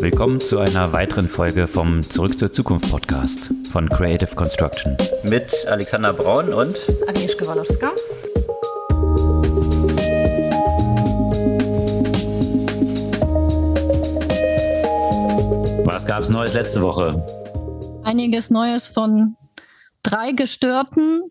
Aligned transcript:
Willkommen 0.00 0.40
zu 0.40 0.58
einer 0.58 0.94
weiteren 0.94 1.28
Folge 1.28 1.68
vom 1.68 2.00
Zurück 2.02 2.38
zur 2.38 2.50
Zukunft 2.50 2.90
Podcast 2.90 3.52
von 3.70 3.86
Creative 3.86 4.34
Construction. 4.34 4.96
Mit 5.24 5.52
Alexander 5.66 6.14
Braun 6.14 6.54
und 6.54 6.74
Agnieszka 7.06 7.46
Walowska. 7.46 7.90
Was 15.84 16.06
gab 16.06 16.22
es 16.22 16.30
Neues 16.30 16.54
letzte 16.54 16.80
Woche? 16.80 17.22
Einiges 18.02 18.48
Neues 18.48 18.88
von 18.88 19.36
drei 20.02 20.32
Gestörten, 20.32 21.24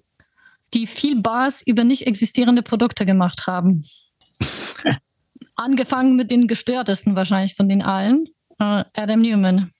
die 0.76 0.86
viel 0.86 1.20
Bars 1.20 1.64
über 1.66 1.84
nicht 1.84 2.06
existierende 2.06 2.62
Produkte 2.62 3.08
gemacht 3.08 3.48
haben. 3.48 3.84
Angefangen 5.56 6.16
mit 6.16 6.30
den 6.30 6.48
gestörtesten 6.48 7.16
wahrscheinlich 7.16 7.56
von 7.56 7.68
den 7.68 7.82
allen, 7.82 8.30
Adam 8.60 9.22
Newman. 9.22 9.72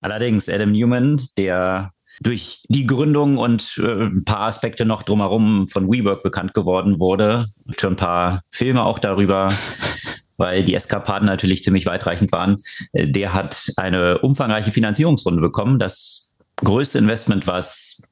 Allerdings 0.00 0.48
Adam 0.48 0.72
Newman, 0.72 1.20
der 1.36 1.92
durch 2.20 2.64
die 2.68 2.86
Gründung 2.86 3.38
und 3.38 3.78
äh, 3.78 4.04
ein 4.06 4.24
paar 4.24 4.46
Aspekte 4.46 4.84
noch 4.84 5.02
drumherum 5.02 5.68
von 5.68 5.90
WeWork 5.90 6.22
bekannt 6.22 6.54
geworden 6.54 7.00
wurde. 7.00 7.46
Schon 7.78 7.94
ein 7.94 7.96
paar 7.96 8.42
Filme 8.50 8.84
auch 8.84 8.98
darüber, 8.98 9.52
weil 10.36 10.64
die 10.64 10.74
Eskapaden 10.74 11.26
natürlich 11.26 11.62
ziemlich 11.62 11.86
weitreichend 11.86 12.32
waren. 12.32 12.58
Äh, 12.92 13.08
der 13.08 13.32
hat 13.32 13.72
eine 13.76 14.18
umfangreiche 14.18 14.72
Finanzierungsrunde 14.72 15.40
bekommen. 15.40 15.78
Das 15.78 16.34
größte 16.56 16.98
Investment, 16.98 17.46
was 17.46 18.02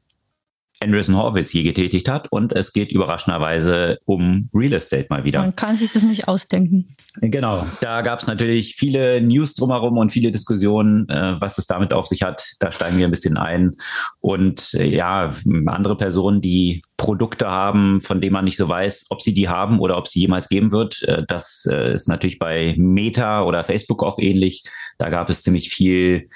Andreessen 0.82 1.16
Horwitz 1.16 1.52
je 1.52 1.62
getätigt 1.62 2.08
hat. 2.08 2.28
Und 2.30 2.52
es 2.52 2.72
geht 2.72 2.90
überraschenderweise 2.90 3.98
um 4.06 4.48
Real 4.54 4.72
Estate 4.72 5.06
mal 5.10 5.24
wieder. 5.24 5.40
Man 5.40 5.54
kann 5.54 5.76
sich 5.76 5.92
das 5.92 6.02
nicht 6.02 6.26
ausdenken. 6.26 6.96
Genau, 7.20 7.66
da 7.80 8.00
gab 8.02 8.20
es 8.20 8.26
natürlich 8.26 8.76
viele 8.76 9.20
News 9.20 9.54
drumherum 9.54 9.98
und 9.98 10.10
viele 10.10 10.30
Diskussionen, 10.30 11.08
äh, 11.08 11.40
was 11.40 11.58
es 11.58 11.66
damit 11.66 11.92
auf 11.92 12.06
sich 12.06 12.22
hat. 12.22 12.44
Da 12.60 12.72
steigen 12.72 12.98
wir 12.98 13.06
ein 13.06 13.10
bisschen 13.10 13.36
ein. 13.36 13.72
Und 14.20 14.72
äh, 14.74 14.86
ja, 14.86 15.32
andere 15.66 15.96
Personen, 15.96 16.40
die 16.40 16.82
Produkte 16.96 17.48
haben, 17.48 18.00
von 18.00 18.20
denen 18.20 18.32
man 18.32 18.44
nicht 18.44 18.56
so 18.56 18.68
weiß, 18.68 19.06
ob 19.10 19.22
sie 19.22 19.34
die 19.34 19.48
haben 19.48 19.80
oder 19.80 19.98
ob 19.98 20.08
sie 20.08 20.20
jemals 20.20 20.48
geben 20.48 20.72
wird. 20.72 21.02
Äh, 21.02 21.24
das 21.26 21.66
äh, 21.70 21.92
ist 21.94 22.08
natürlich 22.08 22.38
bei 22.38 22.74
Meta 22.78 23.42
oder 23.42 23.64
Facebook 23.64 24.02
auch 24.02 24.18
ähnlich. 24.18 24.62
Da 24.98 25.10
gab 25.10 25.28
es 25.28 25.42
ziemlich 25.42 25.70
viel 25.70 26.28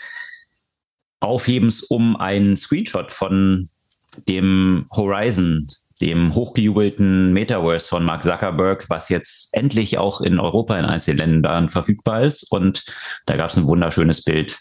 Aufhebens 1.20 1.83
um 1.83 2.17
einen 2.17 2.56
Screenshot 2.56 3.11
von 3.11 3.69
dem 4.29 4.87
Horizon, 4.91 5.67
dem 6.01 6.34
hochgejubelten 6.34 7.33
Metaverse 7.33 7.89
von 7.89 8.05
Mark 8.05 8.23
Zuckerberg, 8.23 8.89
was 8.89 9.09
jetzt 9.09 9.48
endlich 9.53 9.98
auch 9.98 10.20
in 10.20 10.41
Europa 10.41 10.79
in 10.79 10.84
einzelnen 10.84 11.19
Ländern 11.19 11.69
verfügbar 11.69 12.23
ist. 12.23 12.51
Und 12.51 12.85
da 13.27 13.37
gab 13.37 13.51
es 13.51 13.57
ein 13.57 13.67
wunderschönes 13.67 14.23
Bild 14.23 14.59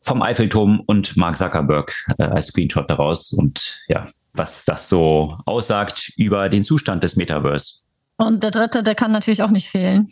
vom 0.00 0.22
Eiffelturm 0.22 0.80
und 0.86 1.16
Mark 1.16 1.36
Zuckerberg 1.36 1.94
äh, 2.18 2.24
als 2.24 2.46
Screenshot 2.46 2.88
daraus. 2.88 3.32
Und 3.32 3.80
ja, 3.88 4.08
was 4.34 4.64
das 4.64 4.88
so 4.88 5.36
aussagt 5.46 6.12
über 6.16 6.48
den 6.48 6.64
Zustand 6.64 7.02
des 7.02 7.16
Metaverse. 7.16 7.82
Und 8.16 8.42
der 8.42 8.50
dritte, 8.50 8.82
der 8.82 8.94
kann 8.94 9.12
natürlich 9.12 9.42
auch 9.42 9.50
nicht 9.50 9.68
fehlen. 9.68 10.08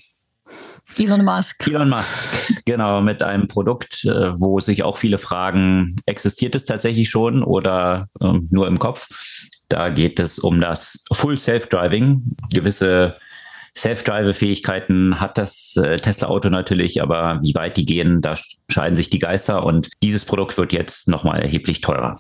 Elon 0.97 1.25
Musk. 1.25 1.67
Elon 1.67 1.89
Musk, 1.89 2.65
genau, 2.65 3.01
mit 3.01 3.23
einem 3.23 3.49
Produkt, 3.49 4.05
äh, 4.05 4.33
wo 4.39 4.61
sich 4.61 4.83
auch 4.83 4.97
viele 4.97 5.19
fragen, 5.19 5.97
existiert 6.07 6.55
es 6.55 6.65
tatsächlich 6.65 7.11
schon 7.11 7.43
oder 7.43 8.09
ähm, 8.21 8.49
nur 8.51 8.67
im 8.67 8.79
Kopf? 8.79 9.09
Da 9.69 9.89
geht 9.91 10.21
es 10.21 10.39
um 10.39 10.61
das 10.61 11.01
Full 11.13 11.39
Self-Driving. 11.39 12.37
Gewisse 12.53 13.17
Self-Drive-Fähigkeiten 13.77 15.21
hat 15.21 15.37
das 15.37 15.77
äh, 15.77 15.99
Tesla-Auto 15.99 16.49
natürlich, 16.49 17.03
aber 17.03 17.41
wie 17.43 17.55
weit 17.55 17.77
die 17.77 17.85
gehen, 17.85 18.23
da 18.23 18.35
scheiden 18.69 18.97
sich 18.97 19.11
die 19.11 19.19
Geister 19.19 19.65
und 19.65 19.91
dieses 20.03 20.25
Produkt 20.25 20.57
wird 20.57 20.73
jetzt 20.73 21.09
nochmal 21.09 21.43
erheblich 21.43 21.83
teurer. 21.83 22.19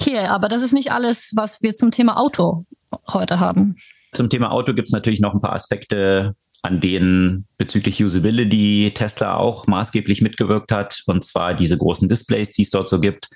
Okay, 0.00 0.18
aber 0.18 0.48
das 0.48 0.62
ist 0.62 0.72
nicht 0.72 0.92
alles, 0.92 1.30
was 1.34 1.62
wir 1.62 1.74
zum 1.74 1.90
Thema 1.90 2.16
Auto 2.16 2.64
heute 3.12 3.38
haben. 3.38 3.76
Zum 4.12 4.28
Thema 4.28 4.50
Auto 4.50 4.74
gibt 4.74 4.88
es 4.88 4.92
natürlich 4.92 5.20
noch 5.20 5.34
ein 5.34 5.40
paar 5.40 5.52
Aspekte, 5.52 6.34
an 6.62 6.80
denen 6.80 7.46
bezüglich 7.58 8.02
Usability 8.02 8.92
Tesla 8.94 9.36
auch 9.36 9.66
maßgeblich 9.66 10.22
mitgewirkt 10.22 10.72
hat, 10.72 11.02
und 11.06 11.24
zwar 11.24 11.54
diese 11.54 11.78
großen 11.78 12.08
Displays, 12.08 12.52
die 12.52 12.62
es 12.62 12.70
dort 12.70 12.88
so 12.88 13.00
gibt. 13.00 13.28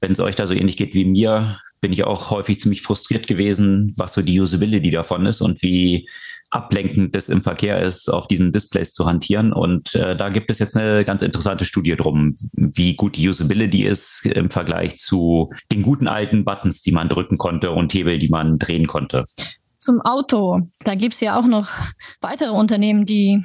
Wenn 0.00 0.12
es 0.12 0.20
euch 0.20 0.34
da 0.34 0.46
so 0.46 0.54
ähnlich 0.54 0.76
geht 0.76 0.94
wie 0.94 1.04
mir, 1.04 1.58
bin 1.80 1.92
ich 1.92 2.04
auch 2.04 2.30
häufig 2.30 2.58
ziemlich 2.60 2.82
frustriert 2.82 3.26
gewesen, 3.26 3.92
was 3.96 4.14
so 4.14 4.22
die 4.22 4.40
Usability 4.40 4.90
davon 4.90 5.26
ist 5.26 5.42
und 5.42 5.60
wie 5.62 6.08
ablenkend 6.50 7.14
das 7.14 7.28
im 7.28 7.42
Verkehr 7.42 7.82
ist, 7.82 8.08
auf 8.08 8.28
diesen 8.28 8.52
Displays 8.52 8.92
zu 8.92 9.06
hantieren. 9.06 9.52
Und 9.52 9.94
äh, 9.94 10.16
da 10.16 10.28
gibt 10.28 10.50
es 10.50 10.60
jetzt 10.60 10.76
eine 10.76 11.04
ganz 11.04 11.20
interessante 11.20 11.64
Studie 11.64 11.96
drum, 11.96 12.34
wie 12.54 12.94
gut 12.94 13.16
die 13.16 13.28
Usability 13.28 13.84
ist 13.84 14.24
im 14.24 14.50
Vergleich 14.50 14.96
zu 14.96 15.50
den 15.72 15.82
guten 15.82 16.06
alten 16.06 16.44
Buttons, 16.44 16.80
die 16.80 16.92
man 16.92 17.08
drücken 17.08 17.38
konnte 17.38 17.72
und 17.72 17.92
Hebel, 17.92 18.18
die 18.18 18.28
man 18.28 18.58
drehen 18.58 18.86
konnte 18.86 19.24
zum 19.78 20.00
Auto. 20.00 20.60
Da 20.84 20.94
gibt 20.94 21.14
es 21.14 21.20
ja 21.20 21.38
auch 21.38 21.46
noch 21.46 21.70
weitere 22.20 22.50
Unternehmen, 22.50 23.04
die 23.04 23.44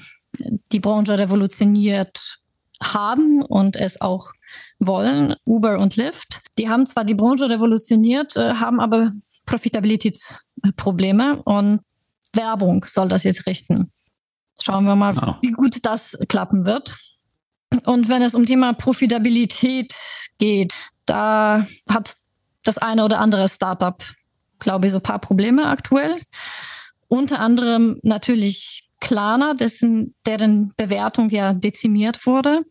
die 0.71 0.79
Branche 0.79 1.17
revolutioniert 1.17 2.39
haben 2.81 3.41
und 3.41 3.75
es 3.75 3.99
auch 3.99 4.31
wollen, 4.79 5.35
Uber 5.45 5.79
und 5.79 5.95
Lyft. 5.97 6.41
Die 6.57 6.69
haben 6.69 6.85
zwar 6.85 7.03
die 7.03 7.15
Branche 7.15 7.49
revolutioniert, 7.49 8.35
äh, 8.37 8.53
haben 8.55 8.79
aber 8.79 9.11
Profitabilitätsprobleme 9.45 11.41
und 11.43 11.81
Werbung 12.33 12.85
soll 12.85 13.09
das 13.09 13.23
jetzt 13.23 13.45
richten. 13.47 13.91
Schauen 14.61 14.85
wir 14.85 14.95
mal, 14.95 15.17
oh. 15.17 15.35
wie 15.41 15.51
gut 15.51 15.77
das 15.83 16.17
klappen 16.27 16.65
wird. 16.65 16.95
Und 17.85 18.09
wenn 18.09 18.21
es 18.21 18.35
um 18.35 18.45
Thema 18.45 18.73
Profitabilität 18.73 19.93
geht, 20.37 20.73
da 21.05 21.65
hat 21.87 22.15
das 22.63 22.77
eine 22.77 23.05
oder 23.05 23.19
andere 23.19 23.47
Startup 23.47 24.03
glaube 24.59 24.85
ich, 24.85 24.91
so 24.91 24.99
ein 24.99 25.03
paar 25.03 25.19
Probleme 25.19 25.67
aktuell. 25.67 26.21
Unter 27.07 27.39
anderem 27.39 27.99
natürlich 28.03 28.89
Klarna, 28.99 29.53
dessen, 29.53 30.13
deren 30.25 30.73
Bewertung 30.75 31.29
ja 31.29 31.53
dezimiert 31.53 32.25
wurde. 32.25 32.61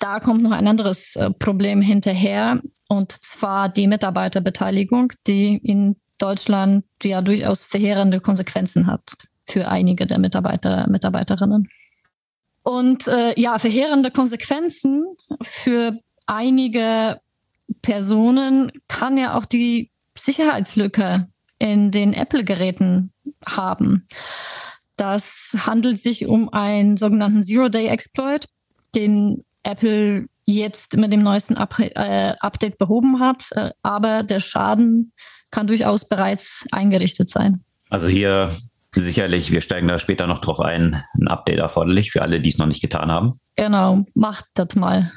Da 0.00 0.20
kommt 0.20 0.42
noch 0.42 0.52
ein 0.52 0.66
anderes 0.66 1.16
äh, 1.16 1.30
Problem 1.30 1.82
hinterher, 1.82 2.60
und 2.88 3.12
zwar 3.12 3.68
die 3.68 3.86
Mitarbeiterbeteiligung, 3.86 5.12
die 5.26 5.56
in 5.56 5.96
Deutschland 6.18 6.84
ja 7.02 7.20
durchaus 7.20 7.62
verheerende 7.62 8.20
Konsequenzen 8.20 8.86
hat 8.86 9.14
für 9.44 9.68
einige 9.68 10.06
der 10.06 10.18
Mitarbeiter, 10.18 10.88
Mitarbeiterinnen. 10.88 11.68
Und 12.62 13.08
äh, 13.08 13.38
ja, 13.40 13.58
verheerende 13.58 14.10
Konsequenzen 14.10 15.04
für 15.42 15.98
einige 16.26 17.20
Personen 17.82 18.72
kann 18.88 19.16
ja 19.16 19.36
auch 19.36 19.46
die 19.46 19.90
Sicherheitslücke 20.18 21.28
in 21.58 21.90
den 21.90 22.12
Apple-Geräten 22.12 23.12
haben. 23.46 24.06
Das 24.96 25.54
handelt 25.66 25.98
sich 25.98 26.26
um 26.26 26.52
einen 26.52 26.96
sogenannten 26.96 27.42
Zero-Day-Exploit, 27.42 28.48
den 28.94 29.44
Apple 29.62 30.26
jetzt 30.44 30.96
mit 30.96 31.12
dem 31.12 31.22
neuesten 31.22 31.56
Up 31.56 31.78
äh, 31.78 32.34
Update 32.40 32.78
behoben 32.78 33.20
hat, 33.20 33.44
äh, 33.52 33.70
aber 33.82 34.22
der 34.22 34.40
Schaden 34.40 35.12
kann 35.50 35.66
durchaus 35.66 36.08
bereits 36.08 36.64
eingerichtet 36.72 37.28
sein. 37.30 37.64
Also 37.90 38.08
hier 38.08 38.56
sicherlich, 38.94 39.50
wir 39.50 39.60
steigen 39.60 39.88
da 39.88 39.98
später 39.98 40.26
noch 40.26 40.40
drauf 40.40 40.60
ein, 40.60 41.02
ein 41.14 41.28
Update 41.28 41.58
erforderlich 41.58 42.10
für 42.10 42.22
alle, 42.22 42.40
die 42.40 42.50
es 42.50 42.58
noch 42.58 42.66
nicht 42.66 42.80
getan 42.80 43.10
haben. 43.10 43.32
Genau, 43.56 44.04
macht 44.14 44.46
das 44.54 44.74
mal. 44.74 45.12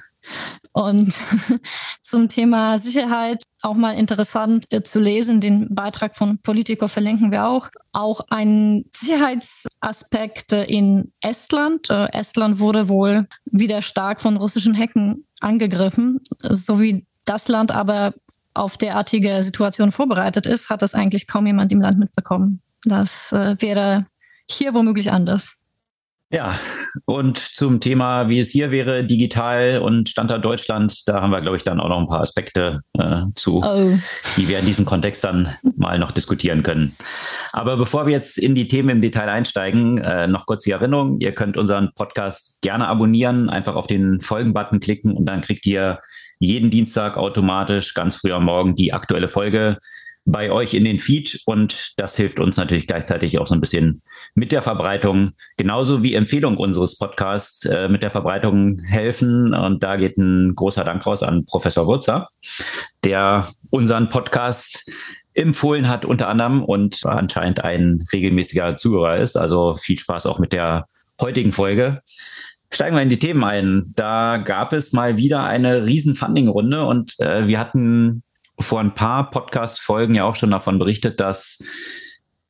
Und 0.73 1.13
zum 2.01 2.29
Thema 2.29 2.77
Sicherheit 2.77 3.43
auch 3.61 3.75
mal 3.75 3.93
interessant 3.93 4.65
äh, 4.71 4.83
zu 4.83 4.99
lesen. 4.99 5.41
Den 5.41 5.73
Beitrag 5.73 6.15
von 6.15 6.39
Politico 6.39 6.87
verlinken 6.87 7.31
wir 7.31 7.47
auch. 7.47 7.69
Auch 7.91 8.21
ein 8.29 8.85
Sicherheitsaspekt 8.95 10.53
äh, 10.53 10.63
in 10.63 11.11
Estland. 11.21 11.89
Äh, 11.89 12.07
Estland 12.13 12.59
wurde 12.59 12.87
wohl 12.89 13.27
wieder 13.45 13.81
stark 13.81 14.21
von 14.21 14.37
russischen 14.37 14.77
Hacken 14.77 15.25
angegriffen. 15.41 16.21
So 16.41 16.79
wie 16.79 17.05
das 17.25 17.47
Land 17.47 17.71
aber 17.71 18.13
auf 18.53 18.77
derartige 18.77 19.43
Situation 19.43 19.91
vorbereitet 19.91 20.45
ist, 20.45 20.69
hat 20.69 20.81
das 20.81 20.93
eigentlich 20.93 21.27
kaum 21.27 21.47
jemand 21.47 21.71
im 21.71 21.81
Land 21.81 21.99
mitbekommen. 21.99 22.61
Das 22.83 23.31
wäre 23.31 24.07
hier 24.49 24.73
womöglich 24.73 25.11
anders. 25.11 25.60
Ja, 26.31 26.55
und 27.05 27.37
zum 27.37 27.81
Thema, 27.81 28.29
wie 28.29 28.39
es 28.39 28.49
hier 28.49 28.71
wäre, 28.71 29.03
digital 29.03 29.79
und 29.79 30.07
Standort 30.07 30.45
Deutschland, 30.45 31.05
da 31.07 31.21
haben 31.21 31.31
wir, 31.31 31.41
glaube 31.41 31.57
ich, 31.57 31.63
dann 31.63 31.81
auch 31.81 31.89
noch 31.89 31.99
ein 31.99 32.07
paar 32.07 32.21
Aspekte 32.21 32.81
äh, 32.97 33.23
zu, 33.35 33.61
oh. 33.61 33.97
die 34.37 34.47
wir 34.47 34.59
in 34.59 34.65
diesem 34.65 34.85
Kontext 34.85 35.25
dann 35.25 35.53
mal 35.75 35.99
noch 35.99 36.11
diskutieren 36.11 36.63
können. 36.63 36.95
Aber 37.51 37.75
bevor 37.75 38.05
wir 38.05 38.13
jetzt 38.13 38.37
in 38.37 38.55
die 38.55 38.69
Themen 38.69 38.89
im 38.89 39.01
Detail 39.01 39.27
einsteigen, 39.27 39.97
äh, 39.97 40.27
noch 40.27 40.45
kurz 40.45 40.63
die 40.63 40.71
Erinnerung, 40.71 41.19
ihr 41.19 41.33
könnt 41.33 41.57
unseren 41.57 41.91
Podcast 41.95 42.61
gerne 42.61 42.87
abonnieren, 42.87 43.49
einfach 43.49 43.75
auf 43.75 43.87
den 43.87 44.21
Folgen-Button 44.21 44.79
klicken 44.79 45.17
und 45.17 45.25
dann 45.25 45.41
kriegt 45.41 45.65
ihr 45.65 45.99
jeden 46.39 46.71
Dienstag 46.71 47.17
automatisch 47.17 47.93
ganz 47.93 48.15
früh 48.15 48.31
am 48.31 48.45
Morgen 48.45 48.75
die 48.75 48.93
aktuelle 48.93 49.27
Folge 49.27 49.77
bei 50.25 50.51
euch 50.51 50.73
in 50.73 50.85
den 50.85 50.99
Feed 50.99 51.41
und 51.45 51.93
das 51.97 52.15
hilft 52.15 52.39
uns 52.39 52.57
natürlich 52.57 52.87
gleichzeitig 52.87 53.39
auch 53.39 53.47
so 53.47 53.55
ein 53.55 53.61
bisschen 53.61 54.01
mit 54.35 54.51
der 54.51 54.61
Verbreitung, 54.61 55.31
genauso 55.57 56.03
wie 56.03 56.13
Empfehlung 56.13 56.57
unseres 56.57 56.97
Podcasts 56.97 57.65
äh, 57.65 57.89
mit 57.89 58.03
der 58.03 58.11
Verbreitung 58.11 58.79
helfen. 58.79 59.53
Und 59.53 59.83
da 59.83 59.95
geht 59.95 60.17
ein 60.17 60.53
großer 60.55 60.83
Dank 60.83 61.05
raus 61.05 61.23
an 61.23 61.45
Professor 61.45 61.87
Wurzer, 61.87 62.27
der 63.03 63.49
unseren 63.71 64.09
Podcast 64.09 64.85
empfohlen 65.33 65.87
hat 65.87 66.05
unter 66.05 66.27
anderem 66.27 66.63
und 66.63 67.05
anscheinend 67.05 67.63
ein 67.63 68.03
regelmäßiger 68.11 68.75
Zuhörer 68.75 69.17
ist. 69.17 69.37
Also 69.37 69.75
viel 69.75 69.97
Spaß 69.97 70.25
auch 70.25 70.39
mit 70.39 70.53
der 70.53 70.85
heutigen 71.19 71.51
Folge. 71.51 72.01
Steigen 72.69 72.95
wir 72.95 73.03
in 73.03 73.09
die 73.09 73.19
Themen 73.19 73.43
ein. 73.43 73.91
Da 73.95 74.37
gab 74.37 74.71
es 74.73 74.93
mal 74.93 75.17
wieder 75.17 75.43
eine 75.43 75.85
riesen 75.85 76.15
Funding-Runde 76.15 76.85
und 76.85 77.19
äh, 77.19 77.47
wir 77.47 77.59
hatten 77.59 78.23
vor 78.61 78.79
ein 78.79 78.93
paar 78.93 79.29
Podcast-Folgen 79.31 80.15
ja 80.15 80.25
auch 80.25 80.35
schon 80.35 80.51
davon 80.51 80.79
berichtet, 80.79 81.19
dass 81.19 81.59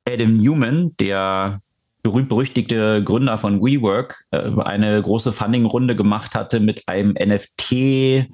Adam 0.08 0.38
Newman, 0.38 0.96
der 1.00 1.62
berühmt-berüchtigte 2.04 3.04
Gründer 3.04 3.38
von 3.38 3.62
WeWork, 3.62 4.25
äh, 4.31 4.52
eine 4.63 5.02
große 5.02 5.34
Funding-Runde 5.34 5.96
gemacht 5.96 6.36
hatte 6.36 6.60
mit 6.60 6.88
einem 6.88 7.13
NFT 7.13 8.28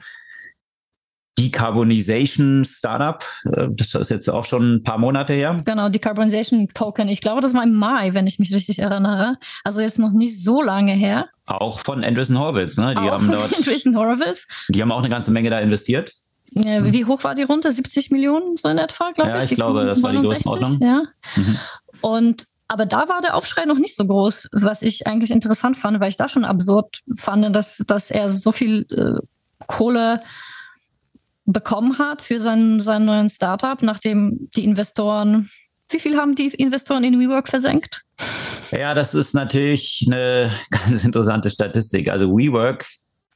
Decarbonization 1.38 2.66
Startup. 2.66 3.24
Äh, 3.46 3.68
das 3.72 3.94
ist 3.94 4.10
jetzt 4.10 4.28
auch 4.28 4.46
schon 4.46 4.76
ein 4.76 4.84
paar 4.84 4.98
Monate 4.98 5.34
her. 5.34 5.62
Genau, 5.66 5.90
Decarbonization 5.90 6.68
Token. 6.70 7.10
Ich 7.10 7.22
glaube, 7.22 7.42
das 7.42 7.54
war 7.54 7.64
im 7.64 7.76
Mai, 7.76 8.14
wenn 8.14 8.28
ich 8.28 8.40
mich 8.40 8.54
richtig 8.54 8.80
erinnere. 8.80 9.38
Also 9.64 9.80
jetzt 9.80 10.00
noch 10.00 10.12
nicht 10.12 10.44
so 10.44 10.62
lange 10.62 10.94
her. 10.94 11.28
Auch 11.46 11.80
von 11.80 12.04
Andreessen 12.04 12.40
Horowitz. 12.40 12.78
Ne? 12.78 12.94
Die 12.96 13.02
auch 13.02 13.12
haben 13.12 13.32
dort, 13.32 13.56
Andreessen 13.56 13.96
Horowitz. 13.96 14.48
Die 14.70 14.82
haben 14.82 14.92
auch 14.92 15.00
eine 15.00 15.10
ganze 15.10 15.32
Menge 15.32 15.50
da 15.50 15.60
investiert. 15.60 16.14
Wie 16.52 17.06
hoch 17.06 17.24
war 17.24 17.36
die 17.36 17.44
Runde? 17.44 17.72
70 17.72 18.12
Millionen 18.12 18.58
so 18.58 18.68
in 18.68 18.78
etwa, 18.78 19.12
glaube 19.12 19.32
ich? 19.32 19.36
Ja, 19.36 19.44
ich 19.44 19.56
glaube, 19.56 19.86
das 19.86 20.02
war 20.02 20.12
die 20.12 20.20
Größenordnung. 20.20 20.80
Ja. 20.82 21.04
Mhm. 21.36 21.58
Und 22.02 22.48
aber 22.70 22.86
da 22.86 23.08
war 23.08 23.22
der 23.22 23.36
Aufschrei 23.36 23.66
noch 23.66 23.78
nicht 23.78 23.96
so 23.96 24.06
groß, 24.06 24.50
was 24.52 24.82
ich 24.82 25.08
eigentlich 25.08 25.32
interessant 25.32 25.78
fand, 25.78 26.00
weil 26.00 26.10
ich 26.10 26.18
da 26.18 26.28
schon 26.28 26.44
absurd 26.44 27.00
fand, 27.16 27.56
dass, 27.56 27.78
dass 27.88 28.12
er 28.12 28.30
so 28.30 28.52
viel 28.52 28.86
äh, 28.92 29.20
Kohle 29.68 30.22
bekommen 31.46 31.98
hat 31.98 32.22
für 32.22 32.40
seinen, 32.40 32.82
seinen 32.82 33.06
neuen 33.06 33.30
Startup, 33.30 33.82
nachdem 33.82 34.50
die 34.56 34.66
Investoren, 34.66 35.50
wie 35.90 36.00
viel 36.00 36.18
haben 36.18 36.36
die 36.36 36.48
Investoren 36.48 37.06
in 37.06 37.20
WeWork 37.20 37.48
versenkt? 37.48 38.02
Ja, 38.72 38.94
das 38.94 39.14
ist 39.14 39.34
natürlich 39.34 40.06
eine 40.08 40.52
ganz 40.70 41.06
interessante 41.06 41.50
Statistik. 41.50 42.10
Also 42.10 42.30
WeWork 42.30 42.86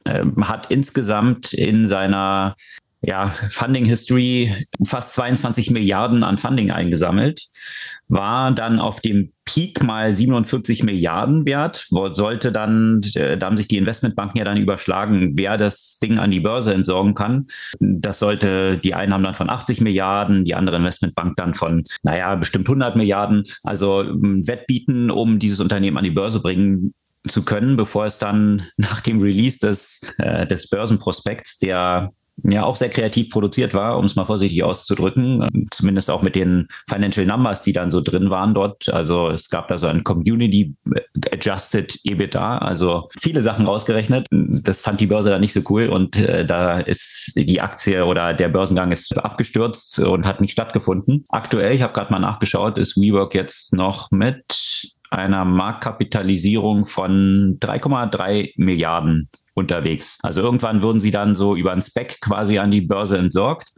äh, 0.04 0.24
hat 0.42 0.70
insgesamt 0.70 1.54
in 1.54 1.88
seiner 1.88 2.54
ja, 3.02 3.26
Funding 3.26 3.84
History 3.84 4.66
fast 4.84 5.14
22 5.14 5.70
Milliarden 5.70 6.22
an 6.22 6.38
Funding 6.38 6.70
eingesammelt, 6.70 7.48
war 8.08 8.52
dann 8.52 8.78
auf 8.78 9.00
dem 9.00 9.32
Peak 9.44 9.82
mal 9.82 10.12
47 10.12 10.84
Milliarden 10.84 11.44
wert, 11.44 11.86
sollte 11.90 12.52
dann, 12.52 13.00
äh, 13.14 13.36
da 13.36 13.46
haben 13.46 13.56
sich 13.56 13.66
die 13.66 13.76
Investmentbanken 13.76 14.38
ja 14.38 14.44
dann 14.44 14.56
überschlagen, 14.56 15.32
wer 15.34 15.56
das 15.56 15.98
Ding 16.00 16.20
an 16.20 16.30
die 16.30 16.38
Börse 16.38 16.72
entsorgen 16.74 17.14
kann. 17.14 17.48
Das 17.80 18.20
sollte, 18.20 18.78
die 18.78 18.94
einen 18.94 19.12
haben 19.12 19.24
dann 19.24 19.34
von 19.34 19.50
80 19.50 19.80
Milliarden, 19.80 20.44
die 20.44 20.54
andere 20.54 20.76
Investmentbank 20.76 21.36
dann 21.36 21.54
von, 21.54 21.82
naja, 22.04 22.36
bestimmt 22.36 22.68
100 22.68 22.94
Milliarden. 22.94 23.42
Also 23.64 24.02
ähm, 24.02 24.46
Wettbieten, 24.46 25.10
um 25.10 25.40
dieses 25.40 25.58
Unternehmen 25.58 25.98
an 25.98 26.04
die 26.04 26.10
Börse 26.12 26.38
bringen 26.38 26.94
zu 27.26 27.44
können, 27.44 27.76
bevor 27.76 28.06
es 28.06 28.18
dann 28.18 28.68
nach 28.76 29.00
dem 29.00 29.20
Release 29.20 29.58
des, 29.58 30.00
äh, 30.18 30.46
des 30.46 30.68
Börsenprospekts, 30.68 31.58
der 31.58 32.12
ja 32.44 32.64
auch 32.64 32.76
sehr 32.76 32.88
kreativ 32.88 33.30
produziert 33.30 33.74
war, 33.74 33.98
um 33.98 34.04
es 34.04 34.16
mal 34.16 34.24
vorsichtig 34.24 34.62
auszudrücken. 34.62 35.66
Zumindest 35.70 36.10
auch 36.10 36.22
mit 36.22 36.34
den 36.34 36.68
Financial 36.88 37.26
Numbers, 37.26 37.62
die 37.62 37.72
dann 37.72 37.90
so 37.90 38.00
drin 38.00 38.30
waren 38.30 38.54
dort. 38.54 38.88
Also 38.88 39.28
es 39.30 39.48
gab 39.48 39.68
da 39.68 39.78
so 39.78 39.86
ein 39.86 40.02
Community 40.02 40.74
Adjusted 41.32 41.98
EBITDA, 42.04 42.58
also 42.58 43.08
viele 43.20 43.42
Sachen 43.42 43.66
rausgerechnet. 43.66 44.26
Das 44.30 44.80
fand 44.80 45.00
die 45.00 45.06
Börse 45.06 45.30
dann 45.30 45.40
nicht 45.40 45.52
so 45.52 45.60
cool 45.70 45.88
und 45.88 46.16
äh, 46.16 46.44
da 46.44 46.80
ist 46.80 47.32
die 47.36 47.60
Aktie 47.60 48.04
oder 48.04 48.34
der 48.34 48.48
Börsengang 48.48 48.92
ist 48.92 49.16
abgestürzt 49.18 49.98
und 49.98 50.26
hat 50.26 50.40
nicht 50.40 50.52
stattgefunden. 50.52 51.24
Aktuell, 51.28 51.74
ich 51.74 51.82
habe 51.82 51.92
gerade 51.92 52.12
mal 52.12 52.18
nachgeschaut, 52.18 52.78
ist 52.78 52.96
WeWork 52.96 53.34
jetzt 53.34 53.72
noch 53.72 54.10
mit 54.10 54.92
einer 55.10 55.44
Marktkapitalisierung 55.44 56.86
von 56.86 57.58
3,3 57.60 58.52
Milliarden 58.56 59.28
unterwegs. 59.54 60.18
Also 60.22 60.40
irgendwann 60.40 60.82
wurden 60.82 61.00
sie 61.00 61.10
dann 61.10 61.34
so 61.34 61.56
über 61.56 61.72
einen 61.72 61.82
Spec 61.82 62.20
quasi 62.20 62.58
an 62.58 62.70
die 62.70 62.80
Börse 62.80 63.18
entsorgt. 63.18 63.68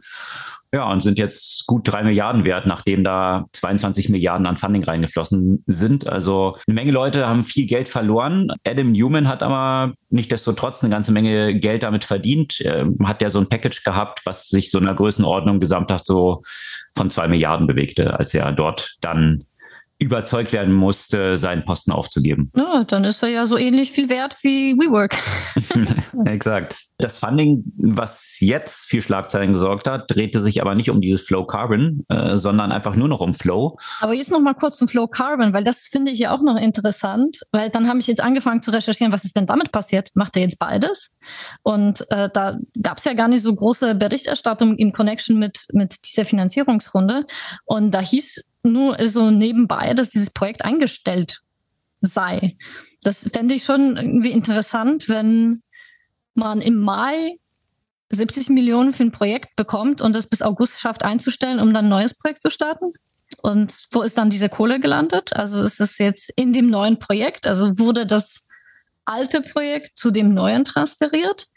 Ja, 0.73 0.91
und 0.91 1.01
sind 1.01 1.17
jetzt 1.17 1.65
gut 1.67 1.87
drei 1.87 2.03
Milliarden 2.03 2.43
wert, 2.43 2.65
nachdem 2.65 3.05
da 3.05 3.45
22 3.53 4.09
Milliarden 4.09 4.45
an 4.45 4.57
Funding 4.57 4.83
reingeflossen 4.83 5.63
sind. 5.67 6.05
Also 6.05 6.57
eine 6.67 6.75
Menge 6.75 6.91
Leute 6.91 7.27
haben 7.27 7.45
viel 7.45 7.65
Geld 7.65 7.87
verloren. 7.87 8.49
Adam 8.67 8.91
Newman 8.91 9.29
hat 9.29 9.41
aber 9.41 9.93
nichtdestotrotz 10.09 10.83
eine 10.83 10.91
ganze 10.93 11.13
Menge 11.13 11.57
Geld 11.57 11.83
damit 11.83 12.03
verdient. 12.03 12.59
Er 12.59 12.89
hat 13.05 13.21
ja 13.21 13.29
so 13.29 13.39
ein 13.39 13.47
Package 13.47 13.83
gehabt, 13.83 14.25
was 14.25 14.49
sich 14.49 14.69
so 14.69 14.77
in 14.79 14.85
der 14.85 14.95
Größenordnung 14.95 15.61
gesamthaft 15.61 16.05
so 16.05 16.41
von 16.93 17.09
zwei 17.09 17.29
Milliarden 17.29 17.67
bewegte, 17.67 18.19
als 18.19 18.33
er 18.33 18.51
dort 18.51 18.97
dann 18.99 19.45
überzeugt 19.97 20.51
werden 20.51 20.73
musste, 20.73 21.37
seinen 21.37 21.63
Posten 21.63 21.91
aufzugeben. 21.91 22.51
Ja, 22.55 22.83
dann 22.83 23.05
ist 23.05 23.23
er 23.23 23.29
ja 23.29 23.45
so 23.45 23.57
ähnlich 23.57 23.91
viel 23.91 24.09
wert 24.09 24.35
wie 24.41 24.75
WeWork. 24.75 25.15
Exakt. 26.25 26.83
Das 26.97 27.17
Funding, 27.17 27.63
was 27.77 28.37
jetzt 28.39 28.87
für 28.87 29.01
Schlagzeilen 29.01 29.53
gesorgt 29.53 29.87
hat, 29.87 30.11
drehte 30.11 30.39
sich 30.39 30.61
aber 30.61 30.75
nicht 30.75 30.89
um 30.89 30.99
dieses 30.99 31.21
Flow 31.21 31.45
Carbon, 31.45 32.03
äh, 32.09 32.35
sondern 32.35 32.73
einfach 32.73 32.95
nur 32.95 33.07
noch 33.07 33.21
um 33.21 33.33
Flow. 33.33 33.77
Aber 34.01 34.13
jetzt 34.13 34.31
noch 34.31 34.39
mal 34.41 34.53
kurz 34.53 34.77
zum 34.77 34.87
Flow 34.89 35.07
Carbon, 35.07 35.53
weil 35.53 35.63
das 35.63 35.79
finde 35.89 36.11
ich 36.11 36.19
ja 36.19 36.31
auch 36.33 36.41
noch 36.41 36.57
interessant, 36.57 37.39
weil 37.51 37.69
dann 37.69 37.87
habe 37.87 37.99
ich 37.99 38.07
jetzt 38.07 38.21
angefangen 38.21 38.61
zu 38.61 38.71
recherchieren, 38.71 39.13
was 39.13 39.23
ist 39.23 39.35
denn 39.35 39.45
damit 39.45 39.71
passiert? 39.71 40.09
Macht 40.13 40.35
er 40.35 40.43
jetzt 40.43 40.59
beides? 40.59 41.09
Und 41.63 42.09
äh, 42.11 42.29
da 42.33 42.57
gab 42.81 42.97
es 42.97 43.05
ja 43.05 43.13
gar 43.13 43.29
nicht 43.29 43.41
so 43.41 43.53
große 43.53 43.95
Berichterstattung 43.95 44.75
im 44.75 44.91
Connection 44.91 45.37
mit, 45.39 45.65
mit 45.71 45.95
dieser 46.05 46.25
Finanzierungsrunde. 46.25 47.25
Und 47.65 47.91
da 47.91 48.01
hieß 48.01 48.43
nur 48.65 48.97
so 49.07 49.31
nebenbei, 49.31 49.93
dass 49.93 50.09
dieses 50.09 50.29
Projekt 50.29 50.65
eingestellt 50.65 51.41
sei. 52.01 52.57
Das 53.03 53.29
fände 53.31 53.53
ich 53.53 53.63
schon 53.63 53.97
irgendwie 53.97 54.31
interessant, 54.31 55.07
wenn 55.07 55.61
man 56.33 56.61
im 56.61 56.79
Mai 56.79 57.37
70 58.09 58.49
Millionen 58.49 58.93
für 58.93 59.03
ein 59.03 59.11
Projekt 59.11 59.55
bekommt 59.55 60.01
und 60.01 60.15
es 60.15 60.27
bis 60.27 60.41
August 60.41 60.79
schafft 60.79 61.03
einzustellen, 61.03 61.59
um 61.59 61.73
dann 61.73 61.85
ein 61.85 61.89
neues 61.89 62.13
Projekt 62.13 62.41
zu 62.41 62.49
starten. 62.49 62.93
Und 63.41 63.85
wo 63.91 64.01
ist 64.01 64.17
dann 64.17 64.29
diese 64.29 64.49
Kohle 64.49 64.79
gelandet? 64.79 65.35
Also 65.35 65.61
ist 65.61 65.79
es 65.79 65.97
jetzt 65.97 66.31
in 66.35 66.53
dem 66.53 66.69
neuen 66.69 66.99
Projekt? 66.99 67.47
Also 67.47 67.77
wurde 67.79 68.05
das 68.05 68.41
alte 69.05 69.41
Projekt 69.41 69.97
zu 69.97 70.11
dem 70.11 70.33
neuen 70.33 70.63
transferiert? 70.63 71.47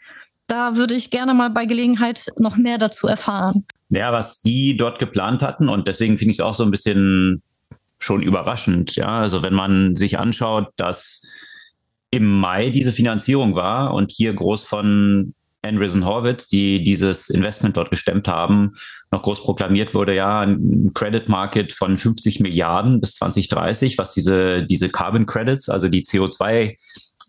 Da 0.47 0.75
würde 0.75 0.95
ich 0.95 1.11
gerne 1.11 1.33
mal 1.33 1.51
bei 1.51 1.65
Gelegenheit 1.65 2.31
noch 2.37 2.57
mehr 2.57 2.77
dazu 2.77 3.07
erfahren. 3.07 3.65
Ja, 3.89 4.13
was 4.13 4.41
die 4.41 4.77
dort 4.77 4.99
geplant 4.99 5.41
hatten 5.41 5.67
und 5.67 5.87
deswegen 5.87 6.17
finde 6.17 6.31
ich 6.31 6.39
es 6.39 6.45
auch 6.45 6.53
so 6.53 6.63
ein 6.63 6.71
bisschen 6.71 7.41
schon 7.97 8.21
überraschend. 8.21 8.95
Ja, 8.95 9.19
also 9.19 9.43
wenn 9.43 9.53
man 9.53 9.95
sich 9.95 10.19
anschaut, 10.19 10.69
dass 10.77 11.23
im 12.11 12.39
Mai 12.39 12.69
diese 12.69 12.93
Finanzierung 12.93 13.55
war 13.55 13.93
und 13.93 14.11
hier 14.11 14.33
groß 14.33 14.63
von 14.63 15.33
Andreessen 15.61 16.05
Horwitz, 16.05 16.47
die 16.47 16.83
dieses 16.83 17.29
Investment 17.29 17.75
dort 17.75 17.89
gestemmt 17.89 18.27
haben, 18.27 18.75
noch 19.11 19.23
groß 19.23 19.41
proklamiert 19.41 19.93
wurde, 19.93 20.15
ja, 20.15 20.39
ein 20.39 20.91
Credit 20.93 21.27
Market 21.27 21.73
von 21.73 21.97
50 21.97 22.39
Milliarden 22.39 23.01
bis 23.01 23.15
2030, 23.15 23.97
was 23.97 24.13
diese, 24.13 24.65
diese 24.65 24.89
Carbon 24.89 25.25
Credits, 25.25 25.67
also 25.67 25.89
die 25.89 26.03
CO2 26.03 26.77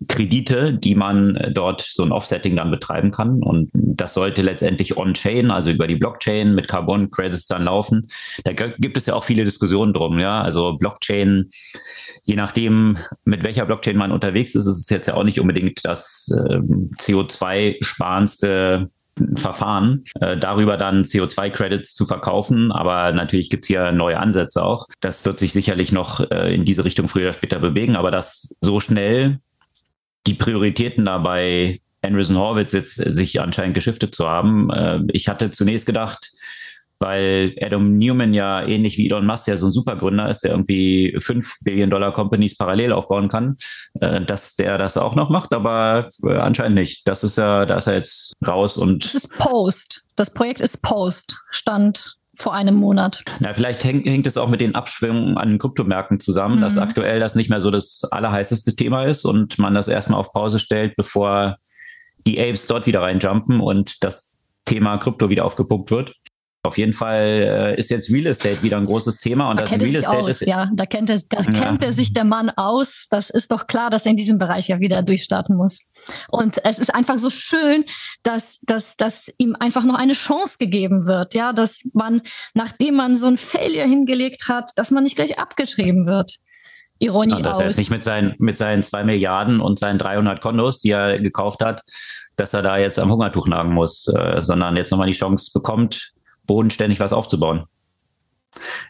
Kredite, 0.09 0.73
die 0.73 0.95
man 0.95 1.37
äh, 1.37 1.53
dort 1.53 1.83
so 1.83 2.03
ein 2.03 2.13
Offsetting 2.13 2.57
dann 2.57 2.71
betreiben 2.71 3.11
kann. 3.11 3.43
Und 3.43 3.71
das 3.75 4.15
sollte 4.15 4.43
letztendlich 4.43 4.97
on-chain, 4.97 5.51
also 5.51 5.71
über 5.71 5.87
die 5.87 5.97
Blockchain 5.97 6.55
mit 6.55 6.69
Carbon 6.69 7.11
Credits 7.11 7.47
dann 7.47 7.65
laufen. 7.65 8.09
Da 8.45 8.53
gibt 8.53 8.97
es 8.97 9.07
ja 9.07 9.15
auch 9.15 9.25
viele 9.25 9.45
Diskussionen 9.45 9.93
drum, 9.93 10.19
ja. 10.19 10.41
Also 10.41 10.79
Blockchain, 10.79 11.51
je 12.25 12.37
nachdem, 12.37 12.97
mit 13.25 13.43
welcher 13.43 13.67
Blockchain 13.67 13.97
man 13.97 14.13
unterwegs 14.13 14.55
ist, 14.55 14.67
ist 14.67 14.79
es 14.79 14.89
jetzt 14.89 15.07
ja 15.07 15.15
auch 15.15 15.25
nicht 15.25 15.41
unbedingt 15.41 15.85
das 15.85 16.29
äh, 16.35 16.59
CO2-sparendste 17.03 18.89
Verfahren, 19.35 20.05
äh, 20.21 20.37
darüber 20.39 20.77
dann 20.79 21.03
CO2-Credits 21.03 21.95
zu 21.95 22.07
verkaufen. 22.07 22.73
Aber 22.73 23.13
natürlich 23.13 23.51
gibt 23.51 23.65
es 23.65 23.69
hier 23.69 23.93
neue 23.93 24.19
Ansätze 24.19 24.65
auch. 24.65 24.87
Das 25.01 25.25
wird 25.27 25.39
sich 25.39 25.53
sicherlich 25.53 25.93
noch 25.93 26.21
äh, 26.31 26.55
in 26.55 26.65
diese 26.65 26.87
Richtung 26.87 27.09
früher 27.09 27.25
oder 27.25 27.33
später 27.35 27.59
bewegen. 27.59 27.97
Aber 27.97 28.11
das 28.11 28.55
so 28.63 28.81
schnell 28.81 29.41
die 30.27 30.35
Prioritäten 30.35 31.05
dabei 31.05 31.81
Andreessen 32.03 32.39
Horwitz 32.39 32.73
jetzt 32.73 32.95
sich 32.95 33.41
anscheinend 33.41 33.75
geschiftet 33.75 34.15
zu 34.15 34.27
haben. 34.27 34.71
Äh, 34.71 35.01
ich 35.13 35.29
hatte 35.29 35.51
zunächst 35.51 35.87
gedacht, 35.87 36.33
weil 36.99 37.55
Adam 37.61 37.97
Newman 37.97 38.35
ja 38.35 38.63
ähnlich 38.63 38.99
wie 38.99 39.07
Elon 39.07 39.27
Musk 39.27 39.49
ja 39.49 39.57
so 39.57 39.67
ein 39.67 39.73
Supergründer 39.73 40.29
ist, 40.29 40.41
der 40.41 40.51
irgendwie 40.51 41.17
fünf 41.19 41.57
Billion 41.63 41.91
Dollar 41.91 42.13
Companies 42.13 42.57
parallel 42.57 42.93
aufbauen 42.93 43.29
kann, 43.29 43.57
äh, 44.01 44.21
dass 44.21 44.55
der 44.55 44.79
das 44.79 44.97
auch 44.97 45.15
noch 45.15 45.31
macht, 45.31 45.53
aber 45.53 46.11
äh, 46.23 46.35
anscheinend 46.37 46.77
nicht. 46.77 47.07
Das 47.09 47.25
ist 47.25 47.37
ja, 47.37 47.67
da 47.67 47.79
ist 47.79 47.87
er 47.87 47.95
jetzt 47.95 48.35
raus 48.47 48.77
und. 48.77 49.05
Das 49.05 49.15
ist 49.15 49.31
Post. 49.31 50.05
Das 50.17 50.33
Projekt 50.33 50.61
ist 50.61 50.83
Post. 50.83 51.39
Stand 51.51 52.20
vor 52.41 52.55
einem 52.55 52.75
Monat. 52.75 53.23
Na, 53.39 53.53
vielleicht 53.53 53.85
hängt, 53.85 54.07
hängt 54.07 54.27
es 54.27 54.37
auch 54.37 54.49
mit 54.49 54.61
den 54.61 54.75
Abschwingungen 54.75 55.37
an 55.37 55.51
den 55.51 55.59
Kryptomärkten 55.59 56.21
zusammen, 56.21 56.57
mhm. 56.57 56.61
dass 56.63 56.79
aktuell 56.79 57.21
das 57.21 57.35
nicht 57.35 57.51
mehr 57.51 57.61
so 57.61 57.71
das 57.71 58.03
allerheißeste 58.11 58.77
Thema 58.77 59.05
ist 59.05 59.25
und 59.25 59.59
man 59.59 59.75
das 59.75 59.89
erstmal 59.89 60.19
auf 60.19 60.33
Pause 60.33 60.59
stellt, 60.59 60.97
bevor 60.97 61.57
die 62.27 62.41
Apes 62.41 62.67
dort 62.67 62.87
wieder 62.87 63.03
reinjumpen 63.03 63.61
und 63.61 64.03
das 64.03 64.35
Thema 64.65 64.99
Krypto 64.99 65.31
wieder 65.31 65.45
aufgepumpt 65.45 65.91
wird. 65.91 66.15
Auf 66.63 66.77
jeden 66.77 66.93
Fall 66.93 67.75
äh, 67.75 67.79
ist 67.79 67.89
jetzt 67.89 68.11
Real 68.11 68.27
Estate 68.27 68.63
wieder 68.63 68.77
ein 68.77 68.85
großes 68.85 69.17
Thema 69.17 69.51
und 69.51 69.57
da 69.57 69.63
das 69.63 69.71
kennt 69.71 69.83
Real 69.83 69.95
Estate 69.95 70.23
aus, 70.23 70.31
ist 70.31 70.47
ja, 70.47 70.69
da 70.75 70.85
kennt 70.85 71.09
er, 71.09 71.19
da 71.31 71.41
ja. 71.41 71.51
kennt 71.53 71.83
er 71.83 71.95
sich 71.95 72.13
der 72.13 72.25
Mann 72.25 72.51
aus. 72.51 73.07
Das 73.09 73.31
ist 73.31 73.51
doch 73.51 73.67
klar, 73.67 73.89
dass 73.89 74.05
er 74.05 74.11
in 74.11 74.19
diesem 74.19 74.37
Bereich 74.37 74.69
ja 74.69 74.79
wieder 74.79 75.03
durchstarten 75.03 75.57
muss. 75.57 75.79
Und 76.29 76.63
es 76.63 76.79
ist 76.79 76.95
einfach 76.95 77.19
so 77.19 77.31
schön, 77.31 77.87
dass, 78.25 78.59
dass, 78.63 78.95
dass 78.97 79.31
ihm 79.39 79.57
einfach 79.59 79.85
noch 79.85 79.95
eine 79.95 80.13
Chance 80.13 80.57
gegeben 80.59 81.07
wird, 81.07 81.33
ja, 81.33 81.55
dass 81.55 81.81
man, 81.95 82.21
nachdem 82.53 82.97
man 82.97 83.17
so 83.17 83.27
ein 83.27 83.39
Failure 83.39 83.89
hingelegt 83.89 84.49
hat, 84.49 84.71
dass 84.77 84.91
man 84.91 85.05
nicht 85.05 85.17
gleich 85.17 85.39
abgeschrieben 85.39 86.07
wird. 86.07 86.37
Ironie 86.99 87.33
ja, 87.33 87.41
dass 87.41 87.57
aus. 87.57 87.63
er 87.63 87.67
jetzt 87.69 87.79
nicht 87.79 87.91
mit 87.91 88.05
seinen, 88.05 88.35
mit 88.39 88.59
seinen 88.59 88.83
zwei 88.83 89.03
Milliarden 89.03 89.63
und 89.63 89.79
seinen 89.79 89.99
300 89.99 90.43
Kondos, 90.43 90.81
die 90.81 90.91
er 90.91 91.19
gekauft 91.19 91.65
hat, 91.65 91.83
dass 92.37 92.53
er 92.53 92.61
da 92.61 92.77
jetzt 92.77 92.99
am 92.99 93.11
Hungertuch 93.11 93.49
nagen 93.49 93.73
muss, 93.73 94.07
äh, 94.09 94.43
sondern 94.43 94.77
jetzt 94.77 94.91
nochmal 94.91 95.07
die 95.07 95.15
Chance 95.15 95.51
bekommt, 95.55 96.13
bodenständig 96.51 96.99
was 96.99 97.13
aufzubauen. 97.13 97.67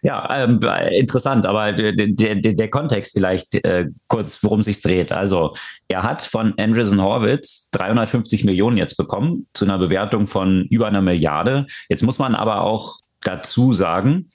Ja, 0.01 0.45
ähm, 0.45 0.59
interessant, 0.93 1.45
aber 1.45 1.73
der, 1.73 1.93
der, 1.93 2.37
der 2.37 2.71
Kontext 2.71 3.13
vielleicht 3.13 3.55
äh, 3.67 3.89
kurz, 4.09 4.43
worum 4.43 4.63
sich 4.63 4.81
dreht. 4.81 5.13
Also 5.13 5.55
er 5.89 6.03
hat 6.03 6.23
von 6.23 6.55
Andreessen 6.59 7.03
Horwitz 7.03 7.69
350 7.73 8.45
Millionen 8.45 8.79
jetzt 8.79 8.97
bekommen 8.97 9.47
zu 9.53 9.67
einer 9.67 9.77
Bewertung 9.77 10.27
von 10.27 10.67
über 10.71 10.87
einer 10.87 11.03
Milliarde. 11.03 11.67
Jetzt 11.91 12.03
muss 12.03 12.19
man 12.19 12.35
aber 12.35 12.63
auch 12.63 13.01
dazu 13.21 13.75
sagen, 13.75 14.31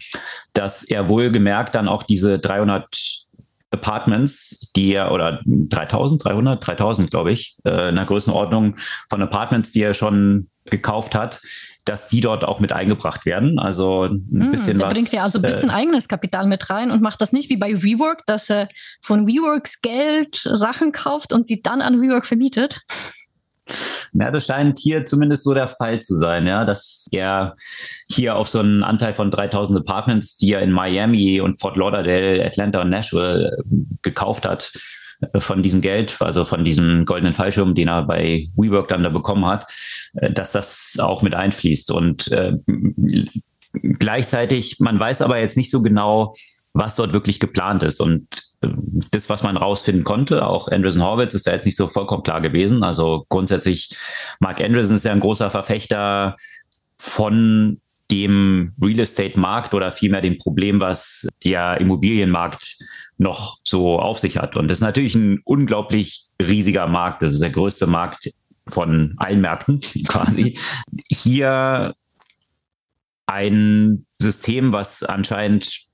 dass 0.53 0.83
er 0.83 1.09
wohlgemerkt 1.09 1.73
dann 1.73 1.87
auch 1.87 2.03
diese 2.03 2.37
300 2.37 3.25
Apartments, 3.71 4.71
die 4.75 4.93
er, 4.93 5.11
oder 5.11 5.41
3000, 5.45 6.23
300, 6.23 6.67
3000, 6.67 7.09
glaube 7.09 7.31
ich, 7.31 7.57
äh, 7.65 7.89
in 7.89 7.95
der 7.95 8.05
Größenordnung 8.05 8.75
von 9.09 9.21
Apartments, 9.23 9.71
die 9.71 9.81
er 9.81 9.95
schon 9.95 10.49
gekauft 10.65 11.15
hat, 11.15 11.41
dass 11.85 12.07
die 12.07 12.19
dort 12.19 12.43
auch 12.43 12.59
mit 12.59 12.71
eingebracht 12.71 13.25
werden. 13.25 13.59
Also 13.59 14.05
ein 14.05 14.27
hm, 14.31 14.51
bisschen 14.51 14.77
der 14.79 14.87
was. 14.87 14.93
bringt 14.93 15.11
ja 15.11 15.23
also 15.23 15.37
ein 15.37 15.43
bisschen 15.43 15.69
äh, 15.69 15.73
eigenes 15.73 16.07
Kapital 16.07 16.47
mit 16.47 16.69
rein 16.69 16.91
und 16.91 17.01
macht 17.01 17.21
das 17.21 17.31
nicht 17.31 17.49
wie 17.49 17.57
bei 17.57 17.81
WeWork, 17.83 18.25
dass 18.25 18.49
er 18.49 18.67
von 19.01 19.27
WeWorks 19.27 19.81
Geld 19.81 20.49
Sachen 20.51 20.91
kauft 20.91 21.31
und 21.31 21.47
sie 21.47 21.61
dann 21.61 21.81
an 21.81 22.01
WeWork 22.01 22.25
vermietet. 22.25 22.81
Ja, 24.13 24.31
das 24.31 24.45
scheint 24.45 24.79
hier 24.79 25.05
zumindest 25.05 25.43
so 25.43 25.53
der 25.53 25.67
Fall 25.67 25.99
zu 25.99 26.15
sein, 26.15 26.45
ja, 26.45 26.65
dass 26.65 27.07
er 27.11 27.55
hier 28.07 28.35
auf 28.35 28.47
so 28.47 28.59
einen 28.59 28.83
Anteil 28.83 29.13
von 29.13 29.31
3000 29.31 29.79
Apartments, 29.79 30.37
die 30.37 30.53
er 30.53 30.61
in 30.61 30.71
Miami 30.71 31.41
und 31.41 31.59
Fort 31.59 31.75
Lauderdale, 31.75 32.45
Atlanta 32.45 32.81
und 32.81 32.89
Nashville 32.89 33.57
äh, 33.57 33.75
gekauft 34.03 34.45
hat, 34.45 34.71
äh, 34.73 34.79
von 35.37 35.63
diesem 35.63 35.81
Geld, 35.81 36.17
also 36.19 36.45
von 36.45 36.65
diesem 36.65 37.05
goldenen 37.05 37.33
Fallschirm, 37.33 37.75
den 37.75 37.87
er 37.87 38.03
bei 38.03 38.47
WeWork 38.55 38.87
dann 38.87 39.03
da 39.03 39.09
bekommen 39.09 39.45
hat, 39.45 39.65
äh, 40.15 40.31
dass 40.31 40.51
das 40.51 40.95
auch 40.99 41.21
mit 41.21 41.35
einfließt. 41.35 41.91
Und 41.91 42.31
äh, 42.31 42.53
gleichzeitig, 43.81 44.77
man 44.79 44.99
weiß 44.99 45.21
aber 45.21 45.39
jetzt 45.39 45.57
nicht 45.57 45.71
so 45.71 45.81
genau, 45.81 46.33
was 46.73 46.95
dort 46.95 47.13
wirklich 47.13 47.39
geplant 47.39 47.83
ist. 47.83 48.01
Und 48.01 48.27
äh, 48.61 48.67
das, 49.11 49.29
was 49.29 49.43
man 49.43 49.57
rausfinden 49.57 50.03
konnte, 50.03 50.45
auch 50.45 50.67
Andreessen 50.67 51.03
Horwitz 51.03 51.33
ist 51.33 51.47
da 51.47 51.53
jetzt 51.53 51.65
nicht 51.65 51.77
so 51.77 51.87
vollkommen 51.87 52.23
klar 52.23 52.41
gewesen. 52.41 52.83
Also 52.83 53.25
grundsätzlich, 53.29 53.95
Mark 54.39 54.61
Andreessen 54.61 54.97
ist 54.97 55.05
ja 55.05 55.13
ein 55.13 55.21
großer 55.21 55.49
Verfechter 55.49 56.35
von 56.97 57.79
dem 58.11 58.73
Real 58.83 58.99
Estate 58.99 59.39
Markt 59.39 59.73
oder 59.73 59.91
vielmehr 59.91 60.21
dem 60.21 60.37
Problem, 60.37 60.79
was 60.79 61.27
der 61.43 61.79
Immobilienmarkt 61.79 62.77
noch 63.17 63.59
so 63.63 63.99
auf 63.99 64.19
sich 64.19 64.37
hat. 64.37 64.55
Und 64.55 64.69
das 64.69 64.79
ist 64.79 64.83
natürlich 64.83 65.15
ein 65.15 65.41
unglaublich 65.45 66.25
riesiger 66.41 66.87
Markt. 66.87 67.23
Das 67.23 67.33
ist 67.33 67.41
der 67.41 67.49
größte 67.49 67.87
Markt 67.87 68.31
von 68.67 69.13
allen 69.17 69.41
Märkten 69.41 69.79
quasi. 70.07 70.57
Hier 71.09 71.93
ein 73.27 74.05
System, 74.19 74.71
was 74.71 75.03
anscheinend 75.03 75.85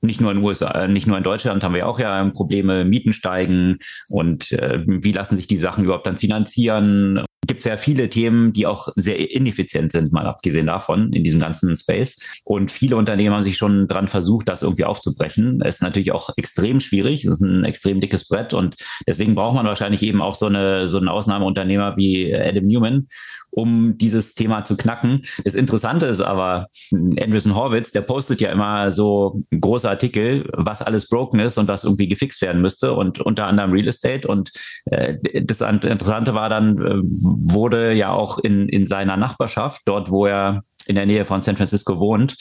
nicht 0.00 0.20
nur 0.20 0.30
in 0.30 0.38
USA, 0.38 0.86
nicht 0.86 1.06
nur 1.06 1.18
in 1.18 1.24
Deutschland 1.24 1.64
haben 1.64 1.74
wir 1.74 1.88
auch 1.88 1.98
ja 1.98 2.24
Probleme, 2.30 2.84
Mieten 2.84 3.12
steigen 3.12 3.78
und 4.08 4.52
äh, 4.52 4.84
wie 4.86 5.12
lassen 5.12 5.36
sich 5.36 5.48
die 5.48 5.58
Sachen 5.58 5.84
überhaupt 5.84 6.06
dann 6.06 6.18
finanzieren 6.18 7.24
gibt 7.48 7.60
es 7.60 7.64
ja 7.64 7.76
viele 7.76 8.08
Themen, 8.08 8.52
die 8.52 8.66
auch 8.66 8.88
sehr 8.94 9.32
ineffizient 9.34 9.90
sind, 9.90 10.12
mal 10.12 10.26
abgesehen 10.26 10.66
davon, 10.66 11.12
in 11.12 11.24
diesem 11.24 11.40
ganzen 11.40 11.74
Space. 11.74 12.20
Und 12.44 12.70
viele 12.70 12.96
Unternehmen 12.96 13.34
haben 13.34 13.42
sich 13.42 13.56
schon 13.56 13.88
dran 13.88 14.06
versucht, 14.06 14.48
das 14.48 14.62
irgendwie 14.62 14.84
aufzubrechen. 14.84 15.60
Es 15.62 15.76
ist 15.76 15.82
natürlich 15.82 16.12
auch 16.12 16.30
extrem 16.36 16.78
schwierig. 16.78 17.24
Es 17.24 17.38
ist 17.38 17.42
ein 17.42 17.64
extrem 17.64 18.00
dickes 18.00 18.28
Brett 18.28 18.54
und 18.54 18.76
deswegen 19.06 19.34
braucht 19.34 19.54
man 19.54 19.66
wahrscheinlich 19.66 20.02
eben 20.02 20.22
auch 20.22 20.34
so 20.34 20.46
eine, 20.46 20.86
so 20.86 20.98
einen 20.98 21.08
Ausnahmeunternehmer 21.08 21.96
wie 21.96 22.34
Adam 22.34 22.66
Newman, 22.66 23.08
um 23.50 23.96
dieses 23.96 24.34
Thema 24.34 24.64
zu 24.64 24.76
knacken. 24.76 25.22
Das 25.44 25.54
Interessante 25.54 26.06
ist 26.06 26.20
aber, 26.20 26.68
Andreessen 26.92 27.54
Horwitz, 27.54 27.90
der 27.90 28.02
postet 28.02 28.40
ja 28.40 28.50
immer 28.50 28.90
so 28.92 29.42
große 29.58 29.88
Artikel, 29.88 30.48
was 30.52 30.82
alles 30.82 31.08
broken 31.08 31.40
ist 31.40 31.58
und 31.58 31.68
was 31.68 31.84
irgendwie 31.84 32.08
gefixt 32.08 32.40
werden 32.42 32.62
müsste 32.62 32.94
und 32.94 33.20
unter 33.20 33.46
anderem 33.46 33.72
Real 33.72 33.88
Estate. 33.88 34.28
Und 34.28 34.50
äh, 34.86 35.16
das 35.42 35.60
Interessante 35.60 36.34
war 36.34 36.48
dann, 36.48 36.78
äh, 36.78 37.02
wurde 37.02 37.92
ja 37.92 38.10
auch 38.10 38.38
in, 38.38 38.68
in 38.68 38.86
seiner 38.86 39.16
Nachbarschaft, 39.16 39.82
dort 39.86 40.10
wo 40.10 40.26
er 40.26 40.62
in 40.86 40.94
der 40.94 41.06
Nähe 41.06 41.24
von 41.24 41.40
San 41.40 41.56
Francisco 41.56 42.00
wohnt, 42.00 42.36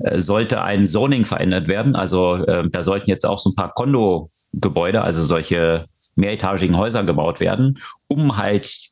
äh, 0.00 0.18
sollte 0.18 0.62
ein 0.62 0.86
Zoning 0.86 1.24
verändert 1.24 1.68
werden. 1.68 1.94
Also 1.94 2.36
äh, 2.36 2.68
da 2.68 2.82
sollten 2.82 3.10
jetzt 3.10 3.26
auch 3.26 3.38
so 3.38 3.50
ein 3.50 3.54
paar 3.54 3.72
Kondo-Gebäude, 3.74 5.02
also 5.02 5.22
solche 5.24 5.86
mehretagigen 6.14 6.76
Häuser 6.76 7.04
gebaut 7.04 7.40
werden, 7.40 7.78
um 8.08 8.36
halt 8.36 8.90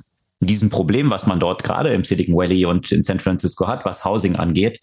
diesem 0.49 0.71
Problem, 0.71 1.11
was 1.11 1.27
man 1.27 1.41
dort 1.41 1.63
gerade 1.63 1.91
im 1.91 2.05
Silicon 2.05 2.37
Valley 2.37 2.65
und 2.65 2.91
in 2.93 3.03
San 3.03 3.21
Francisco 3.21 3.69
hat, 3.69 3.85
was 3.85 4.05
Housing 4.05 4.37
angeht, 4.37 4.81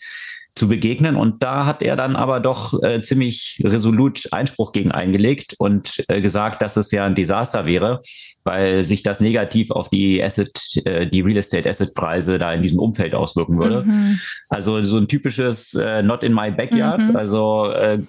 zu 0.55 0.67
begegnen. 0.67 1.15
Und 1.15 1.43
da 1.43 1.65
hat 1.65 1.81
er 1.81 1.95
dann 1.95 2.15
aber 2.15 2.39
doch 2.39 2.81
äh, 2.83 3.01
ziemlich 3.01 3.61
resolut 3.63 4.27
Einspruch 4.31 4.71
gegen 4.71 4.91
eingelegt 4.91 5.55
und 5.57 6.03
äh, 6.07 6.21
gesagt, 6.21 6.61
dass 6.61 6.77
es 6.77 6.91
ja 6.91 7.05
ein 7.05 7.15
Desaster 7.15 7.65
wäre, 7.65 8.01
weil 8.47 8.83
sich 8.83 9.03
das 9.03 9.19
negativ 9.19 9.69
auf 9.69 9.89
die 9.89 10.23
Asset, 10.23 10.59
äh, 10.85 11.05
die 11.05 11.21
Real 11.21 11.37
Estate 11.37 11.69
Asset 11.69 11.93
Preise 11.93 12.39
da 12.39 12.53
in 12.53 12.63
diesem 12.63 12.79
Umfeld 12.79 13.13
auswirken 13.13 13.59
würde. 13.59 13.83
Mhm. 13.83 14.19
Also 14.49 14.83
so 14.83 14.97
ein 14.97 15.07
typisches 15.07 15.73
äh, 15.75 16.01
Not 16.01 16.23
in 16.23 16.33
my 16.33 16.49
backyard. 16.49 17.05
Mhm. 17.09 17.15
Also 17.15 17.69
äh, 17.71 17.99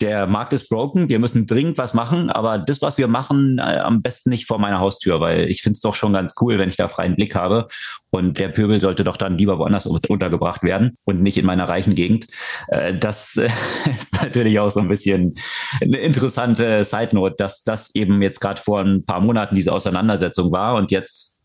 der 0.00 0.26
Markt 0.26 0.52
ist 0.52 0.68
broken, 0.68 1.08
wir 1.08 1.18
müssen 1.18 1.46
dringend 1.46 1.78
was 1.78 1.94
machen, 1.94 2.28
aber 2.28 2.58
das, 2.58 2.82
was 2.82 2.98
wir 2.98 3.08
machen, 3.08 3.58
äh, 3.58 3.78
am 3.78 4.02
besten 4.02 4.30
nicht 4.30 4.46
vor 4.46 4.58
meiner 4.58 4.80
Haustür, 4.80 5.20
weil 5.20 5.48
ich 5.48 5.62
finde 5.62 5.76
es 5.76 5.80
doch 5.80 5.94
schon 5.94 6.12
ganz 6.12 6.34
cool, 6.40 6.58
wenn 6.58 6.68
ich 6.68 6.76
da 6.76 6.88
freien 6.88 7.16
Blick 7.16 7.34
habe. 7.34 7.68
Und 8.10 8.38
der 8.38 8.48
Pöbel 8.48 8.80
sollte 8.80 9.04
doch 9.04 9.16
dann 9.16 9.36
lieber 9.36 9.58
woanders 9.58 9.86
untergebracht 9.86 10.62
werden 10.62 10.96
und 11.04 11.22
nicht 11.22 11.36
in 11.36 11.46
meiner 11.46 11.68
reichen 11.68 11.94
Gegend. 11.94 12.26
Äh, 12.68 12.94
das 12.94 13.36
äh, 13.36 13.48
ist 13.90 14.12
natürlich 14.20 14.58
auch 14.58 14.70
so 14.70 14.80
ein 14.80 14.88
bisschen 14.88 15.34
eine 15.80 15.98
interessante 15.98 16.84
Side 16.84 17.10
Note, 17.12 17.36
dass 17.36 17.62
das 17.62 17.94
eben 17.94 18.22
jetzt 18.22 18.40
gerade 18.40 18.60
vor 18.60 18.80
ein 18.80 19.04
paar 19.04 19.20
Monaten 19.20 19.54
diese 19.54 19.67
Auseinandersetzung 19.72 20.52
war 20.52 20.76
und 20.76 20.90
jetzt 20.90 21.38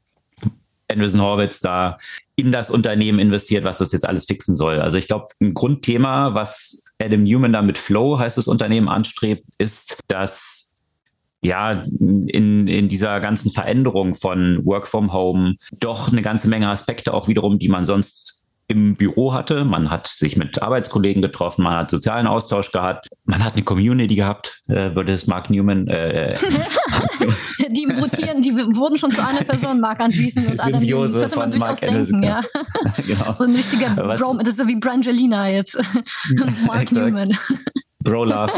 Andreessen 0.90 1.22
Horwitz 1.22 1.60
da 1.60 1.98
in 2.36 2.52
das 2.52 2.70
Unternehmen 2.70 3.20
investiert, 3.20 3.64
was 3.64 3.78
das 3.78 3.92
jetzt 3.92 4.08
alles 4.08 4.26
fixen 4.26 4.56
soll. 4.56 4.80
Also 4.80 4.98
ich 4.98 5.08
glaube, 5.08 5.28
ein 5.42 5.54
Grundthema, 5.54 6.34
was 6.34 6.84
Adam 7.02 7.24
Newman 7.24 7.54
da 7.54 7.62
mit 7.62 7.78
Flow, 7.78 8.20
heißt 8.20 8.38
das 8.38 8.48
Unternehmen, 8.48 8.90
anstrebt, 8.90 9.46
ist, 9.58 9.98
dass 10.08 10.72
ja, 11.42 11.74
in, 12.00 12.68
in 12.68 12.88
dieser 12.88 13.20
ganzen 13.20 13.52
Veränderung 13.52 14.16
von 14.16 14.64
Work 14.66 14.88
from 14.88 15.12
Home 15.12 15.56
doch 15.80 16.12
eine 16.12 16.22
ganze 16.22 16.48
Menge 16.48 16.70
Aspekte 16.70 17.14
auch 17.14 17.28
wiederum, 17.28 17.60
die 17.60 17.68
man 17.68 17.84
sonst 17.84 18.43
im 18.68 18.96
Büro 18.96 19.34
hatte. 19.34 19.66
Man 19.66 19.90
hat 19.90 20.08
sich 20.08 20.38
mit 20.38 20.62
Arbeitskollegen 20.62 21.22
getroffen, 21.22 21.64
man 21.64 21.76
hat 21.76 21.90
sozialen 21.90 22.28
Austausch 22.28 22.72
gehabt, 22.72 23.10
man 23.26 23.44
hat 23.44 23.54
eine 23.54 23.64
Community 23.64 24.16
gehabt, 24.16 24.62
äh, 24.68 24.96
würde 24.96 25.14
es 25.14 25.28
Mark 25.28 25.50
Newman. 25.50 25.88
Äh, 25.88 26.34
äh 26.34 26.38
die 27.70 27.86
mutieren, 27.88 28.42
die 28.42 28.54
wurden 28.54 28.98
schon 28.98 29.12
zu 29.12 29.26
einer 29.26 29.44
Person, 29.44 29.80
Mark 29.80 30.00
Andreessen 30.00 30.48
und 30.48 30.60
Adam 30.64 30.82
Newman. 30.82 31.12
Könnte 31.12 31.38
man 31.38 31.52
durchaus 31.52 31.82
Mark 31.82 31.82
denken, 31.82 32.24
ja. 32.24 32.42
genau. 33.08 33.34
So 33.34 33.44
ein 33.44 33.56
richtiger 33.56 33.90
Bro, 33.96 34.38
das 34.40 34.50
ist 34.50 34.58
so 34.58 34.68
wie 34.68 34.76
Brangelina 34.76 35.50
jetzt. 35.50 35.78
Mark 36.66 36.92
Newman. 36.92 37.38
Bro 38.00 38.26
Love. 38.26 38.52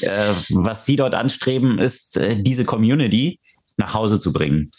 äh, 0.00 0.32
was 0.50 0.86
sie 0.86 0.96
dort 0.96 1.14
anstreben, 1.14 1.78
ist 1.78 2.16
äh, 2.16 2.40
diese 2.40 2.64
Community 2.64 3.40
nach 3.76 3.94
Hause 3.94 4.20
zu 4.20 4.32
bringen, 4.32 4.70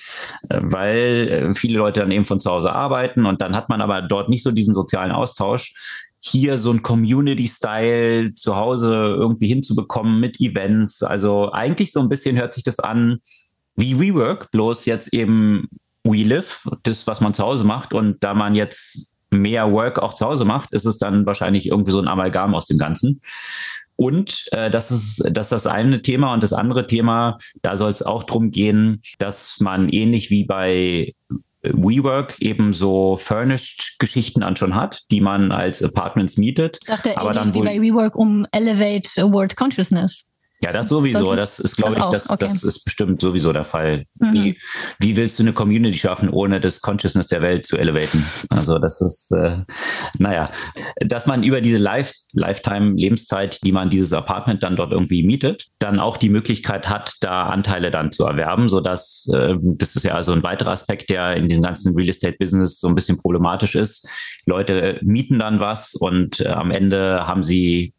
äh, 0.49 0.59
weil 0.61 1.27
äh, 1.29 1.55
viele 1.55 1.77
Leute 1.77 2.01
dann 2.01 2.11
eben 2.11 2.25
von 2.25 2.39
zu 2.39 2.49
Hause 2.49 2.71
arbeiten 2.71 3.25
und 3.25 3.41
dann 3.41 3.55
hat 3.55 3.69
man 3.69 3.81
aber 3.81 4.01
dort 4.01 4.29
nicht 4.29 4.43
so 4.43 4.51
diesen 4.51 4.73
sozialen 4.73 5.11
Austausch. 5.11 5.73
Hier 6.19 6.57
so 6.57 6.71
ein 6.71 6.83
Community-Style 6.83 8.33
zu 8.33 8.55
Hause 8.55 9.15
irgendwie 9.17 9.47
hinzubekommen 9.47 10.21
mit 10.21 10.39
Events. 10.39 11.03
Also 11.03 11.51
eigentlich 11.51 11.91
so 11.91 11.99
ein 11.99 12.07
bisschen 12.07 12.37
hört 12.37 12.53
sich 12.53 12.63
das 12.63 12.79
an 12.79 13.19
wie 13.75 13.99
WeWork, 13.99 14.51
bloß 14.51 14.85
jetzt 14.85 15.13
eben 15.13 15.67
WeLive, 16.03 16.69
das, 16.83 17.07
was 17.07 17.21
man 17.21 17.33
zu 17.33 17.43
Hause 17.43 17.63
macht. 17.63 17.93
Und 17.93 18.23
da 18.23 18.33
man 18.33 18.55
jetzt 18.55 19.11
mehr 19.31 19.71
Work 19.71 19.99
auch 19.99 20.13
zu 20.13 20.25
Hause 20.25 20.45
macht, 20.45 20.73
ist 20.73 20.85
es 20.85 20.97
dann 20.97 21.25
wahrscheinlich 21.25 21.67
irgendwie 21.67 21.91
so 21.91 21.99
ein 21.99 22.07
Amalgam 22.07 22.55
aus 22.55 22.65
dem 22.65 22.77
Ganzen. 22.77 23.21
Und 23.95 24.45
äh, 24.51 24.71
das 24.71 24.91
ist 24.91 25.23
das, 25.31 25.47
ist 25.47 25.51
das 25.51 25.67
eine 25.67 26.01
Thema. 26.01 26.33
Und 26.33 26.43
das 26.43 26.53
andere 26.53 26.87
Thema, 26.87 27.37
da 27.61 27.77
soll 27.77 27.91
es 27.91 28.01
auch 28.01 28.23
drum 28.23 28.51
gehen, 28.51 29.01
dass 29.19 29.59
man 29.59 29.89
ähnlich 29.89 30.29
wie 30.29 30.43
bei 30.45 31.13
WeWork 31.63 32.39
eben 32.41 32.73
so 32.73 33.17
Furnished-Geschichten 33.17 34.41
dann 34.41 34.55
schon 34.55 34.75
hat, 34.75 35.03
die 35.11 35.21
man 35.21 35.51
als 35.51 35.81
Apartments 35.81 36.37
mietet. 36.37 36.77
Ich 36.81 36.87
dachte, 36.87 37.17
aber 37.17 37.33
dann 37.33 37.53
wie 37.53 37.61
bei 37.61 37.81
WeWork 37.81 38.15
um 38.15 38.45
Elevate 38.51 39.09
World 39.31 39.55
Consciousness. 39.55 40.25
Ja, 40.63 40.71
das 40.71 40.87
sowieso. 40.87 41.35
Das 41.35 41.59
ist, 41.59 41.75
glaube 41.75 41.95
ich, 41.97 42.05
das, 42.05 42.29
okay. 42.29 42.45
das 42.45 42.63
ist 42.63 42.85
bestimmt 42.85 43.19
sowieso 43.19 43.51
der 43.51 43.65
Fall. 43.65 44.05
Mhm. 44.19 44.33
Wie, 44.33 44.57
wie 44.99 45.17
willst 45.17 45.37
du 45.37 45.43
eine 45.43 45.51
Community 45.51 45.97
schaffen, 45.97 46.29
ohne 46.29 46.61
das 46.61 46.79
Consciousness 46.79 47.27
der 47.27 47.41
Welt 47.41 47.65
zu 47.65 47.75
elevaten? 47.75 48.25
Also 48.49 48.79
das 48.79 49.01
ist, 49.01 49.29
äh, 49.31 49.57
naja, 50.19 50.49
dass 50.99 51.25
man 51.25 51.43
über 51.43 51.59
diese 51.59 51.77
Life, 51.77 52.13
Lifetime-Lebenszeit, 52.31 53.59
die 53.63 53.73
man 53.73 53.89
dieses 53.89 54.13
Apartment 54.13 54.63
dann 54.63 54.77
dort 54.77 54.93
irgendwie 54.93 55.23
mietet, 55.23 55.67
dann 55.79 55.99
auch 55.99 56.15
die 56.15 56.29
Möglichkeit 56.29 56.89
hat, 56.89 57.13
da 57.19 57.47
Anteile 57.47 57.91
dann 57.91 58.13
zu 58.13 58.23
erwerben, 58.23 58.69
sodass, 58.69 59.27
äh, 59.33 59.55
das 59.59 59.97
ist 59.97 60.03
ja 60.03 60.13
also 60.13 60.31
ein 60.31 60.43
weiterer 60.43 60.71
Aspekt, 60.71 61.09
der 61.09 61.35
in 61.35 61.49
diesem 61.49 61.63
ganzen 61.63 61.93
Real 61.93 62.07
Estate-Business 62.07 62.79
so 62.79 62.87
ein 62.87 62.95
bisschen 62.95 63.17
problematisch 63.17 63.75
ist. 63.75 64.07
Leute 64.45 64.99
mieten 65.01 65.39
dann 65.39 65.59
was 65.59 65.93
und 65.93 66.39
äh, 66.39 66.47
am 66.47 66.71
Ende 66.71 67.27
haben 67.27 67.43
sie 67.43 67.93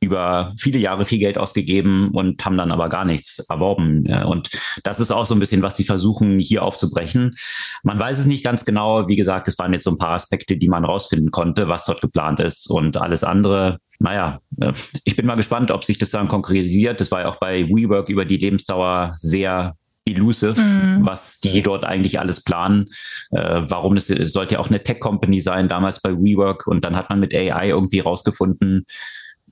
über 0.00 0.54
viele 0.58 0.78
Jahre 0.78 1.06
viel 1.06 1.18
Geld 1.18 1.38
ausgegeben 1.38 2.10
und 2.12 2.44
haben 2.44 2.56
dann 2.56 2.70
aber 2.70 2.88
gar 2.88 3.04
nichts 3.04 3.38
erworben. 3.48 4.06
Und 4.24 4.50
das 4.84 5.00
ist 5.00 5.10
auch 5.10 5.24
so 5.24 5.34
ein 5.34 5.40
bisschen, 5.40 5.62
was 5.62 5.74
die 5.74 5.84
versuchen, 5.84 6.38
hier 6.38 6.62
aufzubrechen. 6.62 7.36
Man 7.82 7.98
weiß 7.98 8.18
es 8.18 8.26
nicht 8.26 8.44
ganz 8.44 8.64
genau. 8.64 9.08
Wie 9.08 9.16
gesagt, 9.16 9.48
es 9.48 9.58
waren 9.58 9.72
jetzt 9.72 9.84
so 9.84 9.90
ein 9.90 9.98
paar 9.98 10.14
Aspekte, 10.14 10.56
die 10.56 10.68
man 10.68 10.84
rausfinden 10.84 11.30
konnte, 11.30 11.68
was 11.68 11.84
dort 11.84 12.02
geplant 12.02 12.40
ist 12.40 12.68
und 12.68 12.96
alles 12.98 13.24
andere. 13.24 13.78
Naja, 13.98 14.40
äh, 14.60 14.72
ich 15.04 15.16
bin 15.16 15.26
mal 15.26 15.36
gespannt, 15.36 15.70
ob 15.70 15.84
sich 15.84 15.98
das 15.98 16.10
dann 16.10 16.28
konkretisiert. 16.28 17.00
Das 17.00 17.10
war 17.10 17.22
ja 17.22 17.28
auch 17.28 17.38
bei 17.38 17.66
WeWork 17.68 18.08
über 18.10 18.24
die 18.24 18.36
Lebensdauer 18.36 19.14
sehr 19.16 19.76
elusive, 20.04 20.60
mhm. 20.60 21.04
was 21.04 21.40
die 21.40 21.62
dort 21.62 21.84
eigentlich 21.84 22.20
alles 22.20 22.42
planen. 22.42 22.86
Äh, 23.30 23.62
warum 23.62 23.96
es, 23.96 24.08
es 24.10 24.32
sollte 24.32 24.54
ja 24.54 24.60
auch 24.60 24.68
eine 24.68 24.82
Tech-Company 24.82 25.40
sein, 25.40 25.68
damals 25.68 26.00
bei 26.00 26.12
WeWork. 26.12 26.66
Und 26.66 26.84
dann 26.84 26.96
hat 26.96 27.10
man 27.10 27.20
mit 27.20 27.34
AI 27.34 27.68
irgendwie 27.68 28.00
rausgefunden, 28.00 28.86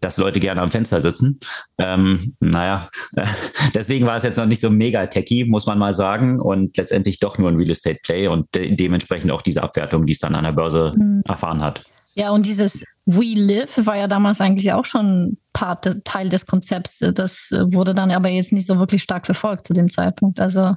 dass 0.01 0.17
Leute 0.17 0.41
gerne 0.41 0.61
am 0.61 0.71
Fenster 0.71 1.01
sitzen. 1.01 1.41
Ähm, 1.79 2.35
naja, 2.41 2.89
deswegen 3.75 4.07
war 4.07 4.17
es 4.17 4.23
jetzt 4.23 4.37
noch 4.37 4.47
nicht 4.47 4.61
so 4.61 4.71
mega 4.71 5.07
techy, 5.07 5.45
muss 5.45 5.67
man 5.67 5.79
mal 5.79 5.95
sagen. 5.95 6.41
Und 6.41 6.77
letztendlich 6.77 7.21
doch 7.21 7.39
nur 7.39 7.51
ein 7.51 7.57
Real 7.57 7.71
Estate 7.71 8.01
Play 8.03 8.29
und 8.29 8.53
de 8.55 8.75
dementsprechend 8.75 9.31
auch 9.31 9.43
diese 9.43 9.63
Abwertung, 9.63 10.07
die 10.07 10.13
es 10.13 10.19
dann 10.19 10.35
an 10.35 10.45
der 10.45 10.53
Börse 10.53 10.93
mhm. 10.97 11.23
erfahren 11.27 11.63
hat. 11.63 11.85
Ja, 12.15 12.31
und 12.31 12.47
dieses 12.47 12.85
We 13.07 13.35
Live 13.35 13.87
war 13.87 13.99
ja 13.99 14.07
damals 14.07 14.41
eigentlich 14.41 14.73
auch 14.73 14.85
schon 14.85 15.39
Part, 15.53 16.05
Teil 16.05 16.29
des 16.29 16.47
Konzepts. 16.47 16.99
Das 16.99 17.51
wurde 17.51 17.95
dann 17.95 18.11
aber 18.11 18.29
jetzt 18.29 18.53
nicht 18.53 18.67
so 18.67 18.79
wirklich 18.79 19.03
stark 19.03 19.27
verfolgt 19.27 19.67
zu 19.67 19.73
dem 19.73 19.91
Zeitpunkt. 19.91 20.41
Also 20.41 20.77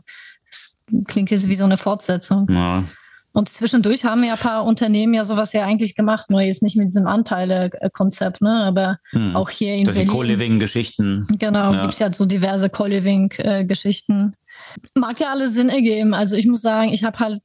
klingt 1.07 1.31
jetzt 1.31 1.47
wie 1.47 1.55
so 1.55 1.63
eine 1.63 1.77
Fortsetzung. 1.77 2.47
Ja. 2.49 2.83
Und 3.33 3.49
zwischendurch 3.49 4.03
haben 4.03 4.23
ja 4.23 4.33
ein 4.33 4.39
paar 4.39 4.65
Unternehmen 4.65 5.13
ja 5.13 5.23
sowas 5.23 5.53
ja 5.53 5.63
eigentlich 5.63 5.95
gemacht, 5.95 6.29
nur 6.29 6.41
jetzt 6.41 6.63
nicht 6.63 6.75
mit 6.75 6.87
diesem 6.87 7.07
Anteile-Konzept, 7.07 8.41
ne? 8.41 8.63
aber 8.63 8.99
hm. 9.11 9.35
auch 9.35 9.49
hier 9.49 9.75
in 9.75 9.85
Solche 9.85 10.05
Co-Living-Geschichten. 10.05 11.27
Genau, 11.37 11.71
ja. 11.71 11.81
gibt 11.81 11.93
es 11.93 11.99
ja 11.99 12.11
so 12.11 12.25
diverse 12.25 12.69
Co-Living-Geschichten. 12.69 14.35
Mag 14.95 15.19
ja 15.19 15.29
alle 15.29 15.49
Sinn 15.49 15.69
ergeben. 15.69 16.13
Also 16.13 16.35
ich 16.35 16.47
muss 16.47 16.61
sagen, 16.61 16.91
ich 16.91 17.03
habe 17.03 17.19
halt, 17.19 17.41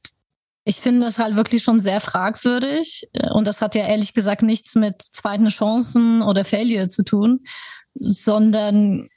ich 0.65 0.77
finde 0.77 1.01
das 1.01 1.19
halt 1.19 1.35
wirklich 1.35 1.63
schon 1.63 1.79
sehr 1.79 2.01
fragwürdig. 2.01 3.07
Und 3.31 3.47
das 3.47 3.61
hat 3.61 3.75
ja 3.75 3.85
ehrlich 3.85 4.13
gesagt 4.13 4.41
nichts 4.41 4.73
mit 4.73 5.01
zweiten 5.01 5.49
Chancen 5.49 6.23
oder 6.23 6.43
Failure 6.43 6.87
zu 6.87 7.03
tun, 7.03 7.41
sondern 7.93 9.09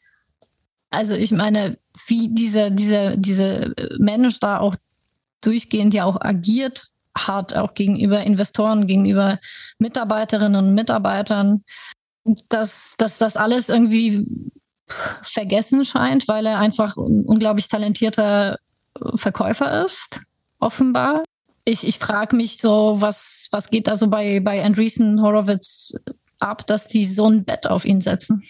also 0.91 1.15
ich 1.15 1.31
meine, 1.31 1.79
wie 2.07 2.29
diese, 2.33 2.71
diese, 2.71 3.17
diese 3.19 3.75
Mensch 3.99 4.39
da 4.41 4.59
auch 4.59 4.77
durchgehend 5.47 5.95
ja 5.95 6.05
auch 6.05 6.21
agiert 6.21 6.89
hat, 7.17 7.55
auch 7.55 7.75
gegenüber 7.75 8.21
Investoren, 8.23 8.87
gegenüber 8.87 9.39
Mitarbeiterinnen 9.79 10.67
und 10.67 10.75
Mitarbeitern, 10.75 11.65
dass, 12.49 12.95
dass 12.99 13.19
das 13.19 13.37
alles 13.37 13.69
irgendwie 13.69 14.27
vergessen 15.23 15.85
scheint, 15.85 16.29
weil 16.29 16.47
er 16.47 16.59
einfach 16.59 16.97
ein 16.97 17.25
unglaublich 17.25 17.69
talentierter 17.69 18.59
Verkäufer 19.15 19.85
ist, 19.85 20.21
offenbar. 20.59 21.23
Ich, 21.65 21.87
ich 21.87 21.99
frage 21.99 22.37
mich 22.37 22.59
so, 22.59 22.97
was, 23.01 23.49
was 23.51 23.69
geht 23.71 23.89
da 23.89 23.97
so 23.97 24.09
bei, 24.09 24.41
bei 24.41 24.65
Andreessen 24.65 25.21
Horowitz 25.23 25.93
ab, 26.39 26.67
dass 26.67 26.87
die 26.87 27.05
so 27.05 27.29
ein 27.29 27.45
Bett 27.45 27.67
auf 27.67 27.85
ihn 27.85 28.01
setzen? 28.01 28.43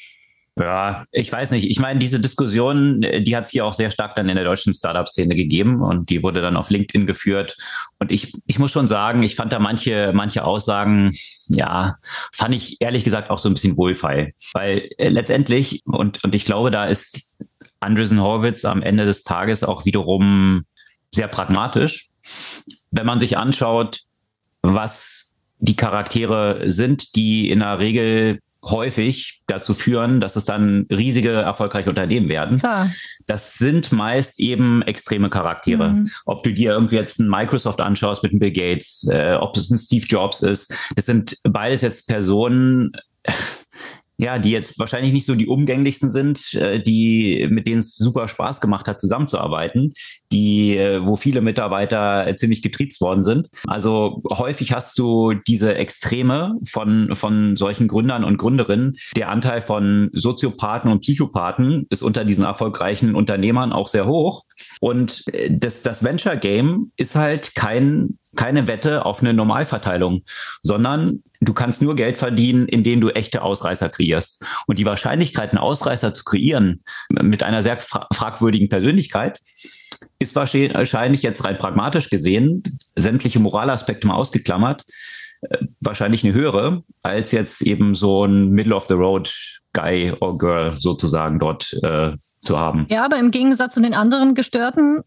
Ja, 0.58 1.04
ich 1.12 1.30
weiß 1.30 1.50
nicht. 1.50 1.68
Ich 1.68 1.78
meine, 1.78 1.98
diese 1.98 2.18
Diskussion, 2.18 3.02
die 3.02 3.36
hat 3.36 3.44
es 3.44 3.50
hier 3.50 3.66
auch 3.66 3.74
sehr 3.74 3.90
stark 3.90 4.14
dann 4.14 4.30
in 4.30 4.36
der 4.36 4.44
deutschen 4.44 4.72
Startup-Szene 4.72 5.34
gegeben 5.34 5.82
und 5.82 6.08
die 6.08 6.22
wurde 6.22 6.40
dann 6.40 6.56
auf 6.56 6.70
LinkedIn 6.70 7.06
geführt. 7.06 7.56
Und 7.98 8.10
ich, 8.10 8.32
ich 8.46 8.58
muss 8.58 8.70
schon 8.70 8.86
sagen, 8.86 9.22
ich 9.22 9.36
fand 9.36 9.52
da 9.52 9.58
manche, 9.58 10.12
manche 10.14 10.44
Aussagen, 10.44 11.10
ja, 11.48 11.96
fand 12.32 12.54
ich 12.54 12.80
ehrlich 12.80 13.04
gesagt 13.04 13.28
auch 13.28 13.38
so 13.38 13.50
ein 13.50 13.54
bisschen 13.54 13.76
wohlfeil. 13.76 14.32
Weil 14.54 14.88
äh, 14.96 15.10
letztendlich, 15.10 15.82
und, 15.84 16.24
und 16.24 16.34
ich 16.34 16.46
glaube, 16.46 16.70
da 16.70 16.86
ist 16.86 17.36
Andreessen 17.80 18.22
Horowitz 18.22 18.64
am 18.64 18.80
Ende 18.80 19.04
des 19.04 19.24
Tages 19.24 19.62
auch 19.62 19.84
wiederum 19.84 20.64
sehr 21.14 21.28
pragmatisch. 21.28 22.08
Wenn 22.90 23.04
man 23.04 23.20
sich 23.20 23.36
anschaut, 23.36 24.00
was 24.62 25.34
die 25.58 25.76
Charaktere 25.76 26.62
sind, 26.70 27.14
die 27.14 27.50
in 27.50 27.60
der 27.60 27.78
Regel 27.78 28.40
häufig 28.66 29.42
dazu 29.46 29.74
führen, 29.74 30.20
dass 30.20 30.36
es 30.36 30.44
dann 30.44 30.86
riesige, 30.90 31.30
erfolgreiche 31.30 31.88
Unternehmen 31.88 32.28
werden. 32.28 32.58
Klar. 32.58 32.90
Das 33.26 33.54
sind 33.54 33.92
meist 33.92 34.38
eben 34.38 34.82
extreme 34.82 35.30
Charaktere. 35.30 35.90
Mhm. 35.90 36.10
Ob 36.24 36.42
du 36.42 36.52
dir 36.52 36.72
irgendwie 36.72 36.96
jetzt 36.96 37.18
ein 37.18 37.28
Microsoft 37.28 37.80
anschaust 37.80 38.22
mit 38.22 38.32
einem 38.32 38.40
Bill 38.40 38.52
Gates, 38.52 39.06
äh, 39.10 39.34
ob 39.34 39.56
es 39.56 39.70
ein 39.70 39.78
Steve 39.78 40.06
Jobs 40.06 40.42
ist, 40.42 40.74
das 40.94 41.06
sind 41.06 41.36
beides 41.44 41.80
jetzt 41.80 42.06
Personen, 42.06 42.92
ja, 44.18 44.38
die 44.38 44.50
jetzt 44.50 44.78
wahrscheinlich 44.78 45.12
nicht 45.12 45.26
so 45.26 45.34
die 45.34 45.46
umgänglichsten 45.46 46.08
sind, 46.08 46.54
äh, 46.54 46.82
die, 46.82 47.46
mit 47.50 47.66
denen 47.66 47.80
es 47.80 47.94
super 47.96 48.28
Spaß 48.28 48.60
gemacht 48.60 48.88
hat, 48.88 49.00
zusammenzuarbeiten, 49.00 49.92
die, 50.32 50.76
äh, 50.76 51.06
wo 51.06 51.16
viele 51.16 51.40
Mitarbeiter 51.40 52.34
ziemlich 52.36 52.62
getriezt 52.62 53.00
worden 53.00 53.22
sind. 53.22 53.48
Also 53.66 54.22
häufig 54.30 54.72
hast 54.72 54.98
du 54.98 55.34
diese 55.46 55.74
Extreme 55.74 56.56
von, 56.68 57.14
von 57.14 57.56
solchen 57.56 57.88
Gründern 57.88 58.24
und 58.24 58.38
Gründerinnen. 58.38 58.94
Der 59.16 59.30
Anteil 59.30 59.60
von 59.60 60.10
Soziopathen 60.12 60.90
und 60.90 61.00
Psychopathen 61.00 61.86
ist 61.90 62.02
unter 62.02 62.24
diesen 62.24 62.44
erfolgreichen 62.44 63.14
Unternehmern 63.14 63.72
auch 63.72 63.88
sehr 63.88 64.06
hoch. 64.06 64.44
Und 64.80 65.24
äh, 65.32 65.50
das, 65.56 65.82
das 65.82 66.02
Venture 66.02 66.36
Game 66.36 66.92
ist 66.96 67.16
halt 67.16 67.54
kein 67.54 68.18
keine 68.36 68.68
Wette 68.68 69.04
auf 69.04 69.20
eine 69.20 69.34
Normalverteilung, 69.34 70.22
sondern 70.62 71.22
du 71.40 71.52
kannst 71.52 71.82
nur 71.82 71.96
Geld 71.96 72.18
verdienen, 72.18 72.66
indem 72.66 73.00
du 73.00 73.10
echte 73.10 73.42
Ausreißer 73.42 73.88
kreierst. 73.88 74.44
Und 74.66 74.78
die 74.78 74.86
Wahrscheinlichkeit, 74.86 75.50
einen 75.50 75.58
Ausreißer 75.58 76.14
zu 76.14 76.24
kreieren 76.24 76.82
mit 77.10 77.42
einer 77.42 77.62
sehr 77.62 77.78
fra 77.78 78.06
fragwürdigen 78.14 78.68
Persönlichkeit, 78.68 79.40
ist 80.18 80.34
wahrscheinlich 80.34 81.22
jetzt 81.22 81.44
rein 81.44 81.58
pragmatisch 81.58 82.10
gesehen, 82.10 82.62
sämtliche 82.94 83.40
Moralaspekte 83.40 84.06
mal 84.06 84.14
ausgeklammert, 84.14 84.84
äh, 85.42 85.58
wahrscheinlich 85.80 86.24
eine 86.24 86.34
höhere, 86.34 86.82
als 87.02 87.32
jetzt 87.32 87.62
eben 87.62 87.94
so 87.94 88.24
ein 88.24 88.50
Middle-of-the-Road 88.50 89.34
Guy 89.72 90.12
or 90.20 90.38
Girl 90.38 90.76
sozusagen 90.78 91.38
dort 91.38 91.72
äh, 91.82 92.12
zu 92.42 92.58
haben. 92.58 92.86
Ja, 92.88 93.04
aber 93.04 93.18
im 93.18 93.30
Gegensatz 93.30 93.74
zu 93.74 93.82
den 93.82 93.94
anderen 93.94 94.34
Gestörten, 94.34 95.02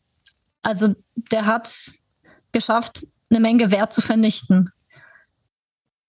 also 0.61 0.93
der 1.31 1.45
hat 1.47 1.73
geschafft, 2.51 3.07
eine 3.29 3.39
Menge 3.39 3.71
Wert 3.71 3.93
zu 3.93 4.01
vernichten. 4.01 4.71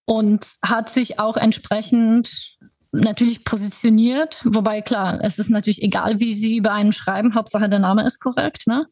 Und 0.07 0.57
hat 0.63 0.91
sich 0.91 1.21
auch 1.21 1.37
entsprechend 1.37 2.59
natürlich 2.93 3.45
positioniert, 3.45 4.43
wobei 4.45 4.81
klar, 4.81 5.21
es 5.23 5.39
ist 5.39 5.51
natürlich 5.51 5.83
egal, 5.83 6.19
wie 6.19 6.35
sie 6.35 6.57
über 6.57 6.73
einen 6.73 6.93
schreiben, 6.93 7.35
Hauptsache 7.35 7.69
der 7.69 7.79
Name 7.79 8.05
ist 8.05 8.19
korrekt. 8.19 8.67
Ne? 8.67 8.87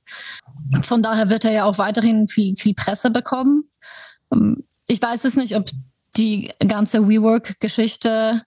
Von 0.82 1.02
daher 1.02 1.28
wird 1.28 1.44
er 1.44 1.52
ja 1.52 1.64
auch 1.64 1.78
weiterhin 1.78 2.28
viel, 2.28 2.56
viel 2.56 2.74
Presse 2.74 3.10
bekommen. 3.10 3.64
Ähm, 4.32 4.64
ich 4.86 5.02
weiß 5.02 5.24
es 5.24 5.36
nicht, 5.36 5.56
ob 5.56 5.70
die 6.16 6.50
ganze 6.66 7.08
WeWork-Geschichte 7.08 8.42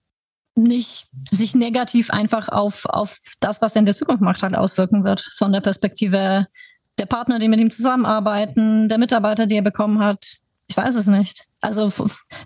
nicht 0.56 1.08
sich 1.30 1.56
negativ 1.56 2.10
einfach 2.10 2.50
auf, 2.50 2.86
auf 2.86 3.20
das, 3.40 3.62
was 3.62 3.76
er 3.76 3.80
in 3.80 3.86
der 3.86 3.96
Zukunft 3.96 4.22
macht, 4.22 4.44
halt 4.44 4.56
auswirken 4.56 5.04
wird, 5.04 5.22
von 5.38 5.54
der 5.54 5.62
Perspektive 5.62 6.48
der 7.02 7.08
Partner, 7.08 7.40
die 7.40 7.48
mit 7.48 7.60
ihm 7.60 7.72
zusammenarbeiten, 7.72 8.88
der 8.88 9.00
Mitarbeiter, 9.00 9.48
die 9.48 9.56
er 9.56 9.64
bekommen 9.64 9.98
hat. 10.00 10.38
Ich 10.68 10.78
weiß 10.78 10.94
es 10.94 11.08
nicht. 11.08 11.46
Also 11.60 11.92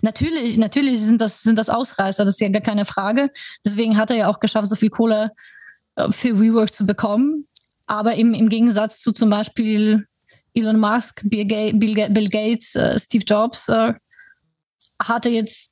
natürlich, 0.00 0.56
natürlich 0.56 0.98
sind 0.98 1.20
das, 1.20 1.42
sind 1.42 1.58
das 1.58 1.68
Ausreißer, 1.68 2.24
das 2.24 2.36
ist 2.36 2.40
ja 2.40 2.48
gar 2.48 2.62
keine 2.62 2.86
Frage. 2.86 3.30
Deswegen 3.66 3.98
hat 3.98 4.10
er 4.10 4.16
ja 4.16 4.28
auch 4.28 4.40
geschafft, 4.40 4.68
so 4.68 4.74
viel 4.74 4.88
Kohle 4.88 5.30
äh, 5.96 6.10
für 6.10 6.40
WeWork 6.40 6.72
zu 6.72 6.86
bekommen. 6.86 7.46
Aber 7.86 8.14
im, 8.14 8.32
im 8.32 8.48
Gegensatz 8.48 8.98
zu 8.98 9.12
zum 9.12 9.28
Beispiel 9.28 10.06
Elon 10.54 10.80
Musk, 10.80 11.20
Bill, 11.24 11.46
Gates, 11.46 11.78
Bill 11.78 12.28
Gates 12.30 12.74
äh, 12.74 12.98
Steve 12.98 13.24
Jobs, 13.24 13.68
äh, 13.68 13.92
hatte 15.02 15.28
jetzt 15.28 15.70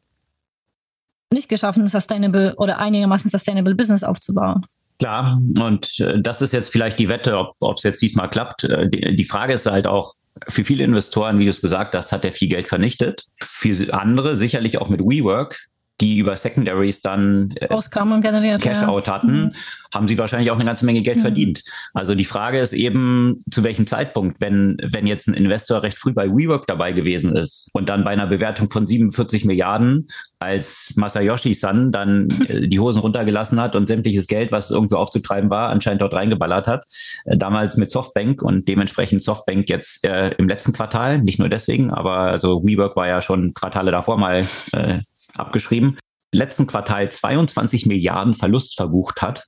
nicht 1.33 1.49
geschafft, 1.49 1.79
ein 1.79 1.89
sustainable 1.89 2.55
oder 2.57 2.79
einigermaßen 2.81 3.31
sustainable 3.31 3.75
Business 3.75 4.05
aufzubauen. 4.05 4.67
Klar, 4.99 5.41
und 5.59 5.99
äh, 6.01 6.21
das 6.21 6.41
ist 6.41 6.53
jetzt 6.53 6.71
vielleicht 6.71 6.99
die 6.99 7.09
Wette, 7.09 7.37
ob 7.37 7.77
es 7.77 7.83
jetzt 7.83 8.01
diesmal 8.01 8.31
klappt. 8.31 8.65
Äh, 8.65 8.89
die, 8.89 9.25
Frage 9.25 9.53
ist 9.53 9.67
halt 9.67 9.87
auch, 9.87 10.15
für 10.49 10.65
viele 10.65 10.85
Investoren, 10.85 11.39
wie 11.39 11.45
du 11.45 11.51
es 11.51 11.61
gesagt 11.61 11.95
hast, 11.95 12.13
hat 12.13 12.25
er 12.25 12.33
viel 12.33 12.49
Geld 12.49 12.69
vernichtet. 12.69 13.27
Für 13.41 13.93
andere 13.93 14.37
sicherlich 14.37 14.79
auch 14.79 14.89
mit 14.89 15.01
WeWork 15.01 15.57
die 16.01 16.19
über 16.19 16.37
Secondaries 16.37 17.01
dann 17.01 17.55
äh, 17.57 17.73
und 17.73 18.21
generiert, 18.21 18.61
Cash-out 18.61 19.07
ja. 19.07 19.15
hatten, 19.15 19.45
mhm. 19.45 19.53
haben 19.95 20.09
sie 20.09 20.19
wahrscheinlich 20.19 20.51
auch 20.51 20.57
eine 20.57 20.65
ganze 20.65 20.85
Menge 20.85 21.03
Geld 21.03 21.19
mhm. 21.19 21.23
verdient. 21.23 21.63
Also 21.93 22.15
die 22.15 22.25
Frage 22.25 22.59
ist 22.59 22.73
eben, 22.73 23.45
zu 23.51 23.63
welchem 23.63 23.87
Zeitpunkt, 23.87 24.41
wenn, 24.41 24.77
wenn 24.83 25.07
jetzt 25.07 25.29
ein 25.29 25.35
Investor 25.35 25.83
recht 25.83 25.99
früh 25.99 26.13
bei 26.13 26.29
WeWork 26.29 26.67
dabei 26.67 26.93
gewesen 26.93 27.37
ist 27.37 27.71
und 27.75 27.89
dann 27.89 28.03
bei 28.03 28.11
einer 28.11 28.27
Bewertung 28.27 28.71
von 28.71 28.87
47 28.87 29.45
Milliarden 29.45 30.09
als 30.41 30.93
Masayoshi-san 30.97 31.93
dann 31.93 32.29
äh, 32.49 32.67
die 32.67 32.81
Hosen 32.81 33.01
runtergelassen 33.01 33.61
hat 33.61 33.77
und 33.77 33.87
sämtliches 33.87 34.27
Geld, 34.27 34.51
was 34.51 34.71
irgendwo 34.71 34.97
aufzutreiben 34.97 35.49
war, 35.49 35.71
anscheinend 35.71 36.03
dort 36.03 36.15
reingeballert 36.15 36.67
hat, 36.67 36.85
äh, 37.25 37.37
damals 37.37 37.77
mit 37.77 37.89
Softbank 37.89 38.43
und 38.43 38.67
dementsprechend 38.67 39.23
Softbank 39.23 39.69
jetzt 39.69 40.05
äh, 40.05 40.31
im 40.39 40.49
letzten 40.49 40.73
Quartal, 40.73 41.21
nicht 41.21 41.39
nur 41.39 41.49
deswegen, 41.49 41.91
aber 41.93 42.17
also 42.17 42.65
WeWork 42.65 42.97
war 42.97 43.07
ja 43.07 43.23
schon 43.23 43.55
Quartale 43.55 43.93
davor 43.93 44.19
mal 44.19 44.45
äh, 44.73 44.99
abgeschrieben 45.37 45.99
letzten 46.35 46.67
Quartal 46.67 47.11
22 47.11 47.87
Milliarden 47.87 48.35
Verlust 48.35 48.77
verbucht 48.77 49.23
hat. 49.23 49.47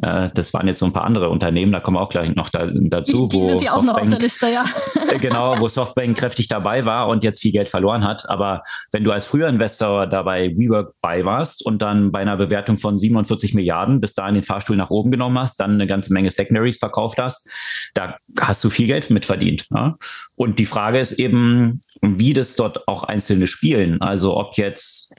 Äh, 0.00 0.30
das 0.34 0.54
waren 0.54 0.66
jetzt 0.66 0.78
so 0.78 0.86
ein 0.86 0.92
paar 0.92 1.04
andere 1.04 1.28
Unternehmen, 1.28 1.72
da 1.72 1.80
kommen 1.80 1.96
wir 1.96 2.00
auch 2.00 2.08
gleich 2.08 2.34
noch 2.34 2.48
da, 2.48 2.66
dazu. 2.66 3.28
Die, 3.28 3.36
die 3.36 3.42
wo 3.42 3.48
sind 3.48 3.62
ja 3.62 3.72
auch 3.72 3.82
noch 3.82 3.98
auf 3.98 4.08
der 4.08 4.18
Liste, 4.18 4.48
ja. 4.48 4.64
Genau, 5.20 5.58
wo 5.58 5.68
Softbank 5.68 6.16
kräftig 6.16 6.48
dabei 6.48 6.84
war 6.84 7.08
und 7.08 7.22
jetzt 7.22 7.40
viel 7.40 7.52
Geld 7.52 7.68
verloren 7.68 8.04
hat. 8.04 8.28
Aber 8.30 8.62
wenn 8.92 9.04
du 9.04 9.10
als 9.10 9.26
früher 9.26 9.48
Investor 9.48 10.06
dabei 10.06 10.56
WeWork 10.56 10.94
bei 11.00 11.24
warst 11.24 11.64
und 11.64 11.82
dann 11.82 12.12
bei 12.12 12.20
einer 12.20 12.36
Bewertung 12.36 12.78
von 12.78 12.96
47 12.96 13.54
Milliarden 13.54 14.00
bis 14.00 14.14
dahin 14.14 14.34
den 14.34 14.44
Fahrstuhl 14.44 14.76
nach 14.76 14.90
oben 14.90 15.10
genommen 15.10 15.38
hast, 15.38 15.58
dann 15.60 15.72
eine 15.72 15.86
ganze 15.86 16.12
Menge 16.12 16.30
Secondaries 16.30 16.78
verkauft 16.78 17.18
hast, 17.18 17.48
da 17.94 18.16
hast 18.38 18.62
du 18.62 18.70
viel 18.70 18.86
Geld 18.86 19.10
mitverdient. 19.10 19.66
Ja? 19.74 19.96
Und 20.36 20.58
die 20.58 20.66
Frage 20.66 21.00
ist 21.00 21.12
eben, 21.12 21.80
wie 22.00 22.32
das 22.32 22.54
dort 22.54 22.86
auch 22.88 23.04
Einzelne 23.04 23.46
spielen. 23.46 24.00
Also 24.00 24.36
ob 24.36 24.56
jetzt 24.56 25.12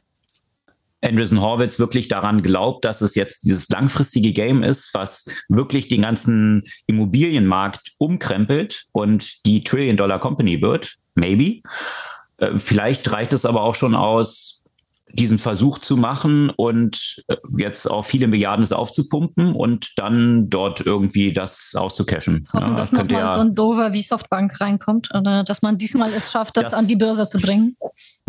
Andreessen 1.02 1.42
Horwitz 1.42 1.80
wirklich 1.80 2.08
daran 2.08 2.42
glaubt, 2.42 2.86
dass 2.86 3.02
es 3.02 3.16
jetzt 3.16 3.44
dieses 3.44 3.68
langfristige 3.70 4.34
Game 4.34 4.64
ist, 4.64 4.92
was 4.94 5.26
wirklich 5.50 5.88
den 5.88 6.02
ganzen 6.02 6.64
Immobilienmarkt 6.86 7.94
umkrempelt 7.98 8.86
und 8.92 9.46
die 9.46 9.62
Trillion-Dollar-Company 9.62 10.62
wird. 10.62 10.96
Maybe. 11.16 11.62
Äh, 12.38 12.58
vielleicht 12.58 13.12
reicht 13.12 13.34
es 13.34 13.46
aber 13.46 13.64
auch 13.64 13.76
schon 13.76 13.96
aus, 13.96 14.61
diesen 15.14 15.40
Versuch 15.40 15.80
zu 15.80 15.98
machen 15.98 16.50
und 16.50 17.24
äh, 17.28 17.38
jetzt 17.58 17.90
auch 17.90 18.04
viele 18.04 18.28
Milliarden 18.28 18.62
aufzupumpen 18.72 19.54
und 19.54 19.98
dann 19.98 20.50
dort 20.50 20.82
irgendwie 20.86 21.34
das 21.34 21.74
auszucashen. 21.76 22.48
Hoffen, 22.54 22.70
ja, 22.70 22.76
dass 22.76 22.92
nochmal 22.92 23.12
ja, 23.12 23.36
so 23.36 23.42
ein 23.42 23.56
Dover 23.56 23.94
wie 23.94 24.02
Softbank 24.02 24.62
reinkommt 24.62 25.10
oder 25.14 25.44
dass 25.44 25.62
man 25.62 25.78
diesmal 25.78 26.14
es 26.14 26.32
schafft, 26.32 26.58
das, 26.58 26.66
das, 26.66 26.74
an 26.74 26.88
die 26.88 26.96
Börse 26.96 27.26
zu 27.26 27.40
bringen. 27.40 27.76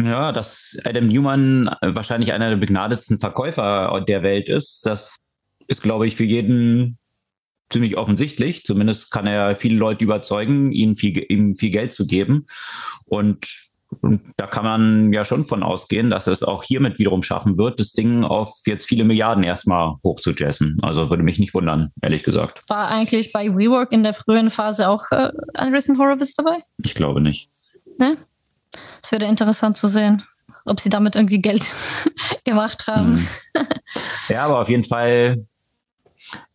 Ja, 0.00 0.32
dass 0.32 0.76
Adam 0.84 1.08
Newman 1.08 1.70
wahrscheinlich 1.80 2.32
einer 2.32 2.50
der 2.50 2.56
begnadetsten 2.56 3.18
Verkäufer 3.18 4.02
der 4.06 4.22
Welt 4.22 4.48
ist, 4.48 4.86
das 4.86 5.16
ist, 5.66 5.82
glaube 5.82 6.06
ich, 6.06 6.16
für 6.16 6.24
jeden 6.24 6.98
ziemlich 7.70 7.96
offensichtlich. 7.96 8.64
Zumindest 8.64 9.10
kann 9.10 9.26
er 9.26 9.56
viele 9.56 9.76
Leute 9.76 10.04
überzeugen, 10.04 10.72
ihnen 10.72 10.94
viel, 10.94 11.24
ihm 11.28 11.54
viel 11.54 11.70
Geld 11.70 11.92
zu 11.92 12.06
geben. 12.06 12.46
Und 13.06 13.71
und 14.00 14.22
da 14.36 14.46
kann 14.46 14.64
man 14.64 15.12
ja 15.12 15.24
schon 15.24 15.44
von 15.44 15.62
ausgehen, 15.62 16.10
dass 16.10 16.26
es 16.26 16.42
auch 16.42 16.62
hiermit 16.62 16.98
wiederum 16.98 17.22
schaffen 17.22 17.58
wird, 17.58 17.78
das 17.78 17.92
Ding 17.92 18.24
auf 18.24 18.54
jetzt 18.66 18.86
viele 18.86 19.04
Milliarden 19.04 19.44
erstmal 19.44 19.94
hochzujessen. 20.04 20.78
Also 20.82 21.10
würde 21.10 21.22
mich 21.22 21.38
nicht 21.38 21.54
wundern, 21.54 21.90
ehrlich 22.00 22.22
gesagt. 22.22 22.62
War 22.68 22.90
eigentlich 22.90 23.32
bei 23.32 23.48
WeWork 23.48 23.92
in 23.92 24.02
der 24.02 24.14
frühen 24.14 24.50
Phase 24.50 24.88
auch 24.88 25.10
äh, 25.10 25.30
Andreessen 25.54 25.98
Horowitz 25.98 26.34
dabei? 26.34 26.58
Ich 26.82 26.94
glaube 26.94 27.20
nicht. 27.20 27.50
Ne? 27.98 28.16
Es 29.02 29.12
wäre 29.12 29.26
interessant 29.26 29.76
zu 29.76 29.88
sehen, 29.88 30.22
ob 30.64 30.80
sie 30.80 30.88
damit 30.88 31.14
irgendwie 31.14 31.40
Geld 31.40 31.64
gemacht 32.44 32.86
haben. 32.86 33.18
Hm. 33.54 33.66
Ja, 34.28 34.44
aber 34.46 34.60
auf 34.60 34.68
jeden 34.68 34.84
Fall 34.84 35.46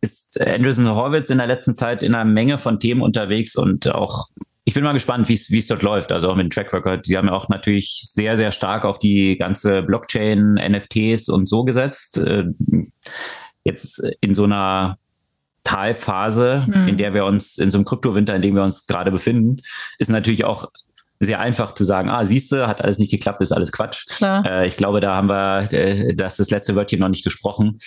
ist 0.02 0.39
Andreessen 0.41 0.89
Horowitz 0.89 1.30
in 1.30 1.38
der 1.38 1.47
letzten 1.47 1.76
Zeit 1.76 2.02
in 2.02 2.15
einer 2.15 2.26
Menge 2.26 2.58
von 2.58 2.80
Themen 2.80 3.02
unterwegs 3.02 3.56
und 3.56 3.88
auch 3.93 4.30
ich 4.68 4.74
bin 4.74 4.84
mal 4.84 4.92
gespannt, 4.92 5.30
wie 5.30 5.58
es 5.58 5.68
dort 5.68 5.82
läuft. 5.82 6.12
Also 6.12 6.30
auch 6.30 6.36
mit 6.36 6.44
dem 6.44 6.50
Track 6.50 6.74
Record. 6.74 7.08
Die 7.08 7.18
haben 7.18 7.28
ja 7.28 7.34
auch 7.34 7.48
natürlich 7.48 8.02
sehr, 8.04 8.36
sehr 8.36 8.52
stark 8.52 8.84
auf 8.84 9.00
die 9.00 9.38
ganze 9.38 9.82
Blockchain, 9.82 10.56
NFTs 10.56 11.30
und 11.30 11.48
so 11.48 11.64
gesetzt. 11.64 12.18
Äh, 12.18 12.48
jetzt 13.64 14.04
in 14.20 14.34
so 14.34 14.44
einer 14.44 14.98
Talphase, 15.64 16.66
mhm. 16.68 16.90
in 16.90 16.98
der 16.98 17.14
wir 17.14 17.24
uns, 17.24 17.58
in 17.58 17.72
so 17.72 17.78
einem 17.78 17.86
Kryptowinter, 17.86 18.36
in 18.36 18.42
dem 18.42 18.56
wir 18.56 18.64
uns 18.64 18.86
gerade 18.88 19.10
befinden, 19.10 19.62
ist 20.00 20.10
natürlich 20.10 20.44
auch 20.44 20.70
sehr 21.22 21.40
einfach 21.40 21.72
zu 21.72 21.86
sagen, 21.86 22.10
ah, 22.10 22.26
siehst 22.26 22.52
du, 22.52 22.68
hat 22.68 22.82
alles 22.82 23.00
nicht 23.00 23.12
geklappt, 23.12 23.42
ist 23.42 23.54
alles 23.54 23.72
Quatsch. 23.72 24.06
Äh, 24.46 24.68
ich 24.68 24.76
glaube, 24.76 25.00
da 25.00 25.16
haben 25.16 25.30
wir 25.30 25.72
äh, 25.72 26.14
das, 26.14 26.36
das 26.36 26.50
letzte 26.50 26.76
Wörtchen 26.76 27.00
noch 27.00 27.08
nicht 27.08 27.24
gesprochen. 27.24 27.80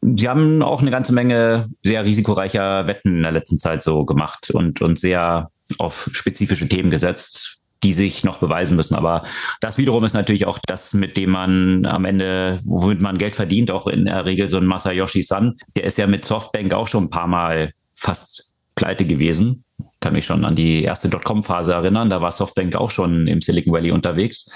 Sie 0.00 0.28
haben 0.28 0.64
auch 0.64 0.80
eine 0.80 0.90
ganze 0.90 1.12
Menge 1.12 1.70
sehr 1.84 2.04
risikoreicher 2.04 2.88
Wetten 2.88 3.18
in 3.18 3.22
der 3.22 3.30
letzten 3.30 3.56
Zeit 3.56 3.82
so 3.82 4.04
gemacht 4.04 4.50
und, 4.50 4.82
und 4.82 4.98
sehr 4.98 5.52
auf 5.78 6.08
spezifische 6.12 6.68
Themen 6.68 6.90
gesetzt, 6.90 7.58
die 7.82 7.92
sich 7.92 8.24
noch 8.24 8.38
beweisen 8.38 8.76
müssen. 8.76 8.94
Aber 8.94 9.22
das 9.60 9.78
wiederum 9.78 10.04
ist 10.04 10.14
natürlich 10.14 10.46
auch 10.46 10.58
das, 10.66 10.94
mit 10.94 11.16
dem 11.16 11.30
man 11.30 11.86
am 11.86 12.04
Ende, 12.04 12.60
womit 12.64 13.00
man 13.00 13.18
Geld 13.18 13.36
verdient, 13.36 13.70
auch 13.70 13.86
in 13.86 14.06
der 14.06 14.24
Regel 14.24 14.48
so 14.48 14.58
ein 14.58 14.66
Masayoshi 14.66 15.22
Sun. 15.22 15.56
Der 15.76 15.84
ist 15.84 15.98
ja 15.98 16.06
mit 16.06 16.24
Softbank 16.24 16.72
auch 16.72 16.88
schon 16.88 17.04
ein 17.04 17.10
paar 17.10 17.28
Mal 17.28 17.72
fast 17.94 18.50
pleite 18.74 19.04
gewesen. 19.04 19.64
Kann 20.00 20.12
mich 20.12 20.26
schon 20.26 20.44
an 20.44 20.56
die 20.56 20.82
erste 20.82 21.08
Dotcom-Phase 21.08 21.72
erinnern. 21.72 22.10
Da 22.10 22.20
war 22.20 22.32
Softbank 22.32 22.76
auch 22.76 22.90
schon 22.90 23.26
im 23.26 23.40
Silicon 23.40 23.72
Valley 23.72 23.90
unterwegs. 23.90 24.48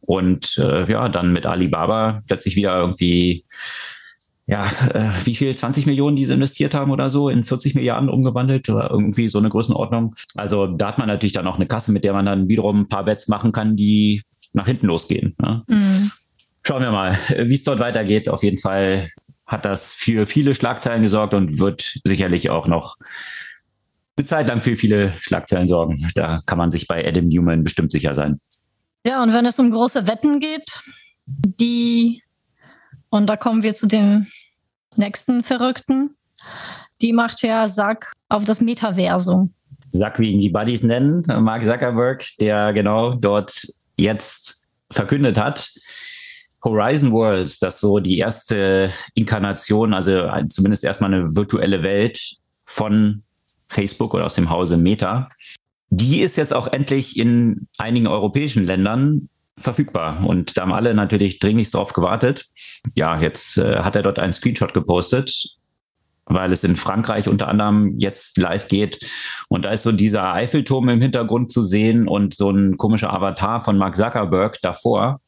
Und 0.00 0.56
äh, 0.58 0.90
ja, 0.90 1.08
dann 1.08 1.32
mit 1.32 1.46
Alibaba 1.46 2.20
plötzlich 2.26 2.56
wieder 2.56 2.78
irgendwie 2.78 3.44
ja, 4.52 4.66
äh, 4.92 5.08
wie 5.24 5.34
viel, 5.34 5.56
20 5.56 5.86
Millionen, 5.86 6.14
die 6.14 6.26
sie 6.26 6.34
investiert 6.34 6.74
haben 6.74 6.90
oder 6.90 7.08
so, 7.08 7.30
in 7.30 7.42
40 7.42 7.74
Milliarden 7.74 8.10
umgewandelt 8.10 8.68
oder 8.68 8.90
irgendwie 8.90 9.28
so 9.28 9.38
eine 9.38 9.48
Größenordnung. 9.48 10.14
Also 10.34 10.66
da 10.66 10.88
hat 10.88 10.98
man 10.98 11.08
natürlich 11.08 11.32
dann 11.32 11.46
auch 11.46 11.56
eine 11.56 11.66
Kasse, 11.66 11.90
mit 11.90 12.04
der 12.04 12.12
man 12.12 12.26
dann 12.26 12.50
wiederum 12.50 12.82
ein 12.82 12.88
paar 12.88 13.06
Bets 13.06 13.28
machen 13.28 13.52
kann, 13.52 13.76
die 13.76 14.20
nach 14.52 14.66
hinten 14.66 14.88
losgehen. 14.88 15.34
Ne? 15.40 15.62
Mhm. 15.68 16.10
Schauen 16.64 16.82
wir 16.82 16.90
mal, 16.90 17.16
wie 17.34 17.54
es 17.54 17.64
dort 17.64 17.80
weitergeht. 17.80 18.28
Auf 18.28 18.42
jeden 18.42 18.58
Fall 18.58 19.08
hat 19.46 19.64
das 19.64 19.90
für 19.90 20.26
viele 20.26 20.54
Schlagzeilen 20.54 21.02
gesorgt 21.02 21.32
und 21.32 21.58
wird 21.58 21.98
sicherlich 22.04 22.50
auch 22.50 22.68
noch 22.68 22.98
eine 24.16 24.26
Zeit 24.26 24.48
lang 24.48 24.60
für 24.60 24.76
viele 24.76 25.14
Schlagzeilen 25.20 25.66
sorgen. 25.66 26.10
Da 26.14 26.40
kann 26.44 26.58
man 26.58 26.70
sich 26.70 26.86
bei 26.86 27.08
Adam 27.08 27.28
Newman 27.28 27.64
bestimmt 27.64 27.90
sicher 27.90 28.14
sein. 28.14 28.38
Ja, 29.06 29.22
und 29.22 29.32
wenn 29.32 29.46
es 29.46 29.58
um 29.58 29.70
große 29.70 30.06
Wetten 30.06 30.40
geht, 30.40 30.82
die 31.26 32.22
und 33.12 33.26
da 33.26 33.36
kommen 33.36 33.62
wir 33.62 33.74
zu 33.74 33.86
dem 33.86 34.26
nächsten 34.96 35.44
Verrückten. 35.44 36.16
Die 37.02 37.12
macht 37.12 37.42
ja 37.42 37.68
Sack 37.68 38.12
auf 38.30 38.44
das 38.44 38.60
Metaversum. 38.60 39.52
Sack, 39.88 40.18
wie 40.18 40.30
ihn 40.30 40.40
die 40.40 40.48
Buddies 40.48 40.82
nennen, 40.82 41.22
Mark 41.44 41.62
Zuckerberg, 41.62 42.24
der 42.40 42.72
genau 42.72 43.14
dort 43.14 43.68
jetzt 43.98 44.62
verkündet 44.90 45.36
hat, 45.36 45.70
Horizon 46.64 47.12
Worlds, 47.12 47.58
das 47.58 47.80
so 47.80 47.98
die 47.98 48.16
erste 48.16 48.92
Inkarnation, 49.14 49.92
also 49.92 50.30
zumindest 50.48 50.82
erstmal 50.82 51.12
eine 51.12 51.36
virtuelle 51.36 51.82
Welt 51.82 52.38
von 52.64 53.22
Facebook 53.68 54.14
oder 54.14 54.24
aus 54.24 54.36
dem 54.36 54.48
Hause 54.48 54.78
Meta. 54.78 55.28
Die 55.90 56.20
ist 56.20 56.36
jetzt 56.36 56.54
auch 56.54 56.68
endlich 56.68 57.18
in 57.18 57.68
einigen 57.76 58.06
europäischen 58.06 58.64
Ländern 58.64 59.28
verfügbar. 59.58 60.24
Und 60.26 60.56
da 60.56 60.62
haben 60.62 60.72
alle 60.72 60.94
natürlich 60.94 61.38
dringlichst 61.38 61.74
drauf 61.74 61.92
gewartet. 61.92 62.46
Ja, 62.96 63.20
jetzt 63.20 63.58
äh, 63.58 63.78
hat 63.78 63.96
er 63.96 64.02
dort 64.02 64.18
einen 64.18 64.32
Screenshot 64.32 64.74
gepostet, 64.74 65.56
weil 66.26 66.52
es 66.52 66.64
in 66.64 66.76
Frankreich 66.76 67.28
unter 67.28 67.48
anderem 67.48 67.98
jetzt 67.98 68.38
live 68.38 68.68
geht. 68.68 68.98
Und 69.48 69.64
da 69.64 69.70
ist 69.70 69.82
so 69.82 69.92
dieser 69.92 70.32
Eiffelturm 70.32 70.88
im 70.88 71.00
Hintergrund 71.00 71.52
zu 71.52 71.62
sehen 71.62 72.08
und 72.08 72.34
so 72.34 72.50
ein 72.50 72.76
komischer 72.76 73.12
Avatar 73.12 73.60
von 73.60 73.76
Mark 73.76 73.94
Zuckerberg 73.94 74.58
davor. 74.62 75.20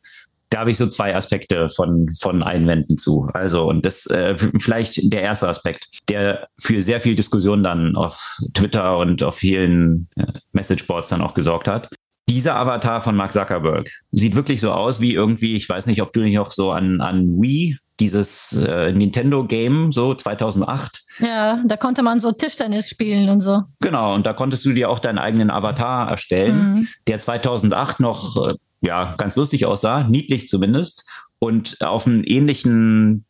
Da 0.51 0.61
habe 0.61 0.71
ich 0.71 0.77
so 0.77 0.87
zwei 0.87 1.17
Aspekte 1.17 1.69
von, 1.69 2.09
von 2.21 2.43
Einwänden 2.43 2.97
zu. 2.97 3.29
Also, 3.35 3.69
und 3.69 3.85
das 3.85 4.07
äh, 4.07 4.37
vielleicht 4.61 5.13
der 5.13 5.23
erste 5.23 5.49
Aspekt, 5.49 5.89
der 6.09 6.49
für 6.61 6.81
sehr 6.81 7.01
viel 7.01 7.17
Diskussion 7.17 7.65
dann 7.65 7.97
auf 7.97 8.39
Twitter 8.55 8.99
und 8.99 9.23
auf 9.23 9.37
vielen 9.37 10.09
äh, 10.17 10.27
Messageboards 10.53 11.09
dann 11.09 11.23
auch 11.23 11.35
gesorgt 11.35 11.67
hat 11.67 11.91
dieser 12.35 12.57
Avatar 12.57 13.01
von 13.01 13.15
Mark 13.15 13.33
Zuckerberg 13.33 13.89
sieht 14.11 14.35
wirklich 14.35 14.61
so 14.61 14.73
aus 14.73 15.01
wie 15.01 15.15
irgendwie, 15.15 15.55
ich 15.55 15.69
weiß 15.69 15.87
nicht, 15.87 16.03
ob 16.03 16.13
du 16.13 16.21
nicht 16.21 16.41
auch 16.41 16.51
so 16.51 16.73
an, 16.73 17.01
an 17.01 17.41
Wii, 17.41 17.77
dieses 18.01 18.53
äh, 18.53 18.93
Nintendo-Game, 18.93 19.93
so 19.93 20.17
2008. 20.17 21.05
Ja, 21.21 21.63
da 21.65 21.77
konnte 21.77 22.03
man 22.03 22.19
so 22.19 22.33
Tischtennis 22.33 22.89
spielen 22.89 23.29
und 23.29 23.39
so. 23.39 23.63
Genau, 23.81 24.17
und 24.17 24.27
da 24.27 24.33
konntest 24.33 24.65
du 24.65 24.73
dir 24.73 24.91
auch 24.91 24.99
deinen 24.99 25.19
eigenen 25.19 25.49
Avatar 25.49 26.11
erstellen, 26.11 26.75
mhm. 26.75 26.89
der 27.07 27.21
2008 27.21 28.01
noch 28.01 28.49
äh, 28.49 28.55
ja 28.81 29.15
ganz 29.17 29.37
lustig 29.37 29.65
aussah, 29.67 30.03
niedlich 30.03 30.49
zumindest. 30.49 31.05
Und 31.39 31.81
auf 31.81 32.09
einem 32.09 32.25
ähnlichen 32.25 33.27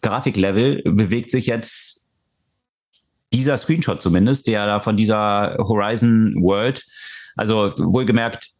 Grafiklevel 0.00 0.82
bewegt 0.84 1.30
sich 1.30 1.46
jetzt 1.46 2.06
dieser 3.34 3.58
Screenshot 3.58 4.00
zumindest, 4.00 4.46
der 4.46 4.64
da 4.64 4.80
von 4.80 4.96
dieser 4.96 5.56
Horizon 5.58 6.32
World, 6.40 6.82
also 7.36 7.72
wohlgemerkt, 7.76 8.50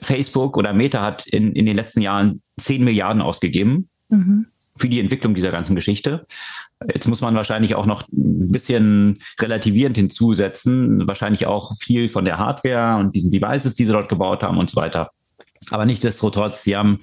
Facebook 0.00 0.56
oder 0.56 0.72
Meta 0.72 1.02
hat 1.02 1.26
in, 1.26 1.52
in 1.52 1.66
den 1.66 1.76
letzten 1.76 2.00
Jahren 2.00 2.40
10 2.58 2.82
Milliarden 2.82 3.20
ausgegeben. 3.20 3.90
Mhm 4.08 4.46
für 4.80 4.88
die 4.88 5.00
Entwicklung 5.00 5.34
dieser 5.34 5.50
ganzen 5.50 5.74
Geschichte. 5.76 6.26
Jetzt 6.92 7.06
muss 7.06 7.20
man 7.20 7.34
wahrscheinlich 7.34 7.74
auch 7.74 7.86
noch 7.86 8.08
ein 8.08 8.50
bisschen 8.50 9.18
relativierend 9.38 9.96
hinzusetzen, 9.96 11.06
wahrscheinlich 11.06 11.46
auch 11.46 11.76
viel 11.78 12.08
von 12.08 12.24
der 12.24 12.38
Hardware 12.38 12.98
und 12.98 13.14
diesen 13.14 13.30
Devices, 13.30 13.74
die 13.74 13.84
sie 13.84 13.92
dort 13.92 14.08
gebaut 14.08 14.42
haben 14.42 14.58
und 14.58 14.70
so 14.70 14.76
weiter. 14.80 15.10
Aber 15.70 15.84
nichtsdestotrotz, 15.84 16.62
sie 16.62 16.76
haben 16.76 17.00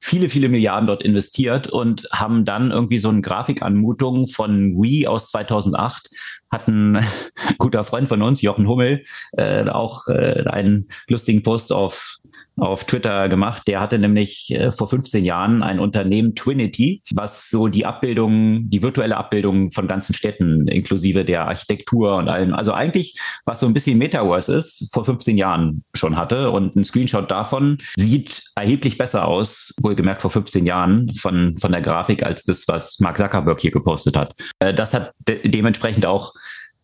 viele, 0.00 0.30
viele 0.30 0.48
Milliarden 0.48 0.86
dort 0.86 1.02
investiert 1.02 1.68
und 1.68 2.08
haben 2.10 2.46
dann 2.46 2.70
irgendwie 2.70 2.98
so 2.98 3.10
eine 3.10 3.20
Grafikanmutung 3.20 4.26
von 4.26 4.70
Wii 4.80 5.06
aus 5.06 5.28
2008. 5.28 6.08
Hat 6.50 6.68
ein 6.68 7.04
guter 7.58 7.84
Freund 7.84 8.08
von 8.08 8.22
uns, 8.22 8.42
Jochen 8.42 8.68
Hummel, 8.68 9.04
äh, 9.32 9.68
auch 9.68 10.08
äh, 10.08 10.44
einen 10.46 10.86
lustigen 11.08 11.42
Post 11.42 11.72
auf 11.72 12.20
auf 12.60 12.84
Twitter 12.84 13.28
gemacht. 13.28 13.62
Der 13.66 13.80
hatte 13.80 13.98
nämlich 13.98 14.50
äh, 14.50 14.70
vor 14.70 14.88
15 14.88 15.24
Jahren 15.24 15.62
ein 15.62 15.80
Unternehmen 15.80 16.34
Twinity, 16.34 17.02
was 17.12 17.48
so 17.48 17.68
die 17.68 17.86
Abbildung, 17.86 18.68
die 18.68 18.82
virtuelle 18.82 19.16
Abbildung 19.16 19.72
von 19.72 19.88
ganzen 19.88 20.14
Städten 20.14 20.68
inklusive 20.68 21.24
der 21.24 21.46
Architektur 21.46 22.16
und 22.16 22.28
allem, 22.28 22.54
also 22.54 22.72
eigentlich 22.72 23.18
was 23.44 23.60
so 23.60 23.66
ein 23.66 23.72
bisschen 23.72 23.98
Metaverse 23.98 24.54
ist, 24.54 24.90
vor 24.92 25.04
15 25.04 25.36
Jahren 25.36 25.84
schon 25.94 26.16
hatte. 26.16 26.50
Und 26.50 26.76
ein 26.76 26.84
Screenshot 26.84 27.30
davon 27.30 27.78
sieht 27.96 28.44
erheblich 28.54 28.98
besser 28.98 29.26
aus, 29.26 29.72
wohlgemerkt 29.80 30.22
vor 30.22 30.30
15 30.30 30.66
Jahren 30.66 31.12
von, 31.14 31.56
von 31.58 31.72
der 31.72 31.80
Grafik 31.80 32.22
als 32.22 32.44
das, 32.44 32.68
was 32.68 32.98
Mark 33.00 33.16
Zuckerberg 33.16 33.60
hier 33.60 33.70
gepostet 33.70 34.16
hat. 34.16 34.34
Äh, 34.58 34.74
das 34.74 34.92
hat 34.92 35.12
de 35.26 35.48
dementsprechend 35.48 36.04
auch 36.04 36.34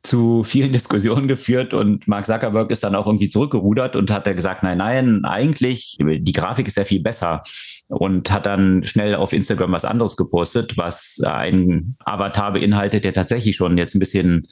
zu 0.06 0.44
vielen 0.44 0.72
Diskussionen 0.74 1.28
geführt 1.28 1.74
und 1.74 2.06
Mark 2.08 2.26
Zuckerberg 2.26 2.70
ist 2.70 2.82
dann 2.84 2.94
auch 2.94 3.06
irgendwie 3.06 3.28
zurückgerudert 3.28 3.96
und 3.96 4.10
hat 4.10 4.24
gesagt, 4.24 4.62
nein, 4.62 4.78
nein, 4.78 5.24
eigentlich, 5.24 5.96
die 6.00 6.32
Grafik 6.32 6.66
ist 6.68 6.76
ja 6.76 6.84
viel 6.84 7.00
besser 7.00 7.42
und 7.88 8.30
hat 8.30 8.46
dann 8.46 8.84
schnell 8.84 9.14
auf 9.14 9.32
Instagram 9.32 9.72
was 9.72 9.84
anderes 9.84 10.16
gepostet, 10.16 10.76
was 10.76 11.20
ein 11.24 11.96
Avatar 12.04 12.52
beinhaltet, 12.52 13.04
der 13.04 13.12
tatsächlich 13.12 13.56
schon 13.56 13.78
jetzt 13.78 13.94
ein 13.94 14.00
bisschen 14.00 14.42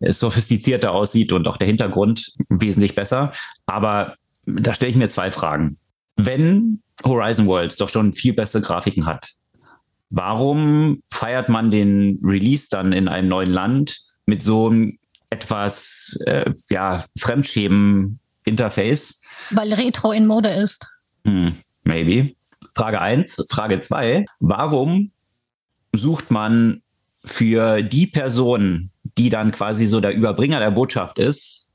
sophistizierter 0.00 0.92
aussieht 0.92 1.32
und 1.32 1.46
auch 1.46 1.56
der 1.56 1.68
Hintergrund 1.68 2.32
wesentlich 2.48 2.94
besser. 2.94 3.32
Aber 3.66 4.16
da 4.46 4.74
stelle 4.74 4.90
ich 4.90 4.96
mir 4.96 5.08
zwei 5.08 5.30
Fragen. 5.30 5.78
Wenn 6.16 6.82
Horizon 7.04 7.46
Worlds 7.46 7.76
doch 7.76 7.88
schon 7.88 8.12
viel 8.12 8.32
bessere 8.32 8.62
Grafiken 8.62 9.06
hat, 9.06 9.32
warum 10.10 11.02
feiert 11.10 11.48
man 11.48 11.70
den 11.70 12.20
Release 12.22 12.68
dann 12.70 12.92
in 12.92 13.08
einem 13.08 13.28
neuen 13.28 13.50
Land 13.50 14.00
mit 14.26 14.42
so 14.42 14.68
einem 14.68 14.98
etwas 15.30 16.16
äh, 16.26 16.52
ja, 16.68 17.04
Fremdschämen-Interface. 17.18 19.20
Weil 19.50 19.72
Retro 19.72 20.12
in 20.12 20.26
Mode 20.26 20.50
ist. 20.50 20.86
Hm, 21.24 21.54
maybe. 21.84 22.34
Frage 22.74 23.00
1. 23.00 23.46
Frage 23.50 23.80
2. 23.80 24.26
Warum 24.40 25.10
sucht 25.94 26.30
man 26.30 26.82
für 27.24 27.82
die 27.82 28.06
Person, 28.06 28.90
die 29.16 29.30
dann 29.30 29.52
quasi 29.52 29.86
so 29.86 30.00
der 30.00 30.14
Überbringer 30.14 30.58
der 30.58 30.70
Botschaft 30.70 31.18
ist, 31.18 31.70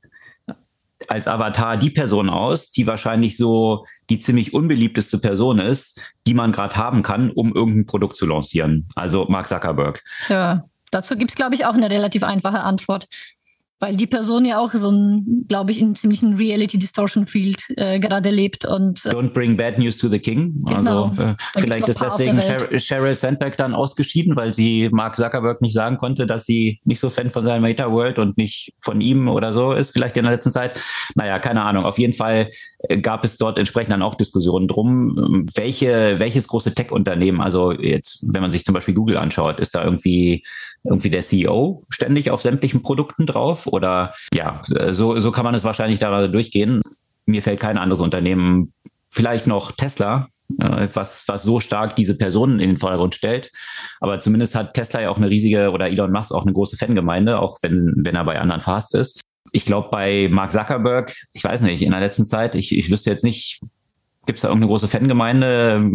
als 1.06 1.28
Avatar 1.28 1.76
die 1.76 1.90
Person 1.90 2.28
aus, 2.28 2.72
die 2.72 2.86
wahrscheinlich 2.86 3.36
so 3.36 3.84
die 4.10 4.18
ziemlich 4.18 4.52
unbeliebteste 4.52 5.18
Person 5.18 5.60
ist, 5.60 6.00
die 6.26 6.34
man 6.34 6.52
gerade 6.52 6.76
haben 6.76 7.02
kann, 7.02 7.30
um 7.30 7.54
irgendein 7.54 7.86
Produkt 7.86 8.16
zu 8.16 8.26
lancieren. 8.26 8.88
Also 8.96 9.26
Mark 9.28 9.46
Zuckerberg. 9.46 10.02
Ja. 10.28 10.64
Dazu 10.90 11.16
gibt 11.16 11.30
es, 11.30 11.36
glaube 11.36 11.54
ich, 11.54 11.66
auch 11.66 11.74
eine 11.74 11.90
relativ 11.90 12.22
einfache 12.22 12.60
Antwort. 12.60 13.08
Weil 13.80 13.94
die 13.94 14.08
Person 14.08 14.44
ja 14.44 14.58
auch 14.58 14.72
so 14.72 14.90
ein, 14.90 15.44
glaube 15.46 15.70
ich, 15.70 15.80
in 15.80 15.94
ziemlichen 15.94 16.34
Reality 16.34 16.78
Distortion 16.78 17.28
Field 17.28 17.62
äh, 17.76 18.00
gerade 18.00 18.30
lebt 18.30 18.64
und 18.64 19.06
äh, 19.06 19.10
Don't 19.10 19.32
bring 19.32 19.56
bad 19.56 19.78
news 19.78 19.96
to 19.98 20.08
the 20.08 20.18
king. 20.18 20.64
Genau. 20.64 21.12
Also 21.16 21.22
äh, 21.22 21.60
vielleicht 21.60 21.88
ist 21.88 22.02
deswegen 22.02 22.40
Sheryl 22.80 23.14
Sandberg 23.14 23.56
dann 23.56 23.76
ausgeschieden, 23.76 24.34
weil 24.34 24.52
sie 24.52 24.88
Mark 24.90 25.14
Zuckerberg 25.14 25.62
nicht 25.62 25.74
sagen 25.74 25.96
konnte, 25.96 26.26
dass 26.26 26.44
sie 26.44 26.80
nicht 26.86 26.98
so 26.98 27.08
Fan 27.08 27.30
von 27.30 27.44
seinem 27.44 27.62
Meta 27.62 27.88
World 27.92 28.18
und 28.18 28.36
nicht 28.36 28.74
von 28.80 29.00
ihm 29.00 29.28
oder 29.28 29.52
so 29.52 29.72
ist, 29.72 29.90
vielleicht 29.90 30.16
in 30.16 30.24
der 30.24 30.32
letzten 30.32 30.50
Zeit. 30.50 30.80
Naja, 31.14 31.38
keine 31.38 31.62
Ahnung. 31.62 31.84
Auf 31.84 32.00
jeden 32.00 32.14
Fall 32.14 32.48
äh, 32.80 32.98
gab 32.98 33.24
es 33.24 33.36
dort 33.36 33.60
entsprechend 33.60 33.92
dann 33.92 34.02
auch 34.02 34.16
Diskussionen 34.16 34.66
drum, 34.66 35.16
ähm, 35.16 35.46
welche, 35.54 36.18
welches 36.18 36.48
große 36.48 36.74
Tech-Unternehmen, 36.74 37.40
also 37.40 37.70
jetzt, 37.70 38.26
wenn 38.26 38.42
man 38.42 38.50
sich 38.50 38.64
zum 38.64 38.74
Beispiel 38.74 38.94
Google 38.94 39.18
anschaut, 39.18 39.60
ist 39.60 39.76
da 39.76 39.84
irgendwie 39.84 40.42
irgendwie 40.84 41.10
der 41.10 41.22
CEO 41.22 41.84
ständig 41.88 42.30
auf 42.30 42.42
sämtlichen 42.42 42.82
Produkten 42.82 43.26
drauf 43.26 43.66
oder 43.66 44.14
ja, 44.32 44.62
so, 44.90 45.18
so 45.18 45.32
kann 45.32 45.44
man 45.44 45.54
es 45.54 45.64
wahrscheinlich 45.64 45.98
da 45.98 46.28
durchgehen. 46.28 46.80
Mir 47.26 47.42
fällt 47.42 47.60
kein 47.60 47.78
anderes 47.78 48.00
Unternehmen, 48.00 48.72
vielleicht 49.10 49.46
noch 49.46 49.72
Tesla, 49.72 50.28
äh, 50.60 50.88
was, 50.92 51.24
was 51.26 51.42
so 51.42 51.60
stark 51.60 51.96
diese 51.96 52.16
Personen 52.16 52.60
in 52.60 52.70
den 52.70 52.78
Vordergrund 52.78 53.14
stellt. 53.14 53.50
Aber 54.00 54.20
zumindest 54.20 54.54
hat 54.54 54.74
Tesla 54.74 55.02
ja 55.02 55.10
auch 55.10 55.18
eine 55.18 55.30
riesige 55.30 55.70
oder 55.70 55.88
Elon 55.88 56.12
Musk 56.12 56.32
auch 56.32 56.42
eine 56.42 56.52
große 56.52 56.76
Fangemeinde, 56.76 57.38
auch 57.38 57.58
wenn, 57.62 57.94
wenn 57.96 58.14
er 58.14 58.24
bei 58.24 58.40
anderen 58.40 58.60
fast 58.60 58.94
ist. 58.94 59.20
Ich 59.52 59.64
glaube, 59.64 59.88
bei 59.90 60.28
Mark 60.30 60.52
Zuckerberg, 60.52 61.14
ich 61.32 61.42
weiß 61.42 61.62
nicht, 61.62 61.82
in 61.82 61.90
der 61.90 62.00
letzten 62.00 62.26
Zeit, 62.26 62.54
ich, 62.54 62.76
ich 62.76 62.90
wüsste 62.90 63.10
jetzt 63.10 63.24
nicht, 63.24 63.60
Gibt 64.28 64.36
es 64.36 64.42
da 64.42 64.48
irgendeine 64.48 64.68
große 64.68 64.88
Fangemeinde? 64.88 65.90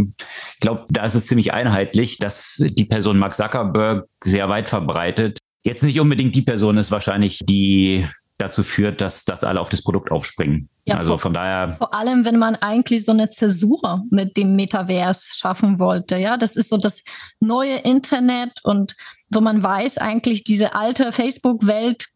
Ich 0.55 0.59
glaube, 0.59 0.85
da 0.89 1.05
ist 1.05 1.13
es 1.13 1.27
ziemlich 1.27 1.53
einheitlich, 1.53 2.17
dass 2.17 2.55
die 2.57 2.85
Person 2.85 3.19
Mark 3.19 3.35
Zuckerberg 3.35 4.07
sehr 4.23 4.49
weit 4.49 4.69
verbreitet. 4.69 5.37
Jetzt 5.63 5.83
nicht 5.83 5.99
unbedingt 5.99 6.35
die 6.35 6.41
Person 6.41 6.77
ist 6.77 6.89
wahrscheinlich, 6.89 7.41
die 7.43 8.07
dazu 8.39 8.63
führt, 8.63 9.01
dass, 9.01 9.23
dass 9.23 9.43
alle 9.43 9.61
auf 9.61 9.69
das 9.69 9.83
Produkt 9.83 10.09
aufspringen. 10.11 10.67
Ja, 10.85 10.95
also 10.95 11.11
vor, 11.11 11.19
von 11.19 11.35
daher. 11.35 11.75
Vor 11.77 11.93
allem, 11.93 12.25
wenn 12.25 12.39
man 12.39 12.55
eigentlich 12.55 13.05
so 13.05 13.11
eine 13.11 13.29
Zäsur 13.29 14.01
mit 14.09 14.35
dem 14.35 14.55
Metaverse 14.55 15.37
schaffen 15.37 15.77
wollte. 15.77 16.17
Ja, 16.17 16.35
das 16.35 16.55
ist 16.55 16.69
so 16.69 16.77
das 16.77 17.03
neue 17.39 17.77
Internet 17.81 18.61
und 18.63 18.95
wo 19.29 19.41
man 19.41 19.61
weiß, 19.61 19.99
eigentlich 19.99 20.43
diese 20.43 20.73
alte 20.73 21.11
Facebook-Welt 21.11 22.07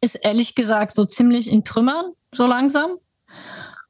ist 0.00 0.16
ehrlich 0.16 0.56
gesagt 0.56 0.96
so 0.96 1.04
ziemlich 1.04 1.48
in 1.48 1.62
Trümmern, 1.62 2.06
so 2.32 2.48
langsam. 2.48 2.96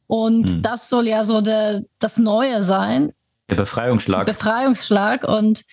Und 0.06 0.48
hm. 0.48 0.62
das 0.62 0.88
soll 0.88 1.08
ja 1.08 1.24
so 1.24 1.40
der, 1.40 1.82
das 1.98 2.16
Neue 2.16 2.62
sein. 2.62 3.12
Der 3.50 3.56
Befreiungsschlag. 3.56 4.26
Befreiungsschlag. 4.26 5.24
Und 5.24 5.64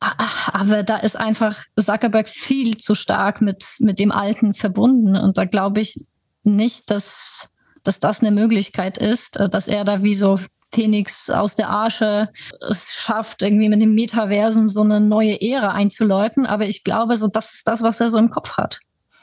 aber 0.00 0.82
da 0.82 0.96
ist 0.96 1.16
einfach 1.16 1.62
Zuckerberg 1.78 2.28
viel 2.28 2.76
zu 2.78 2.94
stark 2.94 3.42
mit, 3.42 3.64
mit 3.80 3.98
dem 3.98 4.12
Alten 4.12 4.54
verbunden. 4.54 5.14
Und 5.16 5.36
da 5.36 5.44
glaube 5.44 5.80
ich 5.80 6.06
nicht, 6.42 6.90
dass, 6.90 7.50
dass 7.82 8.00
das 8.00 8.20
eine 8.20 8.30
Möglichkeit 8.30 8.96
ist, 8.96 9.38
dass 9.38 9.68
er 9.68 9.84
da 9.84 10.02
wie 10.02 10.14
so 10.14 10.38
Phoenix 10.72 11.28
aus 11.28 11.54
der 11.54 11.70
Asche 11.70 12.28
es 12.60 12.92
schafft, 12.94 13.42
irgendwie 13.42 13.68
mit 13.68 13.82
dem 13.82 13.94
Metaversum 13.94 14.68
so 14.68 14.82
eine 14.82 15.00
neue 15.00 15.40
Ära 15.40 15.72
einzuläuten. 15.72 16.46
Aber 16.46 16.66
ich 16.66 16.84
glaube, 16.84 17.16
so 17.16 17.26
das 17.26 17.52
ist 17.52 17.66
das, 17.66 17.82
was 17.82 18.00
er 18.00 18.08
so 18.08 18.18
im 18.18 18.30
Kopf 18.30 18.56
hat. 18.56 18.80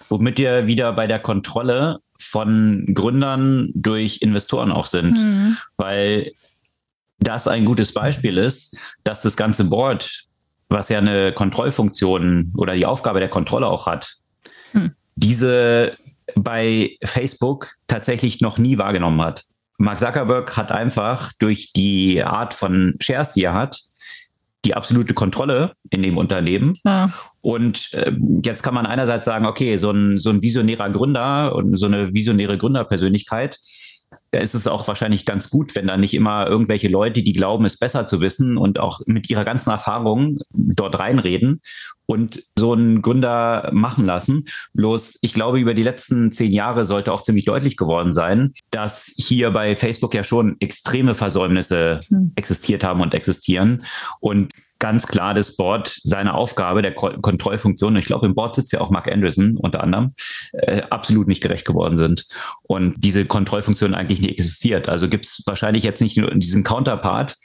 Womit 0.09 0.37
wir 0.37 0.67
wieder 0.67 0.93
bei 0.93 1.07
der 1.07 1.19
Kontrolle 1.19 1.99
von 2.19 2.85
Gründern 2.93 3.69
durch 3.73 4.21
Investoren 4.21 4.71
auch 4.71 4.85
sind, 4.85 5.19
mhm. 5.19 5.57
weil 5.77 6.31
das 7.19 7.47
ein 7.47 7.65
gutes 7.65 7.93
Beispiel 7.93 8.37
ist, 8.37 8.77
dass 9.03 9.21
das 9.21 9.35
ganze 9.35 9.65
Board, 9.65 10.25
was 10.69 10.89
ja 10.89 10.99
eine 10.99 11.33
Kontrollfunktion 11.33 12.53
oder 12.57 12.73
die 12.73 12.85
Aufgabe 12.85 13.19
der 13.19 13.29
Kontrolle 13.29 13.67
auch 13.67 13.87
hat, 13.87 14.17
mhm. 14.73 14.93
diese 15.15 15.97
bei 16.35 16.97
Facebook 17.03 17.75
tatsächlich 17.87 18.41
noch 18.41 18.57
nie 18.57 18.77
wahrgenommen 18.77 19.21
hat. 19.21 19.45
Mark 19.77 19.99
Zuckerberg 19.99 20.57
hat 20.57 20.71
einfach 20.71 21.31
durch 21.39 21.71
die 21.73 22.23
Art 22.23 22.53
von 22.53 22.95
Shares, 22.99 23.33
die 23.33 23.43
er 23.43 23.53
hat, 23.53 23.81
die 24.67 24.75
absolute 24.75 25.13
Kontrolle 25.13 25.73
in 25.89 26.03
dem 26.03 26.17
Unternehmen. 26.17 26.77
Ja. 26.85 27.11
Und 27.41 27.93
äh, 27.93 28.11
jetzt 28.43 28.61
kann 28.61 28.73
man 28.73 28.85
einerseits 28.85 29.25
sagen, 29.25 29.45
okay, 29.45 29.77
so 29.77 29.91
ein, 29.91 30.17
so 30.17 30.29
ein 30.29 30.41
visionärer 30.41 30.89
Gründer 30.89 31.55
und 31.55 31.75
so 31.75 31.85
eine 31.85 32.13
visionäre 32.13 32.57
Gründerpersönlichkeit, 32.57 33.59
da 34.31 34.39
ist 34.39 34.55
es 34.55 34.67
auch 34.67 34.87
wahrscheinlich 34.87 35.25
ganz 35.25 35.49
gut, 35.49 35.75
wenn 35.75 35.87
da 35.87 35.97
nicht 35.97 36.13
immer 36.13 36.47
irgendwelche 36.47 36.89
Leute, 36.89 37.23
die 37.23 37.33
glauben, 37.33 37.65
es 37.65 37.77
besser 37.77 38.05
zu 38.05 38.19
wissen 38.21 38.57
und 38.57 38.79
auch 38.79 39.01
mit 39.05 39.29
ihrer 39.29 39.45
ganzen 39.45 39.69
Erfahrung 39.69 40.39
dort 40.51 40.99
reinreden 40.99 41.61
und 42.05 42.43
so 42.57 42.73
einen 42.73 43.01
Gründer 43.01 43.69
machen 43.73 44.05
lassen. 44.05 44.43
Bloß, 44.73 45.19
ich 45.21 45.33
glaube, 45.33 45.59
über 45.59 45.73
die 45.73 45.83
letzten 45.83 46.31
zehn 46.31 46.51
Jahre 46.51 46.85
sollte 46.85 47.13
auch 47.13 47.21
ziemlich 47.21 47.45
deutlich 47.45 47.77
geworden 47.77 48.13
sein, 48.13 48.53
dass 48.71 49.13
hier 49.17 49.51
bei 49.51 49.75
Facebook 49.75 50.13
ja 50.13 50.23
schon 50.23 50.57
extreme 50.59 51.15
Versäumnisse 51.15 52.01
hm. 52.09 52.31
existiert 52.35 52.83
haben 52.83 53.01
und 53.01 53.13
existieren. 53.13 53.83
Und 54.19 54.51
ganz 54.79 55.07
klar 55.07 55.33
das 55.33 55.55
Board 55.55 55.99
seine 56.03 56.33
Aufgabe 56.33 56.81
der 56.81 56.93
Kontrollfunktion, 56.93 57.95
ich 57.95 58.05
glaube 58.05 58.25
im 58.25 58.35
Board 58.35 58.55
sitzt 58.55 58.71
ja 58.71 58.81
auch 58.81 58.89
Mark 58.89 59.11
Anderson 59.11 59.57
unter 59.57 59.83
anderem, 59.83 60.13
äh, 60.53 60.81
absolut 60.89 61.27
nicht 61.27 61.41
gerecht 61.41 61.65
geworden 61.65 61.97
sind. 61.97 62.25
Und 62.63 62.95
diese 62.97 63.25
Kontrollfunktion 63.25 63.93
eigentlich 63.93 64.21
nicht 64.21 64.31
existiert. 64.31 64.89
Also 64.89 65.09
gibt 65.09 65.25
es 65.25 65.41
wahrscheinlich 65.45 65.83
jetzt 65.83 66.01
nicht 66.01 66.17
nur 66.17 66.29
diesen 66.35 66.63
Counterpart, 66.63 67.37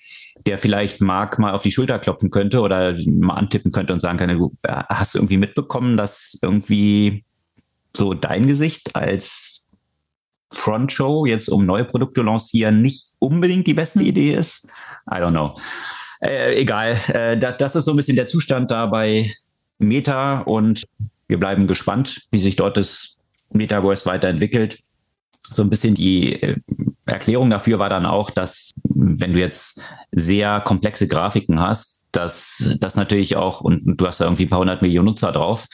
der 0.46 0.58
vielleicht 0.58 1.00
Mark 1.00 1.38
mal 1.38 1.52
auf 1.52 1.62
die 1.62 1.72
Schulter 1.72 1.98
klopfen 1.98 2.30
könnte 2.30 2.60
oder 2.60 2.94
mal 3.06 3.34
antippen 3.34 3.72
könnte 3.72 3.92
und 3.92 4.00
sagen 4.00 4.18
kann, 4.18 4.28
du 4.30 4.52
hast 4.64 5.14
du 5.14 5.18
irgendwie 5.18 5.36
mitbekommen, 5.36 5.96
dass 5.96 6.38
irgendwie 6.42 7.24
so 7.96 8.14
dein 8.14 8.46
Gesicht 8.46 8.96
als 8.96 9.64
Frontshow 10.52 11.26
jetzt 11.26 11.48
um 11.48 11.66
neue 11.66 11.84
Produkte 11.84 12.22
lancieren 12.22 12.82
nicht 12.82 13.12
unbedingt 13.18 13.66
die 13.66 13.74
beste 13.74 14.00
hm. 14.00 14.06
Idee 14.06 14.34
ist? 14.34 14.66
I 15.10 15.16
don't 15.16 15.30
know. 15.30 15.54
Äh, 16.22 16.60
egal, 16.60 16.96
äh, 17.08 17.36
das, 17.36 17.56
das 17.56 17.76
ist 17.76 17.84
so 17.84 17.90
ein 17.90 17.96
bisschen 17.96 18.16
der 18.16 18.28
Zustand 18.28 18.70
da 18.70 18.86
bei 18.86 19.34
Meta 19.78 20.40
und 20.40 20.84
wir 21.26 21.38
bleiben 21.38 21.66
gespannt, 21.66 22.22
wie 22.30 22.38
sich 22.38 22.54
dort 22.54 22.76
das 22.76 23.18
Metaverse 23.50 24.06
weiterentwickelt. 24.06 24.78
So 25.50 25.62
ein 25.62 25.70
bisschen 25.70 25.94
die 25.94 26.40
äh, 26.40 26.56
Erklärung 27.06 27.50
dafür 27.50 27.80
war 27.80 27.88
dann 27.88 28.06
auch, 28.06 28.30
dass 28.30 28.70
wenn 28.84 29.32
du 29.32 29.40
jetzt 29.40 29.80
sehr 30.12 30.60
komplexe 30.60 31.08
Grafiken 31.08 31.58
hast, 31.58 32.04
dass 32.12 32.62
das 32.78 32.94
natürlich 32.94 33.34
auch, 33.36 33.60
und 33.62 33.96
du 33.96 34.06
hast 34.06 34.20
da 34.20 34.26
irgendwie 34.26 34.44
ein 34.44 34.50
paar 34.50 34.60
hundert 34.60 34.82
Millionen 34.82 35.06
Nutzer 35.06 35.32
drauf, 35.32 35.66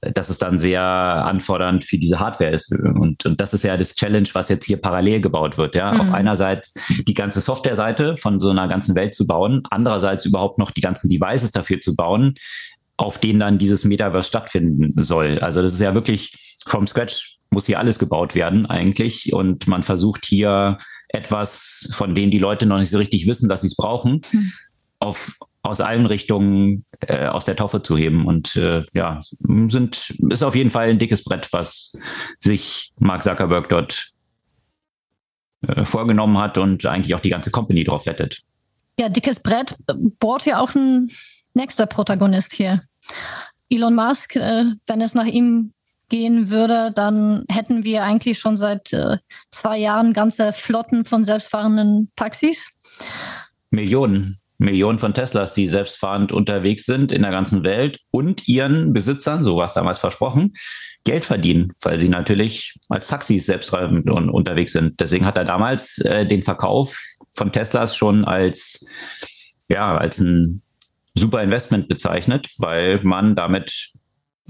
dass 0.00 0.28
es 0.28 0.38
dann 0.38 0.58
sehr 0.58 0.82
anfordernd 0.82 1.84
für 1.84 1.98
diese 1.98 2.20
Hardware 2.20 2.50
ist. 2.50 2.72
Und, 2.72 3.24
und 3.24 3.40
das 3.40 3.54
ist 3.54 3.64
ja 3.64 3.76
das 3.76 3.94
Challenge, 3.94 4.28
was 4.32 4.48
jetzt 4.48 4.64
hier 4.64 4.76
parallel 4.76 5.20
gebaut 5.20 5.58
wird. 5.58 5.74
Ja, 5.74 5.92
mhm. 5.92 6.00
auf 6.00 6.12
einerseits 6.12 6.74
die 7.06 7.14
ganze 7.14 7.40
Software-Seite 7.40 8.16
von 8.16 8.40
so 8.40 8.50
einer 8.50 8.68
ganzen 8.68 8.94
Welt 8.94 9.14
zu 9.14 9.26
bauen, 9.26 9.62
andererseits 9.70 10.24
überhaupt 10.24 10.58
noch 10.58 10.70
die 10.70 10.80
ganzen 10.80 11.08
Devices 11.08 11.52
dafür 11.52 11.80
zu 11.80 11.94
bauen, 11.94 12.34
auf 12.96 13.18
denen 13.18 13.40
dann 13.40 13.58
dieses 13.58 13.84
Metaverse 13.84 14.28
stattfinden 14.28 15.00
soll. 15.00 15.38
Also 15.40 15.62
das 15.62 15.74
ist 15.74 15.80
ja 15.80 15.94
wirklich 15.94 16.56
from 16.66 16.86
scratch 16.86 17.36
muss 17.50 17.66
hier 17.66 17.78
alles 17.78 17.98
gebaut 17.98 18.34
werden 18.34 18.66
eigentlich. 18.66 19.32
Und 19.32 19.66
man 19.66 19.82
versucht 19.82 20.24
hier 20.24 20.78
etwas, 21.08 21.88
von 21.92 22.14
dem 22.14 22.30
die 22.30 22.38
Leute 22.38 22.66
noch 22.66 22.78
nicht 22.78 22.90
so 22.90 22.98
richtig 22.98 23.26
wissen, 23.26 23.48
dass 23.48 23.62
sie 23.62 23.68
es 23.68 23.76
brauchen, 23.76 24.20
mhm. 24.32 24.52
auf, 24.98 25.36
aus 25.66 25.80
allen 25.80 26.06
Richtungen 26.06 26.84
äh, 27.00 27.26
aus 27.26 27.44
der 27.44 27.56
Taufe 27.56 27.82
zu 27.82 27.96
heben. 27.96 28.26
Und 28.26 28.56
äh, 28.56 28.84
ja, 28.94 29.20
sind, 29.68 30.14
ist 30.30 30.42
auf 30.42 30.54
jeden 30.54 30.70
Fall 30.70 30.88
ein 30.88 30.98
dickes 30.98 31.24
Brett, 31.24 31.52
was 31.52 31.96
sich 32.38 32.92
Mark 32.98 33.22
Zuckerberg 33.22 33.68
dort 33.68 34.12
äh, 35.66 35.84
vorgenommen 35.84 36.38
hat 36.38 36.58
und 36.58 36.86
eigentlich 36.86 37.14
auch 37.14 37.20
die 37.20 37.30
ganze 37.30 37.50
Company 37.50 37.84
drauf 37.84 38.06
wettet. 38.06 38.42
Ja, 38.98 39.08
dickes 39.08 39.40
Brett 39.40 39.76
bohrt 40.20 40.46
ja 40.46 40.60
auch 40.60 40.74
ein 40.74 41.10
nächster 41.54 41.86
Protagonist 41.86 42.52
hier. 42.52 42.82
Elon 43.68 43.94
Musk, 43.94 44.36
äh, 44.36 44.64
wenn 44.86 45.00
es 45.00 45.14
nach 45.14 45.26
ihm 45.26 45.72
gehen 46.08 46.50
würde, 46.50 46.92
dann 46.94 47.44
hätten 47.50 47.84
wir 47.84 48.04
eigentlich 48.04 48.38
schon 48.38 48.56
seit 48.56 48.92
äh, 48.92 49.18
zwei 49.50 49.78
Jahren 49.78 50.12
ganze 50.12 50.52
Flotten 50.52 51.04
von 51.04 51.24
selbstfahrenden 51.24 52.10
Taxis. 52.16 52.70
Millionen. 53.70 54.38
Millionen 54.58 54.98
von 54.98 55.14
Teslas, 55.14 55.52
die 55.52 55.68
selbstfahrend 55.68 56.32
unterwegs 56.32 56.84
sind 56.84 57.12
in 57.12 57.22
der 57.22 57.30
ganzen 57.30 57.64
Welt 57.64 58.00
und 58.10 58.48
ihren 58.48 58.92
Besitzern, 58.92 59.44
so 59.44 59.56
war 59.56 59.66
es 59.66 59.74
damals 59.74 59.98
versprochen, 59.98 60.54
Geld 61.04 61.24
verdienen, 61.24 61.72
weil 61.82 61.98
sie 61.98 62.08
natürlich 62.08 62.74
als 62.88 63.06
Taxis 63.06 63.46
selbstfahrend 63.46 64.10
unterwegs 64.10 64.72
sind. 64.72 64.98
Deswegen 64.98 65.24
hat 65.24 65.36
er 65.36 65.44
damals 65.44 65.98
äh, 65.98 66.26
den 66.26 66.42
Verkauf 66.42 67.00
von 67.32 67.52
Teslas 67.52 67.94
schon 67.94 68.24
als 68.24 68.84
ja 69.68 69.96
als 69.96 70.18
ein 70.18 70.62
super 71.16 71.42
Investment 71.42 71.88
bezeichnet, 71.88 72.48
weil 72.58 73.00
man 73.02 73.36
damit 73.36 73.92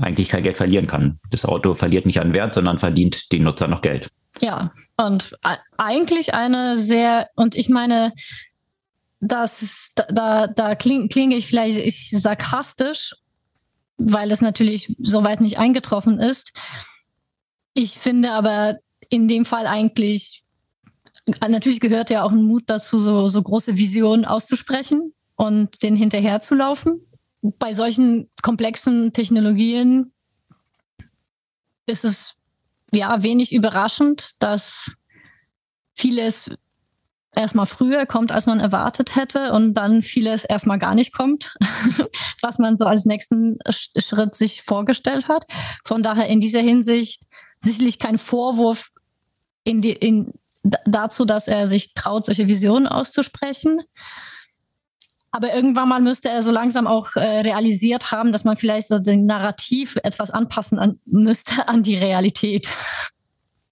eigentlich 0.00 0.28
kein 0.28 0.42
Geld 0.42 0.56
verlieren 0.56 0.86
kann. 0.86 1.18
Das 1.30 1.44
Auto 1.44 1.74
verliert 1.74 2.06
nicht 2.06 2.20
an 2.20 2.32
Wert, 2.32 2.54
sondern 2.54 2.78
verdient 2.78 3.32
den 3.32 3.44
Nutzer 3.44 3.68
noch 3.68 3.82
Geld. 3.82 4.10
Ja, 4.40 4.72
und 4.98 5.34
eigentlich 5.78 6.34
eine 6.34 6.76
sehr, 6.76 7.28
und 7.36 7.54
ich 7.56 7.70
meine, 7.70 8.12
das, 9.20 9.90
da, 10.08 10.46
da 10.46 10.74
klinge 10.74 11.08
kling 11.08 11.30
ich 11.30 11.46
vielleicht 11.46 12.10
sarkastisch, 12.10 13.14
weil 13.96 14.30
es 14.30 14.40
natürlich 14.40 14.94
soweit 14.98 15.40
nicht 15.40 15.58
eingetroffen 15.58 16.18
ist. 16.18 16.52
Ich 17.74 17.98
finde 17.98 18.32
aber 18.32 18.78
in 19.08 19.28
dem 19.28 19.44
Fall 19.44 19.66
eigentlich, 19.66 20.44
natürlich 21.48 21.80
gehört 21.80 22.10
ja 22.10 22.24
auch 22.24 22.32
ein 22.32 22.42
Mut 22.42 22.64
dazu, 22.66 22.98
so, 22.98 23.28
so 23.28 23.42
große 23.42 23.76
Visionen 23.76 24.24
auszusprechen 24.24 25.12
und 25.36 25.82
den 25.82 25.96
hinterher 25.96 26.40
zu 26.40 26.54
laufen. 26.54 27.00
Bei 27.42 27.74
solchen 27.74 28.28
komplexen 28.42 29.12
Technologien 29.12 30.12
ist 31.86 32.04
es 32.04 32.34
ja 32.92 33.22
wenig 33.22 33.52
überraschend, 33.52 34.32
dass 34.40 34.92
vieles 35.94 36.50
erstmal 37.36 37.66
früher 37.66 38.06
kommt, 38.06 38.32
als 38.32 38.46
man 38.46 38.60
erwartet 38.60 39.14
hätte 39.14 39.52
und 39.52 39.74
dann 39.74 40.02
vieles 40.02 40.44
erstmal 40.44 40.78
gar 40.78 40.94
nicht 40.94 41.12
kommt, 41.12 41.56
was 42.40 42.58
man 42.58 42.76
so 42.76 42.84
als 42.84 43.04
nächsten 43.04 43.58
Schritt 43.68 44.34
sich 44.34 44.62
vorgestellt 44.62 45.28
hat. 45.28 45.44
Von 45.84 46.02
daher 46.02 46.26
in 46.26 46.40
dieser 46.40 46.60
Hinsicht 46.60 47.22
sicherlich 47.60 47.98
kein 47.98 48.18
Vorwurf 48.18 48.90
in 49.64 49.80
die, 49.80 49.92
in, 49.92 50.32
dazu, 50.84 51.24
dass 51.24 51.48
er 51.48 51.66
sich 51.66 51.94
traut, 51.94 52.26
solche 52.26 52.48
Visionen 52.48 52.86
auszusprechen. 52.86 53.82
Aber 55.30 55.54
irgendwann 55.54 55.88
mal 55.88 56.00
müsste 56.00 56.30
er 56.30 56.40
so 56.40 56.50
langsam 56.50 56.86
auch 56.86 57.14
äh, 57.14 57.40
realisiert 57.40 58.10
haben, 58.10 58.32
dass 58.32 58.44
man 58.44 58.56
vielleicht 58.56 58.88
so 58.88 58.98
den 58.98 59.26
Narrativ 59.26 59.96
etwas 60.02 60.30
anpassen 60.30 60.78
an, 60.78 60.98
müsste 61.04 61.68
an 61.68 61.82
die 61.82 61.96
Realität. 61.96 62.68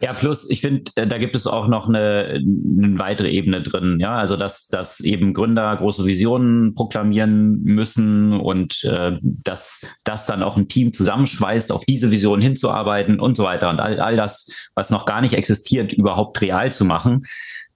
Ja, 0.05 0.12
plus, 0.12 0.51
ich 0.51 0.61
finde, 0.61 0.85
da 0.95 1.17
gibt 1.17 1.35
es 1.35 1.47
auch 1.47 1.67
noch 1.67 1.88
eine, 1.88 2.35
eine 2.35 2.99
weitere 2.99 3.31
Ebene 3.31 3.62
drin. 3.62 3.97
Ja, 4.01 4.19
also 4.19 4.37
dass, 4.37 4.69
dass 4.69 5.01
eben 5.01 5.33
Gründer 5.33 5.75
große 5.75 6.05
Visionen 6.05 6.75
proklamieren 6.75 7.62
müssen 7.62 8.35
und 8.35 8.85
äh, 8.85 9.17
dass 9.23 9.81
das 10.05 10.27
dann 10.27 10.43
auch 10.43 10.59
ein 10.59 10.69
Team 10.69 10.93
zusammenschweißt, 10.93 11.73
auf 11.73 11.87
diese 11.87 12.11
Vision 12.11 12.43
hinzuarbeiten 12.43 13.19
und 13.19 13.35
so 13.35 13.45
weiter. 13.45 13.71
Und 13.71 13.81
all, 13.81 13.99
all 13.99 14.14
das, 14.14 14.47
was 14.75 14.90
noch 14.90 15.07
gar 15.07 15.23
nicht 15.23 15.33
existiert, 15.33 15.95
überhaupt 15.95 16.38
real 16.43 16.71
zu 16.71 16.85
machen. 16.85 17.25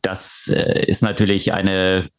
Das 0.02 0.50
äh, 0.52 0.84
ist 0.84 1.02
natürlich 1.02 1.54
eine 1.54 2.10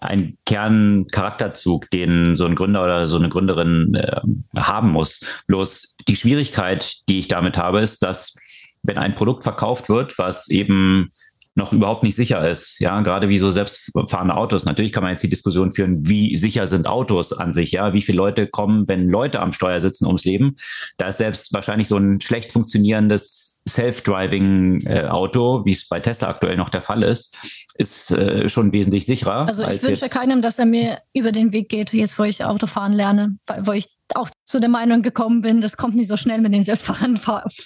ein 0.00 0.36
Kerncharakterzug, 0.44 1.88
den 1.90 2.36
so 2.36 2.44
ein 2.44 2.56
Gründer 2.56 2.84
oder 2.84 3.06
so 3.06 3.16
eine 3.16 3.30
Gründerin 3.30 3.94
äh, 3.94 4.20
haben 4.54 4.90
muss. 4.90 5.20
Bloß 5.46 5.94
die 6.08 6.16
Schwierigkeit, 6.16 7.08
die 7.08 7.20
ich 7.20 7.28
damit 7.28 7.56
habe, 7.56 7.80
ist, 7.80 8.02
dass 8.02 8.34
wenn 8.82 8.98
ein 8.98 9.14
Produkt 9.14 9.42
verkauft 9.44 9.88
wird, 9.88 10.18
was 10.18 10.48
eben 10.48 11.12
noch 11.56 11.72
überhaupt 11.72 12.02
nicht 12.02 12.14
sicher 12.14 12.46
ist. 12.48 12.78
Ja, 12.80 13.00
gerade 13.00 13.28
wie 13.28 13.38
so 13.38 13.50
selbstfahrende 13.50 14.36
Autos. 14.36 14.66
Natürlich 14.66 14.92
kann 14.92 15.02
man 15.02 15.12
jetzt 15.12 15.22
die 15.22 15.30
Diskussion 15.30 15.72
führen, 15.72 16.06
wie 16.06 16.36
sicher 16.36 16.66
sind 16.66 16.86
Autos 16.86 17.32
an 17.32 17.50
sich? 17.50 17.72
Ja, 17.72 17.94
wie 17.94 18.02
viele 18.02 18.18
Leute 18.18 18.46
kommen, 18.46 18.86
wenn 18.88 19.08
Leute 19.08 19.40
am 19.40 19.52
Steuer 19.52 19.80
sitzen, 19.80 20.06
ums 20.06 20.24
Leben? 20.24 20.56
Da 20.98 21.08
ist 21.08 21.18
selbst 21.18 21.52
wahrscheinlich 21.54 21.88
so 21.88 21.96
ein 21.96 22.20
schlecht 22.20 22.52
funktionierendes 22.52 23.55
Self-Driving-Auto, 23.68 25.64
wie 25.64 25.72
es 25.72 25.88
bei 25.88 26.00
Tesla 26.00 26.28
aktuell 26.28 26.56
noch 26.56 26.70
der 26.70 26.82
Fall 26.82 27.02
ist, 27.02 27.36
ist 27.74 28.10
äh, 28.10 28.48
schon 28.48 28.72
wesentlich 28.72 29.06
sicherer. 29.06 29.46
Also 29.48 29.68
ich 29.68 29.82
wünsche 29.82 30.08
keinem, 30.08 30.40
dass 30.42 30.58
er 30.58 30.66
mir 30.66 30.98
über 31.12 31.32
den 31.32 31.52
Weg 31.52 31.68
geht, 31.68 31.92
jetzt 31.92 32.18
wo 32.18 32.22
ich 32.22 32.44
Autofahren 32.44 32.92
lerne, 32.92 33.38
wo 33.62 33.72
ich 33.72 33.88
auch 34.14 34.28
zu 34.44 34.60
der 34.60 34.68
Meinung 34.68 35.02
gekommen 35.02 35.42
bin, 35.42 35.60
das 35.60 35.76
kommt 35.76 35.96
nicht 35.96 36.08
so 36.08 36.16
schnell 36.16 36.40
mit 36.40 36.54
den 36.54 36.62
selbstfahrenden 36.62 37.20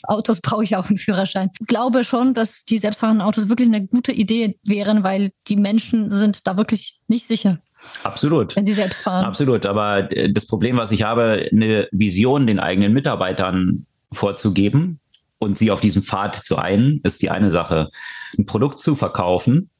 Autos, 0.04 0.40
brauche 0.40 0.64
ich 0.64 0.74
auch 0.76 0.88
einen 0.88 0.98
Führerschein. 0.98 1.50
Ich 1.60 1.66
glaube 1.66 2.02
schon, 2.04 2.32
dass 2.32 2.64
die 2.64 2.78
selbstfahrenden 2.78 3.26
Autos 3.26 3.48
wirklich 3.48 3.68
eine 3.68 3.86
gute 3.86 4.12
Idee 4.12 4.58
wären, 4.64 5.02
weil 5.02 5.32
die 5.48 5.56
Menschen 5.56 6.10
sind 6.10 6.46
da 6.46 6.56
wirklich 6.56 6.98
nicht 7.08 7.26
sicher. 7.26 7.58
Absolut. 8.04 8.56
Wenn 8.56 8.66
sie 8.66 8.72
selbst 8.72 9.02
fahren. 9.02 9.24
Absolut. 9.24 9.66
Aber 9.66 10.10
äh, 10.12 10.32
das 10.32 10.46
Problem, 10.46 10.76
was 10.76 10.90
ich 10.90 11.02
habe, 11.02 11.48
eine 11.52 11.88
Vision 11.92 12.46
den 12.46 12.60
eigenen 12.60 12.92
Mitarbeitern 12.92 13.86
vorzugeben, 14.12 15.00
und 15.40 15.58
sie 15.58 15.72
auf 15.72 15.80
diesem 15.80 16.04
Pfad 16.04 16.36
zu 16.36 16.56
ein, 16.56 17.00
ist 17.02 17.20
die 17.22 17.30
eine 17.30 17.50
Sache. 17.50 17.90
Ein 18.38 18.44
Produkt 18.44 18.78
zu 18.78 18.94
verkaufen 18.94 19.70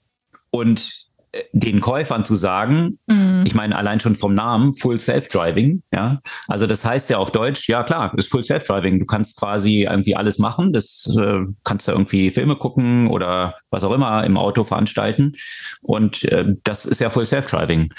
und 0.51 0.90
äh, 1.33 1.42
den 1.53 1.81
Käufern 1.81 2.25
zu 2.25 2.35
sagen, 2.35 2.99
mhm. 3.07 3.44
ich 3.46 3.55
meine 3.55 3.77
allein 3.77 4.01
schon 4.01 4.16
vom 4.16 4.35
Namen 4.35 4.73
Full 4.73 4.99
Self-Driving, 4.99 5.83
ja, 5.94 6.21
also 6.48 6.67
das 6.67 6.85
heißt 6.85 7.11
ja 7.11 7.19
auf 7.19 7.31
Deutsch, 7.31 7.69
ja 7.69 7.85
klar, 7.85 8.13
ist 8.17 8.31
Full 8.31 8.42
Self-Driving. 8.42 8.98
Du 8.98 9.04
kannst 9.04 9.37
quasi 9.37 9.83
irgendwie 9.83 10.17
alles 10.17 10.38
machen, 10.38 10.73
das 10.73 11.06
äh, 11.17 11.44
kannst 11.63 11.87
du 11.87 11.92
irgendwie 11.92 12.31
Filme 12.31 12.56
gucken 12.56 13.08
oder 13.08 13.54
was 13.69 13.85
auch 13.85 13.92
immer 13.92 14.25
im 14.25 14.38
Auto 14.38 14.65
veranstalten 14.65 15.35
und 15.83 16.25
äh, 16.25 16.54
das 16.65 16.87
ist 16.87 17.00
ja 17.00 17.11
Full 17.11 17.27
Self-Driving. 17.27 17.92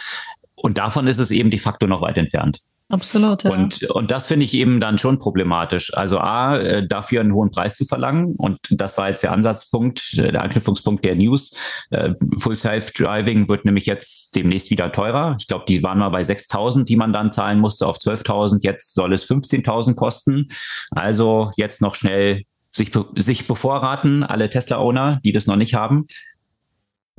Und 0.55 0.78
davon 0.78 1.07
ist 1.07 1.18
es 1.18 1.32
eben 1.32 1.49
de 1.49 1.59
facto 1.59 1.88
noch 1.88 2.01
weit 2.01 2.18
entfernt. 2.18 2.59
Absolut. 2.92 3.44
Ja. 3.44 3.52
Und, 3.52 3.84
und 3.84 4.12
das 4.12 4.28
finde 4.28 4.46
ich 4.46 4.54
eben 4.54 4.80
dann 4.80 4.98
schon 4.98 5.18
problematisch. 5.18 5.94
Also 5.96 6.20
A, 6.20 6.58
äh, 6.58 6.88
dafür 6.88 7.22
einen 7.22 7.34
hohen 7.34 7.50
Preis 7.50 7.76
zu 7.76 7.86
verlangen. 7.86 8.36
Und 8.36 8.60
das 8.70 8.98
war 8.98 9.10
jetzt 9.10 9.24
der 9.24 9.32
Ansatzpunkt, 9.32 10.16
äh, 10.18 10.32
der 10.32 10.44
Anknüpfungspunkt 10.44 11.04
der 11.06 11.16
News. 11.16 11.56
Äh, 11.89 12.14
Full 12.39 12.56
Self-Driving 12.56 13.50
wird 13.50 13.66
nämlich 13.66 13.86
jetzt 13.86 14.36
demnächst 14.36 14.70
wieder 14.70 14.92
teurer. 14.92 15.36
Ich 15.39 15.48
glaube, 15.48 15.66
die 15.68 15.82
waren 15.84 16.00
mal 16.00 16.10
bei 16.10 16.22
6.000, 16.22 16.84
die 16.84 16.98
man 16.98 17.14
dann 17.14 17.32
zahlen 17.32 17.60
musste, 17.60 17.88
auf 17.88 17.98
12.000. 17.98 18.60
Jetzt 18.62 18.94
soll 18.94 19.14
es 19.14 19.26
15.000 19.26 19.96
kosten. 19.96 20.50
Also 20.92 21.52
jetzt 21.56 21.82
noch 21.82 21.96
schnell 21.96 22.44
sich, 22.72 22.92
sich 23.16 23.48
bevorraten, 23.48 24.24
alle 24.24 24.50
Tesla-Owner, 24.50 25.20
die 25.24 25.32
das 25.32 25.48
noch 25.48 25.56
nicht 25.58 25.74
haben 25.74 26.06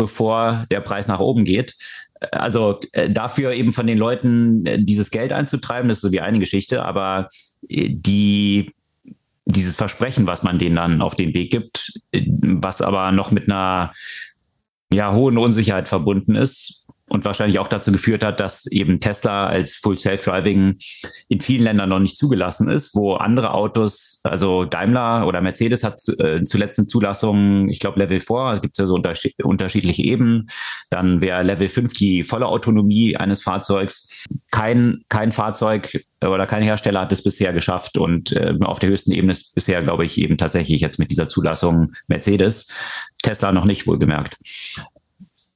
bevor 0.02 0.66
der 0.70 0.80
Preis 0.80 1.06
nach 1.06 1.20
oben 1.20 1.44
geht. 1.44 1.76
Also 2.30 2.80
äh, 2.92 3.10
dafür 3.10 3.52
eben 3.52 3.72
von 3.72 3.86
den 3.86 3.98
Leuten 3.98 4.64
äh, 4.66 4.78
dieses 4.78 5.10
Geld 5.10 5.32
einzutreiben, 5.32 5.88
das 5.88 5.98
ist 5.98 6.02
so 6.02 6.08
die 6.08 6.20
eine 6.20 6.38
Geschichte, 6.38 6.84
aber 6.84 7.28
äh, 7.68 7.88
die 7.90 8.72
dieses 9.44 9.74
Versprechen, 9.76 10.26
was 10.26 10.44
man 10.44 10.58
denen 10.58 10.76
dann 10.76 11.02
auf 11.02 11.16
den 11.16 11.34
Weg 11.34 11.50
gibt, 11.50 11.92
was 12.12 12.80
aber 12.80 13.10
noch 13.10 13.32
mit 13.32 13.50
einer 13.50 13.92
ja, 14.92 15.12
hohen 15.12 15.38
Unsicherheit 15.38 15.88
verbunden 15.88 16.36
ist, 16.36 16.81
und 17.12 17.26
wahrscheinlich 17.26 17.58
auch 17.58 17.68
dazu 17.68 17.92
geführt 17.92 18.24
hat, 18.24 18.40
dass 18.40 18.64
eben 18.66 18.98
Tesla 18.98 19.46
als 19.46 19.76
Full 19.76 19.98
Self-Driving 19.98 20.78
in 21.28 21.40
vielen 21.40 21.64
Ländern 21.64 21.90
noch 21.90 21.98
nicht 21.98 22.16
zugelassen 22.16 22.70
ist, 22.70 22.94
wo 22.94 23.14
andere 23.14 23.52
Autos, 23.52 24.20
also 24.24 24.64
Daimler 24.64 25.26
oder 25.26 25.42
Mercedes 25.42 25.84
hat 25.84 26.00
äh, 26.20 26.42
zuletzt 26.42 26.78
eine 26.78 26.86
Zulassung, 26.86 27.68
ich 27.68 27.80
glaube 27.80 27.98
Level 27.98 28.18
4, 28.18 28.60
gibt 28.62 28.74
es 28.74 28.78
ja 28.78 28.86
so 28.86 28.94
unterschied 28.94 29.34
unterschiedliche 29.44 30.02
Ebenen. 30.02 30.48
Dann 30.88 31.20
wäre 31.20 31.42
Level 31.42 31.68
5 31.68 31.92
die 31.92 32.22
volle 32.22 32.46
Autonomie 32.46 33.14
eines 33.14 33.42
Fahrzeugs. 33.42 34.08
Kein, 34.50 35.02
kein 35.10 35.32
Fahrzeug 35.32 36.06
oder 36.22 36.46
kein 36.46 36.62
Hersteller 36.62 37.02
hat 37.02 37.12
es 37.12 37.22
bisher 37.22 37.52
geschafft 37.52 37.98
und 37.98 38.32
äh, 38.32 38.54
auf 38.62 38.78
der 38.78 38.88
höchsten 38.88 39.12
Ebene 39.12 39.32
ist 39.32 39.54
bisher, 39.54 39.82
glaube 39.82 40.06
ich, 40.06 40.16
eben 40.16 40.38
tatsächlich 40.38 40.80
jetzt 40.80 40.98
mit 40.98 41.10
dieser 41.10 41.28
Zulassung 41.28 41.92
Mercedes. 42.06 42.68
Tesla 43.22 43.52
noch 43.52 43.66
nicht 43.66 43.86
wohlgemerkt 43.86 44.38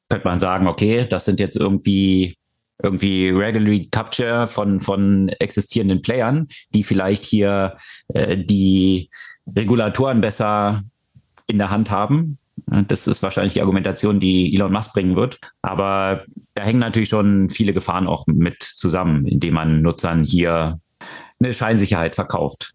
könnte 0.08 0.26
man 0.26 0.38
sagen, 0.38 0.66
okay, 0.66 1.06
das 1.08 1.24
sind 1.24 1.40
jetzt 1.40 1.56
irgendwie 1.56 2.36
irgendwie 2.82 3.30
Regulatory 3.30 3.88
Capture 3.90 4.46
von, 4.46 4.80
von 4.80 5.28
existierenden 5.40 6.02
Playern, 6.02 6.46
die 6.74 6.84
vielleicht 6.84 7.24
hier 7.24 7.76
äh, 8.12 8.36
die 8.36 9.10
Regulatoren 9.54 10.20
besser 10.20 10.82
in 11.46 11.58
der 11.58 11.70
Hand 11.70 11.90
haben. 11.90 12.38
Das 12.66 13.06
ist 13.06 13.22
wahrscheinlich 13.22 13.54
die 13.54 13.60
Argumentation, 13.60 14.18
die 14.18 14.54
Elon 14.54 14.72
Musk 14.72 14.92
bringen 14.92 15.14
wird. 15.14 15.38
Aber 15.62 16.24
da 16.54 16.64
hängen 16.64 16.80
natürlich 16.80 17.10
schon 17.10 17.48
viele 17.50 17.72
Gefahren 17.72 18.06
auch 18.06 18.26
mit 18.26 18.62
zusammen, 18.62 19.26
indem 19.26 19.54
man 19.54 19.82
Nutzern 19.82 20.24
hier 20.24 20.80
eine 21.38 21.54
Scheinsicherheit 21.54 22.14
verkauft. 22.14 22.72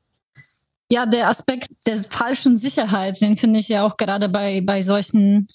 Ja, 0.91 1.05
der 1.05 1.29
Aspekt 1.29 1.69
der 1.85 1.97
falschen 1.97 2.57
Sicherheit, 2.57 3.19
den 3.21 3.37
finde 3.37 3.59
ich 3.59 3.69
ja 3.69 3.85
auch 3.85 3.97
gerade 3.97 4.29
bei, 4.29 4.61
bei 4.61 4.81
solchen 4.81 5.47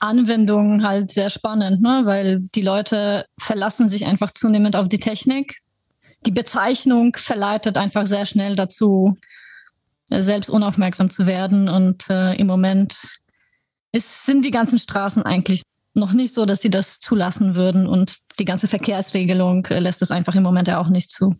Anwendungen 0.00 0.86
halt 0.86 1.10
sehr 1.10 1.30
spannend, 1.30 1.82
ne? 1.82 2.02
weil 2.04 2.40
die 2.54 2.62
Leute 2.62 3.26
verlassen 3.38 3.88
sich 3.88 4.06
einfach 4.06 4.30
zunehmend 4.30 4.76
auf 4.76 4.88
die 4.88 4.98
Technik. 4.98 5.58
Die 6.26 6.30
Bezeichnung 6.30 7.16
verleitet 7.16 7.76
einfach 7.76 8.06
sehr 8.06 8.26
schnell 8.26 8.56
dazu, 8.56 9.16
äh, 10.10 10.22
selbst 10.22 10.50
unaufmerksam 10.50 11.10
zu 11.10 11.26
werden. 11.26 11.68
Und 11.68 12.08
äh, 12.10 12.34
im 12.34 12.46
Moment 12.46 12.96
ist, 13.92 14.24
sind 14.24 14.44
die 14.44 14.50
ganzen 14.50 14.78
Straßen 14.78 15.22
eigentlich 15.24 15.62
noch 15.94 16.12
nicht 16.12 16.34
so, 16.34 16.46
dass 16.46 16.60
sie 16.62 16.70
das 16.70 17.00
zulassen 17.00 17.54
würden. 17.54 17.86
Und 17.86 18.18
die 18.38 18.44
ganze 18.44 18.68
Verkehrsregelung 18.68 19.66
äh, 19.66 19.80
lässt 19.80 20.02
es 20.02 20.10
einfach 20.10 20.34
im 20.34 20.42
Moment 20.42 20.68
ja 20.68 20.80
auch 20.80 20.88
nicht 20.88 21.10
zu. 21.10 21.34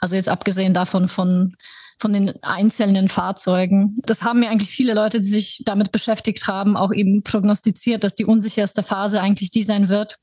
Also 0.00 0.16
jetzt 0.16 0.28
abgesehen 0.28 0.74
davon 0.74 1.08
von 1.08 1.56
von 1.98 2.12
den 2.12 2.32
einzelnen 2.42 3.08
Fahrzeugen. 3.08 3.98
Das 4.02 4.22
haben 4.22 4.40
mir 4.40 4.50
eigentlich 4.50 4.70
viele 4.70 4.94
Leute, 4.94 5.20
die 5.20 5.28
sich 5.28 5.62
damit 5.64 5.92
beschäftigt 5.92 6.46
haben, 6.46 6.76
auch 6.76 6.92
eben 6.92 7.22
prognostiziert, 7.22 8.04
dass 8.04 8.14
die 8.14 8.24
unsicherste 8.24 8.82
Phase 8.82 9.20
eigentlich 9.20 9.50
die 9.50 9.62
sein 9.62 9.88
wird, 9.88 10.18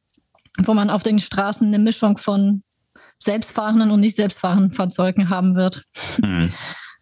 wo 0.59 0.73
man 0.73 0.89
auf 0.89 1.03
den 1.03 1.19
Straßen 1.19 1.67
eine 1.67 1.79
Mischung 1.79 2.17
von 2.17 2.63
selbstfahrenden 3.19 3.91
und 3.91 3.99
nicht 3.99 4.15
selbstfahrenden 4.15 4.73
Fahrzeugen 4.73 5.29
haben 5.29 5.55
wird. 5.55 5.83
Mhm. 6.21 6.51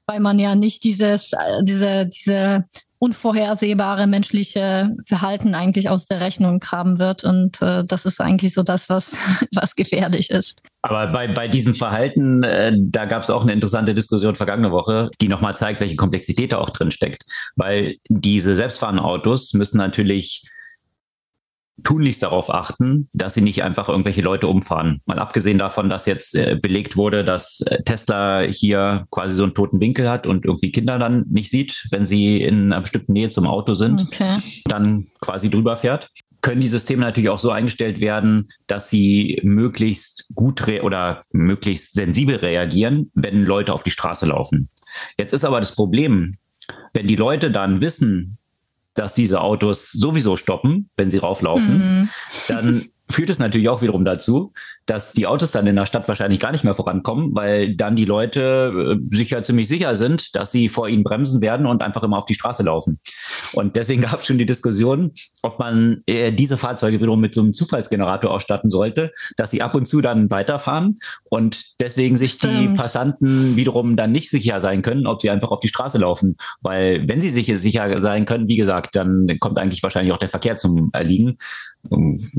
Weil 0.05 0.20
man 0.20 0.39
ja 0.39 0.55
nicht 0.55 0.84
dieses, 0.84 1.34
äh, 1.34 1.63
diese, 1.63 2.07
diese 2.07 2.65
unvorhersehbare 3.00 4.08
menschliche 4.08 4.95
Verhalten 5.08 5.56
eigentlich 5.56 5.89
aus 5.89 6.06
der 6.06 6.20
Rechnung 6.20 6.64
haben 6.70 7.00
wird. 7.00 7.24
Und 7.24 7.62
äh, 7.62 7.86
das 7.86 8.04
ist 8.06 8.20
eigentlich 8.20 8.54
so 8.54 8.62
das, 8.62 8.89
was, 8.89 9.12
was 9.56 9.76
gefährlich 9.76 10.30
ist. 10.30 10.58
Aber 10.82 11.08
bei, 11.08 11.28
bei 11.30 11.47
diesem 11.47 11.76
Verhalten, 11.76 12.43
äh, 12.43 12.74
da 12.78 13.06
gab 13.06 13.24
es 13.24 13.30
auch 13.30 13.43
eine 13.43 13.54
interessante 13.54 13.95
Diskussion 13.95 14.36
vergangene 14.36 14.72
Woche, 14.72 15.10
die 15.22 15.30
nochmal 15.30 15.56
zeigt, 15.56 15.80
welche 15.80 15.95
Komplexität 15.95 16.52
da 16.52 16.58
auch 16.58 16.70
drin 16.70 16.91
steckt. 16.91 17.24
Weil 17.56 17.95
diese 18.10 18.56
selbstfahrenden 18.56 19.04
Autos 19.04 19.54
müssen 19.54 19.78
natürlich 19.78 20.43
tunlichst 21.84 22.24
darauf 22.24 22.54
achten, 22.54 23.10
dass 23.14 23.34
sie 23.34 23.42
nicht 23.42 23.64
einfach 23.64 23.90
irgendwelche 23.90 24.22
Leute 24.22 24.48
umfahren. 24.48 25.02
Mal 25.06 25.20
abgesehen 25.20 25.58
davon, 25.58 25.90
dass 25.90 26.06
jetzt 26.06 26.36
äh, 26.36 26.58
belegt 26.62 26.98
wurde, 26.98 27.24
dass 27.24 27.62
äh, 27.62 27.84
Tesla 27.84 28.42
hier 28.42 29.06
quasi 29.12 29.36
so 29.36 29.44
einen 29.44 29.54
toten 29.54 29.80
Winkel 29.80 30.10
hat 30.10 30.28
und 30.28 30.46
irgendwie 30.46 30.72
Kinder 30.72 31.00
dann 31.00 31.26
nicht 31.30 31.50
sieht, 31.50 31.88
wenn 31.92 32.06
sie 32.06 32.42
in 32.42 32.72
einer 32.72 32.82
bestimmten 32.82 33.14
Nähe 33.14 33.30
zum 33.30 33.46
Auto 33.46 33.74
sind, 33.74 34.02
okay. 34.02 34.38
dann 34.66 35.08
quasi 35.22 35.50
drüber 35.50 35.78
fährt. 35.78 36.10
Können 36.42 36.62
die 36.62 36.68
Systeme 36.68 37.02
natürlich 37.02 37.30
auch 37.30 37.40
so 37.40 37.52
eingestellt 37.52 38.00
werden, 38.00 38.48
dass 38.68 38.90
sie 38.90 39.40
möglichst 39.44 40.28
gut 40.34 40.66
oder 40.82 41.22
möglichst 41.34 41.94
sensibel 41.94 42.38
reagieren, 42.38 43.12
wenn 43.14 43.44
Leute 43.44 43.74
auf 43.74 43.84
die 43.84 43.92
Straße 43.92 44.26
laufen. 44.26 44.70
Jetzt 45.18 45.34
ist 45.34 45.44
aber 45.44 45.60
das 45.60 45.76
Problem, 45.76 46.38
wenn 46.94 47.08
die 47.08 47.16
Leute 47.16 47.52
dann 47.52 47.82
wissen, 47.82 48.39
dass 48.94 49.14
diese 49.14 49.42
Autos 49.42 49.92
sowieso 49.92 50.38
stoppen, 50.38 50.90
wenn 50.96 51.10
sie 51.10 51.18
rauflaufen, 51.18 52.00
mhm. 52.00 52.10
dann 52.48 52.90
führt 53.12 53.30
es 53.30 53.39
natürlich 53.39 53.70
auch 53.70 53.82
wiederum 53.82 54.05
dazu, 54.05 54.53
dass 54.86 55.14
die 55.14 55.26
Autos 55.26 55.51
dann 55.51 55.66
in 55.68 55.76
der 55.76 55.86
Stadt 55.86 56.07
wahrscheinlich 56.07 56.39
gar 56.39 56.51
nicht 56.51 56.64
mehr 56.64 56.76
vorankommen, 56.76 57.36
weil 57.36 57.76
dann 57.76 57.95
die 57.95 58.05
Leute 58.05 58.97
äh, 58.99 59.16
sich 59.16 59.32
ja 59.32 59.41
ziemlich 59.41 59.68
sicher 59.68 59.95
sind, 59.95 60.36
dass 60.36 60.51
sie 60.51 60.70
vor 60.70 60.88
ihnen 60.88 61.03
bremsen 61.03 61.41
werden 61.41 61.66
und 61.66 61.82
einfach 61.82 62.03
immer 62.03 62.18
auf 62.18 62.26
die 62.26 62.36
Straße 62.36 62.64
laufen. 62.64 62.99
Und 63.53 63.76
deswegen 63.76 64.01
gab 64.03 64.22
es 64.22 64.28
schon 64.28 64.38
die 64.38 64.45
Diskussion, 64.45 65.12
ob 65.41 65.60
man 65.60 66.01
äh, 66.05 66.32
diese 66.32 66.57
Fahrzeuge 66.57 67.01
wiederum 67.01 67.20
mit 67.20 67.34
so 67.34 67.41
einem 67.41 67.53
Zufallsgenerator 67.53 68.32
ausstatten 68.32 68.70
sollte, 68.70 69.12
dass 69.38 69.51
sie 69.51 69.62
ab 69.62 69.74
und 69.74 69.86
zu 69.86 70.01
dann 70.01 70.30
weiterfahren 70.30 70.99
und 71.30 71.80
deswegen 71.80 72.16
sich 72.16 72.34
Stimmt. 72.34 72.60
die 72.60 72.68
Passanten 72.70 73.55
wiederum 73.55 73.95
dann 73.95 74.12
nicht 74.12 74.30
sicher 74.30 74.62
sein 74.62 74.82
können, 74.82 75.07
ob 75.07 75.22
sie 75.22 75.32
einfach 75.32 75.49
auf 75.49 75.60
die 75.60 75.68
Straße 75.68 75.97
laufen. 75.97 76.38
Weil 76.62 77.07
wenn 77.07 77.22
sie 77.22 77.30
sich 77.30 77.47
sicher 77.60 78.01
sein 78.01 78.26
können, 78.26 78.47
wie 78.47 78.57
gesagt, 78.57 78.95
dann 78.95 79.28
kommt 79.39 79.57
eigentlich 79.57 79.82
wahrscheinlich 79.82 80.14
auch 80.14 80.20
der 80.20 80.30
Verkehr 80.30 80.57
zum 80.57 80.89
Erliegen 80.93 81.38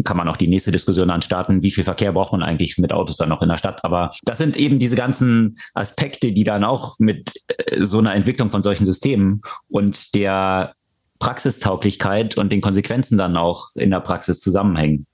kann 0.05 0.16
man 0.16 0.28
auch 0.28 0.36
die 0.36 0.49
nächste 0.49 0.70
Diskussion 0.70 1.11
anstarten, 1.11 1.62
wie 1.62 1.70
viel 1.70 1.84
Verkehr 1.84 2.12
braucht 2.12 2.32
man 2.32 2.43
eigentlich 2.43 2.76
mit 2.78 2.93
Autos 2.93 3.16
dann 3.16 3.30
noch 3.30 3.43
in 3.43 3.49
der 3.49 3.59
Stadt. 3.59 3.84
Aber 3.84 4.11
das 4.24 4.38
sind 4.38 4.57
eben 4.57 4.78
diese 4.78 4.97
ganzen 4.97 5.57
Aspekte, 5.74 6.32
die 6.32 6.45
dann 6.45 6.62
auch 6.62 6.99
mit 6.99 7.32
äh, 7.49 7.84
so 7.84 7.99
einer 7.99 8.14
Entwicklung 8.14 8.51
von 8.51 8.62
solchen 8.62 8.84
Systemen 8.84 9.41
und 9.68 10.14
der 10.14 10.74
Praxistauglichkeit 11.18 12.36
und 12.36 12.51
den 12.51 12.61
Konsequenzen 12.61 13.18
dann 13.18 13.36
auch 13.36 13.68
in 13.74 13.91
der 13.91 14.01
Praxis 14.01 14.41
zusammenhängen. 14.41 15.07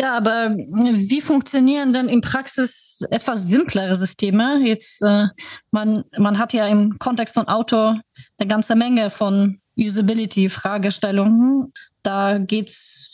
Ja, 0.00 0.16
aber 0.16 0.54
wie 0.56 1.20
funktionieren 1.20 1.92
denn 1.92 2.08
in 2.08 2.20
Praxis 2.20 3.00
etwas 3.10 3.48
simplere 3.48 3.96
Systeme? 3.96 4.60
Jetzt, 4.64 5.02
äh, 5.02 5.26
man, 5.72 6.04
man 6.16 6.38
hat 6.38 6.52
ja 6.52 6.68
im 6.68 7.00
Kontext 7.00 7.34
von 7.34 7.48
Auto 7.48 7.96
eine 8.38 8.48
ganze 8.48 8.76
Menge 8.76 9.10
von 9.10 9.58
Usability-Fragestellungen. 9.76 11.72
Da 12.04 12.38
geht 12.38 12.68
es 12.68 13.07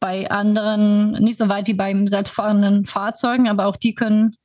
bei 0.00 0.30
anderen 0.30 1.12
nicht 1.12 1.38
so 1.38 1.48
weit 1.48 1.66
wie 1.66 1.74
beim 1.74 2.06
selbstfahrenden 2.06 2.84
Fahrzeugen, 2.84 3.48
aber 3.48 3.66
auch 3.66 3.76
die 3.76 3.94
können 3.94 4.36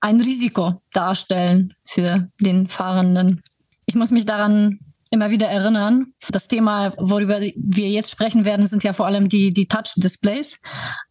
ein 0.00 0.20
Risiko 0.20 0.82
darstellen 0.92 1.74
für 1.84 2.28
den 2.40 2.68
Fahrenden. 2.68 3.42
Ich 3.86 3.94
muss 3.94 4.10
mich 4.10 4.26
daran 4.26 4.78
immer 5.10 5.30
wieder 5.30 5.46
erinnern. 5.46 6.12
Das 6.28 6.48
Thema, 6.48 6.92
worüber 6.98 7.40
wir 7.40 7.88
jetzt 7.88 8.10
sprechen 8.10 8.44
werden, 8.44 8.66
sind 8.66 8.84
ja 8.84 8.92
vor 8.92 9.06
allem 9.06 9.28
die, 9.28 9.52
die 9.52 9.66
Touch-Displays. 9.66 10.58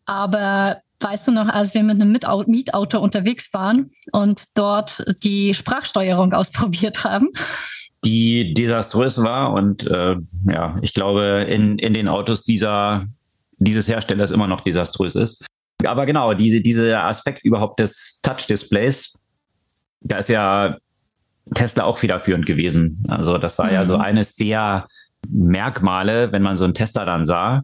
Aber 0.05 0.81
weißt 0.99 1.27
du 1.27 1.31
noch, 1.31 1.47
als 1.47 1.73
wir 1.73 1.83
mit 1.83 2.01
einem 2.01 2.11
Mietauto 2.11 2.99
unterwegs 2.99 3.51
waren 3.53 3.91
und 4.11 4.45
dort 4.55 5.03
die 5.23 5.53
Sprachsteuerung 5.53 6.33
ausprobiert 6.33 7.03
haben? 7.03 7.29
Die 8.05 8.53
desaströs 8.53 9.21
war 9.21 9.53
und 9.53 9.87
äh, 9.87 10.15
ja, 10.49 10.77
ich 10.81 10.93
glaube, 10.93 11.45
in, 11.49 11.77
in 11.79 11.93
den 11.93 12.07
Autos 12.07 12.43
dieser, 12.43 13.05
dieses 13.57 13.87
Herstellers 13.87 14.31
immer 14.31 14.47
noch 14.47 14.61
desaströs 14.61 15.15
ist. 15.15 15.45
Aber 15.85 16.05
genau, 16.05 16.33
diese, 16.33 16.61
dieser 16.61 17.03
Aspekt 17.05 17.43
überhaupt 17.43 17.79
des 17.79 18.19
Touch-Displays, 18.23 19.17
da 20.01 20.17
ist 20.17 20.29
ja 20.29 20.77
Tesla 21.53 21.83
auch 21.83 21.97
federführend 21.97 22.45
gewesen. 22.45 23.01
Also 23.07 23.37
das 23.37 23.57
war 23.57 23.67
mhm. 23.67 23.73
ja 23.73 23.85
so 23.85 23.97
mhm. 23.97 24.03
eines 24.03 24.35
der 24.35 24.87
Merkmale, 25.29 26.31
wenn 26.31 26.41
man 26.41 26.55
so 26.55 26.63
einen 26.63 26.73
Tesla 26.73 27.05
dann 27.05 27.25
sah, 27.25 27.63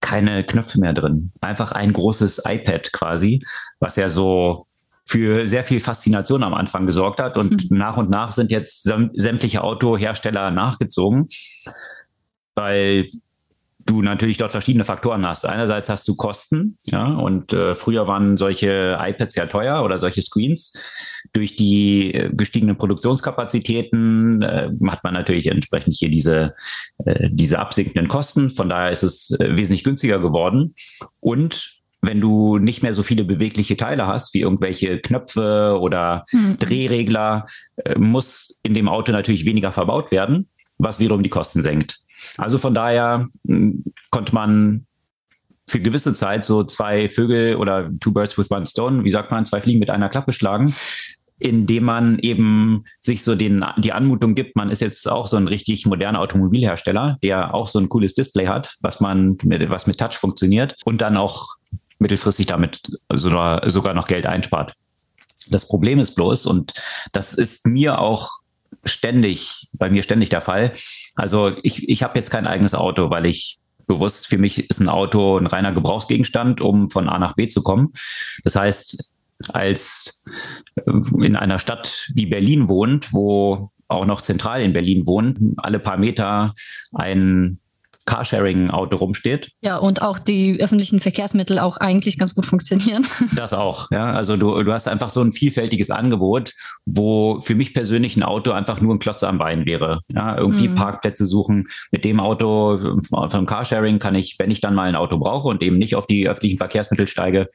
keine 0.00 0.44
Knöpfe 0.44 0.80
mehr 0.80 0.92
drin. 0.92 1.30
Einfach 1.40 1.72
ein 1.72 1.92
großes 1.92 2.42
iPad 2.46 2.92
quasi, 2.92 3.40
was 3.80 3.96
ja 3.96 4.08
so 4.08 4.66
für 5.10 5.48
sehr 5.48 5.64
viel 5.64 5.80
Faszination 5.80 6.44
am 6.44 6.54
Anfang 6.54 6.86
gesorgt 6.86 7.20
hat. 7.20 7.36
Und 7.36 7.68
mhm. 7.68 7.78
nach 7.78 7.96
und 7.96 8.10
nach 8.10 8.30
sind 8.30 8.52
jetzt 8.52 8.84
sämtliche 8.84 9.64
Autohersteller 9.64 10.52
nachgezogen, 10.52 11.26
weil 12.54 13.10
du 13.86 14.02
natürlich 14.02 14.36
dort 14.36 14.52
verschiedene 14.52 14.84
Faktoren 14.84 15.26
hast. 15.26 15.46
Einerseits 15.46 15.88
hast 15.88 16.06
du 16.06 16.14
Kosten, 16.14 16.76
ja, 16.84 17.06
und 17.06 17.52
äh, 17.52 17.74
früher 17.74 18.06
waren 18.06 18.36
solche 18.36 18.96
iPads 19.00 19.34
ja 19.34 19.46
teuer 19.46 19.82
oder 19.82 19.98
solche 19.98 20.22
Screens. 20.22 20.74
Durch 21.32 21.56
die 21.56 22.14
äh, 22.14 22.30
gestiegenen 22.32 22.76
Produktionskapazitäten 22.76 24.42
äh, 24.42 24.70
hat 24.86 25.02
man 25.02 25.14
natürlich 25.14 25.48
entsprechend 25.48 25.94
hier 25.94 26.08
diese, 26.08 26.54
äh, 27.04 27.30
diese 27.32 27.58
absinkenden 27.58 28.06
Kosten. 28.06 28.50
Von 28.50 28.68
daher 28.68 28.92
ist 28.92 29.02
es 29.02 29.32
äh, 29.40 29.56
wesentlich 29.58 29.82
günstiger 29.82 30.20
geworden. 30.20 30.76
Und 31.18 31.79
wenn 32.02 32.20
du 32.20 32.58
nicht 32.58 32.82
mehr 32.82 32.92
so 32.92 33.02
viele 33.02 33.24
bewegliche 33.24 33.76
Teile 33.76 34.06
hast, 34.06 34.32
wie 34.34 34.40
irgendwelche 34.40 35.00
Knöpfe 35.00 35.78
oder 35.80 36.24
mhm. 36.32 36.56
Drehregler, 36.58 37.46
äh, 37.76 37.98
muss 37.98 38.58
in 38.62 38.74
dem 38.74 38.88
Auto 38.88 39.12
natürlich 39.12 39.44
weniger 39.44 39.72
verbaut 39.72 40.10
werden, 40.10 40.48
was 40.78 40.98
wiederum 40.98 41.22
die 41.22 41.30
Kosten 41.30 41.60
senkt. 41.60 42.00
Also 42.38 42.58
von 42.58 42.74
daher 42.74 43.26
hm, 43.46 43.82
konnte 44.10 44.34
man 44.34 44.86
für 45.68 45.80
gewisse 45.80 46.12
Zeit 46.12 46.44
so 46.44 46.64
zwei 46.64 47.08
Vögel 47.08 47.56
oder 47.56 47.90
two 48.00 48.12
birds 48.12 48.36
with 48.36 48.50
one 48.50 48.66
stone, 48.66 49.04
wie 49.04 49.10
sagt 49.10 49.30
man, 49.30 49.46
zwei 49.46 49.60
Fliegen 49.60 49.78
mit 49.78 49.90
einer 49.90 50.08
Klappe 50.08 50.32
schlagen, 50.32 50.74
indem 51.38 51.84
man 51.84 52.18
eben 52.18 52.84
sich 53.00 53.22
so 53.22 53.34
den, 53.34 53.64
die 53.78 53.92
Anmutung 53.92 54.34
gibt, 54.34 54.56
man 54.56 54.70
ist 54.70 54.80
jetzt 54.80 55.08
auch 55.08 55.26
so 55.26 55.36
ein 55.36 55.48
richtig 55.48 55.86
moderner 55.86 56.20
Automobilhersteller, 56.20 57.18
der 57.22 57.54
auch 57.54 57.68
so 57.68 57.78
ein 57.78 57.88
cooles 57.88 58.14
Display 58.14 58.48
hat, 58.48 58.76
was 58.80 59.00
man 59.00 59.38
mit, 59.44 59.70
was 59.70 59.86
mit 59.86 59.98
Touch 59.98 60.14
funktioniert 60.14 60.76
und 60.84 61.00
dann 61.00 61.16
auch 61.16 61.56
mittelfristig 62.00 62.46
damit 62.46 62.80
sogar, 63.14 63.94
noch 63.94 64.08
Geld 64.08 64.26
einspart. 64.26 64.74
Das 65.48 65.66
Problem 65.66 65.98
ist 65.98 66.14
bloß, 66.14 66.46
und 66.46 66.74
das 67.12 67.34
ist 67.34 67.66
mir 67.66 68.00
auch 68.00 68.30
ständig, 68.84 69.68
bei 69.72 69.90
mir 69.90 70.02
ständig 70.02 70.28
der 70.28 70.40
Fall. 70.40 70.72
Also 71.14 71.56
ich, 71.62 71.88
ich 71.88 72.02
habe 72.02 72.18
jetzt 72.18 72.30
kein 72.30 72.46
eigenes 72.46 72.74
Auto, 72.74 73.10
weil 73.10 73.26
ich 73.26 73.58
bewusst, 73.86 74.28
für 74.28 74.38
mich 74.38 74.70
ist 74.70 74.80
ein 74.80 74.88
Auto 74.88 75.36
ein 75.36 75.46
reiner 75.46 75.72
Gebrauchsgegenstand, 75.72 76.60
um 76.60 76.90
von 76.90 77.08
A 77.08 77.18
nach 77.18 77.34
B 77.34 77.48
zu 77.48 77.62
kommen. 77.62 77.92
Das 78.44 78.54
heißt, 78.54 79.10
als 79.48 80.22
äh, 80.76 80.92
in 81.24 81.36
einer 81.36 81.58
Stadt 81.58 82.08
wie 82.14 82.26
Berlin 82.26 82.68
wohnt, 82.68 83.12
wo 83.12 83.70
auch 83.88 84.06
noch 84.06 84.20
zentral 84.20 84.62
in 84.62 84.72
Berlin 84.72 85.06
wohnt, 85.06 85.38
alle 85.56 85.80
paar 85.80 85.96
Meter 85.96 86.54
ein 86.92 87.58
Carsharing-Auto 88.06 88.96
rumsteht. 88.96 89.52
Ja, 89.62 89.76
und 89.76 90.02
auch 90.02 90.18
die 90.18 90.60
öffentlichen 90.60 91.00
Verkehrsmittel 91.00 91.58
auch 91.58 91.76
eigentlich 91.76 92.18
ganz 92.18 92.34
gut 92.34 92.46
funktionieren. 92.46 93.06
Das 93.36 93.52
auch, 93.52 93.90
ja. 93.90 94.12
Also 94.12 94.36
du, 94.36 94.62
du 94.62 94.72
hast 94.72 94.88
einfach 94.88 95.08
so 95.08 95.20
ein 95.22 95.32
vielfältiges 95.32 95.90
Angebot, 95.90 96.52
wo 96.84 97.40
für 97.40 97.54
mich 97.54 97.72
persönlich 97.72 98.16
ein 98.16 98.22
Auto 98.22 98.50
einfach 98.50 98.80
nur 98.80 98.94
ein 98.94 98.98
Klotz 98.98 99.22
am 99.22 99.38
Bein 99.38 99.66
wäre. 99.66 100.00
Ja, 100.08 100.36
irgendwie 100.36 100.68
mhm. 100.68 100.74
Parkplätze 100.74 101.24
suchen. 101.24 101.64
Mit 101.90 102.04
dem 102.04 102.20
Auto 102.20 102.98
vom 103.10 103.46
Carsharing 103.46 103.98
kann 103.98 104.14
ich, 104.14 104.36
wenn 104.38 104.50
ich 104.50 104.60
dann 104.60 104.74
mal 104.74 104.88
ein 104.88 104.96
Auto 104.96 105.18
brauche 105.18 105.48
und 105.48 105.62
eben 105.62 105.78
nicht 105.78 105.94
auf 105.94 106.06
die 106.06 106.28
öffentlichen 106.28 106.58
Verkehrsmittel 106.58 107.06
steige, 107.06 107.48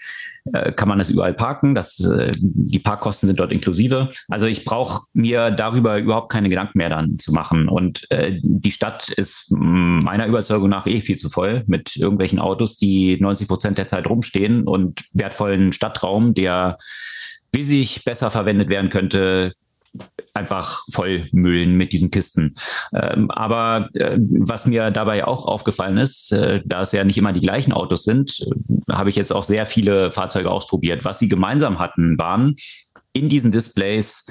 äh, 0.54 0.72
kann 0.72 0.88
man 0.88 0.98
das 0.98 1.10
überall 1.10 1.34
parken. 1.34 1.76
Das, 1.76 2.00
äh, 2.00 2.32
die 2.40 2.80
Parkkosten 2.80 3.28
sind 3.28 3.40
dort 3.40 3.52
inklusive. 3.52 4.12
Also 4.30 4.46
ich 4.46 4.66
brauche 4.66 5.04
mir 5.14 5.52
darüber 5.52 6.00
überhaupt 6.00 6.32
keine 6.32 6.50
Gedanken 6.50 6.78
mehr 6.78 6.90
dann 6.90 7.20
zu 7.20 7.32
machen. 7.32 7.68
Und 7.68 8.10
äh, 8.12 8.40
die 8.42 8.72
Stadt 8.72 9.10
ist 9.10 9.48
meiner 9.50 10.26
Überzeugung 10.28 10.35
nach 10.68 10.88
eh 10.88 11.02
viel 11.02 11.18
zu 11.18 11.30
voll 11.30 11.64
mit 11.68 11.96
irgendwelchen 11.96 12.40
Autos, 12.40 12.78
die 12.78 13.18
90 13.20 13.48
Prozent 13.48 13.78
der 13.78 13.88
Zeit 13.88 14.08
rumstehen 14.08 14.68
und 14.68 15.04
wertvollen 15.14 15.72
Stadtraum, 15.72 16.34
der 16.34 16.78
wesentlich 17.52 18.04
besser 18.04 18.32
verwendet 18.32 18.70
werden 18.70 18.90
könnte, 18.90 19.52
einfach 20.34 20.84
vollmüllen 20.92 21.76
mit 21.76 21.94
diesen 21.94 22.12
Kisten. 22.12 22.56
Ähm, 22.94 23.32
aber 23.32 23.90
äh, 23.94 24.18
was 24.40 24.66
mir 24.66 24.92
dabei 24.92 25.26
auch 25.26 25.48
aufgefallen 25.48 25.98
ist, 25.98 26.32
äh, 26.32 26.62
da 26.66 26.82
es 26.82 26.92
ja 26.92 27.04
nicht 27.04 27.18
immer 27.18 27.34
die 27.34 27.42
gleichen 27.42 27.72
Autos 27.72 28.04
sind, 28.04 28.40
äh, 28.42 28.94
habe 28.94 29.10
ich 29.10 29.16
jetzt 29.16 29.34
auch 29.34 29.44
sehr 29.44 29.66
viele 29.66 30.12
Fahrzeuge 30.12 30.52
ausprobiert. 30.52 31.06
Was 31.06 31.20
sie 31.20 31.30
gemeinsam 31.30 31.80
hatten, 31.80 32.18
waren 32.18 32.56
in 33.14 33.30
diesen 33.30 33.52
Displays 33.52 34.26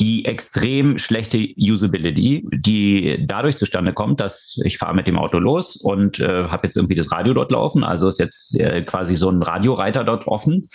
die 0.00 0.26
extrem 0.26 0.98
schlechte 0.98 1.38
Usability, 1.56 2.46
die 2.52 3.24
dadurch 3.26 3.56
zustande 3.56 3.92
kommt, 3.92 4.20
dass 4.20 4.58
ich 4.64 4.76
fahre 4.76 4.94
mit 4.94 5.06
dem 5.06 5.18
Auto 5.18 5.38
los 5.38 5.76
und 5.76 6.20
äh, 6.20 6.48
habe 6.48 6.66
jetzt 6.66 6.76
irgendwie 6.76 6.94
das 6.94 7.12
Radio 7.12 7.32
dort 7.32 7.50
laufen. 7.50 7.82
Also 7.82 8.08
ist 8.08 8.18
jetzt 8.18 8.58
äh, 8.60 8.82
quasi 8.82 9.14
so 9.14 9.30
ein 9.30 9.42
Radioreiter 9.42 10.04
dort 10.04 10.26
offen. 10.26 10.68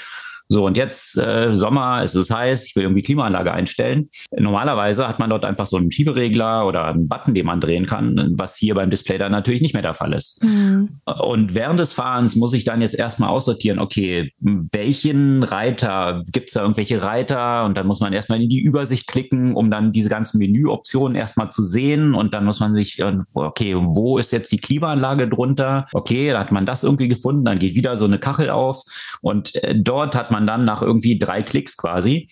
So, 0.51 0.65
und 0.65 0.75
jetzt 0.75 1.17
äh, 1.17 1.55
Sommer, 1.55 2.01
es 2.03 2.13
ist 2.13 2.29
heiß, 2.29 2.65
ich 2.65 2.75
will 2.75 2.83
irgendwie 2.83 3.01
Klimaanlage 3.01 3.53
einstellen. 3.53 4.09
Normalerweise 4.37 5.07
hat 5.07 5.17
man 5.17 5.29
dort 5.29 5.45
einfach 5.45 5.65
so 5.65 5.77
einen 5.77 5.91
Schieberegler 5.91 6.67
oder 6.67 6.87
einen 6.87 7.07
Button, 7.07 7.33
den 7.33 7.45
man 7.45 7.61
drehen 7.61 7.85
kann, 7.85 8.33
was 8.35 8.57
hier 8.57 8.75
beim 8.75 8.89
Display 8.89 9.17
dann 9.17 9.31
natürlich 9.31 9.61
nicht 9.61 9.73
mehr 9.73 9.81
der 9.81 9.93
Fall 9.93 10.11
ist. 10.11 10.43
Mhm. 10.43 10.99
Und 11.05 11.55
während 11.55 11.79
des 11.79 11.93
Fahrens 11.93 12.35
muss 12.35 12.51
ich 12.51 12.65
dann 12.65 12.81
jetzt 12.81 12.95
erstmal 12.95 13.29
aussortieren, 13.29 13.79
okay, 13.79 14.33
welchen 14.41 15.43
Reiter, 15.43 16.21
gibt 16.33 16.49
es 16.49 16.55
da 16.55 16.63
irgendwelche 16.63 17.01
Reiter? 17.01 17.63
Und 17.63 17.77
dann 17.77 17.87
muss 17.87 18.01
man 18.01 18.11
erstmal 18.11 18.41
in 18.41 18.49
die 18.49 18.61
Übersicht 18.61 19.07
klicken, 19.07 19.55
um 19.55 19.71
dann 19.71 19.93
diese 19.93 20.09
ganzen 20.09 20.37
Menüoptionen 20.37 21.15
erstmal 21.15 21.49
zu 21.49 21.61
sehen. 21.61 22.13
Und 22.13 22.33
dann 22.33 22.43
muss 22.43 22.59
man 22.59 22.73
sich, 22.73 22.99
äh, 22.99 23.17
okay, 23.35 23.77
wo 23.77 24.17
ist 24.17 24.33
jetzt 24.33 24.51
die 24.51 24.59
Klimaanlage 24.59 25.29
drunter? 25.29 25.87
Okay, 25.93 26.31
da 26.31 26.39
hat 26.41 26.51
man 26.51 26.65
das 26.65 26.83
irgendwie 26.83 27.07
gefunden, 27.07 27.45
dann 27.45 27.57
geht 27.57 27.75
wieder 27.75 27.95
so 27.95 28.03
eine 28.03 28.19
Kachel 28.19 28.49
auf 28.49 28.83
und 29.21 29.55
äh, 29.63 29.79
dort 29.79 30.13
hat 30.13 30.29
man 30.31 30.40
man 30.41 30.47
dann 30.47 30.65
nach 30.65 30.81
irgendwie 30.81 31.17
drei 31.17 31.43
Klicks 31.43 31.77
quasi 31.77 32.27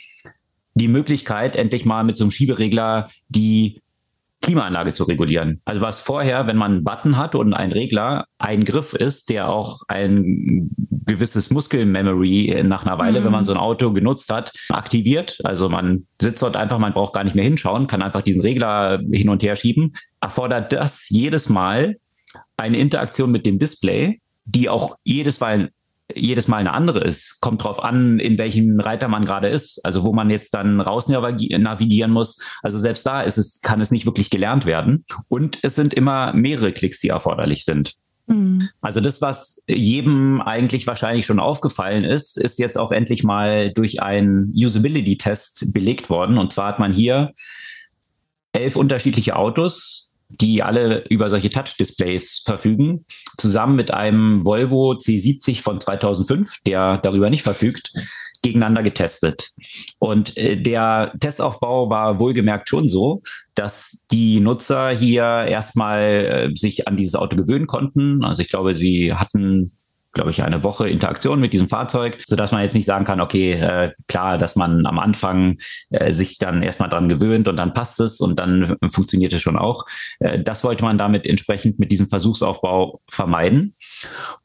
die 0.73 0.87
Möglichkeit, 0.87 1.55
endlich 1.55 1.85
mal 1.85 2.03
mit 2.03 2.17
so 2.17 2.23
einem 2.23 2.31
Schieberegler 2.31 3.09
die 3.27 3.81
Klimaanlage 4.41 4.93
zu 4.93 5.03
regulieren. 5.03 5.59
Also 5.65 5.81
was 5.81 5.99
vorher, 5.99 6.47
wenn 6.47 6.55
man 6.55 6.71
einen 6.71 6.83
Button 6.85 7.17
hat 7.17 7.35
und 7.35 7.53
einen 7.53 7.73
Regler, 7.73 8.25
ein 8.37 8.63
Griff 8.63 8.93
ist, 8.93 9.29
der 9.29 9.49
auch 9.49 9.81
ein 9.89 10.69
gewisses 11.05 11.49
Muskelmemory 11.49 12.63
nach 12.63 12.85
einer 12.85 12.97
Weile, 12.97 13.19
mhm. 13.19 13.25
wenn 13.25 13.31
man 13.33 13.43
so 13.43 13.51
ein 13.51 13.57
Auto 13.57 13.91
genutzt 13.91 14.29
hat, 14.31 14.53
aktiviert. 14.69 15.37
Also 15.43 15.67
man 15.67 16.07
sitzt 16.21 16.41
dort 16.41 16.55
einfach, 16.55 16.79
man 16.79 16.93
braucht 16.93 17.13
gar 17.13 17.25
nicht 17.25 17.35
mehr 17.35 17.43
hinschauen, 17.43 17.87
kann 17.87 18.01
einfach 18.01 18.21
diesen 18.21 18.41
Regler 18.41 19.01
hin 19.11 19.29
und 19.29 19.43
her 19.43 19.57
schieben. 19.57 19.93
Erfordert 20.21 20.71
das 20.71 21.09
jedes 21.09 21.49
Mal 21.49 21.97
eine 22.55 22.77
Interaktion 22.77 23.31
mit 23.31 23.45
dem 23.45 23.59
Display, 23.59 24.21
die 24.45 24.69
auch 24.69 24.95
jedes 25.03 25.41
Mal 25.41 25.71
jedes 26.15 26.47
Mal 26.47 26.57
eine 26.57 26.73
andere 26.73 26.99
ist. 26.99 27.39
Kommt 27.39 27.63
drauf 27.63 27.83
an, 27.83 28.19
in 28.19 28.37
welchem 28.37 28.79
Reiter 28.79 29.07
man 29.07 29.25
gerade 29.25 29.47
ist. 29.47 29.83
Also 29.85 30.03
wo 30.03 30.13
man 30.13 30.29
jetzt 30.29 30.53
dann 30.53 30.81
raus 30.81 31.07
navigieren 31.07 32.11
muss. 32.11 32.39
Also 32.63 32.79
selbst 32.79 33.05
da 33.05 33.21
ist 33.21 33.37
es, 33.37 33.61
kann 33.61 33.81
es 33.81 33.91
nicht 33.91 34.05
wirklich 34.05 34.29
gelernt 34.29 34.65
werden. 34.65 35.05
Und 35.27 35.59
es 35.61 35.75
sind 35.75 35.93
immer 35.93 36.33
mehrere 36.33 36.71
Klicks, 36.71 36.99
die 36.99 37.09
erforderlich 37.09 37.65
sind. 37.65 37.93
Mhm. 38.27 38.69
Also 38.81 39.01
das, 39.01 39.21
was 39.21 39.63
jedem 39.67 40.41
eigentlich 40.41 40.87
wahrscheinlich 40.87 41.25
schon 41.25 41.39
aufgefallen 41.39 42.03
ist, 42.03 42.37
ist 42.37 42.59
jetzt 42.59 42.77
auch 42.77 42.91
endlich 42.91 43.23
mal 43.23 43.71
durch 43.73 44.01
einen 44.01 44.53
Usability-Test 44.55 45.73
belegt 45.73 46.09
worden. 46.09 46.37
Und 46.37 46.53
zwar 46.53 46.67
hat 46.67 46.79
man 46.79 46.93
hier 46.93 47.33
elf 48.51 48.75
unterschiedliche 48.75 49.35
Autos 49.35 50.08
die 50.29 50.61
alle 50.61 51.03
über 51.09 51.29
solche 51.29 51.49
Touch-Displays 51.49 52.43
verfügen, 52.45 53.05
zusammen 53.37 53.75
mit 53.75 53.91
einem 53.91 54.45
Volvo 54.45 54.93
C70 54.93 55.61
von 55.61 55.79
2005, 55.79 56.61
der 56.65 56.99
darüber 56.99 57.29
nicht 57.29 57.43
verfügt, 57.43 57.91
gegeneinander 58.41 58.83
getestet. 58.83 59.51
Und 59.97 60.37
äh, 60.37 60.61
der 60.61 61.13
Testaufbau 61.19 61.89
war 61.89 62.19
wohlgemerkt 62.19 62.69
schon 62.69 62.87
so, 62.87 63.21
dass 63.55 64.01
die 64.11 64.39
Nutzer 64.39 64.89
hier 64.91 65.23
erstmal 65.23 65.99
äh, 66.01 66.55
sich 66.55 66.87
an 66.87 66.95
dieses 66.95 67.15
Auto 67.15 67.35
gewöhnen 67.35 67.67
konnten. 67.67 68.23
Also 68.23 68.41
ich 68.41 68.49
glaube, 68.49 68.75
sie 68.75 69.13
hatten 69.13 69.71
glaube 70.13 70.31
ich, 70.31 70.43
eine 70.43 70.63
Woche 70.63 70.89
Interaktion 70.89 71.39
mit 71.39 71.53
diesem 71.53 71.69
Fahrzeug, 71.69 72.17
so 72.25 72.35
dass 72.35 72.51
man 72.51 72.63
jetzt 72.63 72.73
nicht 72.73 72.85
sagen 72.85 73.05
kann, 73.05 73.21
okay, 73.21 73.53
äh, 73.53 73.91
klar, 74.07 74.37
dass 74.37 74.55
man 74.55 74.85
am 74.85 74.99
Anfang 74.99 75.57
äh, 75.91 76.11
sich 76.11 76.37
dann 76.37 76.63
erstmal 76.63 76.89
dran 76.89 77.09
gewöhnt 77.09 77.47
und 77.47 77.57
dann 77.57 77.73
passt 77.73 77.99
es 77.99 78.19
und 78.19 78.37
dann 78.37 78.75
funktioniert 78.91 79.33
es 79.33 79.41
schon 79.41 79.57
auch. 79.57 79.85
Äh, 80.19 80.41
das 80.41 80.63
wollte 80.63 80.83
man 80.83 80.97
damit 80.97 81.27
entsprechend 81.27 81.79
mit 81.79 81.91
diesem 81.91 82.09
Versuchsaufbau 82.09 83.01
vermeiden. 83.09 83.75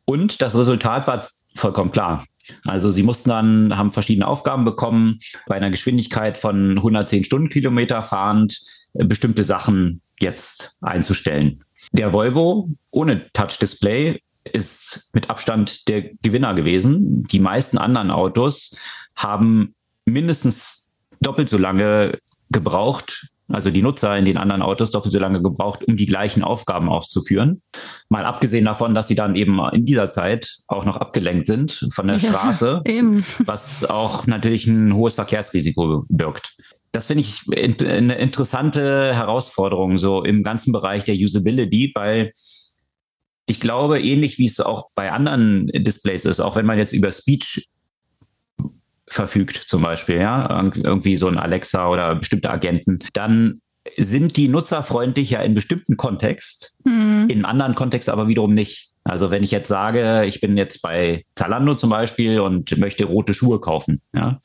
Und 0.04 0.42
das 0.42 0.56
Resultat 0.56 1.06
war 1.06 1.24
vollkommen 1.54 1.92
klar. 1.92 2.26
Also 2.66 2.90
sie 2.90 3.02
mussten 3.02 3.30
dann, 3.30 3.76
haben 3.76 3.90
verschiedene 3.90 4.26
Aufgaben 4.26 4.64
bekommen, 4.66 5.18
bei 5.46 5.56
einer 5.56 5.70
Geschwindigkeit 5.70 6.36
von 6.36 6.72
110 6.76 7.24
Stundenkilometer 7.24 8.02
fahrend 8.02 8.60
äh, 8.94 9.04
bestimmte 9.04 9.44
Sachen 9.44 10.02
jetzt 10.20 10.76
einzustellen. 10.82 11.64
Der 11.92 12.12
Volvo 12.12 12.70
ohne 12.92 13.30
Touch-Display 13.32 14.20
ist 14.52 15.08
mit 15.12 15.30
Abstand 15.30 15.88
der 15.88 16.02
Gewinner 16.22 16.54
gewesen. 16.54 17.24
Die 17.24 17.40
meisten 17.40 17.78
anderen 17.78 18.10
Autos 18.10 18.76
haben 19.16 19.74
mindestens 20.04 20.86
doppelt 21.20 21.48
so 21.48 21.58
lange 21.58 22.18
gebraucht, 22.50 23.28
also 23.48 23.70
die 23.70 23.82
Nutzer 23.82 24.16
in 24.16 24.24
den 24.24 24.38
anderen 24.38 24.62
Autos 24.62 24.90
doppelt 24.90 25.12
so 25.12 25.18
lange 25.18 25.42
gebraucht, 25.42 25.84
um 25.84 25.96
die 25.96 26.06
gleichen 26.06 26.42
Aufgaben 26.42 26.88
auszuführen. 26.88 27.62
Mal 28.08 28.24
abgesehen 28.24 28.64
davon, 28.64 28.94
dass 28.94 29.08
sie 29.08 29.14
dann 29.14 29.36
eben 29.36 29.60
in 29.72 29.84
dieser 29.84 30.06
Zeit 30.06 30.56
auch 30.66 30.84
noch 30.84 30.96
abgelenkt 30.96 31.46
sind 31.46 31.88
von 31.92 32.06
der 32.06 32.18
Straße, 32.18 32.82
ja, 32.86 33.02
was 33.44 33.84
auch 33.84 34.26
natürlich 34.26 34.66
ein 34.66 34.94
hohes 34.94 35.14
Verkehrsrisiko 35.14 36.04
birgt. 36.08 36.56
Das 36.92 37.06
finde 37.06 37.22
ich 37.22 37.42
eine 37.52 38.14
interessante 38.14 39.14
Herausforderung 39.14 39.98
so 39.98 40.22
im 40.22 40.42
ganzen 40.42 40.72
Bereich 40.72 41.04
der 41.04 41.16
Usability, 41.16 41.92
weil 41.94 42.32
ich 43.46 43.60
glaube, 43.60 44.00
ähnlich 44.00 44.38
wie 44.38 44.46
es 44.46 44.60
auch 44.60 44.88
bei 44.94 45.12
anderen 45.12 45.66
Displays 45.68 46.24
ist, 46.24 46.40
auch 46.40 46.56
wenn 46.56 46.66
man 46.66 46.78
jetzt 46.78 46.92
über 46.92 47.12
Speech 47.12 47.68
verfügt, 49.08 49.56
zum 49.66 49.82
Beispiel, 49.82 50.16
ja, 50.16 50.70
irgendwie 50.74 51.16
so 51.16 51.28
ein 51.28 51.38
Alexa 51.38 51.88
oder 51.88 52.14
bestimmte 52.16 52.50
Agenten, 52.50 52.98
dann 53.12 53.60
sind 53.96 54.36
die 54.36 54.48
nutzerfreundlich 54.48 55.30
ja 55.30 55.42
in 55.42 55.54
bestimmten 55.54 55.96
Kontext, 55.96 56.74
mhm. 56.84 57.26
in 57.28 57.44
anderen 57.44 57.74
Kontext 57.74 58.08
aber 58.08 58.28
wiederum 58.28 58.54
nicht. 58.54 58.90
Also 59.04 59.30
wenn 59.30 59.42
ich 59.42 59.50
jetzt 59.50 59.68
sage, 59.68 60.24
ich 60.24 60.40
bin 60.40 60.56
jetzt 60.56 60.80
bei 60.80 61.26
Zalando 61.36 61.74
zum 61.74 61.90
Beispiel 61.90 62.40
und 62.40 62.78
möchte 62.78 63.04
rote 63.04 63.34
Schuhe 63.34 63.60
kaufen, 63.60 64.00
ja, 64.14 64.40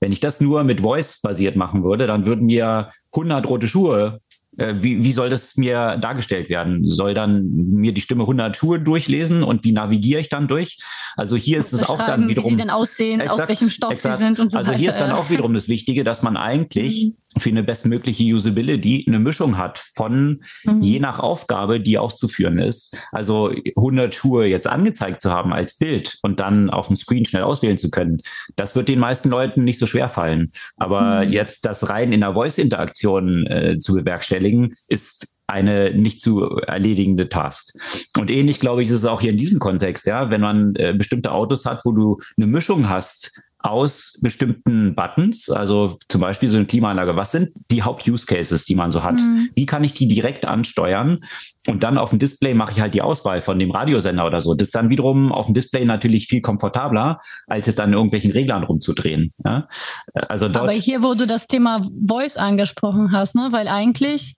wenn 0.00 0.12
ich 0.12 0.20
das 0.20 0.40
nur 0.40 0.64
mit 0.64 0.82
Voice 0.82 1.20
basiert 1.22 1.56
machen 1.56 1.82
würde, 1.82 2.06
dann 2.06 2.26
würden 2.26 2.46
mir 2.46 2.90
100 3.12 3.48
rote 3.48 3.68
Schuhe 3.68 4.20
wie, 4.58 5.04
wie 5.04 5.12
soll 5.12 5.28
das 5.28 5.56
mir 5.56 5.96
dargestellt 5.98 6.48
werden? 6.48 6.84
Soll 6.84 7.14
dann 7.14 7.48
mir 7.52 7.92
die 7.92 8.00
Stimme 8.00 8.22
100 8.22 8.56
Schuhe 8.56 8.80
durchlesen 8.80 9.42
und 9.42 9.64
wie 9.64 9.72
navigiere 9.72 10.20
ich 10.20 10.28
dann 10.28 10.48
durch? 10.48 10.78
Also 11.16 11.36
hier 11.36 11.58
ist 11.58 11.72
es 11.72 11.82
auch 11.82 11.98
dann 12.04 12.28
wiederum. 12.28 12.50
Wie 12.50 12.54
sie 12.54 12.60
denn 12.60 12.70
aussehen, 12.70 13.20
exakt, 13.20 13.42
aus 13.42 13.48
welchem 13.48 13.70
Stoff 13.70 13.92
exakt. 13.92 14.18
sie 14.18 14.24
sind 14.24 14.38
und 14.38 14.50
so 14.50 14.58
Also 14.58 14.72
hier 14.72 14.90
ist 14.90 14.98
dann 14.98 15.12
auch 15.12 15.30
wiederum 15.30 15.54
das 15.54 15.68
Wichtige, 15.68 16.04
dass 16.04 16.22
man 16.22 16.36
eigentlich 16.36 17.06
mhm 17.06 17.16
für 17.36 17.50
eine 17.50 17.62
bestmögliche 17.62 18.24
Usability 18.24 19.04
eine 19.06 19.18
Mischung 19.18 19.58
hat 19.58 19.84
von 19.94 20.40
mhm. 20.64 20.80
je 20.80 20.98
nach 20.98 21.18
Aufgabe, 21.18 21.80
die 21.80 21.98
auszuführen 21.98 22.58
ist. 22.58 22.96
Also 23.12 23.52
100 23.76 24.14
Schuhe 24.14 24.46
jetzt 24.46 24.66
angezeigt 24.66 25.20
zu 25.20 25.30
haben 25.30 25.52
als 25.52 25.74
Bild 25.74 26.18
und 26.22 26.40
dann 26.40 26.70
auf 26.70 26.86
dem 26.86 26.96
Screen 26.96 27.24
schnell 27.24 27.42
auswählen 27.42 27.78
zu 27.78 27.90
können, 27.90 28.18
das 28.56 28.74
wird 28.74 28.88
den 28.88 28.98
meisten 28.98 29.28
Leuten 29.28 29.64
nicht 29.64 29.78
so 29.78 29.86
schwer 29.86 30.08
fallen. 30.08 30.50
Aber 30.76 31.24
mhm. 31.24 31.32
jetzt 31.32 31.64
das 31.64 31.90
rein 31.90 32.12
in 32.12 32.20
der 32.20 32.32
Voice-Interaktion 32.32 33.46
äh, 33.46 33.78
zu 33.78 33.94
bewerkstelligen, 33.94 34.47
ist 34.88 35.34
eine 35.48 35.94
nicht 35.94 36.20
zu 36.20 36.42
erledigende 36.58 37.28
Task. 37.28 37.72
Und 38.18 38.30
ähnlich, 38.30 38.60
glaube 38.60 38.82
ich, 38.82 38.90
ist 38.90 38.96
es 38.96 39.04
auch 39.06 39.22
hier 39.22 39.30
in 39.30 39.38
diesem 39.38 39.58
Kontext, 39.58 40.06
ja, 40.06 40.30
wenn 40.30 40.42
man 40.42 40.76
äh, 40.76 40.94
bestimmte 40.96 41.32
Autos 41.32 41.64
hat, 41.64 41.80
wo 41.84 41.92
du 41.92 42.18
eine 42.36 42.46
Mischung 42.46 42.88
hast 42.88 43.32
aus 43.60 44.18
bestimmten 44.20 44.94
Buttons, 44.94 45.50
also 45.50 45.98
zum 46.08 46.20
Beispiel 46.20 46.48
so 46.48 46.58
eine 46.58 46.66
Klimaanlage. 46.66 47.16
Was 47.16 47.32
sind 47.32 47.50
die 47.72 47.82
Haupt-Use-Cases, 47.82 48.64
die 48.64 48.76
man 48.76 48.92
so 48.92 49.02
hat? 49.02 49.16
Mhm. 49.16 49.48
Wie 49.54 49.66
kann 49.66 49.82
ich 49.82 49.94
die 49.94 50.06
direkt 50.06 50.46
ansteuern? 50.46 51.24
Und 51.66 51.82
dann 51.82 51.98
auf 51.98 52.10
dem 52.10 52.20
Display 52.20 52.54
mache 52.54 52.72
ich 52.72 52.80
halt 52.80 52.94
die 52.94 53.02
Auswahl 53.02 53.42
von 53.42 53.58
dem 53.58 53.72
Radiosender 53.72 54.24
oder 54.26 54.40
so. 54.40 54.54
Das 54.54 54.68
ist 54.68 54.74
dann 54.74 54.90
wiederum 54.90 55.32
auf 55.32 55.46
dem 55.46 55.54
Display 55.54 55.84
natürlich 55.84 56.28
viel 56.28 56.40
komfortabler, 56.40 57.18
als 57.48 57.66
jetzt 57.66 57.80
an 57.80 57.92
irgendwelchen 57.92 58.30
Reglern 58.30 58.62
rumzudrehen. 58.62 59.32
Ja? 59.44 59.66
Also 60.14 60.46
Aber 60.46 60.70
hier, 60.70 61.02
wo 61.02 61.14
du 61.14 61.26
das 61.26 61.48
Thema 61.48 61.82
Voice 62.06 62.36
angesprochen 62.36 63.10
hast, 63.12 63.34
ne? 63.34 63.48
weil 63.50 63.66
eigentlich 63.66 64.37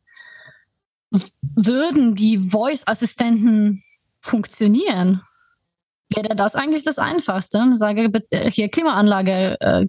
würden 1.56 2.14
die 2.14 2.38
Voice-Assistenten 2.38 3.82
funktionieren, 4.20 5.22
wäre 6.08 6.34
das 6.36 6.54
eigentlich 6.54 6.84
das 6.84 6.98
Einfachste. 6.98 7.64
Ich 7.72 7.78
sage 7.78 8.08
bitte 8.08 8.48
hier 8.50 8.68
Klimaanlage 8.68 9.56
äh, 9.60 9.86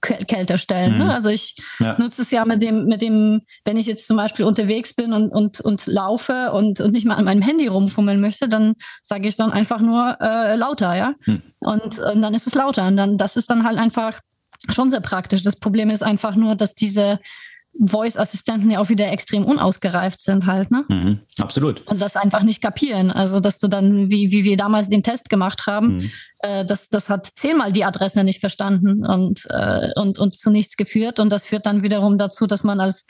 kälter 0.00 0.58
stellen. 0.58 0.92
Ne? 0.92 1.04
Mhm. 1.04 1.06
Ne? 1.06 1.14
Also 1.14 1.30
ich 1.30 1.56
ja. 1.80 1.96
nutze 1.98 2.22
es 2.22 2.30
ja 2.30 2.44
mit 2.44 2.62
dem, 2.62 2.86
mit 2.86 3.02
dem, 3.02 3.42
wenn 3.64 3.76
ich 3.76 3.86
jetzt 3.86 4.06
zum 4.06 4.16
Beispiel 4.16 4.44
unterwegs 4.44 4.94
bin 4.94 5.12
und, 5.12 5.30
und, 5.30 5.60
und 5.60 5.86
laufe 5.86 6.52
und, 6.52 6.80
und 6.80 6.92
nicht 6.92 7.06
mal 7.06 7.16
an 7.16 7.24
meinem 7.24 7.42
Handy 7.42 7.66
rumfummeln 7.66 8.20
möchte, 8.20 8.48
dann 8.48 8.74
sage 9.02 9.28
ich 9.28 9.36
dann 9.36 9.52
einfach 9.52 9.80
nur 9.80 10.16
äh, 10.20 10.56
lauter, 10.56 10.96
ja. 10.96 11.14
Mhm. 11.26 11.42
Und, 11.58 11.98
und 11.98 12.22
dann 12.22 12.34
ist 12.34 12.46
es 12.46 12.54
lauter. 12.54 12.86
Und 12.86 12.96
dann, 12.96 13.18
das 13.18 13.36
ist 13.36 13.50
dann 13.50 13.64
halt 13.64 13.78
einfach 13.78 14.20
schon 14.72 14.90
sehr 14.90 15.00
praktisch. 15.00 15.42
Das 15.42 15.56
Problem 15.56 15.90
ist 15.90 16.02
einfach 16.02 16.36
nur, 16.36 16.54
dass 16.54 16.74
diese 16.74 17.18
Voice-Assistenten 17.78 18.70
ja 18.70 18.80
auch 18.80 18.88
wieder 18.88 19.10
extrem 19.10 19.44
unausgereift 19.44 20.20
sind 20.20 20.46
halt, 20.46 20.70
ne? 20.70 20.84
Mhm, 20.88 21.20
absolut. 21.38 21.86
Und 21.86 22.00
das 22.00 22.16
einfach 22.16 22.42
nicht 22.42 22.62
kapieren. 22.62 23.10
Also, 23.10 23.40
dass 23.40 23.58
du 23.58 23.68
dann, 23.68 24.10
wie, 24.10 24.30
wie 24.30 24.44
wir 24.44 24.56
damals 24.56 24.88
den 24.88 25.02
Test 25.02 25.28
gemacht 25.28 25.66
haben, 25.66 25.98
mhm. 25.98 26.10
äh, 26.40 26.64
das, 26.64 26.88
das 26.88 27.08
hat 27.08 27.26
zehnmal 27.26 27.72
die 27.72 27.84
Adresse 27.84 28.24
nicht 28.24 28.40
verstanden 28.40 29.04
und, 29.04 29.46
äh, 29.50 29.90
und, 29.96 30.18
und 30.18 30.34
zu 30.34 30.50
nichts 30.50 30.76
geführt. 30.76 31.20
Und 31.20 31.30
das 31.30 31.44
führt 31.44 31.66
dann 31.66 31.82
wiederum 31.82 32.18
dazu, 32.18 32.46
dass 32.46 32.64
man 32.64 32.80
als 32.80 33.04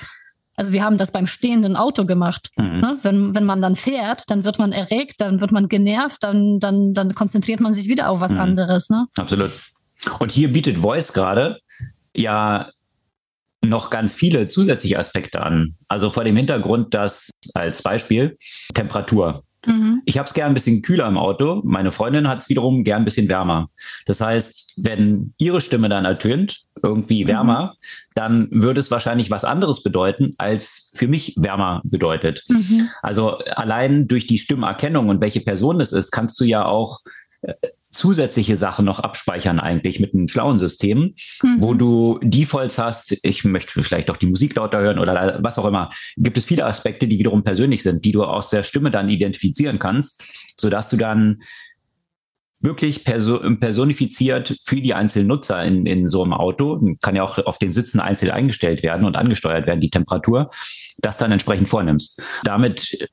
also 0.58 0.72
wir 0.72 0.82
haben 0.82 0.96
das 0.96 1.10
beim 1.10 1.26
stehenden 1.26 1.76
Auto 1.76 2.06
gemacht. 2.06 2.50
Mhm. 2.56 2.80
Ne? 2.80 2.98
Wenn, 3.02 3.34
wenn 3.34 3.44
man 3.44 3.60
dann 3.60 3.76
fährt, 3.76 4.22
dann 4.28 4.44
wird 4.44 4.58
man 4.58 4.72
erregt, 4.72 5.20
dann 5.20 5.40
wird 5.40 5.52
man 5.52 5.68
genervt, 5.68 6.22
dann, 6.22 6.58
dann, 6.60 6.94
dann 6.94 7.14
konzentriert 7.14 7.60
man 7.60 7.74
sich 7.74 7.88
wieder 7.88 8.08
auf 8.08 8.20
was 8.20 8.32
mhm. 8.32 8.40
anderes. 8.40 8.88
Ne? 8.88 9.06
Absolut. 9.16 9.50
Und 10.18 10.32
hier 10.32 10.52
bietet 10.52 10.78
Voice 10.78 11.12
gerade 11.12 11.60
ja 12.14 12.70
noch 13.64 13.90
ganz 13.90 14.12
viele 14.12 14.48
zusätzliche 14.48 14.98
Aspekte 14.98 15.42
an. 15.42 15.76
Also 15.88 16.10
vor 16.10 16.24
dem 16.24 16.36
Hintergrund, 16.36 16.94
dass 16.94 17.30
als 17.54 17.82
Beispiel 17.82 18.38
Temperatur. 18.74 19.42
Mhm. 19.66 20.02
Ich 20.04 20.18
habe 20.18 20.26
es 20.26 20.34
gern 20.34 20.48
ein 20.48 20.54
bisschen 20.54 20.82
kühler 20.82 21.06
im 21.06 21.18
Auto. 21.18 21.62
Meine 21.64 21.92
Freundin 21.92 22.28
hat 22.28 22.42
es 22.42 22.48
wiederum 22.48 22.84
gern 22.84 23.02
ein 23.02 23.04
bisschen 23.04 23.28
wärmer. 23.28 23.68
Das 24.06 24.20
heißt, 24.20 24.74
wenn 24.76 25.34
ihre 25.38 25.60
Stimme 25.60 25.88
dann 25.88 26.04
ertönt, 26.04 26.62
irgendwie 26.82 27.24
mhm. 27.24 27.28
wärmer, 27.28 27.62
mhm. 27.62 28.10
dann 28.14 28.48
würde 28.50 28.80
es 28.80 28.90
wahrscheinlich 28.90 29.30
was 29.30 29.44
anderes 29.44 29.82
bedeuten, 29.82 30.32
als 30.38 30.90
für 30.94 31.08
mich 31.08 31.34
wärmer 31.36 31.82
bedeutet. 31.84 32.44
Mhm. 32.48 32.88
Also 33.02 33.38
allein 33.38 34.06
durch 34.06 34.26
die 34.26 34.38
Stimmerkennung 34.38 35.08
und 35.08 35.20
welche 35.20 35.40
Person 35.40 35.80
es 35.80 35.92
ist, 35.92 36.10
kannst 36.10 36.38
du 36.40 36.44
ja 36.44 36.64
auch 36.64 37.00
äh, 37.42 37.54
zusätzliche 37.96 38.56
Sachen 38.56 38.84
noch 38.84 39.00
abspeichern 39.00 39.58
eigentlich 39.58 40.00
mit 40.00 40.14
einem 40.14 40.28
schlauen 40.28 40.58
System, 40.58 41.14
mhm. 41.42 41.56
wo 41.58 41.74
du 41.74 42.18
Defaults 42.22 42.78
hast, 42.78 43.18
ich 43.22 43.44
möchte 43.44 43.82
vielleicht 43.82 44.10
auch 44.10 44.16
die 44.16 44.26
Musik 44.26 44.54
lauter 44.56 44.80
hören 44.80 44.98
oder 44.98 45.38
was 45.42 45.58
auch 45.58 45.66
immer. 45.66 45.90
Gibt 46.16 46.38
es 46.38 46.44
viele 46.44 46.66
Aspekte, 46.66 47.08
die 47.08 47.18
wiederum 47.18 47.42
persönlich 47.42 47.82
sind, 47.82 48.04
die 48.04 48.12
du 48.12 48.24
aus 48.24 48.50
der 48.50 48.62
Stimme 48.62 48.90
dann 48.90 49.08
identifizieren 49.08 49.78
kannst, 49.78 50.22
sodass 50.58 50.88
du 50.88 50.96
dann 50.96 51.42
wirklich 52.60 53.04
personifiziert 53.04 54.58
für 54.64 54.80
die 54.80 54.94
einzelnen 54.94 55.28
Nutzer 55.28 55.62
in, 55.62 55.86
in 55.86 56.06
so 56.06 56.22
einem 56.22 56.32
Auto, 56.32 56.80
kann 57.02 57.14
ja 57.14 57.22
auch 57.22 57.38
auf 57.46 57.58
den 57.58 57.72
Sitzen 57.72 58.00
einzeln 58.00 58.30
eingestellt 58.30 58.82
werden 58.82 59.06
und 59.06 59.16
angesteuert 59.16 59.66
werden, 59.66 59.80
die 59.80 59.90
Temperatur, 59.90 60.50
das 60.98 61.18
dann 61.18 61.32
entsprechend 61.32 61.68
vornimmst. 61.68 62.22
Damit 62.44 63.10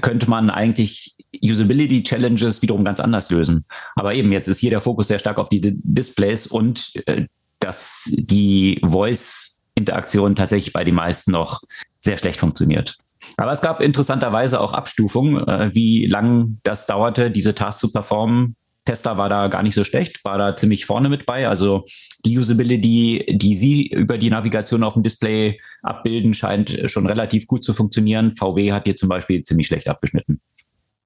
könnte 0.00 0.28
man 0.28 0.50
eigentlich 0.50 1.16
Usability 1.42 2.02
Challenges 2.02 2.62
wiederum 2.62 2.84
ganz 2.84 3.00
anders 3.00 3.30
lösen. 3.30 3.64
Aber 3.94 4.14
eben 4.14 4.32
jetzt 4.32 4.48
ist 4.48 4.58
hier 4.58 4.70
der 4.70 4.80
Fokus 4.80 5.08
sehr 5.08 5.18
stark 5.18 5.38
auf 5.38 5.48
die 5.48 5.60
Displays 5.60 6.46
und 6.46 6.92
äh, 7.06 7.26
dass 7.60 8.04
die 8.12 8.80
Voice 8.84 9.60
Interaktion 9.74 10.34
tatsächlich 10.36 10.72
bei 10.72 10.84
den 10.84 10.94
meisten 10.94 11.32
noch 11.32 11.62
sehr 12.00 12.16
schlecht 12.16 12.40
funktioniert. 12.40 12.96
Aber 13.36 13.52
es 13.52 13.60
gab 13.60 13.80
interessanterweise 13.80 14.60
auch 14.60 14.72
Abstufungen, 14.72 15.46
äh, 15.46 15.70
wie 15.74 16.06
lang 16.06 16.58
das 16.62 16.86
dauerte, 16.86 17.30
diese 17.30 17.54
Tasks 17.54 17.80
zu 17.80 17.92
performen. 17.92 18.56
Tesla 18.86 19.18
war 19.18 19.28
da 19.28 19.48
gar 19.48 19.62
nicht 19.62 19.74
so 19.74 19.84
schlecht, 19.84 20.24
war 20.24 20.38
da 20.38 20.56
ziemlich 20.56 20.86
vorne 20.86 21.08
mit 21.08 21.26
bei. 21.26 21.46
Also 21.46 21.84
die 22.24 22.38
Usability, 22.38 23.36
die 23.38 23.56
Sie 23.56 23.88
über 23.88 24.16
die 24.16 24.30
Navigation 24.30 24.82
auf 24.82 24.94
dem 24.94 25.02
Display 25.02 25.60
abbilden, 25.82 26.32
scheint 26.32 26.78
schon 26.86 27.06
relativ 27.06 27.46
gut 27.46 27.62
zu 27.62 27.74
funktionieren. 27.74 28.34
VW 28.34 28.72
hat 28.72 28.84
hier 28.84 28.96
zum 28.96 29.08
Beispiel 29.08 29.42
ziemlich 29.42 29.66
schlecht 29.66 29.88
abgeschnitten. 29.88 30.40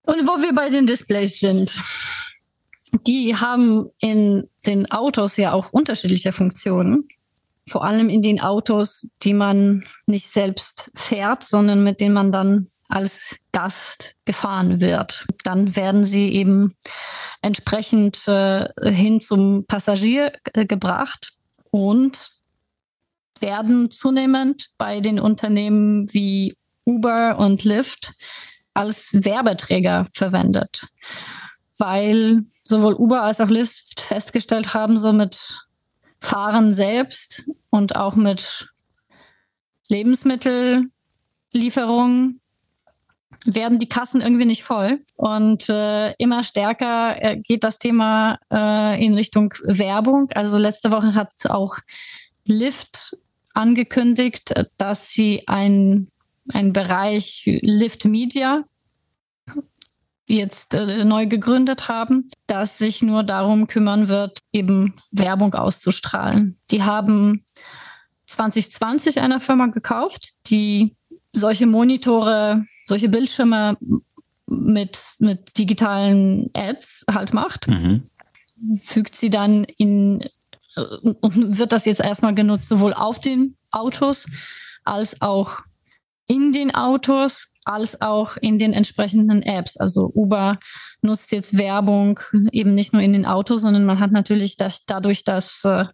Und 0.02 0.26
wo 0.26 0.42
wir 0.42 0.54
bei 0.54 0.70
den 0.70 0.86
Displays 0.86 1.40
sind, 1.40 1.76
die 3.06 3.34
haben 3.36 3.90
in 4.00 4.48
den 4.66 4.90
Autos 4.90 5.36
ja 5.36 5.52
auch 5.52 5.72
unterschiedliche 5.72 6.32
Funktionen. 6.32 7.08
Vor 7.68 7.84
allem 7.84 8.08
in 8.08 8.20
den 8.20 8.40
Autos, 8.40 9.08
die 9.22 9.34
man 9.34 9.84
nicht 10.06 10.26
selbst 10.26 10.90
fährt, 10.96 11.44
sondern 11.44 11.84
mit 11.84 12.00
denen 12.00 12.14
man 12.14 12.32
dann 12.32 12.66
als 12.90 13.36
Gast 13.52 14.16
gefahren 14.24 14.80
wird. 14.80 15.26
Dann 15.44 15.76
werden 15.76 16.04
sie 16.04 16.34
eben 16.34 16.74
entsprechend 17.42 18.26
äh, 18.28 18.68
hin 18.82 19.20
zum 19.20 19.64
Passagier 19.66 20.32
äh, 20.52 20.66
gebracht 20.66 21.32
und 21.70 22.32
werden 23.40 23.90
zunehmend 23.90 24.68
bei 24.76 25.00
den 25.00 25.18
Unternehmen 25.18 26.12
wie 26.12 26.54
Uber 26.84 27.38
und 27.38 27.64
Lyft 27.64 28.12
als 28.74 29.08
Werbeträger 29.12 30.06
verwendet, 30.14 30.86
weil 31.78 32.42
sowohl 32.44 32.94
Uber 32.94 33.22
als 33.22 33.40
auch 33.40 33.48
Lyft 33.48 34.00
festgestellt 34.00 34.74
haben, 34.74 34.96
so 34.96 35.12
mit 35.12 35.66
Fahren 36.20 36.72
selbst 36.74 37.44
und 37.70 37.96
auch 37.96 38.14
mit 38.14 38.70
Lebensmittellieferungen 39.88 42.40
werden 43.44 43.78
die 43.78 43.88
Kassen 43.88 44.20
irgendwie 44.20 44.44
nicht 44.44 44.64
voll. 44.64 45.00
Und 45.16 45.68
äh, 45.68 46.12
immer 46.14 46.44
stärker 46.44 47.22
äh, 47.22 47.36
geht 47.38 47.64
das 47.64 47.78
Thema 47.78 48.38
äh, 48.52 49.04
in 49.04 49.14
Richtung 49.14 49.54
Werbung. 49.64 50.30
Also 50.34 50.58
letzte 50.58 50.90
Woche 50.90 51.14
hat 51.14 51.32
auch 51.48 51.76
Lyft 52.46 53.16
angekündigt, 53.54 54.52
dass 54.76 55.08
sie 55.08 55.44
ein, 55.46 56.08
ein 56.52 56.72
Bereich 56.72 57.42
Lift 57.62 58.04
Media 58.04 58.64
jetzt 60.26 60.74
äh, 60.74 61.04
neu 61.04 61.26
gegründet 61.26 61.88
haben, 61.88 62.28
das 62.46 62.78
sich 62.78 63.02
nur 63.02 63.24
darum 63.24 63.66
kümmern 63.66 64.08
wird, 64.08 64.38
eben 64.52 64.94
Werbung 65.10 65.54
auszustrahlen. 65.54 66.58
Die 66.70 66.82
haben 66.82 67.44
2020 68.26 69.20
einer 69.20 69.40
Firma 69.40 69.66
gekauft, 69.66 70.34
die 70.46 70.94
solche 71.32 71.66
Monitore, 71.66 72.64
solche 72.86 73.08
Bildschirme 73.08 73.76
mit, 74.46 74.98
mit 75.18 75.56
digitalen 75.58 76.50
Ads 76.54 77.04
halt 77.10 77.32
macht. 77.32 77.68
Mhm. 77.68 78.10
Fügt 78.84 79.14
sie 79.14 79.30
dann 79.30 79.64
in 79.64 80.20
äh, 80.76 80.80
und 81.20 81.58
wird 81.58 81.72
das 81.72 81.84
jetzt 81.84 82.00
erstmal 82.00 82.34
genutzt, 82.34 82.68
sowohl 82.68 82.94
auf 82.94 83.18
den 83.20 83.56
Autos 83.70 84.26
als 84.84 85.20
auch 85.20 85.60
in 86.26 86.52
den 86.52 86.74
Autos 86.74 87.48
als 87.64 88.00
auch 88.00 88.36
in 88.36 88.58
den 88.58 88.72
entsprechenden 88.72 89.42
Apps. 89.42 89.76
Also 89.76 90.10
Uber 90.14 90.58
nutzt 91.02 91.30
jetzt 91.32 91.56
Werbung 91.56 92.18
eben 92.52 92.74
nicht 92.74 92.92
nur 92.92 93.02
in 93.02 93.12
den 93.12 93.26
Autos, 93.26 93.60
sondern 93.62 93.84
man 93.84 94.00
hat 94.00 94.12
natürlich 94.12 94.56
das, 94.56 94.84
dadurch, 94.86 95.24
dass 95.24 95.64
äh, 95.64 95.84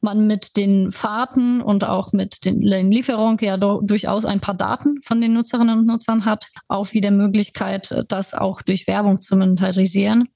man 0.00 0.26
mit 0.26 0.56
den 0.56 0.90
Fahrten 0.90 1.60
und 1.60 1.84
auch 1.84 2.12
mit 2.12 2.44
den 2.44 2.62
Lieferungen 2.62 3.38
ja 3.40 3.56
do, 3.56 3.80
durchaus 3.82 4.24
ein 4.24 4.40
paar 4.40 4.54
Daten 4.54 5.02
von 5.02 5.20
den 5.20 5.34
Nutzerinnen 5.34 5.78
und 5.80 5.86
Nutzern 5.86 6.24
hat, 6.24 6.46
auch 6.68 6.92
wieder 6.92 7.10
Möglichkeit, 7.10 7.94
das 8.08 8.34
auch 8.34 8.62
durch 8.62 8.86
Werbung 8.86 9.20
zu 9.20 9.36
monetarisieren. 9.36 10.28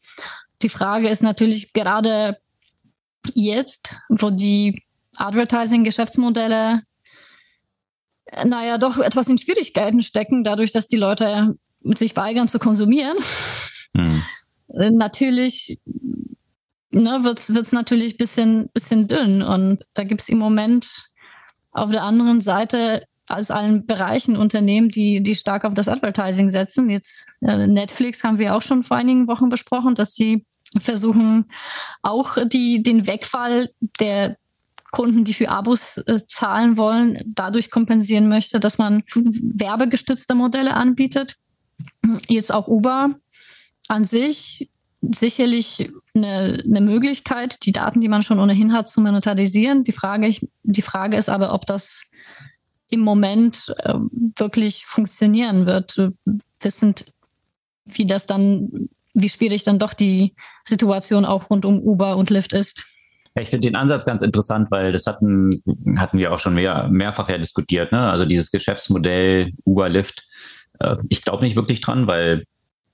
Die 0.62 0.69
Frage 0.69 1.09
ist 1.09 1.23
natürlich 1.23 1.73
gerade 1.73 2.39
jetzt, 3.35 3.97
wo 4.09 4.31
die 4.31 4.83
Advertising-Geschäftsmodelle 5.17 6.83
naja, 8.45 8.79
doch 8.79 8.99
etwas 8.99 9.29
in 9.29 9.39
Schwierigkeiten 9.39 10.03
stecken, 10.03 10.45
dadurch, 10.45 10.73
dass 10.73 10.87
die 10.87 10.97
Leute 10.97 11.57
sich 11.97 12.17
weigern 12.17 12.49
zu 12.49 12.59
konsumieren. 12.59 13.19
Mhm. 13.93 14.23
Natürlich 14.69 15.79
ne, 16.95 17.24
wird 17.24 17.38
es 17.49 17.72
natürlich 17.72 18.14
ein 18.14 18.18
bisschen, 18.18 18.68
bisschen 18.72 19.09
dünn. 19.09 19.42
Und 19.42 19.84
da 19.95 20.05
gibt 20.05 20.22
es 20.22 20.28
im 20.28 20.38
Moment 20.38 21.11
auf 21.72 21.90
der 21.90 22.03
anderen 22.03 22.40
Seite 22.40 23.05
aus 23.26 23.51
allen 23.51 23.86
Bereichen 23.86 24.36
Unternehmen, 24.36 24.90
die, 24.90 25.22
die 25.22 25.34
stark 25.34 25.64
auf 25.64 25.74
das 25.74 25.88
Advertising 25.88 26.49
setzen. 26.49 26.90
Jetzt 26.90 27.26
äh, 27.40 27.66
Netflix 27.66 28.22
haben 28.22 28.38
wir 28.38 28.55
auch 28.55 28.62
schon 28.62 28.82
vor 28.82 28.97
einigen 28.97 29.28
Wochen 29.28 29.49
besprochen, 29.49 29.95
dass 29.95 30.14
sie 30.14 30.45
versuchen, 30.78 31.47
auch 32.03 32.36
die, 32.47 32.82
den 32.82 33.07
Wegfall 33.07 33.70
der 34.01 34.36
Kunden, 34.90 35.24
die 35.24 35.34
für 35.34 35.49
Abos 35.49 35.99
äh, 35.99 36.20
zahlen 36.26 36.76
wollen, 36.76 37.20
dadurch 37.26 37.70
kompensieren 37.70 38.28
möchte, 38.28 38.61
dass 38.61 38.78
man 38.78 39.03
werbegestützte 39.14 40.34
Modelle 40.34 40.74
anbietet. 40.74 41.36
Jetzt 42.28 42.53
auch 42.53 42.68
Uber 42.68 43.14
an 43.88 44.05
sich 44.05 44.70
sicherlich 45.12 45.90
eine, 46.14 46.62
eine 46.64 46.80
Möglichkeit, 46.80 47.64
die 47.64 47.72
Daten, 47.72 48.00
die 48.00 48.09
man 48.09 48.22
schon 48.22 48.38
ohnehin 48.38 48.72
hat, 48.72 48.88
zu 48.88 49.00
monetarisieren. 49.00 49.84
Die 49.84 49.92
Frage, 49.92 50.26
ich, 50.26 50.46
die 50.62 50.82
Frage 50.82 51.16
ist 51.16 51.28
aber, 51.28 51.52
ob 51.52 51.66
das 51.66 52.05
im 52.90 53.00
Moment 53.00 53.74
äh, 53.78 53.94
wirklich 54.36 54.86
funktionieren 54.86 55.66
wird. 55.66 56.12
Wissend, 56.61 57.07
wie 57.84 58.07
das 58.07 58.26
dann, 58.26 58.88
wie 59.14 59.28
schwierig 59.28 59.64
dann 59.64 59.78
doch 59.78 59.94
die 59.94 60.34
Situation 60.64 61.24
auch 61.24 61.50
rund 61.50 61.64
um 61.64 61.80
Uber 61.80 62.16
und 62.16 62.30
Lyft 62.30 62.52
ist. 62.52 62.84
Ich 63.36 63.48
finde 63.48 63.66
den 63.66 63.76
Ansatz 63.76 64.05
ganz 64.05 64.22
interessant, 64.22 64.70
weil 64.70 64.92
das 64.92 65.07
hatten, 65.07 65.62
hatten 65.96 66.18
wir 66.18 66.32
auch 66.32 66.38
schon 66.38 66.55
mehr, 66.55 66.88
mehrfach 66.88 67.28
ja 67.28 67.36
diskutiert. 67.36 67.90
Ne? 67.90 67.98
Also 67.98 68.24
dieses 68.24 68.52
Geschäftsmodell 68.52 69.52
Uber 69.64 69.88
Lyft. 69.88 70.24
Äh, 70.78 70.96
ich 71.09 71.22
glaube 71.22 71.44
nicht 71.44 71.57
wirklich 71.57 71.80
dran, 71.80 72.07
weil 72.07 72.44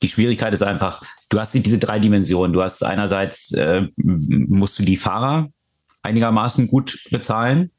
die 0.03 0.09
Schwierigkeit 0.09 0.55
ist 0.55 0.63
einfach, 0.63 1.03
du 1.29 1.39
hast 1.39 1.53
diese 1.55 1.79
drei 1.79 1.99
Dimensionen. 1.99 2.53
Du 2.53 2.63
hast 2.63 2.83
einerseits, 2.85 3.53
äh, 3.53 3.87
musst 3.97 4.79
du 4.79 4.83
die 4.83 4.97
Fahrer 4.97 5.51
einigermaßen 6.03 6.69
gut 6.69 6.99
bezahlen. 7.11 7.71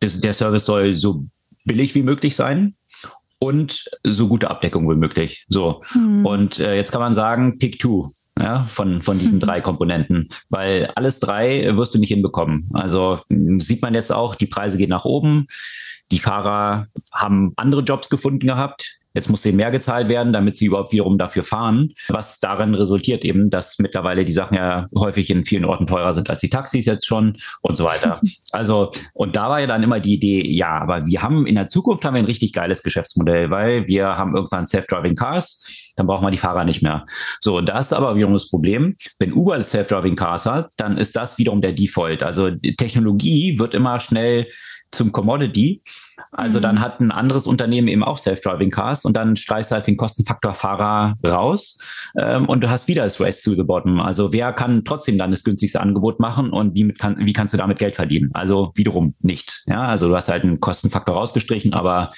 Das, 0.00 0.20
der 0.20 0.34
Service 0.34 0.64
soll 0.64 0.96
so 0.96 1.26
billig 1.64 1.94
wie 1.94 2.02
möglich 2.02 2.34
sein 2.34 2.74
und 3.38 3.84
so 4.04 4.28
gute 4.28 4.50
Abdeckung 4.50 4.90
wie 4.90 4.96
möglich. 4.96 5.46
So. 5.48 5.82
Mhm. 5.94 6.26
Und 6.26 6.58
äh, 6.58 6.74
jetzt 6.76 6.90
kann 6.90 7.00
man 7.00 7.14
sagen, 7.14 7.58
pick 7.58 7.78
two 7.78 8.10
ja, 8.38 8.64
von, 8.64 9.02
von 9.02 9.18
diesen 9.18 9.38
drei 9.38 9.60
Komponenten, 9.60 10.28
weil 10.48 10.90
alles 10.96 11.18
drei 11.18 11.76
wirst 11.76 11.94
du 11.94 11.98
nicht 11.98 12.08
hinbekommen. 12.10 12.70
Also 12.72 13.20
sieht 13.28 13.82
man 13.82 13.94
jetzt 13.94 14.10
auch, 14.12 14.34
die 14.34 14.46
Preise 14.46 14.78
gehen 14.78 14.88
nach 14.88 15.04
oben. 15.04 15.46
Die 16.10 16.18
Fahrer 16.18 16.86
haben 17.12 17.52
andere 17.56 17.82
Jobs 17.82 18.08
gefunden 18.08 18.46
gehabt. 18.46 18.99
Jetzt 19.14 19.28
muss 19.28 19.42
denen 19.42 19.56
mehr 19.56 19.70
gezahlt 19.70 20.08
werden, 20.08 20.32
damit 20.32 20.56
sie 20.56 20.66
überhaupt 20.66 20.92
wiederum 20.92 21.18
dafür 21.18 21.42
fahren. 21.42 21.92
Was 22.08 22.38
darin 22.38 22.74
resultiert 22.74 23.24
eben, 23.24 23.50
dass 23.50 23.78
mittlerweile 23.78 24.24
die 24.24 24.32
Sachen 24.32 24.56
ja 24.56 24.86
häufig 24.96 25.30
in 25.30 25.44
vielen 25.44 25.64
Orten 25.64 25.86
teurer 25.86 26.14
sind 26.14 26.30
als 26.30 26.40
die 26.40 26.50
Taxis 26.50 26.86
jetzt 26.86 27.06
schon 27.06 27.36
und 27.62 27.76
so 27.76 27.84
weiter. 27.84 28.20
Also, 28.52 28.90
und 29.14 29.36
da 29.36 29.48
war 29.48 29.60
ja 29.60 29.68
dann 29.68 29.84
immer 29.84 30.00
die 30.00 30.14
Idee, 30.14 30.44
ja, 30.44 30.80
aber 30.80 31.06
wir 31.06 31.22
haben 31.22 31.46
in 31.46 31.54
der 31.54 31.68
Zukunft 31.68 32.04
haben 32.04 32.14
wir 32.14 32.18
ein 32.18 32.26
richtig 32.26 32.52
geiles 32.52 32.82
Geschäftsmodell, 32.82 33.48
weil 33.50 33.86
wir 33.86 34.06
haben 34.06 34.34
irgendwann 34.34 34.66
Self-Driving 34.66 35.14
Cars 35.14 35.60
dann 36.00 36.06
braucht 36.06 36.22
man 36.22 36.32
die 36.32 36.38
Fahrer 36.38 36.64
nicht 36.64 36.82
mehr. 36.82 37.04
So, 37.40 37.58
und 37.58 37.68
da 37.68 37.78
ist 37.78 37.92
aber 37.92 38.16
wiederum 38.16 38.32
das 38.32 38.48
Problem, 38.48 38.96
wenn 39.18 39.34
Uber 39.34 39.62
Self-Driving 39.62 40.16
Cars 40.16 40.46
hat, 40.46 40.72
dann 40.78 40.96
ist 40.96 41.14
das 41.14 41.36
wiederum 41.36 41.60
der 41.60 41.72
Default. 41.72 42.22
Also 42.22 42.50
Technologie 42.50 43.58
wird 43.58 43.74
immer 43.74 44.00
schnell 44.00 44.46
zum 44.92 45.12
Commodity. 45.12 45.82
Also 46.32 46.58
mhm. 46.58 46.62
dann 46.62 46.80
hat 46.80 47.00
ein 47.00 47.10
anderes 47.10 47.46
Unternehmen 47.46 47.88
eben 47.88 48.04
auch 48.04 48.18
Self-Driving 48.18 48.70
Cars 48.70 49.04
und 49.04 49.16
dann 49.16 49.36
streichst 49.36 49.70
du 49.70 49.74
halt 49.74 49.86
den 49.86 49.96
Kostenfaktor 49.96 50.54
Fahrer 50.54 51.16
raus 51.26 51.78
ähm, 52.18 52.46
und 52.46 52.62
du 52.62 52.70
hast 52.70 52.88
wieder 52.88 53.04
das 53.04 53.20
Race 53.20 53.42
to 53.42 53.54
the 53.54 53.62
Bottom. 53.62 54.00
Also 54.00 54.32
wer 54.32 54.52
kann 54.52 54.84
trotzdem 54.84 55.18
dann 55.18 55.30
das 55.30 55.44
günstigste 55.44 55.80
Angebot 55.80 56.20
machen 56.20 56.50
und 56.50 56.74
wie, 56.74 56.92
kann, 56.92 57.16
wie 57.18 57.32
kannst 57.32 57.54
du 57.54 57.58
damit 57.58 57.78
Geld 57.78 57.96
verdienen? 57.96 58.30
Also 58.34 58.72
wiederum 58.74 59.14
nicht. 59.20 59.62
Ja, 59.66 59.86
also 59.86 60.08
du 60.08 60.16
hast 60.16 60.28
halt 60.28 60.44
einen 60.44 60.60
Kostenfaktor 60.60 61.16
rausgestrichen, 61.16 61.72
aber 61.72 62.12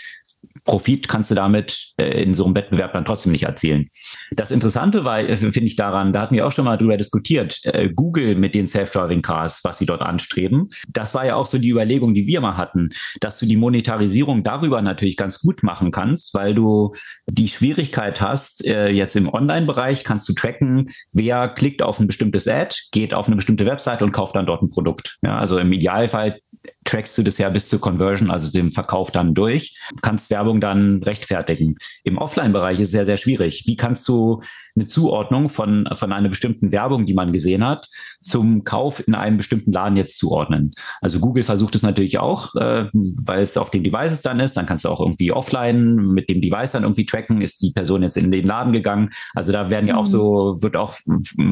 Profit 0.64 1.09
kannst 1.09 1.30
du 1.30 1.34
damit 1.34 1.92
äh, 1.96 2.22
in 2.22 2.34
so 2.34 2.44
einem 2.44 2.55
Wettbewerb 2.55 2.92
dann 2.92 3.05
trotzdem 3.05 3.32
nicht 3.32 3.44
erzielen. 3.44 3.88
Das 4.30 4.50
Interessante 4.50 5.05
war, 5.05 5.20
äh, 5.20 5.36
finde 5.36 5.64
ich 5.64 5.76
daran, 5.76 6.12
da 6.12 6.22
hatten 6.22 6.34
wir 6.34 6.46
auch 6.46 6.53
schon 6.53 6.64
mal 6.64 6.76
drüber 6.76 6.96
diskutiert, 6.96 7.61
äh, 7.64 7.88
Google 7.88 8.34
mit 8.36 8.55
den 8.55 8.68
Self-Driving 8.68 9.22
Cars, 9.22 9.61
was 9.64 9.78
sie 9.78 9.86
dort 9.86 10.03
anstreben. 10.03 10.68
Das 10.88 11.14
war 11.14 11.26
ja 11.26 11.36
auch 11.36 11.46
so 11.46 11.59
die 11.59 11.70
Überlegung, 11.70 12.14
die 12.14 12.26
wir 12.26 12.40
mal 12.40 12.57
hatten, 12.57 12.90
dass 13.20 13.38
du 13.38 13.46
die 13.46 13.57
Monetarisierung 13.57 14.44
darüber 14.44 14.82
natürlich 14.82 15.16
ganz 15.16 15.40
gut 15.40 15.62
machen 15.62 15.90
kannst, 15.90 16.34
weil 16.34 16.55
du 16.55 16.92
die 17.26 17.48
Schwierigkeit 17.48 18.20
hast, 18.20 18.64
äh, 18.64 18.88
jetzt 18.88 19.16
im 19.16 19.28
Online-Bereich 19.32 20.05
kannst 20.05 20.28
du 20.28 20.32
tracken, 20.32 20.90
wer 21.12 21.48
klickt 21.48 21.82
auf 21.82 22.00
ein 22.00 22.07
bestimmtes 22.07 22.46
Ad, 22.46 22.76
geht 22.92 23.14
auf 23.14 23.26
eine 23.26 23.36
bestimmte 23.36 23.66
Website 23.66 24.03
und 24.03 24.12
kauft 24.12 24.36
dann 24.36 24.46
dort 24.46 24.62
ein 24.62 24.70
Produkt. 24.70 25.18
Ja, 25.22 25.38
also 25.38 25.59
im 25.59 25.72
Idealfall 25.72 26.38
trackst 26.84 27.16
du 27.16 27.22
das 27.22 27.38
ja 27.38 27.48
bis 27.48 27.68
zur 27.68 27.80
Conversion, 27.80 28.30
also 28.30 28.50
dem 28.50 28.72
Verkauf 28.72 29.11
dann 29.11 29.34
durch, 29.34 29.76
kannst 30.00 30.30
Werbung 30.30 30.41
dann 30.61 31.03
rechtfertigen. 31.03 31.76
Im 32.05 32.18
Offline-Bereich 32.18 32.80
ist 32.80 32.88
es 32.88 32.93
sehr, 32.93 33.05
sehr 33.05 33.16
schwierig. 33.16 33.64
Wie 33.66 33.76
kannst 33.76 34.09
du 34.09 34.40
eine 34.74 34.86
Zuordnung 34.86 35.49
von, 35.49 35.88
von 35.93 36.12
einer 36.12 36.28
bestimmten 36.28 36.72
Werbung, 36.72 37.07
die 37.07 37.14
man 37.14 37.32
gesehen 37.32 37.64
hat, 37.64 37.88
zum 38.20 38.64
Kauf 38.64 39.07
in 39.07 39.14
einem 39.14 39.36
bestimmten 39.36 39.72
Laden 39.72 39.97
jetzt 39.97 40.18
zuordnen? 40.18 40.70
Also 41.01 41.18
Google 41.18 41.43
versucht 41.43 41.74
es 41.74 41.82
natürlich 41.82 42.18
auch, 42.18 42.55
äh, 42.55 42.86
weil 42.93 43.43
es 43.43 43.57
auf 43.57 43.70
den 43.70 43.84
Devices 43.84 44.22
dann 44.22 44.40
ist. 44.40 44.57
Dann 44.57 44.66
kannst 44.66 44.84
du 44.84 44.88
auch 44.88 45.01
irgendwie 45.01 45.32
offline 45.32 45.97
mit 45.97 46.30
dem 46.30 46.40
Device 46.40 46.72
dann 46.72 46.82
irgendwie 46.82 47.07
tracken, 47.07 47.40
ist 47.40 47.62
die 47.62 47.72
Person 47.72 48.03
jetzt 48.03 48.16
in 48.16 48.30
den 48.30 48.47
Laden 48.47 48.72
gegangen. 48.72 49.11
Also 49.34 49.53
da 49.53 49.70
werden 49.70 49.88
ja 49.88 49.97
auch 49.97 50.07
mhm. 50.07 50.11
so, 50.11 50.62
wird 50.62 50.76
auch 50.76 50.95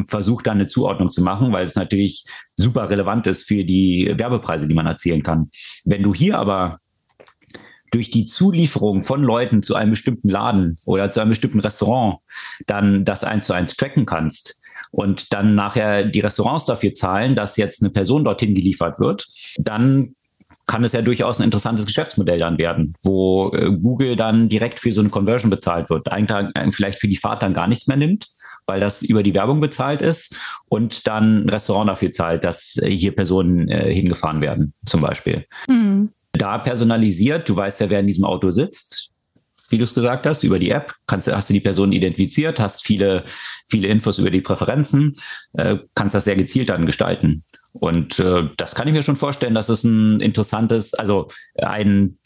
versucht, 0.07 0.47
dann 0.47 0.59
eine 0.59 0.67
Zuordnung 0.67 1.11
zu 1.11 1.23
machen, 1.23 1.53
weil 1.53 1.65
es 1.65 1.75
natürlich 1.75 2.25
super 2.57 2.89
relevant 2.91 3.27
ist 3.27 3.47
für 3.47 3.65
die 3.65 4.13
Werbepreise, 4.17 4.69
die 4.69 4.75
man 4.75 4.87
erzielen 4.87 5.23
kann. 5.23 5.51
Wenn 5.85 6.03
du 6.03 6.15
hier 6.15 6.39
aber 6.39 6.79
durch 7.91 8.11
die 8.11 8.25
Zulieferung 8.25 9.03
von 9.03 9.23
Leuten 9.23 9.63
zu 9.63 9.75
einem 9.75 9.91
bestimmten 9.91 10.29
Laden 10.29 10.79
oder 10.87 11.11
zu 11.11 11.21
einem 11.21 11.31
bestimmten 11.31 11.61
Restaurant 11.61 12.19
dann 12.67 13.05
das 13.05 13.25
eins 13.25 13.47
zu 13.47 13.53
eins 13.53 13.75
tracken 13.77 14.07
kannst 14.07 14.61
und 14.91 15.33
dann 15.33 15.55
nachher 15.55 16.05
die 16.05 16.21
Restaurants 16.21 16.65
dafür 16.65 16.95
zahlen, 16.95 17.37
dass 17.37 17.57
jetzt 17.57 17.83
eine 17.83 17.91
Person 17.91 18.25
dorthin 18.25 18.55
geliefert 18.55 18.99
wird, 18.99 19.29
dann 19.59 20.11
kann 20.67 20.85
es 20.85 20.93
ja 20.93 21.03
durchaus 21.03 21.41
ein 21.41 21.45
interessantes 21.45 21.85
Geschäftsmodell 21.85 22.39
dann 22.39 22.59
werden, 22.59 22.95
wo 23.03 23.51
äh, 23.53 23.73
Google 23.73 24.15
dann 24.15 24.49
direkt 24.49 24.79
für 24.79 24.93
so 24.93 25.01
eine 25.01 25.11
Conversion 25.11 25.51
bezahlt 25.51 25.91
wird. 25.91 26.11
Eigentlich 26.13 26.49
äh, 26.55 26.71
vielleicht 26.71 27.01
für 27.01 27.09
die 27.09 27.17
Fahrt 27.17 27.43
dann 27.43 27.55
gar 27.55 27.67
nichts 27.67 27.89
mehr 27.89 27.97
nimmt, 27.97 28.29
weil 28.67 28.79
das 28.79 29.03
über 29.03 29.25
die 29.25 29.35
Werbung 29.35 29.61
bezahlt 29.61 30.01
ist 30.01 30.37
und 30.69 31.09
dann 31.09 31.45
ein 31.45 31.49
Restaurant 31.49 31.91
dafür 31.91 32.13
zahlt, 32.13 32.45
dass 32.45 32.77
äh, 32.77 32.89
hier 32.89 33.15
Personen 33.15 33.69
hingefahren 33.69 34.41
werden, 34.41 34.75
zum 34.87 35.01
Beispiel. 35.01 35.45
Mhm 35.69 36.11
da 36.41 36.59
personalisiert. 36.59 37.49
Du 37.49 37.57
weißt 37.57 37.81
ja, 37.81 37.91
wer 37.91 38.01
in 38.01 38.07
diesem 38.07 38.25
Auto 38.25 38.51
sitzt, 38.51 39.11
wie 39.69 39.79
du 39.79 39.85
es 39.85 39.95
gesagt 39.95 40.27
hast, 40.27 40.43
über 40.43 40.59
die 40.59 40.71
App. 40.71 40.95
Kannst, 41.07 41.33
hast 41.33 41.49
du 41.49 41.55
die 41.55 41.61
Person 41.61 41.93
identifiziert, 41.93 42.61
hast 42.61 42.85
viele, 42.85 43.25
viele 43.69 43.89
Infos 43.89 44.19
über 44.19 44.31
die 44.31 44.41
Präferenzen, 44.41 45.17
äh, 45.55 45.79
kannst 45.95 46.15
das 46.15 46.25
sehr 46.25 46.37
gezielt 46.37 46.69
dann 46.69 46.87
gestalten. 46.87 47.45
Und 47.73 48.19
äh, 48.19 48.49
das 48.57 48.75
kann 48.75 48.89
ich 48.89 48.95
mir 48.95 49.03
schon 49.03 49.17
vorstellen, 49.17 49.55
dass 49.55 49.69
es 49.69 49.85
ein 49.85 50.21
interessantes, 50.21 50.95
also 50.95 51.29
ein 51.57 52.17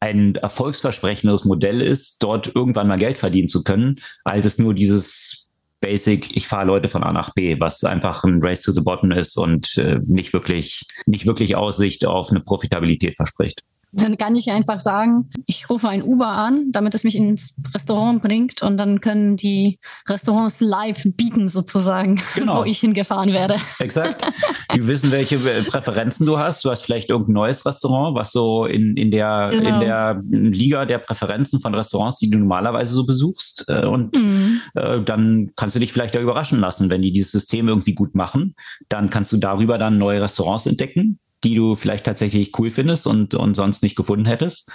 ein 0.00 0.36
erfolgsversprechendes 0.36 1.44
Modell 1.44 1.80
ist, 1.80 2.22
dort 2.22 2.54
irgendwann 2.54 2.86
mal 2.86 2.98
Geld 2.98 3.18
verdienen 3.18 3.48
zu 3.48 3.64
können, 3.64 3.98
als 4.24 4.46
es 4.46 4.58
nur 4.58 4.74
dieses 4.74 5.47
Basic, 5.80 6.36
ich 6.36 6.48
fahre 6.48 6.66
Leute 6.66 6.88
von 6.88 7.04
A 7.04 7.12
nach 7.12 7.34
B, 7.34 7.58
was 7.60 7.84
einfach 7.84 8.24
ein 8.24 8.40
Race 8.42 8.62
to 8.62 8.72
the 8.72 8.80
Bottom 8.80 9.12
ist 9.12 9.36
und 9.36 9.76
äh, 9.76 10.00
nicht 10.04 10.32
wirklich, 10.32 10.84
nicht 11.06 11.26
wirklich 11.26 11.56
Aussicht 11.56 12.04
auf 12.04 12.30
eine 12.30 12.40
Profitabilität 12.40 13.16
verspricht. 13.16 13.62
Dann 13.92 14.18
kann 14.18 14.36
ich 14.36 14.50
einfach 14.50 14.80
sagen, 14.80 15.30
ich 15.46 15.70
rufe 15.70 15.88
ein 15.88 16.02
Uber 16.02 16.28
an, 16.28 16.70
damit 16.72 16.94
es 16.94 17.04
mich 17.04 17.16
ins 17.16 17.54
Restaurant 17.74 18.22
bringt 18.22 18.62
und 18.62 18.76
dann 18.76 19.00
können 19.00 19.36
die 19.36 19.78
Restaurants 20.08 20.60
live 20.60 21.02
bieten 21.16 21.48
sozusagen, 21.48 22.20
genau. 22.34 22.60
wo 22.60 22.64
ich 22.64 22.80
hingefahren 22.80 23.32
werde. 23.32 23.56
Exakt. 23.78 24.26
Die 24.74 24.86
wissen, 24.86 25.10
welche 25.10 25.38
Präferenzen 25.38 26.26
du 26.26 26.38
hast. 26.38 26.64
Du 26.64 26.70
hast 26.70 26.82
vielleicht 26.82 27.08
irgendein 27.08 27.34
neues 27.34 27.64
Restaurant, 27.64 28.14
was 28.14 28.32
so 28.32 28.66
in, 28.66 28.96
in, 28.96 29.10
der, 29.10 29.50
genau. 29.52 29.68
in 29.68 29.80
der 29.80 30.22
Liga 30.28 30.84
der 30.84 30.98
Präferenzen 30.98 31.60
von 31.60 31.74
Restaurants, 31.74 32.18
die 32.18 32.28
du 32.28 32.38
normalerweise 32.38 32.92
so 32.92 33.06
besuchst. 33.06 33.64
Äh, 33.68 33.86
und 33.86 34.14
mhm. 34.16 34.60
äh, 34.74 35.00
dann 35.00 35.50
kannst 35.56 35.74
du 35.74 35.80
dich 35.80 35.92
vielleicht 35.92 36.14
da 36.14 36.20
überraschen 36.20 36.60
lassen, 36.60 36.90
wenn 36.90 37.02
die 37.02 37.12
dieses 37.12 37.32
System 37.32 37.68
irgendwie 37.68 37.94
gut 37.94 38.14
machen. 38.14 38.54
Dann 38.88 39.08
kannst 39.08 39.32
du 39.32 39.38
darüber 39.38 39.78
dann 39.78 39.96
neue 39.96 40.20
Restaurants 40.20 40.66
entdecken 40.66 41.18
die 41.44 41.54
du 41.54 41.74
vielleicht 41.74 42.04
tatsächlich 42.04 42.58
cool 42.58 42.70
findest 42.70 43.06
und, 43.06 43.34
und 43.34 43.54
sonst 43.54 43.82
nicht 43.82 43.96
gefunden 43.96 44.26
hättest. 44.26 44.70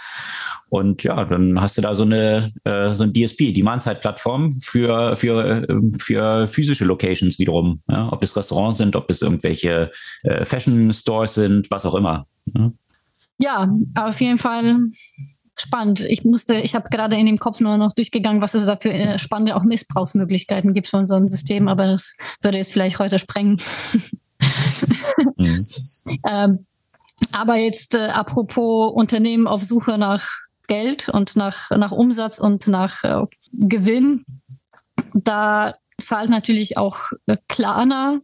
Und 0.70 1.04
ja, 1.04 1.24
dann 1.26 1.62
hast 1.62 1.78
du 1.78 1.82
da 1.82 1.94
so 1.94 2.04
eine 2.04 2.52
äh, 2.64 2.96
so 2.96 3.04
ein 3.04 3.14
DSP, 3.14 3.54
die 3.54 3.62
Mahlzeitplattform 3.62 4.60
für 4.60 5.16
für 5.16 5.68
für 6.00 6.48
physische 6.48 6.86
Locations 6.86 7.38
wiederum. 7.38 7.82
Ja? 7.88 8.12
Ob 8.12 8.24
es 8.24 8.36
Restaurants 8.36 8.80
sind, 8.80 8.96
ob 8.96 9.12
es 9.12 9.22
irgendwelche 9.22 9.92
äh, 10.24 10.46
Fashion 10.46 10.92
Stores 10.92 11.36
sind, 11.36 11.70
was 11.70 11.86
auch 11.86 11.94
immer. 11.94 12.26
Ja? 12.56 12.72
ja, 13.38 13.70
auf 13.96 14.20
jeden 14.20 14.40
Fall 14.40 14.78
spannend. 15.56 16.02
Ich 16.02 16.24
musste, 16.24 16.56
ich 16.56 16.74
habe 16.76 16.90
gerade 16.90 17.18
in 17.18 17.26
dem 17.26 17.38
Kopf 17.38 17.60
nur 17.60 17.78
noch 17.78 17.94
durchgegangen, 17.94 18.42
was 18.42 18.54
es 18.54 18.66
da 18.66 18.76
für 18.76 18.92
äh, 18.92 19.20
spannende 19.20 19.56
auch 19.56 19.64
Missbrauchsmöglichkeiten 19.64 20.74
gibt 20.74 20.88
von 20.88 21.06
so 21.06 21.14
einem 21.14 21.28
System, 21.28 21.68
aber 21.68 21.86
das 21.88 22.16
würde 22.42 22.58
jetzt 22.58 22.72
vielleicht 22.72 23.00
heute 23.00 23.20
sprengen. 23.20 23.62
Mhm. 25.38 25.66
ähm, 26.28 26.66
aber 27.32 27.56
jetzt 27.56 27.94
äh, 27.94 28.08
apropos 28.08 28.92
Unternehmen 28.94 29.48
auf 29.48 29.64
Suche 29.64 29.98
nach 29.98 30.28
Geld 30.68 31.10
und 31.10 31.36
nach, 31.36 31.70
nach 31.72 31.92
Umsatz 31.92 32.40
und 32.40 32.68
nach 32.68 33.04
äh, 33.04 33.26
Gewinn, 33.52 34.26
da 35.14 35.74
zahlt 36.02 36.30
natürlich 36.30 36.78
auch 36.78 37.12
äh, 37.28 37.38
äh, 37.58 38.20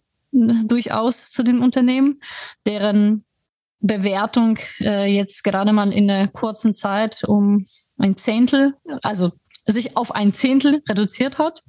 durchaus 0.65 1.31
zu 1.31 1.43
den 1.43 1.59
Unternehmen, 1.59 2.21
deren 2.65 3.25
Bewertung 3.81 4.59
äh, 4.81 5.05
jetzt 5.05 5.43
gerade 5.43 5.71
mal 5.71 5.93
in 5.93 6.09
einer 6.09 6.27
kurzen 6.27 6.73
Zeit 6.73 7.23
um 7.23 7.65
ein 7.97 8.17
Zehntel, 8.17 8.75
also 9.03 9.31
sich 9.65 9.95
auf 9.95 10.13
ein 10.13 10.33
Zehntel 10.33 10.81
reduziert 10.87 11.37
hat. 11.37 11.63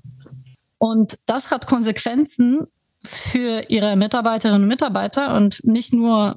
Und 0.78 1.18
das 1.26 1.50
hat 1.50 1.66
Konsequenzen 1.66 2.66
für 3.04 3.64
ihre 3.68 3.96
Mitarbeiterinnen 3.96 4.62
und 4.62 4.68
Mitarbeiter 4.68 5.34
und 5.34 5.64
nicht 5.64 5.92
nur 5.92 6.36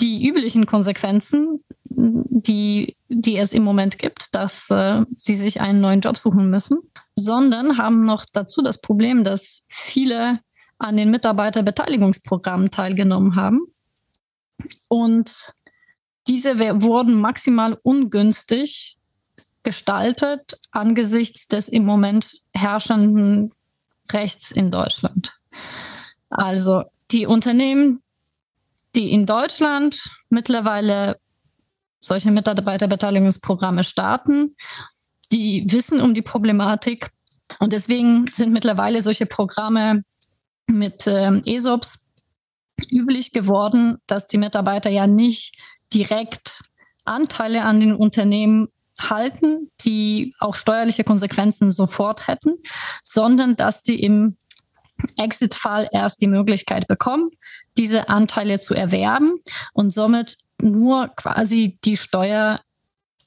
die 0.00 0.28
üblichen 0.28 0.66
Konsequenzen, 0.66 1.64
die, 1.88 2.96
die 3.08 3.36
es 3.38 3.52
im 3.52 3.62
Moment 3.62 3.98
gibt, 3.98 4.34
dass 4.34 4.68
äh, 4.70 5.04
sie 5.16 5.36
sich 5.36 5.60
einen 5.60 5.80
neuen 5.80 6.00
Job 6.00 6.18
suchen 6.18 6.50
müssen, 6.50 6.78
sondern 7.14 7.78
haben 7.78 8.04
noch 8.04 8.24
dazu 8.30 8.60
das 8.60 8.80
Problem, 8.80 9.24
dass 9.24 9.62
viele 9.68 10.40
an 10.78 10.96
den 10.98 11.10
Mitarbeiterbeteiligungsprogrammen 11.10 12.70
teilgenommen 12.70 13.36
haben. 13.36 13.62
Und 14.88 15.54
diese 16.28 16.58
wurden 16.82 17.20
maximal 17.20 17.78
ungünstig 17.82 18.98
gestaltet 19.62 20.58
angesichts 20.70 21.48
des 21.48 21.68
im 21.68 21.84
Moment 21.84 22.42
herrschenden 22.52 23.52
Rechts 24.12 24.50
in 24.50 24.70
Deutschland. 24.70 25.34
Also 26.28 26.84
die 27.10 27.26
Unternehmen, 27.26 28.02
die 28.94 29.12
in 29.12 29.26
Deutschland 29.26 30.00
mittlerweile 30.28 31.18
solche 32.00 32.30
Mitarbeiterbeteiligungsprogramme 32.30 33.84
starten, 33.84 34.56
die 35.32 35.66
wissen 35.68 36.00
um 36.00 36.14
die 36.14 36.22
Problematik. 36.22 37.10
Und 37.58 37.72
deswegen 37.72 38.26
sind 38.30 38.52
mittlerweile 38.52 39.02
solche 39.02 39.26
Programme 39.26 40.02
mit 40.66 41.06
äh, 41.06 41.40
ESOPs 41.44 41.98
üblich 42.90 43.32
geworden, 43.32 43.98
dass 44.06 44.26
die 44.26 44.38
Mitarbeiter 44.38 44.90
ja 44.90 45.06
nicht 45.06 45.56
direkt 45.92 46.62
Anteile 47.04 47.62
an 47.62 47.80
den 47.80 47.94
Unternehmen 47.94 48.68
halten, 49.00 49.70
die 49.82 50.34
auch 50.40 50.54
steuerliche 50.54 51.04
Konsequenzen 51.04 51.70
sofort 51.70 52.28
hätten, 52.28 52.54
sondern 53.02 53.56
dass 53.56 53.82
sie 53.82 53.96
im 53.96 54.36
Exit-Fall 55.18 55.88
erst 55.92 56.20
die 56.20 56.26
Möglichkeit 56.26 56.88
bekommen, 56.88 57.30
diese 57.76 58.08
Anteile 58.08 58.60
zu 58.60 58.74
erwerben 58.74 59.34
und 59.72 59.92
somit 59.92 60.38
nur 60.60 61.08
quasi 61.08 61.78
die 61.84 61.96
Steuer 61.96 62.60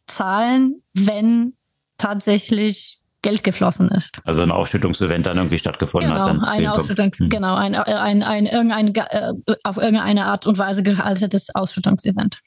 zahlen, 0.08 0.82
wenn 0.94 1.54
tatsächlich 1.98 3.00
Geld 3.22 3.44
geflossen 3.44 3.90
ist. 3.90 4.22
Also 4.24 4.42
ein 4.42 4.52
Ausschüttungsevent 4.52 5.26
dann 5.26 5.38
irgendwie 5.38 5.58
stattgefunden 5.58 6.10
genau, 6.10 6.22
hat. 6.22 6.30
Dann 6.30 6.44
eine 6.44 6.74
Ausschüttung, 6.74 7.12
hm. 7.18 7.30
Genau, 7.30 7.56
ein, 7.56 7.76
ein, 7.76 8.24
ein, 8.24 8.46
irgendein, 8.46 8.96
äh, 8.96 9.34
auf 9.64 9.78
irgendeine 9.78 10.26
Art 10.26 10.48
und 10.48 10.58
Weise 10.58 10.84
gehaltenes 10.84 11.54
Ausschüttungsevent. 11.54 12.40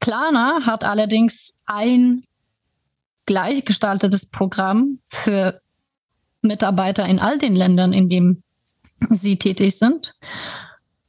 Klarna 0.00 0.60
hat 0.64 0.84
allerdings 0.84 1.52
ein 1.66 2.24
gleichgestaltetes 3.26 4.26
Programm 4.26 4.98
für 5.08 5.60
Mitarbeiter 6.44 7.04
in 7.06 7.18
all 7.18 7.38
den 7.38 7.54
Ländern, 7.54 7.92
in 7.92 8.08
denen 8.08 8.42
sie 9.10 9.36
tätig 9.36 9.76
sind. 9.76 10.14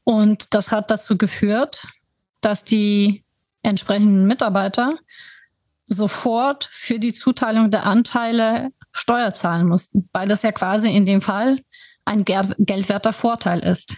Und 0.04 0.54
das 0.54 0.72
hat 0.72 0.92
dazu 0.92 1.18
geführt, 1.18 1.88
dass 2.42 2.64
die 2.64 3.24
entsprechenden 3.64 4.28
Mitarbeiter 4.28 4.98
sofort 5.88 6.70
für 6.72 7.00
die 7.00 7.14
Zuteilung 7.14 7.72
der 7.72 7.86
Anteile 7.86 8.70
Steuer 8.92 9.34
zahlen 9.34 9.68
mussten, 9.68 10.10
weil 10.14 10.28
das 10.28 10.42
ja 10.42 10.52
quasi 10.52 10.90
in 10.90 11.06
dem 11.06 11.22
Fall 11.22 11.62
ein 12.06 12.24
geldwerter 12.24 13.14
Vorteil 13.14 13.60
ist. 13.60 13.98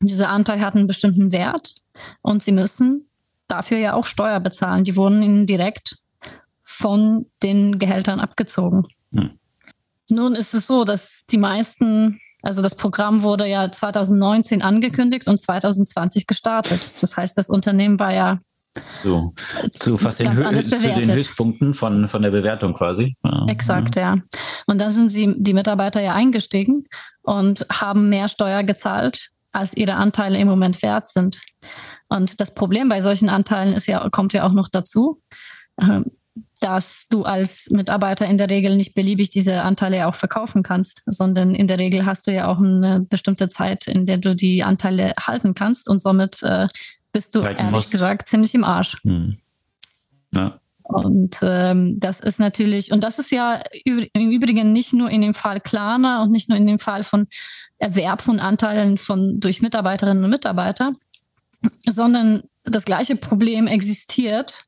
Dieser 0.00 0.30
Anteil 0.30 0.60
hat 0.60 0.76
einen 0.76 0.86
bestimmten 0.86 1.32
Wert 1.32 1.74
und 2.22 2.42
sie 2.42 2.52
müssen 2.52 3.08
dafür 3.48 3.78
ja 3.78 3.94
auch 3.94 4.04
Steuer 4.04 4.40
bezahlen. 4.40 4.84
Die 4.84 4.96
wurden 4.96 5.22
ihnen 5.22 5.46
direkt 5.46 5.98
von 6.62 7.26
den 7.42 7.78
Gehältern 7.78 8.20
abgezogen. 8.20 8.86
Hm. 9.12 9.38
Nun 10.10 10.34
ist 10.34 10.54
es 10.54 10.66
so, 10.66 10.84
dass 10.84 11.24
die 11.30 11.38
meisten, 11.38 12.18
also 12.42 12.62
das 12.62 12.74
Programm 12.74 13.22
wurde 13.22 13.46
ja 13.46 13.70
2019 13.70 14.62
angekündigt 14.62 15.28
und 15.28 15.38
2020 15.38 16.26
gestartet. 16.26 16.94
Das 17.00 17.16
heißt, 17.16 17.36
das 17.36 17.50
Unternehmen 17.50 17.98
war 17.98 18.14
ja 18.14 18.38
zu, 18.88 19.34
zu 19.72 19.98
fast 19.98 20.20
den, 20.20 20.32
Hö 20.32 20.60
zu 20.60 20.78
den 20.78 21.12
Höchstpunkten 21.12 21.74
von, 21.74 22.08
von 22.08 22.22
der 22.22 22.30
Bewertung 22.30 22.74
quasi. 22.74 23.16
Ja. 23.24 23.46
Exakt, 23.48 23.96
ja. 23.96 24.18
Und 24.66 24.78
dann 24.80 24.90
sind 24.90 25.10
sie, 25.10 25.34
die 25.36 25.54
Mitarbeiter 25.54 26.00
ja 26.00 26.14
eingestiegen 26.14 26.86
und 27.22 27.66
haben 27.70 28.08
mehr 28.08 28.28
Steuer 28.28 28.62
gezahlt, 28.62 29.30
als 29.52 29.76
ihre 29.76 29.94
Anteile 29.94 30.38
im 30.38 30.48
Moment 30.48 30.80
wert 30.82 31.08
sind. 31.08 31.40
Und 32.08 32.40
das 32.40 32.54
Problem 32.54 32.88
bei 32.88 33.02
solchen 33.02 33.28
Anteilen 33.28 33.74
ist 33.74 33.86
ja, 33.86 34.08
kommt 34.10 34.32
ja 34.32 34.46
auch 34.46 34.52
noch 34.52 34.68
dazu. 34.68 35.20
Dass 36.60 37.06
du 37.08 37.22
als 37.22 37.68
Mitarbeiter 37.70 38.26
in 38.26 38.36
der 38.36 38.50
Regel 38.50 38.76
nicht 38.76 38.94
beliebig 38.94 39.30
diese 39.30 39.62
Anteile 39.62 40.08
auch 40.08 40.16
verkaufen 40.16 40.62
kannst, 40.62 41.02
sondern 41.06 41.54
in 41.54 41.68
der 41.68 41.78
Regel 41.78 42.04
hast 42.04 42.26
du 42.26 42.32
ja 42.32 42.48
auch 42.48 42.58
eine 42.58 43.00
bestimmte 43.08 43.48
Zeit, 43.48 43.86
in 43.86 44.06
der 44.06 44.18
du 44.18 44.34
die 44.34 44.64
Anteile 44.64 45.12
halten 45.20 45.54
kannst 45.54 45.88
und 45.88 46.02
somit 46.02 46.42
äh, 46.42 46.66
bist 47.12 47.34
du 47.34 47.40
Reichen 47.40 47.58
ehrlich 47.58 47.72
musst. 47.72 47.90
gesagt 47.90 48.28
ziemlich 48.28 48.54
im 48.54 48.64
Arsch. 48.64 48.96
Hm. 49.04 49.38
Ja. 50.34 50.60
Und 50.88 51.36
ähm, 51.42 52.00
das 52.00 52.18
ist 52.20 52.38
natürlich, 52.38 52.92
und 52.92 53.04
das 53.04 53.18
ist 53.18 53.30
ja 53.30 53.62
im 53.84 54.30
Übrigen 54.30 54.72
nicht 54.72 54.94
nur 54.94 55.10
in 55.10 55.20
dem 55.20 55.34
Fall 55.34 55.60
Klarna 55.60 56.22
und 56.22 56.30
nicht 56.30 56.48
nur 56.48 56.56
in 56.56 56.66
dem 56.66 56.78
Fall 56.78 57.04
von 57.04 57.28
Erwerb 57.78 58.22
von 58.22 58.40
Anteilen 58.40 58.96
von 58.96 59.38
durch 59.38 59.60
Mitarbeiterinnen 59.60 60.24
und 60.24 60.30
Mitarbeiter, 60.30 60.94
sondern 61.86 62.44
das 62.64 62.84
gleiche 62.84 63.16
Problem 63.16 63.66
existiert 63.66 64.64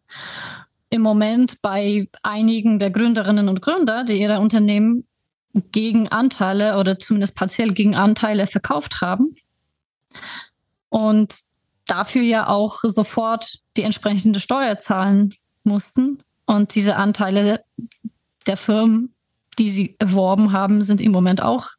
im 0.91 1.03
Moment 1.03 1.63
bei 1.63 2.09
einigen 2.23 2.79
der 2.79 2.91
Gründerinnen 2.91 3.49
und 3.49 3.63
Gründer, 3.63 4.05
die 4.05 4.21
ihre 4.21 4.41
Unternehmen 4.41 5.07
gegen 5.73 6.09
Anteile 6.09 6.79
oder 6.79 6.99
zumindest 6.99 7.35
partiell 7.35 7.73
gegen 7.73 7.95
Anteile 7.95 8.47
verkauft 8.47 9.01
haben 9.01 9.35
und 10.89 11.35
dafür 11.87 12.23
ja 12.23 12.49
auch 12.49 12.81
sofort 12.83 13.59
die 13.77 13.83
entsprechende 13.83 14.41
Steuer 14.41 14.81
zahlen 14.81 15.35
mussten. 15.65 16.19
Und 16.47 16.75
diese 16.75 16.97
Anteile 16.97 17.65
der 18.47 18.57
Firmen, 18.57 19.15
die 19.59 19.71
sie 19.71 19.97
erworben 19.99 20.53
haben, 20.53 20.83
sind 20.83 21.01
im 21.01 21.13
Moment 21.13 21.43
auch, 21.43 21.71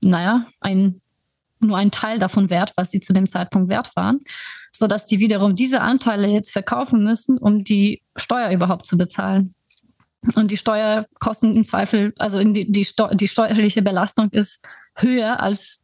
naja, 0.00 0.46
ein 0.60 1.00
nur 1.60 1.78
ein 1.78 1.90
Teil 1.90 2.18
davon 2.18 2.50
wert, 2.50 2.72
was 2.76 2.90
sie 2.90 3.00
zu 3.00 3.14
dem 3.14 3.26
Zeitpunkt 3.26 3.70
wert 3.70 3.96
waren, 3.96 4.20
sodass 4.76 5.06
die 5.06 5.20
wiederum 5.20 5.54
diese 5.54 5.80
Anteile 5.80 6.26
jetzt 6.26 6.50
verkaufen 6.50 7.04
müssen, 7.04 7.38
um 7.38 7.64
die 7.64 8.02
Steuer 8.16 8.50
überhaupt 8.50 8.86
zu 8.86 8.98
bezahlen. 8.98 9.54
Und 10.34 10.50
die 10.50 10.56
Steuerkosten 10.56 11.54
im 11.54 11.64
Zweifel, 11.64 12.12
also 12.18 12.42
die, 12.42 12.70
die, 12.70 12.86
die 13.12 13.28
steuerliche 13.28 13.82
Belastung 13.82 14.30
ist 14.30 14.60
höher 14.96 15.40
als 15.40 15.82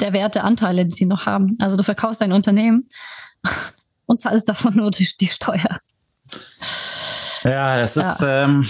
der 0.00 0.12
Wert 0.12 0.34
der 0.34 0.44
Anteile, 0.44 0.86
die 0.86 0.94
sie 0.94 1.06
noch 1.06 1.26
haben. 1.26 1.56
Also 1.60 1.76
du 1.76 1.82
verkaufst 1.82 2.20
ein 2.22 2.32
Unternehmen 2.32 2.90
und 4.06 4.20
zahlst 4.20 4.48
davon 4.48 4.74
nur 4.76 4.90
die, 4.90 5.08
die 5.20 5.28
Steuer. 5.28 5.80
Ja, 7.44 7.78
das 7.78 7.96
ist, 7.96 8.20
ja. 8.20 8.44
Ähm, 8.44 8.66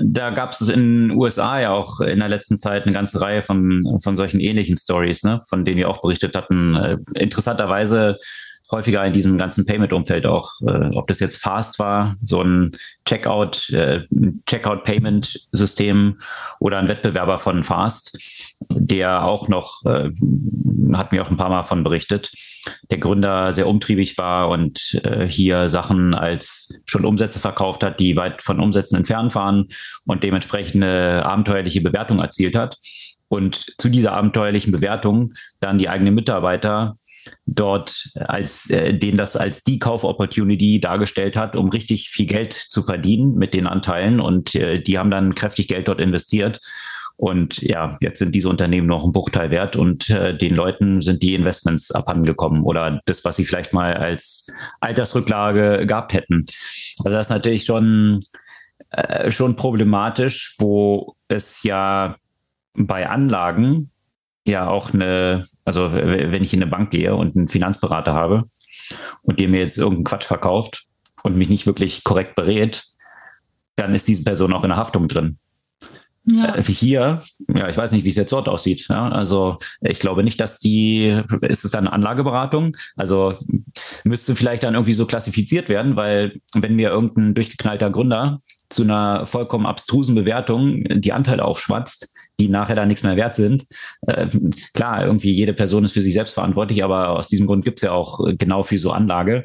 da 0.00 0.30
gab 0.30 0.52
es 0.52 0.60
in 0.60 1.08
den 1.08 1.10
USA 1.10 1.58
ja 1.58 1.70
auch 1.70 2.00
in 2.00 2.20
der 2.20 2.28
letzten 2.28 2.56
Zeit 2.56 2.84
eine 2.84 2.92
ganze 2.92 3.20
Reihe 3.20 3.42
von, 3.42 3.98
von 4.00 4.14
solchen 4.14 4.38
ähnlichen 4.38 4.76
Stories, 4.76 5.24
ne, 5.24 5.40
von 5.48 5.64
denen 5.64 5.78
wir 5.78 5.90
auch 5.90 6.00
berichtet 6.00 6.36
hatten. 6.36 6.76
Äh, 6.76 6.98
interessanterweise 7.14 8.18
häufiger 8.72 9.04
in 9.04 9.12
diesem 9.12 9.38
ganzen 9.38 9.66
Payment-Umfeld 9.66 10.26
auch, 10.26 10.50
äh, 10.66 10.90
ob 10.94 11.06
das 11.08 11.20
jetzt 11.20 11.36
Fast 11.36 11.78
war, 11.78 12.16
so 12.22 12.42
ein 12.42 12.72
Checkout, 13.06 13.70
äh, 13.70 14.06
Checkout-Payment-System 14.46 16.18
oder 16.58 16.78
ein 16.78 16.88
Wettbewerber 16.88 17.38
von 17.38 17.64
Fast, 17.64 18.18
der 18.68 19.24
auch 19.24 19.48
noch, 19.48 19.84
äh, 19.84 20.10
hat 20.94 21.12
mir 21.12 21.22
auch 21.22 21.30
ein 21.30 21.36
paar 21.36 21.50
Mal 21.50 21.62
von 21.62 21.84
berichtet, 21.84 22.32
der 22.90 22.98
Gründer 22.98 23.52
sehr 23.52 23.66
umtriebig 23.66 24.18
war 24.18 24.48
und 24.48 25.00
äh, 25.04 25.28
hier 25.28 25.68
Sachen 25.68 26.14
als 26.14 26.80
schon 26.84 27.04
Umsätze 27.04 27.38
verkauft 27.38 27.82
hat, 27.82 28.00
die 28.00 28.16
weit 28.16 28.42
von 28.42 28.60
Umsätzen 28.60 28.96
entfernt 28.96 29.34
waren 29.34 29.66
und 30.06 30.22
dementsprechend 30.22 30.82
eine 30.82 31.24
abenteuerliche 31.24 31.80
Bewertung 31.80 32.20
erzielt 32.20 32.56
hat. 32.56 32.78
Und 33.28 33.74
zu 33.78 33.88
dieser 33.88 34.12
abenteuerlichen 34.12 34.72
Bewertung 34.72 35.32
dann 35.58 35.78
die 35.78 35.88
eigenen 35.88 36.14
Mitarbeiter 36.14 36.96
dort 37.46 38.10
als 38.14 38.68
äh, 38.70 38.94
den 38.94 39.16
das 39.16 39.36
als 39.36 39.62
die 39.62 39.78
Kauf-Opportunity 39.78 40.80
dargestellt 40.80 41.36
hat, 41.36 41.56
um 41.56 41.68
richtig 41.68 42.10
viel 42.10 42.26
Geld 42.26 42.52
zu 42.52 42.82
verdienen 42.82 43.34
mit 43.34 43.54
den 43.54 43.66
Anteilen 43.66 44.20
und 44.20 44.54
äh, 44.54 44.80
die 44.80 44.98
haben 44.98 45.10
dann 45.10 45.34
kräftig 45.34 45.68
Geld 45.68 45.88
dort 45.88 46.00
investiert. 46.00 46.60
Und 47.16 47.62
ja, 47.62 47.98
jetzt 48.00 48.18
sind 48.18 48.34
diese 48.34 48.48
Unternehmen 48.48 48.88
noch 48.88 49.04
ein 49.04 49.12
Bruchteil 49.12 49.50
wert 49.50 49.76
und 49.76 50.10
äh, 50.10 50.36
den 50.36 50.56
Leuten 50.56 51.00
sind 51.02 51.22
die 51.22 51.34
Investments 51.34 51.92
abhandengekommen 51.92 52.64
oder 52.64 53.00
das, 53.04 53.24
was 53.24 53.36
sie 53.36 53.44
vielleicht 53.44 53.72
mal 53.72 53.94
als 53.94 54.46
Altersrücklage 54.80 55.86
gehabt 55.86 56.14
hätten. 56.14 56.46
Also 56.98 57.10
das 57.10 57.26
ist 57.26 57.30
natürlich 57.30 57.64
schon, 57.64 58.20
äh, 58.90 59.30
schon 59.30 59.54
problematisch, 59.54 60.56
wo 60.58 61.14
es 61.28 61.62
ja 61.62 62.16
bei 62.74 63.08
Anlagen 63.08 63.91
ja 64.44 64.68
auch 64.68 64.92
eine, 64.92 65.44
also 65.64 65.92
wenn 65.92 66.42
ich 66.42 66.52
in 66.52 66.62
eine 66.62 66.70
Bank 66.70 66.90
gehe 66.90 67.14
und 67.14 67.36
einen 67.36 67.48
Finanzberater 67.48 68.12
habe 68.14 68.44
und 69.22 69.38
der 69.38 69.48
mir 69.48 69.60
jetzt 69.60 69.78
irgendeinen 69.78 70.04
Quatsch 70.04 70.24
verkauft 70.24 70.86
und 71.22 71.36
mich 71.36 71.48
nicht 71.48 71.66
wirklich 71.66 72.04
korrekt 72.04 72.34
berät, 72.34 72.84
dann 73.76 73.94
ist 73.94 74.08
diese 74.08 74.24
Person 74.24 74.52
auch 74.52 74.64
in 74.64 74.70
der 74.70 74.78
Haftung 74.78 75.08
drin. 75.08 75.38
Ja. 76.24 76.54
Äh, 76.54 76.62
hier, 76.62 77.20
ja, 77.48 77.68
ich 77.68 77.76
weiß 77.76 77.92
nicht, 77.92 78.04
wie 78.04 78.08
es 78.08 78.16
jetzt 78.16 78.32
dort 78.32 78.48
aussieht. 78.48 78.86
Ja, 78.88 79.08
also 79.08 79.56
ich 79.80 79.98
glaube 79.98 80.22
nicht, 80.22 80.40
dass 80.40 80.58
die, 80.58 81.20
ist 81.42 81.64
es 81.64 81.70
dann 81.72 81.86
eine 81.86 81.92
Anlageberatung? 81.92 82.76
Also 82.96 83.34
müsste 84.04 84.36
vielleicht 84.36 84.62
dann 84.62 84.74
irgendwie 84.74 84.92
so 84.92 85.06
klassifiziert 85.06 85.68
werden, 85.68 85.96
weil 85.96 86.40
wenn 86.54 86.76
mir 86.76 86.90
irgendein 86.90 87.34
durchgeknallter 87.34 87.90
Gründer 87.90 88.38
zu 88.72 88.82
einer 88.82 89.26
vollkommen 89.26 89.66
abstrusen 89.66 90.14
Bewertung 90.14 90.84
die 90.84 91.12
Anteile 91.12 91.44
aufschwatzt, 91.44 92.10
die 92.40 92.48
nachher 92.48 92.76
dann 92.76 92.88
nichts 92.88 93.02
mehr 93.02 93.16
wert 93.16 93.36
sind. 93.36 93.66
Äh, 94.06 94.28
klar, 94.74 95.04
irgendwie 95.04 95.32
jede 95.32 95.52
Person 95.52 95.84
ist 95.84 95.92
für 95.92 96.00
sich 96.00 96.14
selbst 96.14 96.34
verantwortlich, 96.34 96.82
aber 96.82 97.10
aus 97.10 97.28
diesem 97.28 97.46
Grund 97.46 97.64
gibt 97.64 97.78
es 97.78 97.82
ja 97.82 97.92
auch 97.92 98.20
genau 98.38 98.62
für 98.62 98.78
so 98.78 98.90
Anlage 98.90 99.44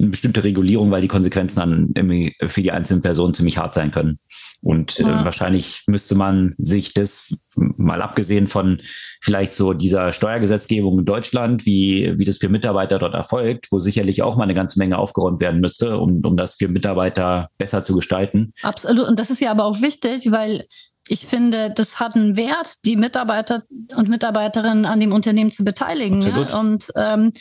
eine 0.00 0.10
bestimmte 0.10 0.42
Regulierung, 0.42 0.90
weil 0.90 1.02
die 1.02 1.08
Konsequenzen 1.08 1.58
dann 1.58 2.28
für 2.48 2.62
die 2.62 2.72
einzelnen 2.72 3.02
Personen 3.02 3.34
ziemlich 3.34 3.58
hart 3.58 3.74
sein 3.74 3.90
können. 3.90 4.18
Und 4.62 4.98
äh, 5.00 5.04
ja. 5.04 5.24
wahrscheinlich 5.24 5.84
müsste 5.86 6.14
man 6.14 6.54
sich 6.58 6.92
das, 6.92 7.32
mal 7.54 8.02
abgesehen 8.02 8.46
von 8.46 8.80
vielleicht 9.20 9.52
so 9.52 9.72
dieser 9.72 10.12
Steuergesetzgebung 10.12 10.98
in 10.98 11.04
Deutschland, 11.04 11.64
wie, 11.64 12.14
wie 12.18 12.24
das 12.24 12.38
für 12.38 12.48
Mitarbeiter 12.48 12.98
dort 12.98 13.14
erfolgt, 13.14 13.68
wo 13.70 13.78
sicherlich 13.78 14.22
auch 14.22 14.36
mal 14.36 14.44
eine 14.44 14.54
ganze 14.54 14.78
Menge 14.78 14.98
aufgeräumt 14.98 15.40
werden 15.40 15.60
müsste, 15.60 15.98
um, 15.98 16.22
um 16.24 16.36
das 16.36 16.54
für 16.54 16.68
Mitarbeiter 16.68 17.48
besser 17.56 17.84
zu 17.84 17.94
gestalten. 17.94 18.52
Absolut. 18.62 19.08
Und 19.08 19.18
das 19.18 19.30
ist 19.30 19.40
ja 19.40 19.50
aber 19.50 19.64
auch 19.64 19.80
wichtig, 19.80 20.30
weil 20.30 20.66
ich 21.08 21.26
finde, 21.26 21.72
das 21.74 21.98
hat 21.98 22.14
einen 22.14 22.36
Wert, 22.36 22.76
die 22.84 22.96
Mitarbeiter 22.96 23.64
und 23.96 24.08
Mitarbeiterinnen 24.08 24.84
an 24.84 25.00
dem 25.00 25.12
Unternehmen 25.12 25.50
zu 25.50 25.64
beteiligen. 25.64 26.22
Ja? 26.22 26.58
Und 26.60 26.86
ähm, 26.94 27.32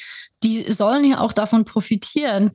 die 0.44 0.64
sollen 0.64 1.06
ja 1.06 1.20
auch 1.20 1.34
davon 1.34 1.66
profitieren. 1.66 2.52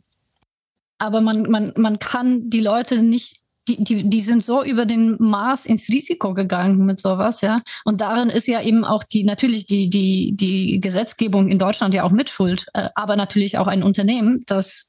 Aber 0.99 1.21
man, 1.21 1.43
man, 1.51 1.73
man 1.77 1.99
kann 1.99 2.49
die 2.49 2.61
Leute 2.61 3.03
nicht, 3.03 3.41
die, 3.69 3.83
die, 3.83 4.09
die 4.09 4.21
sind 4.21 4.45
so 4.45 4.63
über 4.63 4.85
den 4.87 5.17
Maß 5.19 5.67
ins 5.67 5.89
Risiko 5.89 6.35
gegangen 6.35 6.85
mit 6.85 7.01
sowas, 7.01 7.41
ja. 7.41 7.63
Und 7.85 8.01
darin 8.01 8.29
ist 8.29 8.47
ja 8.47 8.63
eben 8.63 8.85
auch 8.85 9.05
die, 9.05 9.25
natürlich 9.25 9.67
die, 9.67 9.89
die, 9.89 10.35
die 10.37 10.81
Gesetzgebung 10.81 11.49
in 11.49 11.59
Deutschland 11.59 11.95
ja 11.95 12.05
auch 12.05 12.11
mitschuld, 12.11 12.67
äh, 12.75 12.89
aber 12.95 13.17
natürlich 13.17 13.59
auch 13.59 13.67
ein 13.67 13.83
Unternehmen, 13.83 14.45
das 14.47 14.87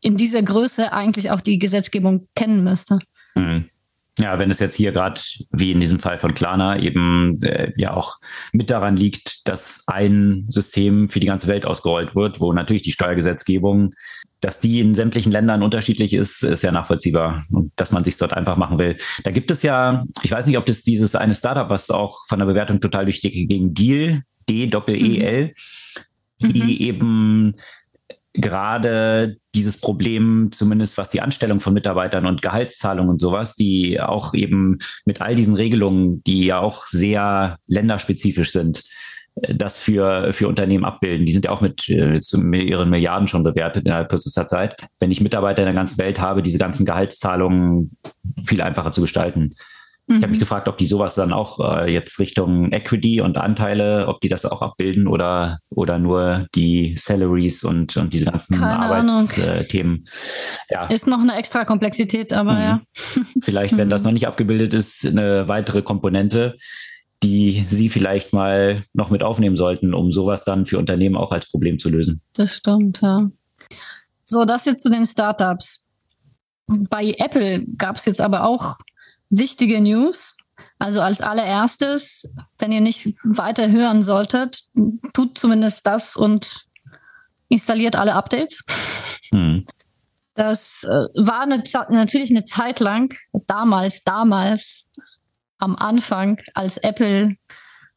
in 0.00 0.16
dieser 0.16 0.42
Größe 0.42 0.92
eigentlich 0.92 1.30
auch 1.30 1.40
die 1.40 1.58
Gesetzgebung 1.58 2.28
kennen 2.34 2.64
müsste. 2.64 2.98
Mhm. 3.34 3.68
Ja, 4.22 4.38
wenn 4.38 4.52
es 4.52 4.60
jetzt 4.60 4.76
hier 4.76 4.92
gerade, 4.92 5.20
wie 5.50 5.72
in 5.72 5.80
diesem 5.80 5.98
Fall 5.98 6.16
von 6.16 6.32
Klarna, 6.32 6.78
eben 6.78 7.42
äh, 7.42 7.72
ja 7.76 7.92
auch 7.92 8.20
mit 8.52 8.70
daran 8.70 8.96
liegt, 8.96 9.48
dass 9.48 9.82
ein 9.88 10.46
System 10.48 11.08
für 11.08 11.18
die 11.18 11.26
ganze 11.26 11.48
Welt 11.48 11.66
ausgerollt 11.66 12.14
wird, 12.14 12.38
wo 12.38 12.52
natürlich 12.52 12.82
die 12.82 12.92
Steuergesetzgebung, 12.92 13.94
dass 14.40 14.60
die 14.60 14.78
in 14.78 14.94
sämtlichen 14.94 15.32
Ländern 15.32 15.64
unterschiedlich 15.64 16.12
ist, 16.12 16.44
ist 16.44 16.62
ja 16.62 16.70
nachvollziehbar 16.70 17.44
und 17.50 17.72
dass 17.74 17.90
man 17.90 18.04
sich 18.04 18.16
dort 18.16 18.32
einfach 18.32 18.56
machen 18.56 18.78
will. 18.78 18.96
Da 19.24 19.32
gibt 19.32 19.50
es 19.50 19.62
ja, 19.62 20.04
ich 20.22 20.30
weiß 20.30 20.46
nicht, 20.46 20.56
ob 20.56 20.66
das 20.66 20.84
dieses 20.84 21.16
eine 21.16 21.34
Startup, 21.34 21.68
was 21.68 21.90
auch 21.90 22.24
von 22.28 22.38
der 22.38 22.46
Bewertung 22.46 22.80
total 22.80 23.06
durch 23.06 23.20
die 23.20 23.48
gegen 23.48 23.74
Deal, 23.74 24.22
D-Doppel-E-L, 24.48 25.52
mhm. 26.38 26.52
die 26.52 26.62
mhm. 26.62 26.68
eben 26.68 27.52
gerade 28.34 29.36
dieses 29.54 29.78
Problem, 29.78 30.50
zumindest 30.52 30.96
was 30.96 31.10
die 31.10 31.20
Anstellung 31.20 31.60
von 31.60 31.74
Mitarbeitern 31.74 32.26
und 32.26 32.42
Gehaltszahlungen 32.42 33.10
und 33.10 33.18
sowas, 33.18 33.54
die 33.54 34.00
auch 34.00 34.34
eben 34.34 34.78
mit 35.04 35.20
all 35.20 35.34
diesen 35.34 35.54
Regelungen, 35.54 36.22
die 36.24 36.46
ja 36.46 36.58
auch 36.58 36.86
sehr 36.86 37.58
länderspezifisch 37.66 38.52
sind, 38.52 38.82
äh, 39.42 39.54
das 39.54 39.76
für, 39.76 40.32
für 40.32 40.48
Unternehmen 40.48 40.84
abbilden. 40.84 41.26
Die 41.26 41.32
sind 41.32 41.44
ja 41.44 41.50
auch 41.50 41.60
mit, 41.60 41.88
äh, 41.88 42.20
mit 42.36 42.62
ihren 42.62 42.90
Milliarden 42.90 43.28
schon 43.28 43.42
bewertet 43.42 43.84
innerhalb 43.84 44.08
kürzester 44.08 44.46
Zeit. 44.46 44.86
Wenn 44.98 45.10
ich 45.10 45.20
Mitarbeiter 45.20 45.62
in 45.62 45.66
der 45.66 45.74
ganzen 45.74 45.98
Welt 45.98 46.18
habe, 46.20 46.42
diese 46.42 46.58
ganzen 46.58 46.86
Gehaltszahlungen 46.86 47.96
viel 48.44 48.62
einfacher 48.62 48.92
zu 48.92 49.02
gestalten. 49.02 49.54
Ich 50.08 50.16
habe 50.16 50.28
mich 50.28 50.38
mhm. 50.38 50.40
gefragt, 50.40 50.68
ob 50.68 50.76
die 50.78 50.86
sowas 50.86 51.14
dann 51.14 51.32
auch 51.32 51.60
äh, 51.60 51.92
jetzt 51.92 52.18
Richtung 52.18 52.72
Equity 52.72 53.20
und 53.20 53.38
Anteile, 53.38 54.08
ob 54.08 54.20
die 54.20 54.28
das 54.28 54.44
auch 54.44 54.60
abbilden 54.60 55.06
oder, 55.06 55.60
oder 55.70 55.98
nur 55.98 56.46
die 56.56 56.96
Salaries 56.98 57.62
und, 57.62 57.96
und 57.96 58.12
diese 58.12 58.24
ganzen 58.24 58.62
Arbeitsthemen. 58.62 60.04
Äh, 60.68 60.74
ja. 60.74 60.86
Ist 60.86 61.06
noch 61.06 61.20
eine 61.20 61.36
extra 61.36 61.64
Komplexität, 61.64 62.32
aber 62.32 62.52
mhm. 62.54 62.60
ja. 62.60 62.80
Vielleicht, 63.42 63.78
wenn 63.78 63.90
das 63.90 64.02
mhm. 64.02 64.06
noch 64.06 64.12
nicht 64.12 64.26
abgebildet 64.26 64.74
ist, 64.74 65.06
eine 65.06 65.46
weitere 65.46 65.82
Komponente, 65.82 66.56
die 67.22 67.64
Sie 67.68 67.88
vielleicht 67.88 68.32
mal 68.32 68.84
noch 68.92 69.10
mit 69.10 69.22
aufnehmen 69.22 69.56
sollten, 69.56 69.94
um 69.94 70.10
sowas 70.10 70.42
dann 70.42 70.66
für 70.66 70.78
Unternehmen 70.78 71.16
auch 71.16 71.30
als 71.30 71.48
Problem 71.48 71.78
zu 71.78 71.88
lösen. 71.88 72.20
Das 72.32 72.56
stimmt, 72.56 73.00
ja. 73.02 73.30
So, 74.24 74.44
das 74.44 74.64
jetzt 74.64 74.82
zu 74.82 74.90
den 74.90 75.06
Startups. 75.06 75.86
Bei 76.66 77.14
Apple 77.18 77.64
gab 77.76 77.96
es 77.96 78.04
jetzt 78.04 78.20
aber 78.20 78.44
auch 78.44 78.78
wichtige 79.32 79.80
News. 79.80 80.36
Also 80.78 81.00
als 81.00 81.20
allererstes, 81.20 82.28
wenn 82.58 82.72
ihr 82.72 82.80
nicht 82.80 83.14
weiter 83.24 83.70
hören 83.70 84.02
solltet, 84.02 84.64
tut 85.12 85.38
zumindest 85.38 85.86
das 85.86 86.16
und 86.16 86.66
installiert 87.48 87.96
alle 87.96 88.14
Updates. 88.14 88.62
Hm. 89.32 89.66
Das 90.34 90.84
äh, 90.84 90.88
war 91.14 91.42
eine, 91.42 91.62
natürlich 91.90 92.30
eine 92.30 92.44
Zeit 92.44 92.80
lang, 92.80 93.14
damals, 93.46 94.02
damals, 94.04 94.86
am 95.58 95.76
Anfang, 95.76 96.40
als 96.54 96.76
Apple 96.78 97.36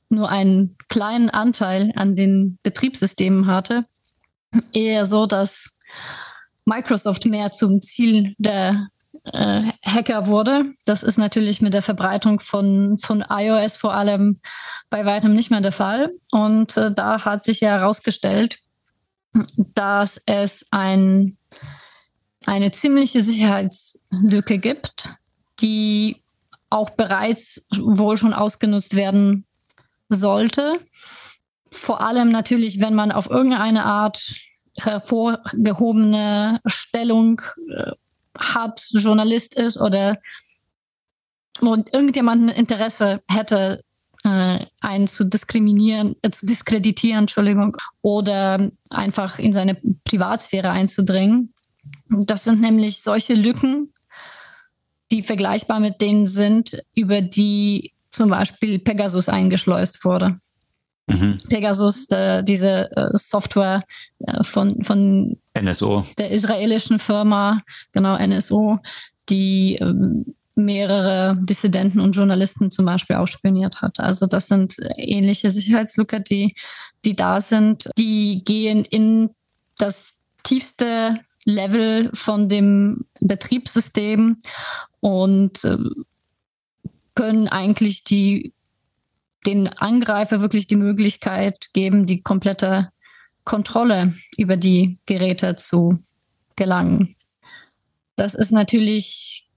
nur 0.10 0.30
einen 0.30 0.78
kleinen 0.90 1.30
Anteil 1.30 1.92
an 1.96 2.16
den 2.16 2.60
Betriebssystemen 2.62 3.48
hatte, 3.48 3.86
eher 4.72 5.06
so, 5.06 5.26
dass 5.26 5.76
Microsoft 6.66 7.26
mehr 7.26 7.52
zum 7.52 7.82
Ziel 7.82 8.36
der 8.38 8.90
äh, 9.34 9.62
Hacker 9.84 10.28
wurde. 10.28 10.66
Das 10.86 11.04
ist 11.04 11.18
natürlich 11.18 11.62
mit 11.62 11.74
der 11.74 11.82
Verbreitung 11.82 12.40
von, 12.40 12.98
von 13.00 13.24
iOS 13.30 13.78
vor 13.78 13.94
allem 13.94 14.38
bei 14.90 15.06
weitem 15.06 15.34
nicht 15.34 15.52
mehr 15.52 15.62
der 15.62 15.72
Fall. 15.72 16.12
Und 16.32 16.78
äh, 16.78 16.94
da 16.94 17.26
hat 17.26 17.44
sich 17.44 17.60
ja 17.62 17.70
herausgestellt, 17.70 18.60
dass 19.58 20.22
es 20.26 20.66
ein, 20.72 21.38
eine 22.46 22.72
ziemliche 22.72 23.22
Sicherheitslücke 23.22 24.60
gibt, 24.60 25.10
die 25.60 26.22
auch 26.70 26.92
bereits 26.92 27.66
wohl 27.78 28.18
schon 28.18 28.34
ausgenutzt 28.34 28.96
werden 28.96 29.46
sollte. 30.10 30.80
vor 31.72 32.02
allem 32.02 32.30
natürlich, 32.30 32.80
wenn 32.80 32.94
man 32.94 33.12
auf 33.12 33.30
irgendeine 33.30 33.86
Art 33.86 34.36
hervorgehobene 34.78 36.62
Stellung 36.66 37.42
hat, 38.38 38.86
Journalist 38.92 39.56
ist 39.56 39.78
oder 39.78 40.18
und 41.62 41.94
irgendjemand 41.94 42.44
ein 42.44 42.50
Interesse 42.50 43.22
hätte, 43.30 43.82
äh, 44.24 44.66
einen 44.82 45.08
zu 45.08 45.24
diskriminieren, 45.24 46.16
äh, 46.22 46.32
zu 46.32 46.46
diskreditieren, 46.46 47.22
Entschuldigung, 47.22 47.78
oder 48.02 48.72
einfach 48.90 49.40
in 49.40 49.54
seine 49.54 49.78
Privatsphäre 50.04 50.72
einzudringen. 50.72 51.54
Das 52.10 52.44
sind 52.44 52.62
nämlich 52.62 53.02
solche 53.04 53.36
Lücken, 53.36 53.94
die 55.12 55.24
vergleichbar 55.24 55.80
mit 55.80 56.02
denen 56.02 56.28
sind, 56.28 56.78
über 56.96 57.22
die 57.22 57.94
zum 58.10 58.30
Beispiel 58.30 58.80
Pegasus 58.80 59.30
eingeschleust 59.30 60.04
wurde. 60.04 60.40
Mhm. 61.08 61.38
Pegasus, 61.48 62.10
äh, 62.10 62.44
diese 62.44 62.90
Software 63.14 63.84
äh, 64.20 64.44
von, 64.44 64.84
von 64.84 65.38
NSO. 65.62 66.06
der 66.18 66.32
israelischen 66.32 67.00
Firma, 67.00 67.62
genau 67.92 68.18
NSO, 68.18 68.80
die 69.30 69.76
ähm, 69.76 70.36
mehrere 70.56 71.38
Dissidenten 71.42 72.00
und 72.00 72.16
Journalisten 72.16 72.72
zum 72.72 72.86
Beispiel 72.86 73.18
auch 73.18 73.28
spioniert 73.28 73.82
hat. 73.82 74.00
Also 74.00 74.26
das 74.26 74.48
sind 74.48 74.78
ähnliche 74.96 75.50
Sicherheitslücke, 75.50 76.22
die, 76.22 76.56
die 77.04 77.16
da 77.16 77.42
sind. 77.42 77.90
Die 77.98 78.44
gehen 78.44 78.86
in 78.86 79.32
das 79.78 80.16
tiefste 80.44 81.20
Level 81.44 82.10
von 82.14 82.48
dem 82.50 83.06
Betriebssystem 83.20 84.38
und 85.02 85.64
äh, 85.64 85.78
können 87.16 87.48
eigentlich 87.48 88.04
die, 88.04 88.54
den 89.46 89.68
Angreifer 89.68 90.42
wirklich 90.42 90.68
die 90.68 90.76
Möglichkeit 90.76 91.70
geben, 91.74 92.06
die 92.06 92.22
komplette 92.22 92.90
Kontrolle 93.46 94.14
über 94.38 94.58
die 94.58 95.00
Geräte 95.06 95.56
zu 95.56 96.00
gelangen. 96.56 97.16
Das 98.16 98.34
ist 98.34 98.52
natürlich 98.52 99.48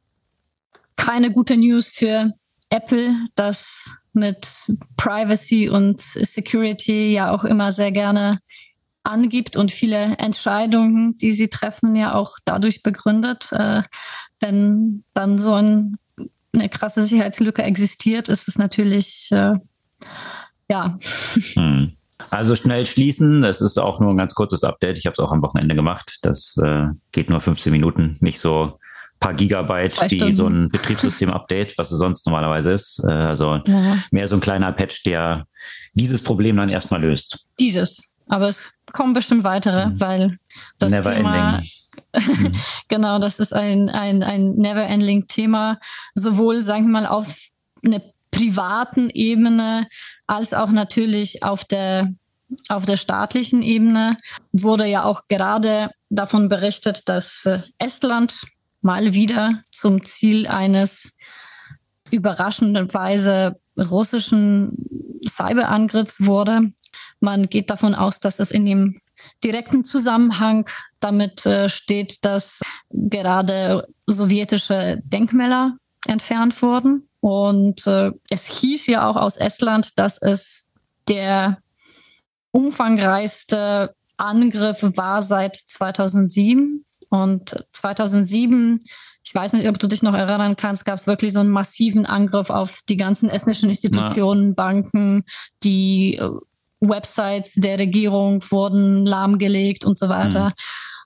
keine 0.96 1.32
gute 1.32 1.56
News 1.56 1.88
für 1.88 2.30
Apple, 2.70 3.14
das 3.34 3.90
mit 4.12 4.66
Privacy 4.96 5.68
und 5.68 6.00
Security 6.00 7.12
ja 7.12 7.30
auch 7.30 7.44
immer 7.44 7.72
sehr 7.72 7.92
gerne 7.92 8.40
angibt 9.04 9.56
und 9.56 9.72
viele 9.72 10.16
Entscheidungen, 10.18 11.16
die 11.16 11.30
sie 11.30 11.48
treffen, 11.48 11.96
ja 11.96 12.14
auch 12.14 12.36
dadurch 12.44 12.82
begründet. 12.82 13.48
Äh, 13.52 13.82
wenn 14.40 15.04
dann 15.14 15.38
so 15.38 15.54
ein, 15.54 15.96
eine 16.52 16.68
krasse 16.68 17.02
Sicherheitslücke 17.02 17.62
existiert, 17.62 18.28
ist 18.28 18.48
es 18.48 18.58
natürlich, 18.58 19.28
äh, 19.30 19.54
ja. 20.70 20.96
Hm. 21.54 21.97
Also 22.30 22.56
schnell 22.56 22.86
schließen, 22.86 23.40
das 23.40 23.60
ist 23.60 23.78
auch 23.78 24.00
nur 24.00 24.12
ein 24.12 24.16
ganz 24.16 24.34
kurzes 24.34 24.64
Update. 24.64 24.98
Ich 24.98 25.06
habe 25.06 25.14
es 25.14 25.18
auch 25.18 25.32
am 25.32 25.42
Wochenende 25.42 25.74
gemacht. 25.74 26.18
Das 26.22 26.56
äh, 26.62 26.86
geht 27.12 27.30
nur 27.30 27.40
15 27.40 27.72
Minuten, 27.72 28.16
nicht 28.20 28.40
so 28.40 28.78
paar 29.20 29.34
Gigabyte 29.34 30.10
wie 30.10 30.32
so 30.32 30.46
ein 30.46 30.68
Betriebssystem-Update, 30.72 31.76
was 31.78 31.90
es 31.90 31.98
sonst 31.98 32.26
normalerweise 32.26 32.72
ist. 32.72 33.02
Äh, 33.04 33.12
also 33.12 33.60
ja. 33.66 33.98
mehr 34.10 34.28
so 34.28 34.36
ein 34.36 34.40
kleiner 34.40 34.72
Patch, 34.72 35.02
der 35.04 35.46
dieses 35.94 36.22
Problem 36.22 36.56
dann 36.56 36.68
erstmal 36.68 37.02
löst. 37.02 37.44
Dieses. 37.58 38.14
Aber 38.28 38.48
es 38.48 38.72
kommen 38.92 39.14
bestimmt 39.14 39.44
weitere, 39.44 39.86
mhm. 39.86 40.00
weil 40.00 40.38
das 40.78 40.92
Never 40.92 41.14
Thema, 41.14 41.54
ending. 41.54 41.70
Mhm. 42.14 42.54
genau, 42.88 43.18
das 43.18 43.38
ist 43.38 43.52
ein, 43.52 43.90
ein, 43.90 44.22
ein 44.22 44.50
never-ending 44.50 45.26
Thema, 45.26 45.78
sowohl, 46.14 46.62
sagen 46.62 46.86
wir 46.86 46.92
mal, 46.92 47.06
auf 47.06 47.34
einer 47.84 48.00
privaten 48.30 49.10
Ebene 49.10 49.88
als 50.28 50.54
auch 50.54 50.70
natürlich 50.70 51.42
auf 51.42 51.64
der, 51.64 52.12
auf 52.68 52.84
der 52.84 52.96
staatlichen 52.96 53.62
Ebene. 53.62 54.16
Wurde 54.52 54.86
ja 54.86 55.02
auch 55.02 55.22
gerade 55.26 55.90
davon 56.10 56.48
berichtet, 56.48 57.08
dass 57.08 57.44
äh, 57.44 57.60
Estland 57.78 58.42
mal 58.80 59.12
wieder 59.12 59.64
zum 59.72 60.04
Ziel 60.04 60.46
eines 60.46 61.12
überraschenderweise 62.10 63.58
russischen 63.76 64.72
Cyberangriffs 65.26 66.24
wurde. 66.24 66.72
Man 67.20 67.48
geht 67.48 67.70
davon 67.70 67.94
aus, 67.94 68.20
dass 68.20 68.38
es 68.38 68.50
in 68.50 68.64
dem 68.64 69.00
direkten 69.42 69.84
Zusammenhang 69.84 70.68
damit 71.00 71.44
äh, 71.46 71.68
steht, 71.68 72.24
dass 72.24 72.60
gerade 72.90 73.86
sowjetische 74.06 75.00
Denkmäler 75.04 75.76
entfernt 76.06 76.60
wurden. 76.62 77.07
Und 77.20 77.86
äh, 77.86 78.12
es 78.30 78.46
hieß 78.46 78.86
ja 78.86 79.08
auch 79.08 79.16
aus 79.16 79.36
Estland, 79.36 79.98
dass 79.98 80.18
es 80.18 80.70
der 81.08 81.58
umfangreichste 82.52 83.94
Angriff 84.16 84.82
war 84.82 85.22
seit 85.22 85.56
2007. 85.56 86.84
Und 87.10 87.64
2007 87.72 88.80
ich 89.28 89.34
weiß 89.34 89.52
nicht, 89.52 89.68
ob 89.68 89.78
du 89.78 89.88
dich 89.88 90.02
noch 90.02 90.14
erinnern 90.14 90.56
kannst, 90.56 90.86
gab 90.86 90.98
es 90.98 91.06
wirklich 91.06 91.34
so 91.34 91.40
einen 91.40 91.50
massiven 91.50 92.06
Angriff 92.06 92.48
auf 92.48 92.78
die 92.88 92.96
ganzen 92.96 93.28
estnischen 93.28 93.68
Institutionen, 93.68 94.48
ja. 94.48 94.54
Banken, 94.54 95.24
die 95.62 96.16
äh, 96.16 96.30
Websites 96.80 97.52
der 97.54 97.78
Regierung 97.78 98.42
wurden 98.50 99.04
lahmgelegt 99.04 99.84
und 99.84 99.98
so 99.98 100.08
weiter. 100.08 100.46
Mhm. 100.46 100.52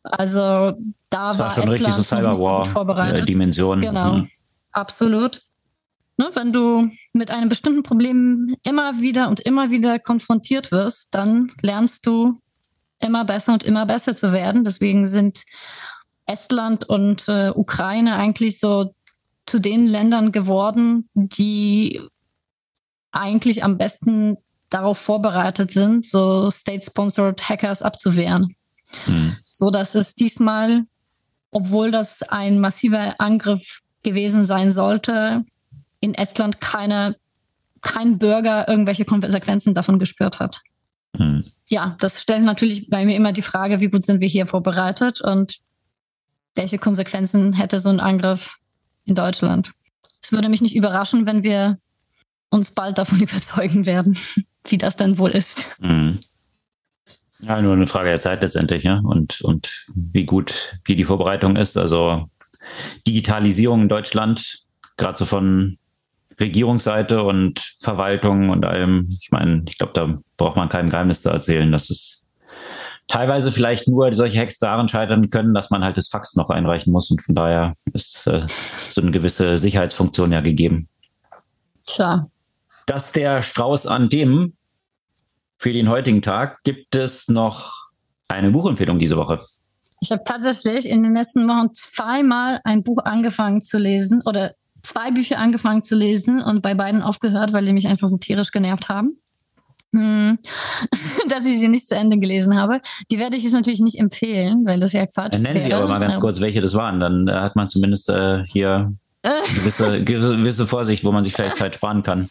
Also 0.05 0.39
da 0.39 0.73
das 1.11 1.39
war, 1.39 1.39
war 1.39 1.51
schon 1.51 1.63
Estland 1.75 1.81
richtig 1.81 1.95
so 1.95 2.03
Cyberwar-Dimension. 2.05 3.81
Genau, 3.81 4.15
mhm. 4.19 4.31
absolut. 4.71 5.43
Ne, 6.23 6.31
wenn 6.35 6.53
du 6.53 6.89
mit 7.13 7.33
einem 7.33 7.49
bestimmten 7.49 7.83
Problem 7.83 8.55
immer 8.63 9.01
wieder 9.01 9.29
und 9.29 9.41
immer 9.41 9.73
wieder 9.73 9.99
konfrontiert 9.99 10.71
wirst, 10.71 11.09
dann 11.11 11.51
lernst 11.63 12.07
du 12.07 12.39
immer 13.01 13.25
besser 13.25 13.55
und 13.55 13.65
immer 13.65 13.87
besser 13.87 14.15
zu 14.15 14.33
werden. 14.33 14.63
Deswegen 14.63 15.05
sind 15.05 15.43
Estland 16.27 16.89
und 16.89 17.29
äh, 17.29 17.51
Ukraine 17.51 18.15
eigentlich 18.15 18.61
so 18.61 18.95
zu 19.47 19.59
den 19.59 19.89
Ländern 19.89 20.31
geworden, 20.31 21.09
die 21.15 22.01
eigentlich 23.11 23.65
am 23.65 23.77
besten 23.77 24.37
darauf 24.71 24.99
vorbereitet 24.99 25.73
sind, 25.73 26.07
so 26.07 26.51
state-sponsored 26.51 27.49
Hackers 27.49 27.83
abzuwehren. 27.83 28.55
Mhm. 29.07 29.39
So 29.43 29.71
dass 29.71 29.97
es 29.97 30.15
diesmal, 30.15 30.85
obwohl 31.51 31.91
das 31.91 32.23
ein 32.23 32.61
massiver 32.61 33.21
Angriff 33.21 33.81
gewesen 34.05 34.45
sein 34.45 34.71
sollte, 34.71 35.45
in 36.03 36.15
Estland 36.15 36.61
keine, 36.61 37.17
kein 37.81 38.19
Bürger 38.19 38.69
irgendwelche 38.69 39.07
Konsequenzen 39.07 39.73
davon 39.73 39.99
gespürt 39.99 40.41
hat. 40.41 40.61
Mhm. 41.17 41.45
Ja, 41.69 41.97
das 42.01 42.21
stellt 42.21 42.43
natürlich 42.43 42.91
bei 42.91 43.07
mir 43.07 43.17
immer 43.17 43.33
die 43.33 43.43
Frage, 43.43 43.81
wie 43.81 43.89
gut 43.89 44.05
sind 44.05 44.21
wir 44.21 44.29
hier 44.29 44.47
vorbereitet 44.47 45.21
und 45.21 45.59
welche 46.55 46.79
Konsequenzen 46.79 47.55
hätte 47.55 47.79
so 47.79 47.89
ein 47.89 48.01
Angriff 48.01 48.57
in 49.05 49.15
Deutschland? 49.15 49.73
Es 50.23 50.33
würde 50.33 50.49
mich 50.49 50.61
nicht 50.61 50.77
überraschen, 50.77 51.25
wenn 51.25 51.45
wir 51.45 51.79
uns 52.51 52.73
bald 52.73 52.99
davon 52.99 53.21
überzeugen 53.23 53.87
werden, 53.87 54.19
wie 54.67 54.79
das 54.79 54.97
denn 54.97 55.19
wohl 55.19 55.31
ist. 55.31 55.57
Mhm. 55.79 56.19
Ja, 57.41 57.61
nur 57.61 57.75
eine 57.75 57.87
Frage 57.87 58.09
der 58.09 58.19
Zeit 58.19 58.43
letztendlich, 58.43 58.85
ja. 58.85 59.01
Und, 59.05 59.41
und 59.43 59.87
wie 59.95 60.25
gut, 60.25 60.79
wie 60.85 60.95
die 60.95 61.05
Vorbereitung 61.05 61.57
ist. 61.57 61.77
Also 61.77 62.29
Digitalisierung 63.07 63.83
in 63.83 63.89
Deutschland, 63.89 64.65
gerade 64.97 65.17
so 65.17 65.25
von 65.25 65.79
Regierungsseite 66.41 67.23
und 67.23 67.77
Verwaltung 67.81 68.51
und 68.51 68.65
allem. 68.65 69.09
Ich 69.21 69.31
meine, 69.31 69.65
ich 69.69 69.79
glaube, 69.79 69.93
da 69.95 70.19
braucht 70.37 70.57
man 70.57 70.69
kein 70.69 70.91
Geheimnis 70.91 71.23
zu 71.23 71.31
erzählen, 71.31 71.71
dass 71.71 71.91
es 71.91 72.25
teilweise 73.09 73.53
vielleicht 73.53 73.89
nur 73.89 74.13
solche 74.15 74.41
Hacks 74.41 74.59
daran 74.59 74.89
scheitern 74.89 75.31
können, 75.31 75.55
dass 75.55 75.71
man 75.71 75.85
halt 75.85 75.97
das 75.97 76.09
Fax 76.09 76.35
noch 76.37 76.51
einreichen 76.51 76.93
muss. 76.93 77.11
Und 77.11 77.23
von 77.23 77.35
daher 77.35 77.75
ist 77.93 78.27
äh, 78.27 78.47
so 78.89 79.01
eine 79.01 79.11
gewisse 79.11 79.59
Sicherheitsfunktion 79.59 80.33
ja 80.33 80.41
gegeben. 80.41 80.89
Tja. 81.87 82.29
Dass 82.87 83.13
der 83.13 83.43
Strauß 83.43 83.87
an 83.87 84.09
dem 84.09 84.55
für 85.59 85.73
den 85.73 85.89
heutigen 85.89 86.23
Tag 86.23 86.63
gibt 86.65 86.95
es 86.95 87.29
noch 87.29 87.91
eine 88.29 88.51
Buchempfehlung 88.51 88.99
diese 88.99 89.17
Woche. 89.17 89.41
Ich 90.01 90.11
habe 90.11 90.25
tatsächlich 90.25 90.87
in 90.89 91.05
den 91.05 91.15
letzten 91.15 91.49
Wochen 91.49 91.73
zweimal 91.73 92.61
ein 92.65 92.83
Buch 92.83 92.99
angefangen 93.05 93.61
zu 93.61 93.79
lesen 93.79 94.21
oder 94.25 94.55
zwei 94.83 95.11
Bücher 95.11 95.39
angefangen 95.39 95.83
zu 95.83 95.95
lesen 95.95 96.43
und 96.43 96.63
bei 96.63 96.75
beiden 96.75 97.03
aufgehört, 97.03 97.53
weil 97.53 97.65
die 97.65 97.73
mich 97.73 97.87
einfach 97.87 98.09
so 98.09 98.17
tierisch 98.17 98.51
genervt 98.51 98.89
haben 98.89 99.19
hm, 99.95 100.39
dass 101.29 101.47
ich 101.47 101.59
sie 101.59 101.69
nicht 101.69 101.87
zu 101.87 101.95
Ende 101.95 102.19
gelesen 102.19 102.57
habe. 102.57 102.81
Die 103.11 103.19
werde 103.19 103.37
ich 103.37 103.45
jetzt 103.45 103.53
natürlich 103.53 103.81
nicht 103.81 103.99
empfehlen, 103.99 104.65
weil 104.65 104.81
das 104.81 104.93
ja 104.93 105.07
Quatsch 105.07 105.35
Dann 105.35 105.43
nennen 105.43 105.61
Sie 105.61 105.73
aber 105.73 105.87
mal 105.87 106.01
ganz 106.01 106.19
kurz, 106.19 106.41
welche 106.41 106.61
das 106.61 106.75
waren. 106.75 106.99
Dann 106.99 107.29
äh, 107.29 107.33
hat 107.33 107.57
man 107.57 107.69
zumindest 107.69 108.09
äh, 108.09 108.43
hier 108.45 108.95
gewisse, 109.55 110.03
gewisse 110.03 110.67
Vorsicht, 110.67 111.05
wo 111.05 111.13
man 111.13 111.25
sich 111.25 111.33
vielleicht 111.33 111.57
Zeit 111.57 111.75
sparen 111.75 112.03
kann. 112.03 112.31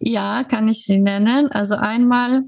Ja, 0.00 0.44
kann 0.44 0.68
ich 0.68 0.84
sie 0.84 0.98
nennen. 0.98 1.50
Also 1.50 1.76
einmal 1.76 2.42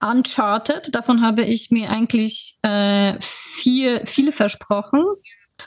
Uncharted, 0.00 0.94
davon 0.94 1.22
habe 1.22 1.42
ich 1.42 1.70
mir 1.70 1.90
eigentlich 1.90 2.56
äh, 2.62 3.14
viel, 3.20 4.02
viele 4.06 4.32
versprochen. 4.32 5.04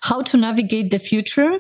How 0.08 0.24
to 0.24 0.38
Navigate 0.38 0.88
the 0.90 1.06
Future, 1.06 1.60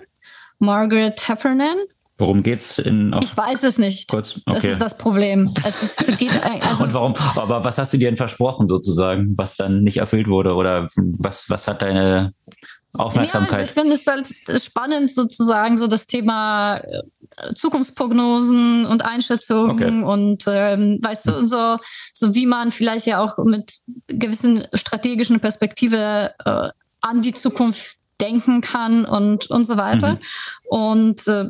Margaret 0.61 1.27
Heffernan 1.27 1.77
Worum 2.21 2.43
geht's 2.43 2.77
in? 2.77 3.15
Ich 3.19 3.35
weiß 3.35 3.63
es 3.63 3.79
nicht. 3.79 4.07
Kurz? 4.07 4.39
Okay. 4.45 4.53
Das 4.53 4.63
ist 4.65 4.81
das 4.81 4.97
Problem. 4.97 5.51
Es 5.65 5.95
geht, 6.19 6.31
also 6.61 6.83
Und 6.83 6.93
warum? 6.93 7.15
Aber 7.35 7.63
was 7.63 7.79
hast 7.79 7.93
du 7.93 7.97
dir 7.97 8.09
denn 8.09 8.17
versprochen 8.17 8.69
sozusagen, 8.69 9.35
was 9.39 9.55
dann 9.55 9.81
nicht 9.81 9.97
erfüllt 9.97 10.27
wurde 10.27 10.53
oder 10.53 10.88
was 10.95 11.49
was 11.49 11.67
hat 11.67 11.81
deine 11.81 12.35
Aufmerksamkeit? 12.93 13.51
Ja, 13.51 13.57
also 13.57 13.71
ich 13.71 13.73
finde 13.73 13.93
es 13.95 14.05
halt 14.05 14.61
spannend 14.61 15.09
sozusagen 15.09 15.77
so 15.77 15.88
das 15.88 16.05
Thema 16.05 16.77
äh, 16.77 17.01
Zukunftsprognosen 17.55 18.85
und 18.85 19.03
Einschätzungen 19.03 19.71
okay. 19.71 20.03
und 20.03 20.43
ähm, 20.45 20.99
weißt 21.01 21.25
du 21.25 21.47
so 21.47 21.77
so 22.13 22.35
wie 22.35 22.45
man 22.45 22.71
vielleicht 22.71 23.07
ja 23.07 23.19
auch 23.19 23.43
mit 23.43 23.79
gewissen 24.05 24.67
strategischen 24.75 25.39
Perspektive 25.39 26.35
äh, 26.45 26.69
an 27.01 27.23
die 27.23 27.33
Zukunft 27.33 27.97
denken 28.22 28.61
kann 28.61 29.06
und 29.06 29.48
und 29.49 29.65
so 29.65 29.77
weiter. 29.77 30.14
Mhm. 30.14 30.19
Und 30.69 31.27
äh, 31.27 31.45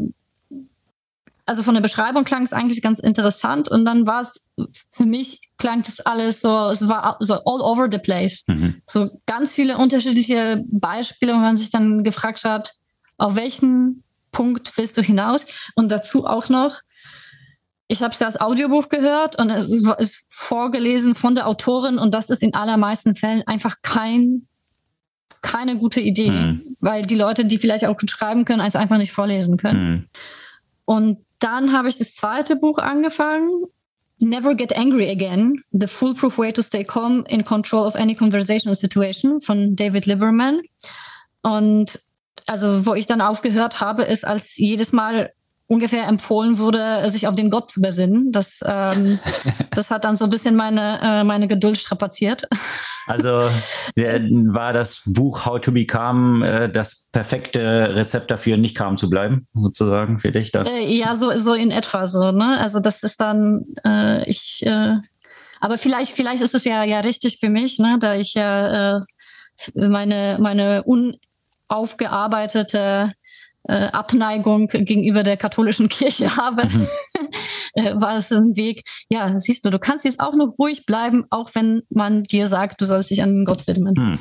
also 1.45 1.63
von 1.63 1.73
der 1.73 1.81
Beschreibung 1.81 2.23
klang 2.23 2.43
es 2.43 2.53
eigentlich 2.53 2.81
ganz 2.81 2.99
interessant 2.99 3.67
und 3.67 3.83
dann 3.83 4.07
war 4.07 4.21
es 4.21 4.45
für 4.91 5.05
mich 5.05 5.41
klang 5.57 5.83
das 5.83 5.99
alles 5.99 6.39
so, 6.39 6.69
es 6.69 6.87
war 6.87 7.17
so 7.19 7.33
all 7.33 7.61
over 7.61 7.89
the 7.91 7.97
place. 7.97 8.43
Mhm. 8.47 8.81
So 8.85 9.09
ganz 9.25 9.53
viele 9.53 9.77
unterschiedliche 9.77 10.63
Beispiele, 10.69 11.33
wo 11.33 11.37
man 11.37 11.57
sich 11.57 11.69
dann 11.69 12.03
gefragt 12.03 12.45
hat, 12.45 12.73
auf 13.17 13.35
welchen 13.35 14.03
Punkt 14.31 14.71
willst 14.77 14.97
du 14.97 15.01
hinaus? 15.01 15.45
Und 15.75 15.91
dazu 15.91 16.25
auch 16.25 16.47
noch, 16.47 16.79
ich 17.87 18.01
habe 18.01 18.13
es 18.13 18.19
ja 18.19 18.27
als 18.27 18.39
Audiobuch 18.39 18.87
gehört 18.87 19.37
und 19.37 19.49
es 19.49 19.69
ist 19.69 20.23
vorgelesen 20.29 21.15
von 21.15 21.35
der 21.35 21.47
Autorin 21.47 21.97
und 21.99 22.13
das 22.13 22.29
ist 22.29 22.41
in 22.41 22.53
allermeisten 22.53 23.15
Fällen 23.15 23.45
einfach 23.45 23.75
kein 23.81 24.47
keine 25.41 25.77
gute 25.77 25.99
Idee, 25.99 26.31
mhm. 26.31 26.75
weil 26.81 27.03
die 27.03 27.15
Leute, 27.15 27.45
die 27.45 27.57
vielleicht 27.57 27.85
auch 27.85 27.97
gut 27.97 28.11
schreiben 28.11 28.45
können, 28.45 28.61
es 28.61 28.75
einfach 28.75 28.97
nicht 28.97 29.11
vorlesen 29.11 29.57
können. 29.57 29.91
Mhm. 29.91 30.05
Und 30.85 31.17
dann 31.39 31.73
habe 31.73 31.89
ich 31.89 31.97
das 31.97 32.15
zweite 32.15 32.55
Buch 32.55 32.77
angefangen. 32.77 33.65
Never 34.19 34.53
Get 34.53 34.77
Angry 34.77 35.09
Again, 35.09 35.63
The 35.71 35.87
Foolproof 35.87 36.37
Way 36.37 36.53
to 36.53 36.61
Stay 36.61 36.83
Calm 36.83 37.25
in 37.27 37.43
Control 37.43 37.87
of 37.87 37.95
Any 37.95 38.15
Conversational 38.15 38.75
Situation 38.75 39.41
von 39.41 39.75
David 39.75 40.05
Lieberman. 40.05 40.61
Und 41.41 41.99
also, 42.45 42.85
wo 42.85 42.93
ich 42.93 43.07
dann 43.07 43.21
aufgehört 43.21 43.81
habe, 43.81 44.03
ist, 44.03 44.25
als 44.25 44.57
jedes 44.57 44.91
Mal 44.91 45.31
ungefähr 45.71 46.05
empfohlen 46.05 46.59
wurde, 46.59 47.09
sich 47.09 47.27
auf 47.27 47.35
den 47.35 47.49
Gott 47.49 47.71
zu 47.71 47.79
besinnen. 47.79 48.33
Das, 48.33 48.59
ähm, 48.65 49.19
das 49.71 49.89
hat 49.89 50.03
dann 50.03 50.17
so 50.17 50.25
ein 50.25 50.29
bisschen 50.29 50.57
meine, 50.57 50.99
äh, 51.01 51.23
meine 51.23 51.47
Geduld 51.47 51.77
strapaziert. 51.77 52.45
Also 53.07 53.49
der, 53.95 54.21
war 54.21 54.73
das 54.73 55.01
Buch 55.05 55.45
How 55.45 55.61
to 55.61 55.71
Become 55.71 56.45
äh, 56.45 56.69
das 56.69 57.07
perfekte 57.13 57.95
Rezept 57.95 58.29
dafür, 58.29 58.57
nicht 58.57 58.75
calm 58.75 58.97
zu 58.97 59.09
bleiben, 59.09 59.47
sozusagen 59.53 60.19
für 60.19 60.33
dich? 60.33 60.53
Äh, 60.53 60.93
ja, 60.93 61.15
so, 61.15 61.31
so 61.37 61.53
in 61.53 61.71
etwa 61.71 62.05
so. 62.05 62.33
Ne? 62.33 62.57
Also 62.59 62.81
das 62.81 63.01
ist 63.01 63.21
dann, 63.21 63.63
äh, 63.85 64.29
ich, 64.29 64.65
äh, 64.65 64.95
aber 65.61 65.77
vielleicht, 65.77 66.11
vielleicht 66.11 66.43
ist 66.43 66.53
es 66.53 66.65
ja, 66.65 66.83
ja 66.83 66.99
richtig 66.99 67.37
für 67.39 67.49
mich, 67.49 67.79
ne? 67.79 67.95
da 67.97 68.15
ich 68.15 68.33
ja 68.33 68.97
äh, 68.97 69.01
meine, 69.73 70.37
meine 70.41 70.83
unaufgearbeitete 70.83 73.13
äh, 73.63 73.87
Abneigung 73.91 74.67
gegenüber 74.67 75.23
der 75.23 75.37
katholischen 75.37 75.89
Kirche 75.89 76.35
habe, 76.35 76.67
mhm. 76.67 76.87
Äh, 77.73 77.93
war 77.95 78.17
es 78.17 78.31
ein 78.31 78.55
Weg, 78.55 78.83
ja, 79.09 79.37
siehst 79.39 79.63
du, 79.65 79.69
du 79.69 79.79
kannst 79.79 80.03
jetzt 80.03 80.19
auch 80.19 80.35
noch 80.35 80.57
ruhig 80.59 80.85
bleiben, 80.85 81.25
auch 81.29 81.49
wenn 81.53 81.83
man 81.89 82.23
dir 82.23 82.47
sagt, 82.47 82.81
du 82.81 82.85
sollst 82.85 83.09
dich 83.09 83.23
an 83.23 83.45
Gott 83.45 83.65
widmen. 83.67 83.93
Mhm. 83.97 84.19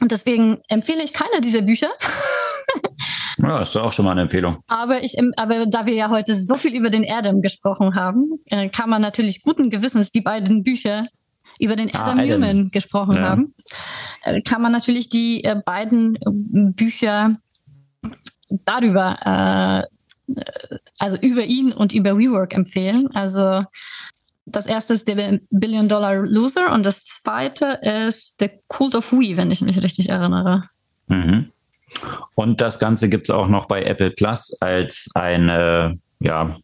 Und 0.00 0.10
deswegen 0.10 0.62
empfehle 0.68 1.02
ich 1.02 1.12
keiner 1.12 1.40
dieser 1.40 1.62
Bücher. 1.62 1.90
Ja, 3.38 3.62
ist 3.62 3.74
doch 3.74 3.84
auch 3.84 3.92
schon 3.92 4.04
mal 4.04 4.12
eine 4.12 4.22
Empfehlung. 4.22 4.58
Aber, 4.68 5.02
ich, 5.02 5.16
aber 5.36 5.66
da 5.66 5.86
wir 5.86 5.94
ja 5.94 6.10
heute 6.10 6.34
so 6.34 6.54
viel 6.54 6.74
über 6.74 6.90
den 6.90 7.10
Adam 7.10 7.40
gesprochen 7.40 7.94
haben, 7.94 8.30
äh, 8.46 8.68
kann 8.68 8.90
man 8.90 9.00
natürlich 9.00 9.42
guten 9.42 9.70
Gewissens 9.70 10.12
die 10.12 10.20
beiden 10.20 10.62
Bücher 10.62 11.06
über 11.58 11.74
den 11.74 11.88
Adam, 11.88 12.18
ah, 12.18 12.22
Adam. 12.22 12.40
Newman 12.40 12.70
gesprochen 12.70 13.16
ja. 13.16 13.22
haben, 13.22 13.54
äh, 14.22 14.42
kann 14.42 14.60
man 14.60 14.72
natürlich 14.72 15.08
die 15.08 15.42
beiden 15.64 16.18
Bücher 16.76 17.38
darüber, 18.64 19.86
äh, 20.28 20.34
also 20.98 21.16
über 21.16 21.44
ihn 21.44 21.72
und 21.72 21.92
über 21.92 22.18
WeWork 22.18 22.54
empfehlen. 22.54 23.08
Also 23.14 23.64
das 24.46 24.66
erste 24.66 24.94
ist 24.94 25.06
der 25.08 25.40
Billion 25.50 25.88
Dollar 25.88 26.16
Loser 26.16 26.72
und 26.72 26.84
das 26.84 27.04
zweite 27.04 27.78
ist 27.82 28.36
The 28.40 28.50
Cult 28.68 28.94
of 28.94 29.12
We, 29.12 29.36
wenn 29.36 29.50
ich 29.50 29.60
mich 29.60 29.82
richtig 29.82 30.08
erinnere. 30.08 30.64
Mhm. 31.08 31.50
Und 32.34 32.60
das 32.60 32.78
Ganze 32.78 33.08
gibt 33.08 33.28
es 33.28 33.34
auch 33.34 33.48
noch 33.48 33.66
bei 33.66 33.82
Apple 33.82 34.10
Plus 34.10 34.56
als 34.60 35.08
eine 35.14 35.94
ja, 36.20 36.56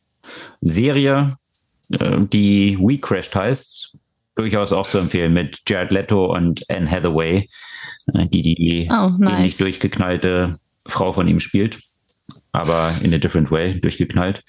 Serie, 0.61 1.37
äh, 1.91 2.19
die 2.21 2.79
We 2.81 2.99
Crashed 2.99 3.35
heißt. 3.35 3.97
Durchaus 4.37 4.73
auch 4.73 4.87
zu 4.87 4.99
empfehlen 4.99 5.33
mit 5.33 5.63
Jared 5.67 5.93
Leto 5.93 6.35
und 6.35 6.63
Anne 6.71 6.91
Hathaway, 6.91 7.49
äh, 8.15 8.27
die 8.27 8.43
die 8.43 8.89
oh, 8.91 9.11
nice. 9.19 9.39
ähnlich 9.39 9.57
durchgeknallte 9.57 10.59
Frau 10.89 11.13
von 11.13 11.29
ihm 11.29 11.41
spielt, 11.41 11.79
aber 12.53 12.93
in 13.03 13.15
a 13.15 13.19
different 13.19 13.51
way 13.51 13.79
durchgeknallt. 13.81 14.43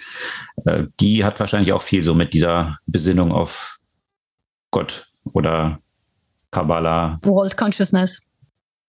Äh, 0.66 0.86
die 1.00 1.24
hat 1.24 1.40
wahrscheinlich 1.40 1.74
auch 1.74 1.82
viel 1.82 2.04
so 2.04 2.14
mit 2.14 2.34
dieser 2.34 2.78
Besinnung 2.86 3.32
auf 3.32 3.78
Gott 4.72 5.08
oder 5.34 5.80
Kabbalah. 6.52 7.20
World 7.24 7.58
Consciousness. 7.58 8.22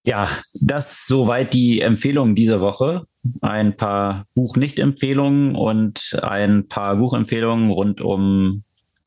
Ja, 0.05 0.29
das 0.61 1.05
soweit 1.07 1.53
die 1.53 1.81
Empfehlungen 1.81 2.35
dieser 2.35 2.61
Woche. 2.61 3.07
Ein 3.43 3.77
paar 3.77 4.25
Buch-Nicht-Empfehlungen 4.35 5.55
und 5.55 6.19
ein 6.23 6.69
paar 6.69 6.97
Buchempfehlungen 6.97 7.70
rund 7.70 8.01
um 8.01 8.62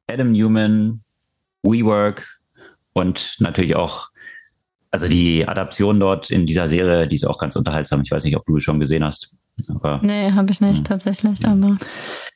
Adam 0.07 0.31
Newman, 0.31 1.01
WeWork 1.63 2.27
und 2.93 3.37
natürlich 3.39 3.75
auch 3.75 4.10
also 4.91 5.07
die 5.07 5.47
Adaption 5.47 5.99
dort 5.99 6.29
in 6.29 6.45
dieser 6.45 6.67
Serie, 6.67 7.07
die 7.07 7.15
ist 7.15 7.25
auch 7.25 7.37
ganz 7.37 7.55
unterhaltsam. 7.55 8.01
Ich 8.01 8.11
weiß 8.11 8.23
nicht, 8.25 8.35
ob 8.35 8.45
du 8.45 8.57
es 8.57 8.63
schon 8.63 8.79
gesehen 8.79 9.03
hast. 9.03 9.33
Aber, 9.69 9.99
nee, 10.03 10.31
habe 10.31 10.51
ich 10.51 10.59
nicht 10.59 10.79
hm. 10.79 10.83
tatsächlich, 10.85 11.45
aber 11.45 11.77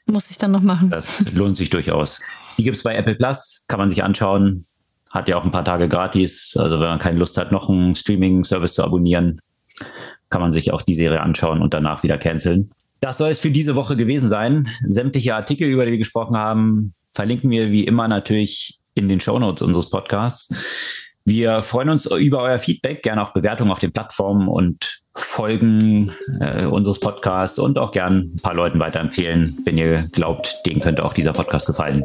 muss 0.05 0.31
ich 0.31 0.37
dann 0.37 0.51
noch 0.51 0.61
machen. 0.61 0.89
Das 0.89 1.23
lohnt 1.33 1.57
sich 1.57 1.69
durchaus. 1.69 2.21
Die 2.57 2.63
gibt 2.63 2.77
es 2.77 2.83
bei 2.83 2.95
Apple 2.95 3.15
Plus, 3.15 3.65
kann 3.67 3.79
man 3.79 3.89
sich 3.89 4.03
anschauen. 4.03 4.63
Hat 5.09 5.27
ja 5.27 5.37
auch 5.37 5.45
ein 5.45 5.51
paar 5.51 5.65
Tage 5.65 5.89
gratis. 5.89 6.55
Also 6.57 6.79
wenn 6.79 6.87
man 6.87 6.99
keine 6.99 7.19
Lust 7.19 7.37
hat, 7.37 7.51
noch 7.51 7.69
einen 7.69 7.95
Streaming-Service 7.95 8.73
zu 8.73 8.83
abonnieren, 8.83 9.37
kann 10.29 10.41
man 10.41 10.51
sich 10.51 10.71
auch 10.71 10.81
die 10.81 10.93
Serie 10.93 11.21
anschauen 11.21 11.61
und 11.61 11.73
danach 11.73 12.03
wieder 12.03 12.17
canceln. 12.17 12.69
Das 13.01 13.17
soll 13.17 13.29
es 13.29 13.39
für 13.39 13.51
diese 13.51 13.75
Woche 13.75 13.97
gewesen 13.97 14.29
sein. 14.29 14.69
Sämtliche 14.87 15.35
Artikel, 15.35 15.67
über 15.67 15.85
die 15.85 15.91
wir 15.91 15.97
gesprochen 15.97 16.37
haben, 16.37 16.93
verlinken 17.11 17.49
wir 17.49 17.71
wie 17.71 17.83
immer 17.83 18.07
natürlich 18.07 18.79
in 18.93 19.09
den 19.09 19.19
Shownotes 19.19 19.61
unseres 19.61 19.89
Podcasts. 19.89 20.53
Wir 21.27 21.63
freuen 21.63 21.89
uns 21.89 22.05
über 22.05 22.43
euer 22.43 22.59
Feedback, 22.59 23.01
gerne 23.01 23.23
auch 23.23 23.31
Bewertungen 23.31 23.71
auf 23.71 23.79
den 23.79 23.91
Plattformen 23.91 24.47
und 24.47 25.01
Folgen 25.15 26.11
äh, 26.39 26.65
unseres 26.65 26.99
Podcasts 26.99 27.57
und 27.57 27.79
auch 27.79 27.91
gern 27.91 28.33
ein 28.35 28.41
paar 28.43 28.53
Leuten 28.53 28.77
weiterempfehlen, 28.79 29.57
wenn 29.65 29.75
ihr 29.75 30.07
glaubt, 30.11 30.55
denen 30.67 30.81
könnte 30.81 31.03
auch 31.03 31.13
dieser 31.13 31.33
Podcast 31.33 31.65
gefallen. 31.65 32.03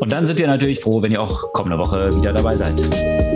Und 0.00 0.10
dann 0.10 0.24
sind 0.24 0.38
wir 0.38 0.46
natürlich 0.46 0.80
froh, 0.80 1.02
wenn 1.02 1.12
ihr 1.12 1.20
auch 1.20 1.52
kommende 1.52 1.78
Woche 1.78 2.16
wieder 2.16 2.32
dabei 2.32 2.56
seid. 2.56 3.33